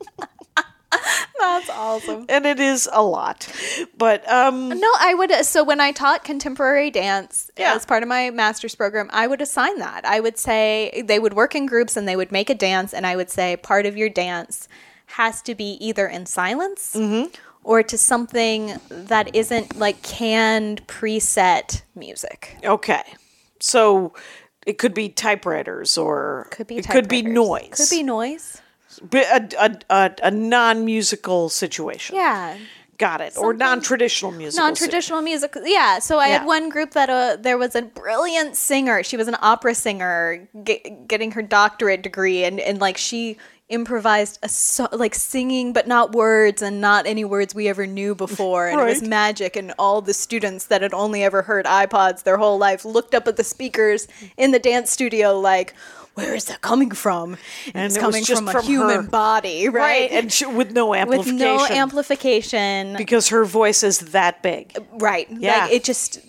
That's 1.39 1.69
awesome. 1.69 2.25
and 2.29 2.45
it 2.45 2.59
is 2.59 2.87
a 2.91 3.01
lot, 3.03 3.47
but 3.97 4.27
um, 4.31 4.69
No, 4.69 4.89
I 4.99 5.13
would. 5.15 5.31
So 5.45 5.63
when 5.63 5.79
I 5.79 5.91
taught 5.91 6.23
contemporary 6.23 6.91
dance 6.91 7.49
Yeah. 7.57 7.73
as 7.75 7.85
part 7.85 8.03
of 8.03 8.09
my 8.09 8.29
master's 8.29 8.75
program, 8.75 9.09
I 9.11 9.27
would 9.27 9.41
assign 9.41 9.79
that. 9.79 10.05
I 10.05 10.19
would 10.19 10.37
say 10.37 11.03
they 11.05 11.19
would 11.19 11.33
work 11.33 11.55
in 11.55 11.65
groups 11.65 11.97
and 11.97 12.07
they 12.07 12.15
would 12.15 12.31
make 12.31 12.49
a 12.49 12.55
dance, 12.55 12.93
and 12.93 13.07
I 13.07 13.15
would 13.15 13.29
say 13.29 13.57
part 13.57 13.85
of 13.85 13.97
your 13.97 14.09
dance 14.09 14.67
has 15.07 15.41
to 15.43 15.55
be 15.55 15.77
either 15.85 16.07
in 16.07 16.25
silence 16.25 16.95
or 17.63 17.83
to 17.83 17.97
something 17.97 18.79
that 18.89 19.35
isn't 19.35 19.77
like 19.77 20.01
canned 20.03 20.85
preset 20.87 21.81
music. 21.95 22.57
Okay. 22.63 23.03
So 23.59 24.13
it 24.65 24.77
could 24.77 24.93
be 24.93 25.09
typewriters 25.09 25.97
or 25.97 26.47
Could 26.51 26.67
be 26.67 26.77
it 26.77 26.87
could 26.89 27.07
be 27.09 27.21
noise. 27.23 27.73
Could 27.75 27.89
be 27.89 28.03
noise. 28.03 28.60
A, 29.13 29.49
a, 29.59 29.79
a, 29.89 30.11
a 30.23 30.31
non-musical 30.31 31.49
situation. 31.49 32.15
Yeah. 32.15 32.57
Got 32.97 33.21
it. 33.21 33.35
Or 33.37 33.53
non-traditional 33.53 34.31
music. 34.31 34.59
non-traditional 34.59 35.23
music 35.23 35.57
yeah 35.63 35.97
so 35.97 36.19
i 36.19 36.27
Yeah. 36.27 36.37
had 36.39 36.45
one 36.45 36.69
group 36.69 36.91
that 36.91 37.09
uh, 37.09 37.35
there 37.39 37.57
was 37.57 37.75
a 37.75 37.81
brilliant 37.81 38.55
singer 38.55 39.01
she 39.01 39.17
was 39.17 39.27
an 39.27 39.35
opera 39.41 39.73
singer 39.73 40.47
ge- 40.63 40.83
getting 41.07 41.31
her 41.31 41.41
doctorate 41.41 42.03
degree 42.03 42.43
and, 42.43 42.59
and 42.59 42.79
like 42.79 42.97
she 42.97 43.37
improvised 43.69 44.37
a 44.43 44.49
so- 44.49 44.87
like 44.91 45.15
singing 45.15 45.73
but 45.73 45.87
not 45.87 46.11
words 46.11 46.61
and 46.61 46.79
not 46.79 47.07
any 47.07 47.25
words 47.25 47.55
we 47.55 47.67
ever 47.69 47.87
knew 47.87 48.13
before 48.13 48.67
and 48.67 48.79
it 48.79 48.83
was 48.83 49.01
magic 49.01 49.55
and 49.55 49.73
all 49.79 50.01
the 50.01 50.13
students 50.13 50.65
that 50.67 50.83
had 50.83 50.93
only 50.93 51.23
ever 51.23 51.41
heard 51.41 51.65
ipods 51.65 52.21
their 52.21 52.37
whole 52.37 52.59
life 52.59 52.85
looked 52.85 53.15
up 53.15 53.27
at 53.27 53.35
the 53.35 53.43
speakers 53.43 54.07
in 54.37 54.51
the 54.51 54.59
dance 54.59 54.91
studio 54.91 55.39
like 55.39 55.73
where 56.15 56.35
is 56.35 56.45
that 56.45 56.61
coming 56.61 56.91
from 56.91 57.37
And 57.73 57.85
it's 57.85 57.95
it 57.95 57.99
coming 57.99 58.23
just 58.23 58.41
from 58.41 58.49
a 58.49 58.51
from 58.51 58.63
human 58.65 58.95
her. 59.05 59.09
body 59.09 59.69
right, 59.69 59.73
Right. 59.81 60.11
And 60.11 60.31
she, 60.31 60.45
with 60.45 60.71
no 60.71 60.93
amplification. 60.93 61.35
with 61.37 61.41
no 61.45 61.65
amplification 61.67 62.95
because 62.97 63.29
her 63.29 63.45
voice 63.45 63.83
is 63.83 63.99
that 64.11 64.41
big. 64.43 64.73
Uh, 64.77 64.81
right 64.97 65.27
Yeah. 65.31 65.63
like 65.65 65.71
it 65.73 65.83
just 65.83 66.19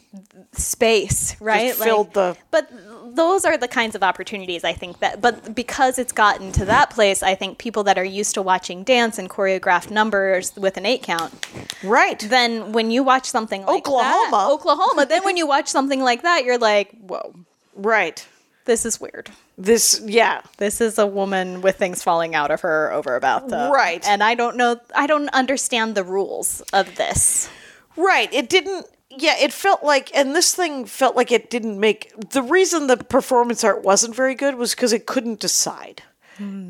space 0.52 1.34
right 1.40 1.74
filled 1.74 2.12
the- 2.14 2.36
but 2.50 2.68
those 3.14 3.44
are 3.44 3.56
the 3.59 3.68
kinds 3.68 3.94
of 3.94 4.02
opportunities 4.02 4.64
I 4.64 4.72
think 4.72 5.00
that, 5.00 5.20
but 5.20 5.54
because 5.54 5.98
it's 5.98 6.12
gotten 6.12 6.50
to 6.52 6.64
that 6.64 6.88
place, 6.90 7.22
I 7.22 7.34
think 7.34 7.59
people 7.59 7.82
that 7.84 7.98
are 7.98 8.04
used 8.04 8.32
to 8.34 8.42
watching 8.42 8.84
dance 8.84 9.18
and 9.18 9.28
choreographed 9.28 9.90
numbers 9.90 10.54
with 10.56 10.78
an 10.78 10.86
eight 10.86 11.02
count, 11.02 11.34
Right. 11.82 12.18
then 12.18 12.72
when 12.72 12.90
you 12.90 13.02
watch 13.02 13.26
something 13.26 13.66
like 13.66 13.86
Oklahoma. 13.86 14.28
that, 14.30 14.46
Oklahoma, 14.48 15.04
then 15.04 15.24
when 15.24 15.36
you 15.36 15.46
watch 15.46 15.68
something 15.68 16.00
like 16.02 16.22
that, 16.22 16.44
you're 16.44 16.56
like, 16.56 16.92
whoa, 17.06 17.34
right. 17.74 18.24
this 18.64 18.86
is 18.86 18.98
weird. 18.98 19.28
This, 19.59 20.01
yeah. 20.05 20.41
This 20.59 20.81
is 20.81 20.99
a 20.99 21.07
woman 21.07 21.61
with 21.61 21.77
things 21.77 22.03
falling 22.03 22.35
out 22.35 22.51
of 22.51 22.62
her 22.62 22.91
over 22.93 23.16
about 23.16 23.49
the 23.49 23.70
Right. 23.73 24.07
and 24.07 24.23
I 24.23 24.35
don't 24.35 24.57
know, 24.57 24.81
I 24.95 25.07
don't 25.07 25.29
understand 25.29 25.95
the 25.95 26.05
rules 26.05 26.61
of 26.73 26.97
this. 26.97 27.49
Right. 27.97 28.33
It 28.33 28.49
didn't. 28.49 28.87
Yeah, 29.15 29.35
it 29.39 29.53
felt 29.53 29.85
like, 29.85 30.11
and 30.15 30.35
this 30.35 30.55
thing 30.55 30.87
felt 30.87 31.15
like 31.16 31.31
it 31.31 31.51
didn't 31.51 31.79
make. 31.79 32.31
The 32.31 32.43
reason 32.43 32.87
the 32.87 32.97
performance 32.97 33.62
art 33.62 33.83
wasn't 33.83 34.15
very 34.16 34.35
good 34.35 34.55
was 34.55 34.74
because 34.74 34.95
it 34.95 35.05
couldn't 35.05 35.39
decide. 35.39 36.03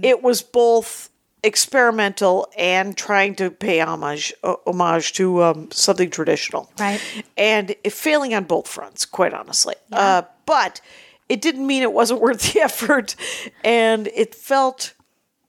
It 0.02 0.22
was 0.22 0.42
both 0.42 1.08
experimental 1.44 2.48
and 2.58 2.96
trying 2.96 3.34
to 3.36 3.50
pay 3.50 3.80
homage 3.80 4.34
uh, 4.42 4.56
homage 4.66 5.12
to 5.14 5.42
um, 5.42 5.70
something 5.70 6.10
traditional, 6.10 6.70
Right. 6.78 7.00
And 7.38 7.70
it 7.84 7.92
failing 7.92 8.34
on 8.34 8.44
both 8.44 8.66
fronts, 8.68 9.04
quite 9.06 9.32
honestly. 9.32 9.74
Uh, 9.92 10.22
but 10.46 10.80
it 11.28 11.40
didn't 11.40 11.66
mean 11.66 11.82
it 11.82 11.92
wasn't 11.92 12.20
worth 12.20 12.40
the 12.52 12.60
effort, 12.60 13.16
and 13.64 14.08
it 14.08 14.34
felt 14.34 14.94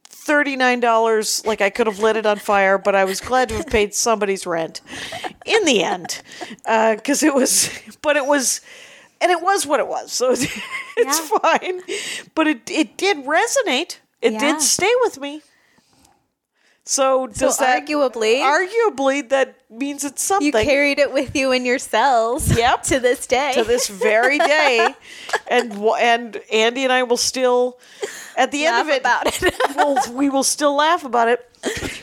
$39 0.10 1.46
like 1.46 1.60
i 1.60 1.70
could 1.70 1.86
have 1.86 2.00
lit 2.00 2.16
it 2.16 2.26
on 2.26 2.38
fire 2.38 2.78
but 2.78 2.96
i 2.96 3.04
was 3.04 3.20
glad 3.20 3.50
to 3.50 3.56
have 3.56 3.68
paid 3.68 3.94
somebody's 3.94 4.46
rent 4.48 4.80
in 5.46 5.66
the 5.66 5.84
end 5.84 6.22
uh, 6.66 6.96
because 6.96 7.24
it 7.24 7.34
was 7.36 7.70
but 8.02 8.16
it 8.16 8.26
was 8.26 8.62
and 9.20 9.32
it 9.32 9.42
was 9.42 9.66
what 9.68 9.82
it 9.82 9.88
was 9.88 10.14
so 10.14 10.32
it's 10.32 10.48
Yeah. 10.98 11.40
fine 11.42 11.82
but 12.36 12.48
it, 12.48 12.72
it 12.72 12.96
did 12.96 13.18
resonate 13.26 13.98
it 14.22 14.34
Yeah. 14.34 14.40
did 14.40 14.62
stay 14.62 14.92
with 15.02 15.20
me 15.20 15.42
so 16.86 17.28
does 17.28 17.58
so 17.58 17.64
that 17.64 17.88
arguably, 17.88 18.42
arguably 18.42 19.28
that 19.30 19.56
means 19.70 20.04
it's 20.04 20.22
something 20.22 20.46
you 20.46 20.52
carried 20.52 21.00
it 21.00 21.14
with 21.14 21.36
you 21.36 21.52
in 21.52 21.66
your 21.66 21.80
cells. 21.80 22.52
Yep. 22.58 22.84
To 22.84 23.00
this 23.00 23.26
day. 23.26 23.54
to 23.54 23.64
this 23.64 23.88
very 23.88 24.38
day 24.38 24.94
and 25.48 25.74
and 25.74 26.42
andy 26.52 26.84
and 26.84 26.94
i 26.94 27.04
will 27.04 27.18
still 27.18 27.80
at 28.38 28.52
the 28.52 28.66
end 28.66 28.88
of 28.88 28.94
it 28.94 29.02
about 29.02 29.28
it. 29.28 29.56
we'll, 29.76 30.14
we 30.14 30.30
will 30.30 30.44
still 30.44 30.76
laugh 30.76 31.04
about 31.04 31.28
it. 31.28 31.50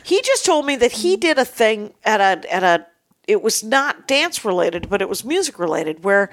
He 0.03 0.23
just 0.23 0.45
told 0.45 0.67
me 0.67 0.77
that 0.77 0.93
he 0.93 1.17
did 1.17 1.39
a 1.39 1.45
thing 1.45 1.95
at 2.05 2.21
a 2.21 2.53
at 2.53 2.63
a. 2.63 2.87
It 3.27 3.43
was 3.43 3.63
not 3.63 4.09
dance 4.09 4.45
related, 4.45 4.89
but 4.89 5.03
it 5.03 5.09
was 5.09 5.25
music 5.25 5.59
related. 5.59 6.03
Where 6.03 6.31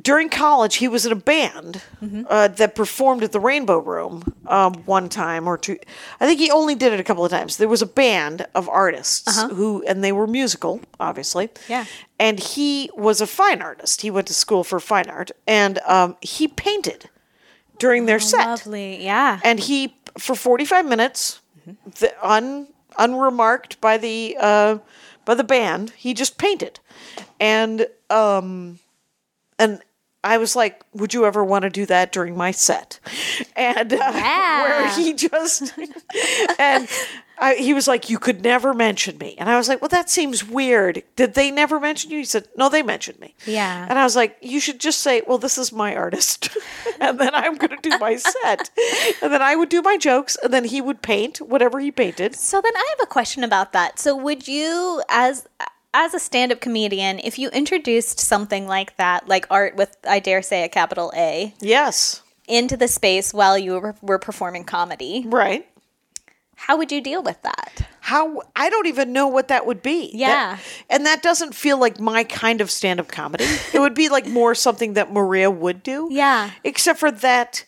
during 0.00 0.28
college 0.28 0.76
he 0.76 0.88
was 0.88 1.04
in 1.04 1.12
a 1.12 1.16
band 1.16 1.82
uh, 2.28 2.48
that 2.48 2.74
performed 2.74 3.22
at 3.24 3.32
the 3.32 3.40
Rainbow 3.40 3.78
Room 3.78 4.34
um, 4.46 4.74
one 4.86 5.08
time 5.08 5.48
or 5.48 5.58
two. 5.58 5.78
I 6.20 6.26
think 6.26 6.38
he 6.38 6.50
only 6.50 6.74
did 6.74 6.92
it 6.92 7.00
a 7.00 7.04
couple 7.04 7.24
of 7.24 7.30
times. 7.30 7.56
There 7.56 7.68
was 7.68 7.82
a 7.82 7.86
band 7.86 8.46
of 8.54 8.68
artists 8.68 9.42
who, 9.42 9.82
and 9.86 10.02
they 10.04 10.12
were 10.12 10.26
musical, 10.26 10.80
obviously. 11.00 11.48
Yeah. 11.68 11.86
And 12.18 12.38
he 12.38 12.90
was 12.94 13.20
a 13.20 13.26
fine 13.26 13.62
artist. 13.62 14.02
He 14.02 14.10
went 14.10 14.28
to 14.28 14.34
school 14.34 14.62
for 14.62 14.78
fine 14.78 15.10
art, 15.10 15.32
and 15.46 15.78
um, 15.80 16.16
he 16.20 16.46
painted 16.46 17.08
during 17.78 18.06
their 18.06 18.20
set 18.20 18.46
Lovely. 18.46 19.02
Yeah. 19.04 19.40
and 19.42 19.58
he 19.58 19.96
for 20.18 20.34
45 20.36 20.86
minutes 20.86 21.40
the, 21.98 22.12
un, 22.22 22.68
unremarked 22.98 23.80
by 23.80 23.96
the 23.96 24.36
uh, 24.38 24.78
by 25.24 25.34
the 25.34 25.44
band 25.44 25.90
he 25.96 26.12
just 26.12 26.36
painted 26.36 26.78
and 27.40 27.86
um 28.10 28.78
and 29.60 29.80
I 30.22 30.36
was 30.38 30.54
like, 30.56 30.82
"Would 30.92 31.14
you 31.14 31.24
ever 31.24 31.42
want 31.44 31.62
to 31.62 31.70
do 31.70 31.86
that 31.86 32.12
during 32.12 32.36
my 32.36 32.50
set?" 32.50 32.98
And 33.56 33.92
uh, 33.92 33.96
Yeah. 33.96 34.62
where 34.62 34.88
he 34.96 35.14
just 35.14 35.72
and 36.58 36.88
I, 37.38 37.54
he 37.54 37.72
was 37.72 37.88
like, 37.88 38.10
"You 38.10 38.18
could 38.18 38.42
never 38.42 38.74
mention 38.74 39.16
me," 39.16 39.34
and 39.38 39.48
I 39.48 39.56
was 39.56 39.66
like, 39.66 39.80
"Well, 39.80 39.88
that 39.88 40.10
seems 40.10 40.44
weird. 40.46 41.02
Did 41.16 41.32
they 41.32 41.50
never 41.50 41.80
mention 41.80 42.10
you?" 42.10 42.18
He 42.18 42.24
said, 42.26 42.48
"No, 42.54 42.68
they 42.68 42.82
mentioned 42.82 43.18
me." 43.18 43.34
Yeah. 43.46 43.86
and 43.88 43.98
I 43.98 44.04
was 44.04 44.14
like, 44.14 44.36
"You 44.42 44.60
should 44.60 44.78
just 44.78 45.00
say, 45.00 45.22
well, 45.26 45.38
this 45.38 45.56
is 45.56 45.72
my 45.72 45.96
artist,' 45.96 46.50
and 47.00 47.18
then 47.18 47.34
I'm 47.34 47.54
going 47.56 47.74
to 47.74 47.88
do 47.90 47.96
my 47.98 48.16
set, 48.16 48.68
and 49.22 49.32
then 49.32 49.40
I 49.40 49.56
would 49.56 49.70
do 49.70 49.80
my 49.80 49.96
jokes, 49.96 50.36
and 50.42 50.52
then 50.52 50.64
he 50.64 50.82
would 50.82 51.00
paint 51.00 51.40
whatever 51.40 51.80
he 51.80 51.90
painted." 51.90 52.34
So 52.34 52.60
then 52.60 52.76
I 52.76 52.84
have 52.90 53.00
a 53.08 53.10
question 53.10 53.42
about 53.42 53.72
that. 53.72 53.98
So 53.98 54.14
would 54.14 54.46
you 54.46 55.02
as 55.08 55.46
as 55.92 56.14
a 56.14 56.18
stand-up 56.20 56.60
comedian, 56.60 57.18
if 57.18 57.38
you 57.38 57.48
introduced 57.50 58.20
something 58.20 58.66
like 58.66 58.96
that, 58.96 59.28
like 59.28 59.46
art 59.50 59.74
with 59.76 59.96
I 60.06 60.20
dare 60.20 60.42
say 60.42 60.64
a 60.64 60.68
capital 60.68 61.12
A, 61.16 61.54
Yes, 61.60 62.22
into 62.48 62.76
the 62.76 62.88
space 62.88 63.32
while 63.34 63.58
you 63.58 63.72
were, 63.80 63.94
were 64.02 64.18
performing 64.18 64.64
comedy, 64.64 65.24
right. 65.26 65.66
how 66.56 66.76
would 66.78 66.90
you 66.92 67.00
deal 67.00 67.22
with 67.22 67.40
that? 67.42 67.86
how 68.02 68.42
I 68.56 68.70
don't 68.70 68.86
even 68.88 69.12
know 69.12 69.28
what 69.28 69.46
that 69.48 69.66
would 69.66 69.82
be. 69.82 70.10
Yeah. 70.14 70.56
That- 70.56 70.60
and 70.88 71.06
that 71.06 71.22
doesn't 71.22 71.54
feel 71.54 71.78
like 71.78 72.00
my 72.00 72.24
kind 72.24 72.60
of 72.60 72.68
stand 72.70 72.98
up 72.98 73.06
comedy. 73.08 73.44
it 73.72 73.78
would 73.78 73.94
be 73.94 74.08
like 74.08 74.26
more 74.26 74.54
something 74.56 74.94
that 74.94 75.12
Maria 75.12 75.48
would 75.48 75.82
do. 75.84 76.08
Yeah. 76.10 76.50
Except 76.64 76.98
for 76.98 77.12
that 77.12 77.66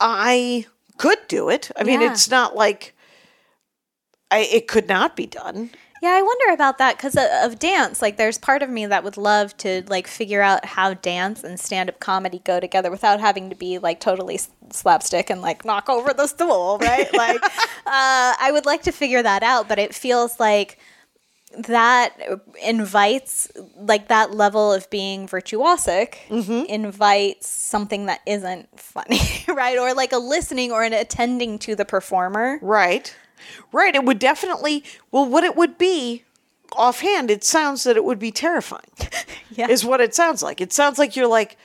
I 0.00 0.66
could 0.96 1.18
do 1.28 1.50
it. 1.50 1.70
I 1.76 1.84
mean, 1.84 2.00
Yeah. 2.00 2.12
it's 2.12 2.30
not 2.30 2.56
like 2.56 2.94
I 4.30 4.38
it 4.40 4.68
could 4.68 4.88
not 4.88 5.16
be 5.16 5.26
done. 5.26 5.70
Yeah, 6.00 6.10
I 6.10 6.22
wonder 6.22 6.52
about 6.52 6.78
that 6.78 6.96
because 6.96 7.16
of 7.16 7.58
dance. 7.58 8.00
Like, 8.00 8.16
there's 8.16 8.38
part 8.38 8.62
of 8.62 8.70
me 8.70 8.86
that 8.86 9.02
would 9.02 9.16
love 9.16 9.56
to 9.58 9.82
like 9.88 10.06
figure 10.06 10.42
out 10.42 10.64
how 10.64 10.94
dance 10.94 11.42
and 11.42 11.58
stand-up 11.58 11.98
comedy 11.98 12.40
go 12.44 12.60
together 12.60 12.90
without 12.90 13.20
having 13.20 13.50
to 13.50 13.56
be 13.56 13.78
like 13.78 13.98
totally 13.98 14.38
slapstick 14.70 15.28
and 15.30 15.40
like 15.40 15.64
knock 15.64 15.88
over 15.88 16.12
the 16.12 16.26
stool, 16.26 16.78
right? 16.78 17.12
like, 17.14 17.42
uh, 17.44 17.50
I 17.86 18.50
would 18.52 18.66
like 18.66 18.82
to 18.82 18.92
figure 18.92 19.22
that 19.22 19.42
out, 19.42 19.68
but 19.68 19.78
it 19.78 19.94
feels 19.94 20.38
like 20.38 20.78
that 21.56 22.16
invites 22.62 23.50
like 23.78 24.08
that 24.08 24.34
level 24.34 24.72
of 24.72 24.88
being 24.90 25.26
virtuosic 25.28 26.14
mm-hmm. 26.28 26.64
invites 26.68 27.48
something 27.48 28.06
that 28.06 28.20
isn't 28.26 28.68
funny, 28.78 29.20
right? 29.48 29.78
Or 29.78 29.94
like 29.94 30.12
a 30.12 30.18
listening 30.18 30.72
or 30.72 30.82
an 30.82 30.92
attending 30.92 31.58
to 31.60 31.74
the 31.74 31.84
performer. 31.84 32.58
Right. 32.62 33.14
Right. 33.72 33.94
It 33.94 34.04
would 34.04 34.18
definitely 34.18 34.84
well 35.10 35.26
what 35.26 35.44
it 35.44 35.56
would 35.56 35.78
be 35.78 36.24
offhand, 36.72 37.30
it 37.30 37.44
sounds 37.44 37.84
that 37.84 37.96
it 37.96 38.04
would 38.04 38.18
be 38.18 38.32
terrifying. 38.32 38.82
Yeah. 39.50 39.68
Is 39.68 39.84
what 39.84 40.00
it 40.00 40.14
sounds 40.14 40.40
like. 40.40 40.60
It 40.60 40.72
sounds 40.72 40.98
like 40.98 41.16
you're 41.16 41.26
like, 41.26 41.56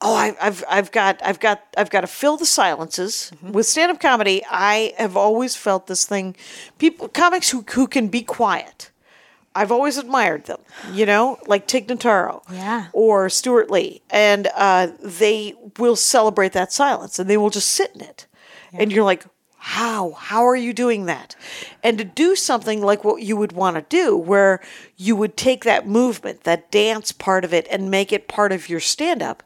oh, 0.00 0.14
I, 0.14 0.34
I've 0.40 0.64
I've 0.66 0.92
got 0.92 1.20
I've 1.22 1.38
got 1.38 1.62
I've 1.76 1.90
got 1.90 2.02
to 2.02 2.06
fill 2.06 2.38
the 2.38 2.46
silences 2.46 3.32
mm-hmm. 3.34 3.52
with 3.52 3.66
stand 3.66 3.92
up 3.92 4.00
comedy. 4.00 4.42
I 4.48 4.94
have 4.96 5.14
always 5.14 5.54
felt 5.54 5.86
this 5.86 6.06
thing. 6.06 6.36
People 6.78 7.08
comics 7.08 7.50
who 7.50 7.62
who 7.72 7.86
can 7.86 8.08
be 8.08 8.22
quiet. 8.22 8.90
I've 9.54 9.70
always 9.72 9.98
admired 9.98 10.44
them, 10.46 10.60
you 10.92 11.06
know, 11.06 11.38
like 11.46 11.66
Tig 11.66 11.86
Notaro 11.88 12.42
Yeah. 12.50 12.86
or 12.92 13.28
Stewart 13.28 13.70
Lee. 13.70 14.02
And 14.10 14.48
uh, 14.54 14.88
they 15.00 15.54
will 15.78 15.96
celebrate 15.96 16.52
that 16.52 16.72
silence 16.72 17.18
and 17.18 17.30
they 17.30 17.36
will 17.36 17.50
just 17.50 17.70
sit 17.70 17.92
in 17.94 18.00
it. 18.00 18.26
And 18.72 18.90
you're 18.92 19.04
like, 19.04 19.24
how? 19.56 20.12
How 20.12 20.44
are 20.46 20.56
you 20.56 20.72
doing 20.72 21.06
that? 21.06 21.36
And 21.82 21.96
to 21.98 22.04
do 22.04 22.34
something 22.34 22.82
like 22.82 23.04
what 23.04 23.22
you 23.22 23.36
would 23.36 23.52
want 23.52 23.76
to 23.76 23.82
do, 23.88 24.16
where 24.16 24.60
you 24.96 25.14
would 25.16 25.36
take 25.36 25.62
that 25.64 25.86
movement, 25.86 26.42
that 26.42 26.70
dance 26.72 27.12
part 27.12 27.44
of 27.44 27.54
it, 27.54 27.66
and 27.70 27.90
make 27.90 28.12
it 28.12 28.26
part 28.28 28.50
of 28.52 28.68
your 28.68 28.80
stand 28.80 29.22
up, 29.22 29.42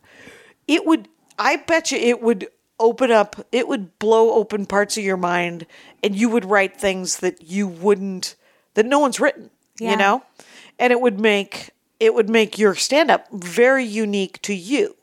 it 0.66 0.86
would, 0.86 1.09
I 1.39 1.56
bet 1.56 1.93
you 1.93 1.98
it 1.98 2.22
would 2.22 2.48
open 2.80 3.10
up, 3.10 3.47
it 3.52 3.68
would 3.68 3.98
blow 3.98 4.32
open 4.32 4.64
parts 4.66 4.97
of 4.97 5.05
your 5.05 5.16
mind 5.16 5.66
and 6.02 6.16
you 6.16 6.28
would 6.30 6.44
write 6.47 6.76
things 6.80 7.18
that 7.18 7.43
you 7.43 7.68
wouldn't, 7.68 8.35
that 8.74 8.86
no 8.86 8.98
one's 8.98 9.20
written, 9.20 9.51
Yeah. 9.78 9.90
you 9.92 9.96
know? 9.96 10.22
And 10.78 10.92
it 10.92 11.00
would 11.00 11.18
make, 11.20 11.70
it 12.00 12.14
would 12.14 12.28
make 12.30 12.59
your 12.59 12.74
stand 12.74 13.10
up 13.10 13.26
very 13.32 13.84
unique 13.84 14.40
to 14.42 14.55
you. 14.55 14.94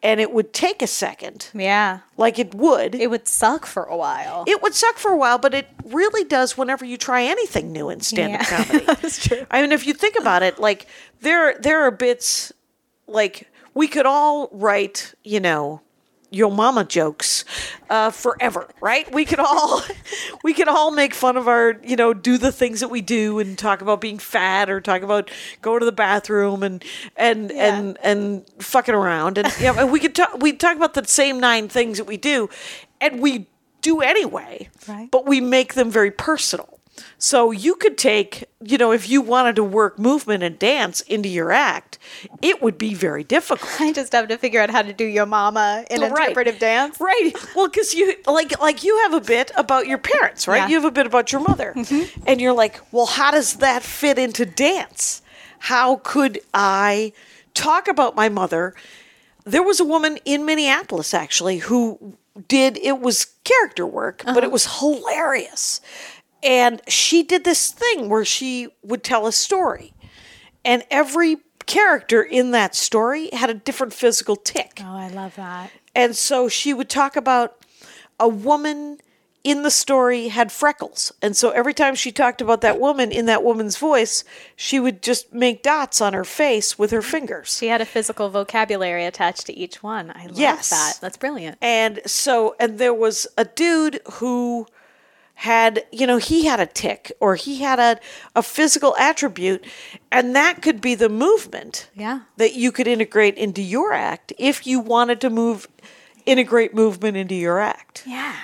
And 0.00 0.20
it 0.20 0.32
would 0.32 0.52
take 0.52 0.80
a 0.80 0.86
second, 0.86 1.48
Yeah. 1.52 2.00
like 2.16 2.38
it 2.38 2.54
would. 2.54 2.94
It 2.94 3.10
would 3.10 3.26
suck 3.26 3.66
for 3.66 3.82
a 3.82 3.96
while. 3.96 4.44
It 4.46 4.62
would 4.62 4.74
suck 4.74 4.96
for 4.96 5.10
a 5.10 5.16
while, 5.16 5.38
but 5.38 5.54
it 5.54 5.66
really 5.84 6.22
does 6.22 6.56
whenever 6.56 6.84
you 6.84 6.96
try 6.96 7.24
anything 7.24 7.72
new 7.72 7.90
in 7.90 8.00
stand-up 8.00 8.42
Yeah. 8.48 8.64
comedy. 8.64 8.84
That's 8.86 9.26
true. 9.26 9.44
I 9.50 9.60
mean, 9.60 9.72
if 9.72 9.88
you 9.88 9.94
think 9.94 10.14
about 10.16 10.44
it, 10.44 10.60
like 10.60 10.86
there 11.20 11.58
there 11.58 11.80
are 11.82 11.90
bits 11.90 12.52
like 13.08 13.48
we 13.74 13.88
could 13.88 14.06
all 14.06 14.48
write, 14.52 15.14
you 15.24 15.40
know, 15.40 15.80
your 16.30 16.50
mama 16.50 16.84
jokes 16.84 17.44
uh, 17.88 18.10
forever, 18.10 18.68
right? 18.80 19.10
We 19.14 19.24
could 19.24 19.38
all 19.40 19.82
we 20.44 20.52
could 20.52 20.68
all 20.68 20.90
make 20.90 21.14
fun 21.14 21.36
of 21.36 21.48
our, 21.48 21.78
you 21.82 21.96
know, 21.96 22.12
do 22.12 22.36
the 22.38 22.52
things 22.52 22.80
that 22.80 22.88
we 22.88 23.00
do 23.00 23.38
and 23.38 23.56
talk 23.58 23.80
about 23.80 24.00
being 24.00 24.18
fat 24.18 24.68
or 24.68 24.80
talk 24.80 25.02
about 25.02 25.30
going 25.62 25.80
to 25.80 25.86
the 25.86 25.92
bathroom 25.92 26.62
and 26.62 26.84
and 27.16 27.50
and 27.52 27.96
and 28.02 28.44
fucking 28.58 28.94
around 28.94 29.38
and 29.38 29.48
you 29.58 29.72
know, 29.72 29.86
we 29.86 30.00
could 30.00 30.14
talk 30.14 30.38
we 30.38 30.52
talk 30.52 30.76
about 30.76 30.94
the 30.94 31.04
same 31.04 31.40
nine 31.40 31.68
things 31.68 31.98
that 31.98 32.04
we 32.06 32.16
do 32.16 32.48
and 33.00 33.20
we 33.20 33.48
do 33.80 34.00
anyway, 34.00 34.68
Right. 34.88 35.08
but 35.10 35.24
we 35.26 35.40
make 35.40 35.74
them 35.74 35.90
very 35.90 36.10
personal. 36.10 36.77
So 37.18 37.50
you 37.50 37.74
could 37.74 37.98
take, 37.98 38.44
you 38.62 38.78
know, 38.78 38.92
if 38.92 39.08
you 39.08 39.20
wanted 39.20 39.56
to 39.56 39.64
work 39.64 39.98
movement 39.98 40.42
and 40.42 40.58
dance 40.58 41.00
into 41.02 41.28
your 41.28 41.50
act, 41.52 41.98
it 42.42 42.62
would 42.62 42.78
be 42.78 42.94
very 42.94 43.24
difficult. 43.24 43.80
I 43.80 43.92
just 43.92 44.12
have 44.12 44.28
to 44.28 44.38
figure 44.38 44.60
out 44.60 44.70
how 44.70 44.82
to 44.82 44.92
do 44.92 45.04
your 45.04 45.26
mama 45.26 45.84
in 45.90 46.00
Right. 46.00 46.10
interpretive 46.10 46.58
dance. 46.58 47.00
Right. 47.00 47.32
Well, 47.54 47.68
because 47.68 47.94
you 47.94 48.14
like 48.26 48.58
like 48.60 48.84
you 48.84 48.96
have 49.04 49.14
a 49.14 49.20
bit 49.20 49.50
about 49.56 49.86
your 49.86 49.98
parents, 49.98 50.46
right? 50.48 50.56
Yeah. 50.56 50.62
Mm-hmm. 50.64 50.70
You 50.70 50.76
have 50.80 50.84
a 50.84 50.90
bit 50.92 51.06
about 51.06 51.32
your 51.32 51.40
mother, 51.40 51.74
and 52.26 52.40
you're 52.40 52.52
like, 52.52 52.80
well, 52.92 53.06
how 53.06 53.30
does 53.30 53.56
that 53.56 53.82
fit 53.82 54.18
into 54.18 54.44
dance? 54.46 55.22
How 55.60 55.96
could 55.96 56.38
I 56.54 57.12
talk 57.54 57.88
about 57.88 58.14
my 58.14 58.28
mother? 58.28 58.74
There 59.44 59.62
was 59.62 59.80
a 59.80 59.84
woman 59.84 60.18
in 60.24 60.44
Minneapolis 60.44 61.14
actually 61.14 61.58
who 61.58 62.16
did 62.46 62.76
it 62.78 63.00
was 63.00 63.26
character 63.44 63.84
work, 63.86 64.22
but 64.24 64.36
Uh-huh. 64.36 64.46
it 64.46 64.52
was 64.52 64.78
hilarious. 64.78 65.80
And 66.42 66.80
she 66.88 67.22
did 67.22 67.44
this 67.44 67.70
thing 67.70 68.08
where 68.08 68.24
she 68.24 68.68
would 68.82 69.02
tell 69.02 69.26
a 69.26 69.32
story, 69.32 69.92
and 70.64 70.84
every 70.90 71.38
character 71.66 72.22
in 72.22 72.52
that 72.52 72.74
story 72.74 73.28
had 73.32 73.50
a 73.50 73.54
different 73.54 73.92
physical 73.92 74.36
tick. 74.36 74.80
Oh, 74.82 74.96
I 74.96 75.08
love 75.08 75.34
that. 75.36 75.70
And 75.94 76.14
so 76.16 76.48
she 76.48 76.72
would 76.72 76.88
talk 76.88 77.16
about 77.16 77.56
a 78.20 78.28
woman 78.28 78.98
in 79.44 79.62
the 79.62 79.70
story 79.70 80.28
had 80.28 80.50
freckles. 80.50 81.12
And 81.22 81.36
so 81.36 81.50
every 81.50 81.72
time 81.74 81.94
she 81.94 82.10
talked 82.10 82.40
about 82.40 82.60
that 82.62 82.80
woman 82.80 83.12
in 83.12 83.26
that 83.26 83.44
woman's 83.44 83.76
voice, 83.76 84.24
she 84.56 84.80
would 84.80 85.02
just 85.02 85.32
make 85.32 85.62
dots 85.62 86.00
on 86.00 86.12
her 86.12 86.24
face 86.24 86.78
with 86.78 86.90
her 86.90 87.02
fingers. 87.02 87.56
She 87.56 87.68
had 87.68 87.80
a 87.80 87.86
physical 87.86 88.28
vocabulary 88.30 89.04
attached 89.04 89.46
to 89.46 89.56
each 89.56 89.82
one. 89.82 90.10
I 90.14 90.26
love 90.26 90.38
Yes. 90.38 90.70
that. 90.70 90.98
That's 91.00 91.16
brilliant. 91.16 91.56
And 91.62 92.00
so, 92.06 92.56
and 92.58 92.78
there 92.78 92.92
was 92.94 93.26
a 93.38 93.44
dude 93.44 94.00
who 94.14 94.66
had, 95.42 95.84
you 95.92 96.04
know, 96.04 96.16
he 96.16 96.46
had 96.46 96.58
a 96.58 96.66
tick 96.66 97.12
or 97.20 97.36
he 97.36 97.60
had 97.62 97.78
a, 97.78 98.00
a 98.34 98.42
physical 98.42 98.96
attribute, 98.96 99.64
and 100.10 100.34
that 100.34 100.62
could 100.62 100.80
be 100.80 100.96
the 100.96 101.08
movement 101.08 101.88
Yeah. 101.94 102.20
that 102.38 102.54
you 102.54 102.72
could 102.72 102.88
integrate 102.88 103.36
into 103.36 103.62
your 103.62 103.92
act 103.92 104.32
if 104.36 104.66
you 104.66 104.80
wanted 104.80 105.20
to 105.20 105.30
move, 105.30 105.68
integrate 106.26 106.74
movement 106.74 107.16
into 107.16 107.36
your 107.36 107.60
act. 107.60 108.02
Yeah. 108.04 108.34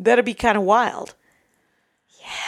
That'd 0.00 0.24
be 0.24 0.34
kind 0.34 0.58
of 0.58 0.64
wild. 0.64 1.14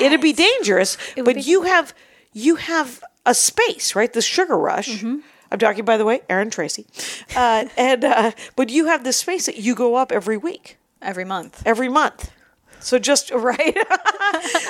It'd 0.00 0.20
be 0.20 0.32
dangerous, 0.32 0.96
would 1.16 1.24
but 1.24 1.36
be- 1.36 1.42
you 1.42 1.62
have 1.62 1.94
you 2.32 2.56
have 2.56 3.02
a 3.24 3.34
space, 3.34 3.94
right? 3.96 4.12
The 4.12 4.20
sugar 4.22 4.56
rush. 4.58 4.88
Mm-hmm. 4.88 5.18
I'm 5.52 5.58
talking, 5.58 5.84
by 5.84 5.96
the 5.96 6.04
way, 6.04 6.20
Erin 6.28 6.50
Tracy, 6.50 6.86
uh, 7.36 7.64
and 7.76 8.04
uh, 8.04 8.32
but 8.56 8.68
you 8.68 8.86
have 8.86 9.04
this 9.04 9.16
space 9.18 9.46
that 9.46 9.58
you 9.58 9.74
go 9.74 9.94
up 9.94 10.10
every 10.12 10.36
week, 10.36 10.76
Every 11.00 11.24
month. 11.24 11.62
every 11.64 11.88
month. 11.88 12.30
So 12.80 12.98
just 12.98 13.30
right. 13.34 13.76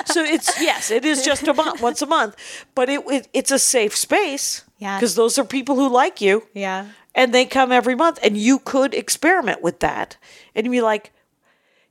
so 0.05 0.23
it's 0.23 0.59
yes, 0.61 0.91
it 0.91 1.05
is 1.05 1.23
just 1.23 1.47
a 1.47 1.53
month, 1.53 1.81
once 1.81 2.01
a 2.01 2.05
month, 2.05 2.35
but 2.75 2.89
it, 2.89 3.01
it 3.07 3.27
it's 3.33 3.51
a 3.51 3.59
safe 3.59 3.95
space. 3.95 4.63
Yeah. 4.77 4.97
because 4.97 5.13
those 5.15 5.37
are 5.37 5.43
people 5.45 5.75
who 5.75 5.87
like 5.89 6.21
you 6.21 6.41
Yeah. 6.55 6.87
and 7.13 7.31
they 7.33 7.45
come 7.45 7.71
every 7.71 7.93
month 7.93 8.17
and 8.23 8.35
you 8.35 8.57
could 8.57 8.95
experiment 8.95 9.61
with 9.61 9.79
that 9.81 10.17
and 10.55 10.71
be 10.71 10.81
like 10.81 11.11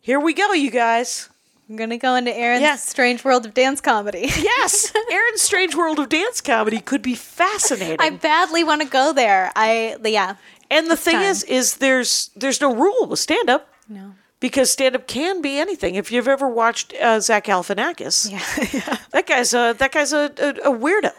here 0.01 0.18
we 0.18 0.34
go 0.34 0.52
you 0.52 0.72
guys 0.72 1.28
I'm 1.68 1.76
going 1.76 1.90
to 1.90 1.98
go 1.98 2.16
into 2.16 2.36
Erin's 2.36 2.62
Yeah. 2.62 2.74
strange 2.74 3.22
world 3.24 3.47
of 3.47 3.55
dance 3.55 3.80
comedy. 3.80 4.22
yes 4.38 4.92
Erin's 5.12 5.40
strange 5.40 5.76
world 5.76 6.01
of 6.01 6.09
dance 6.09 6.40
comedy 6.40 6.80
could 6.80 7.01
be 7.01 7.14
fascinating 7.14 7.98
I 8.01 8.10
badly 8.10 8.64
want 8.64 8.82
to 8.82 8.88
go 8.88 9.12
there. 9.12 9.52
I, 9.55 9.97
yeah. 10.05 10.34
and 10.68 10.90
the 10.90 10.97
thing 10.97 11.14
time. 11.14 11.22
is 11.30 11.44
is 11.44 11.76
there's 11.76 12.30
there's 12.34 12.60
no 12.60 12.74
rule 12.74 13.06
with 13.06 13.20
stand-up 13.20 13.68
No. 13.88 14.14
Because 14.40 14.70
stand-up 14.70 15.06
can 15.06 15.40
be 15.42 15.58
anything 15.58 15.94
if 15.94 16.10
you've 16.10 16.26
ever 16.28 16.48
watched 16.48 16.94
uh, 17.00 17.20
zach 17.20 17.44
galifianakis 17.46 18.30
Yeah. 18.72 18.96
that 19.12 19.26
guy's 19.26 19.52
a 19.54 19.74
that 19.78 19.92
guy's 19.92 20.12
a, 20.12 20.32
a, 20.38 20.70
a 20.70 20.76
weirdo 20.76 21.12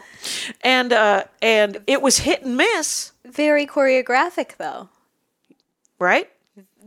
and 0.62 0.92
uh 0.92 1.24
and 1.40 1.78
it 1.86 2.02
was 2.02 2.18
hit 2.18 2.42
and 2.44 2.56
miss 2.56 3.12
Very 3.24 3.66
choreographic, 3.66 4.56
though, 4.58 4.88
right 5.98 6.28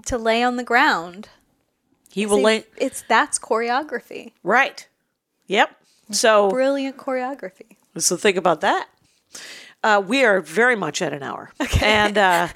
to 0.05 0.17
lay 0.17 0.43
on 0.43 0.55
the 0.57 0.63
ground. 0.63 1.29
he 2.11 2.25
will 2.25 2.37
See, 2.37 2.43
lay 2.43 2.63
It's 2.77 3.03
that's 3.07 3.39
choreography. 3.39 4.33
right 4.43 4.87
yep 5.47 5.75
so 6.11 6.49
Brilliant 6.51 6.97
choreography. 6.97 7.77
So 7.97 8.15
think 8.17 8.37
about 8.37 8.61
that. 8.61 8.87
Uh, 9.85 10.01
we 10.01 10.25
are 10.25 10.41
very 10.41 10.75
much 10.75 10.99
at 10.99 11.13
an 11.13 11.21
hour, 11.21 11.51
and 11.83 12.17
uh, 12.17 12.47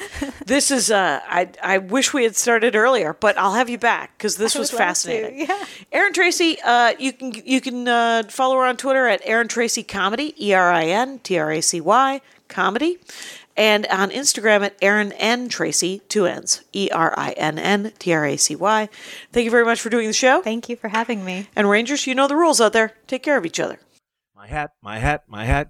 this 0.47 0.71
is. 0.71 0.89
Uh, 0.89 1.19
I 1.27 1.47
I 1.61 1.77
wish 1.77 2.11
we 2.11 2.23
had 2.23 2.35
started 2.35 2.75
earlier, 2.75 3.13
but 3.13 3.37
I'll 3.37 3.53
have 3.53 3.69
you 3.69 3.77
back 3.77 4.17
because 4.17 4.37
this 4.37 4.55
was 4.55 4.71
would 4.71 4.79
love 4.79 4.79
to, 4.79 4.87
fascinating. 4.87 5.39
yeah. 5.47 5.65
Erin 5.91 6.11
Tracy, 6.11 6.57
uh, 6.63 6.95
you 6.97 7.13
can 7.13 7.31
you 7.45 7.61
can 7.61 7.87
uh, 7.87 8.23
follow 8.29 8.55
her 8.55 8.65
on 8.65 8.77
Twitter 8.77 9.05
at 9.07 9.21
Erin 9.25 9.47
Tracy 9.47 9.83
Comedy, 9.83 10.33
E 10.43 10.55
R 10.55 10.71
I 10.71 10.85
N 10.85 11.19
T 11.19 11.37
R 11.37 11.51
A 11.51 11.61
C 11.61 11.79
Y 11.79 12.19
Comedy, 12.47 12.97
and 13.55 13.85
on 13.91 14.09
Instagram 14.09 14.65
at 14.65 14.75
Erin 14.81 15.11
N 15.11 15.49
Tracy, 15.49 16.01
two 16.09 16.25
N's, 16.25 16.63
E 16.73 16.89
R 16.91 17.13
I 17.15 17.33
N 17.33 17.59
N 17.59 17.93
T 17.99 18.11
R 18.11 18.25
A 18.25 18.37
C 18.37 18.55
Y. 18.55 18.89
Thank 19.31 19.45
you 19.45 19.51
very 19.51 19.65
much 19.65 19.79
for 19.79 19.91
doing 19.91 20.07
the 20.07 20.13
show. 20.13 20.41
Thank 20.41 20.67
you 20.67 20.75
for 20.75 20.87
having 20.87 21.23
me. 21.23 21.47
And 21.55 21.69
Rangers, 21.69 22.07
you 22.07 22.15
know 22.15 22.27
the 22.27 22.35
rules 22.35 22.59
out 22.59 22.73
there. 22.73 22.95
Take 23.05 23.21
care 23.21 23.37
of 23.37 23.45
each 23.45 23.59
other. 23.59 23.77
My 24.35 24.47
hat, 24.47 24.71
my 24.81 24.97
hat, 24.97 25.25
my 25.27 25.45
hat. 25.45 25.69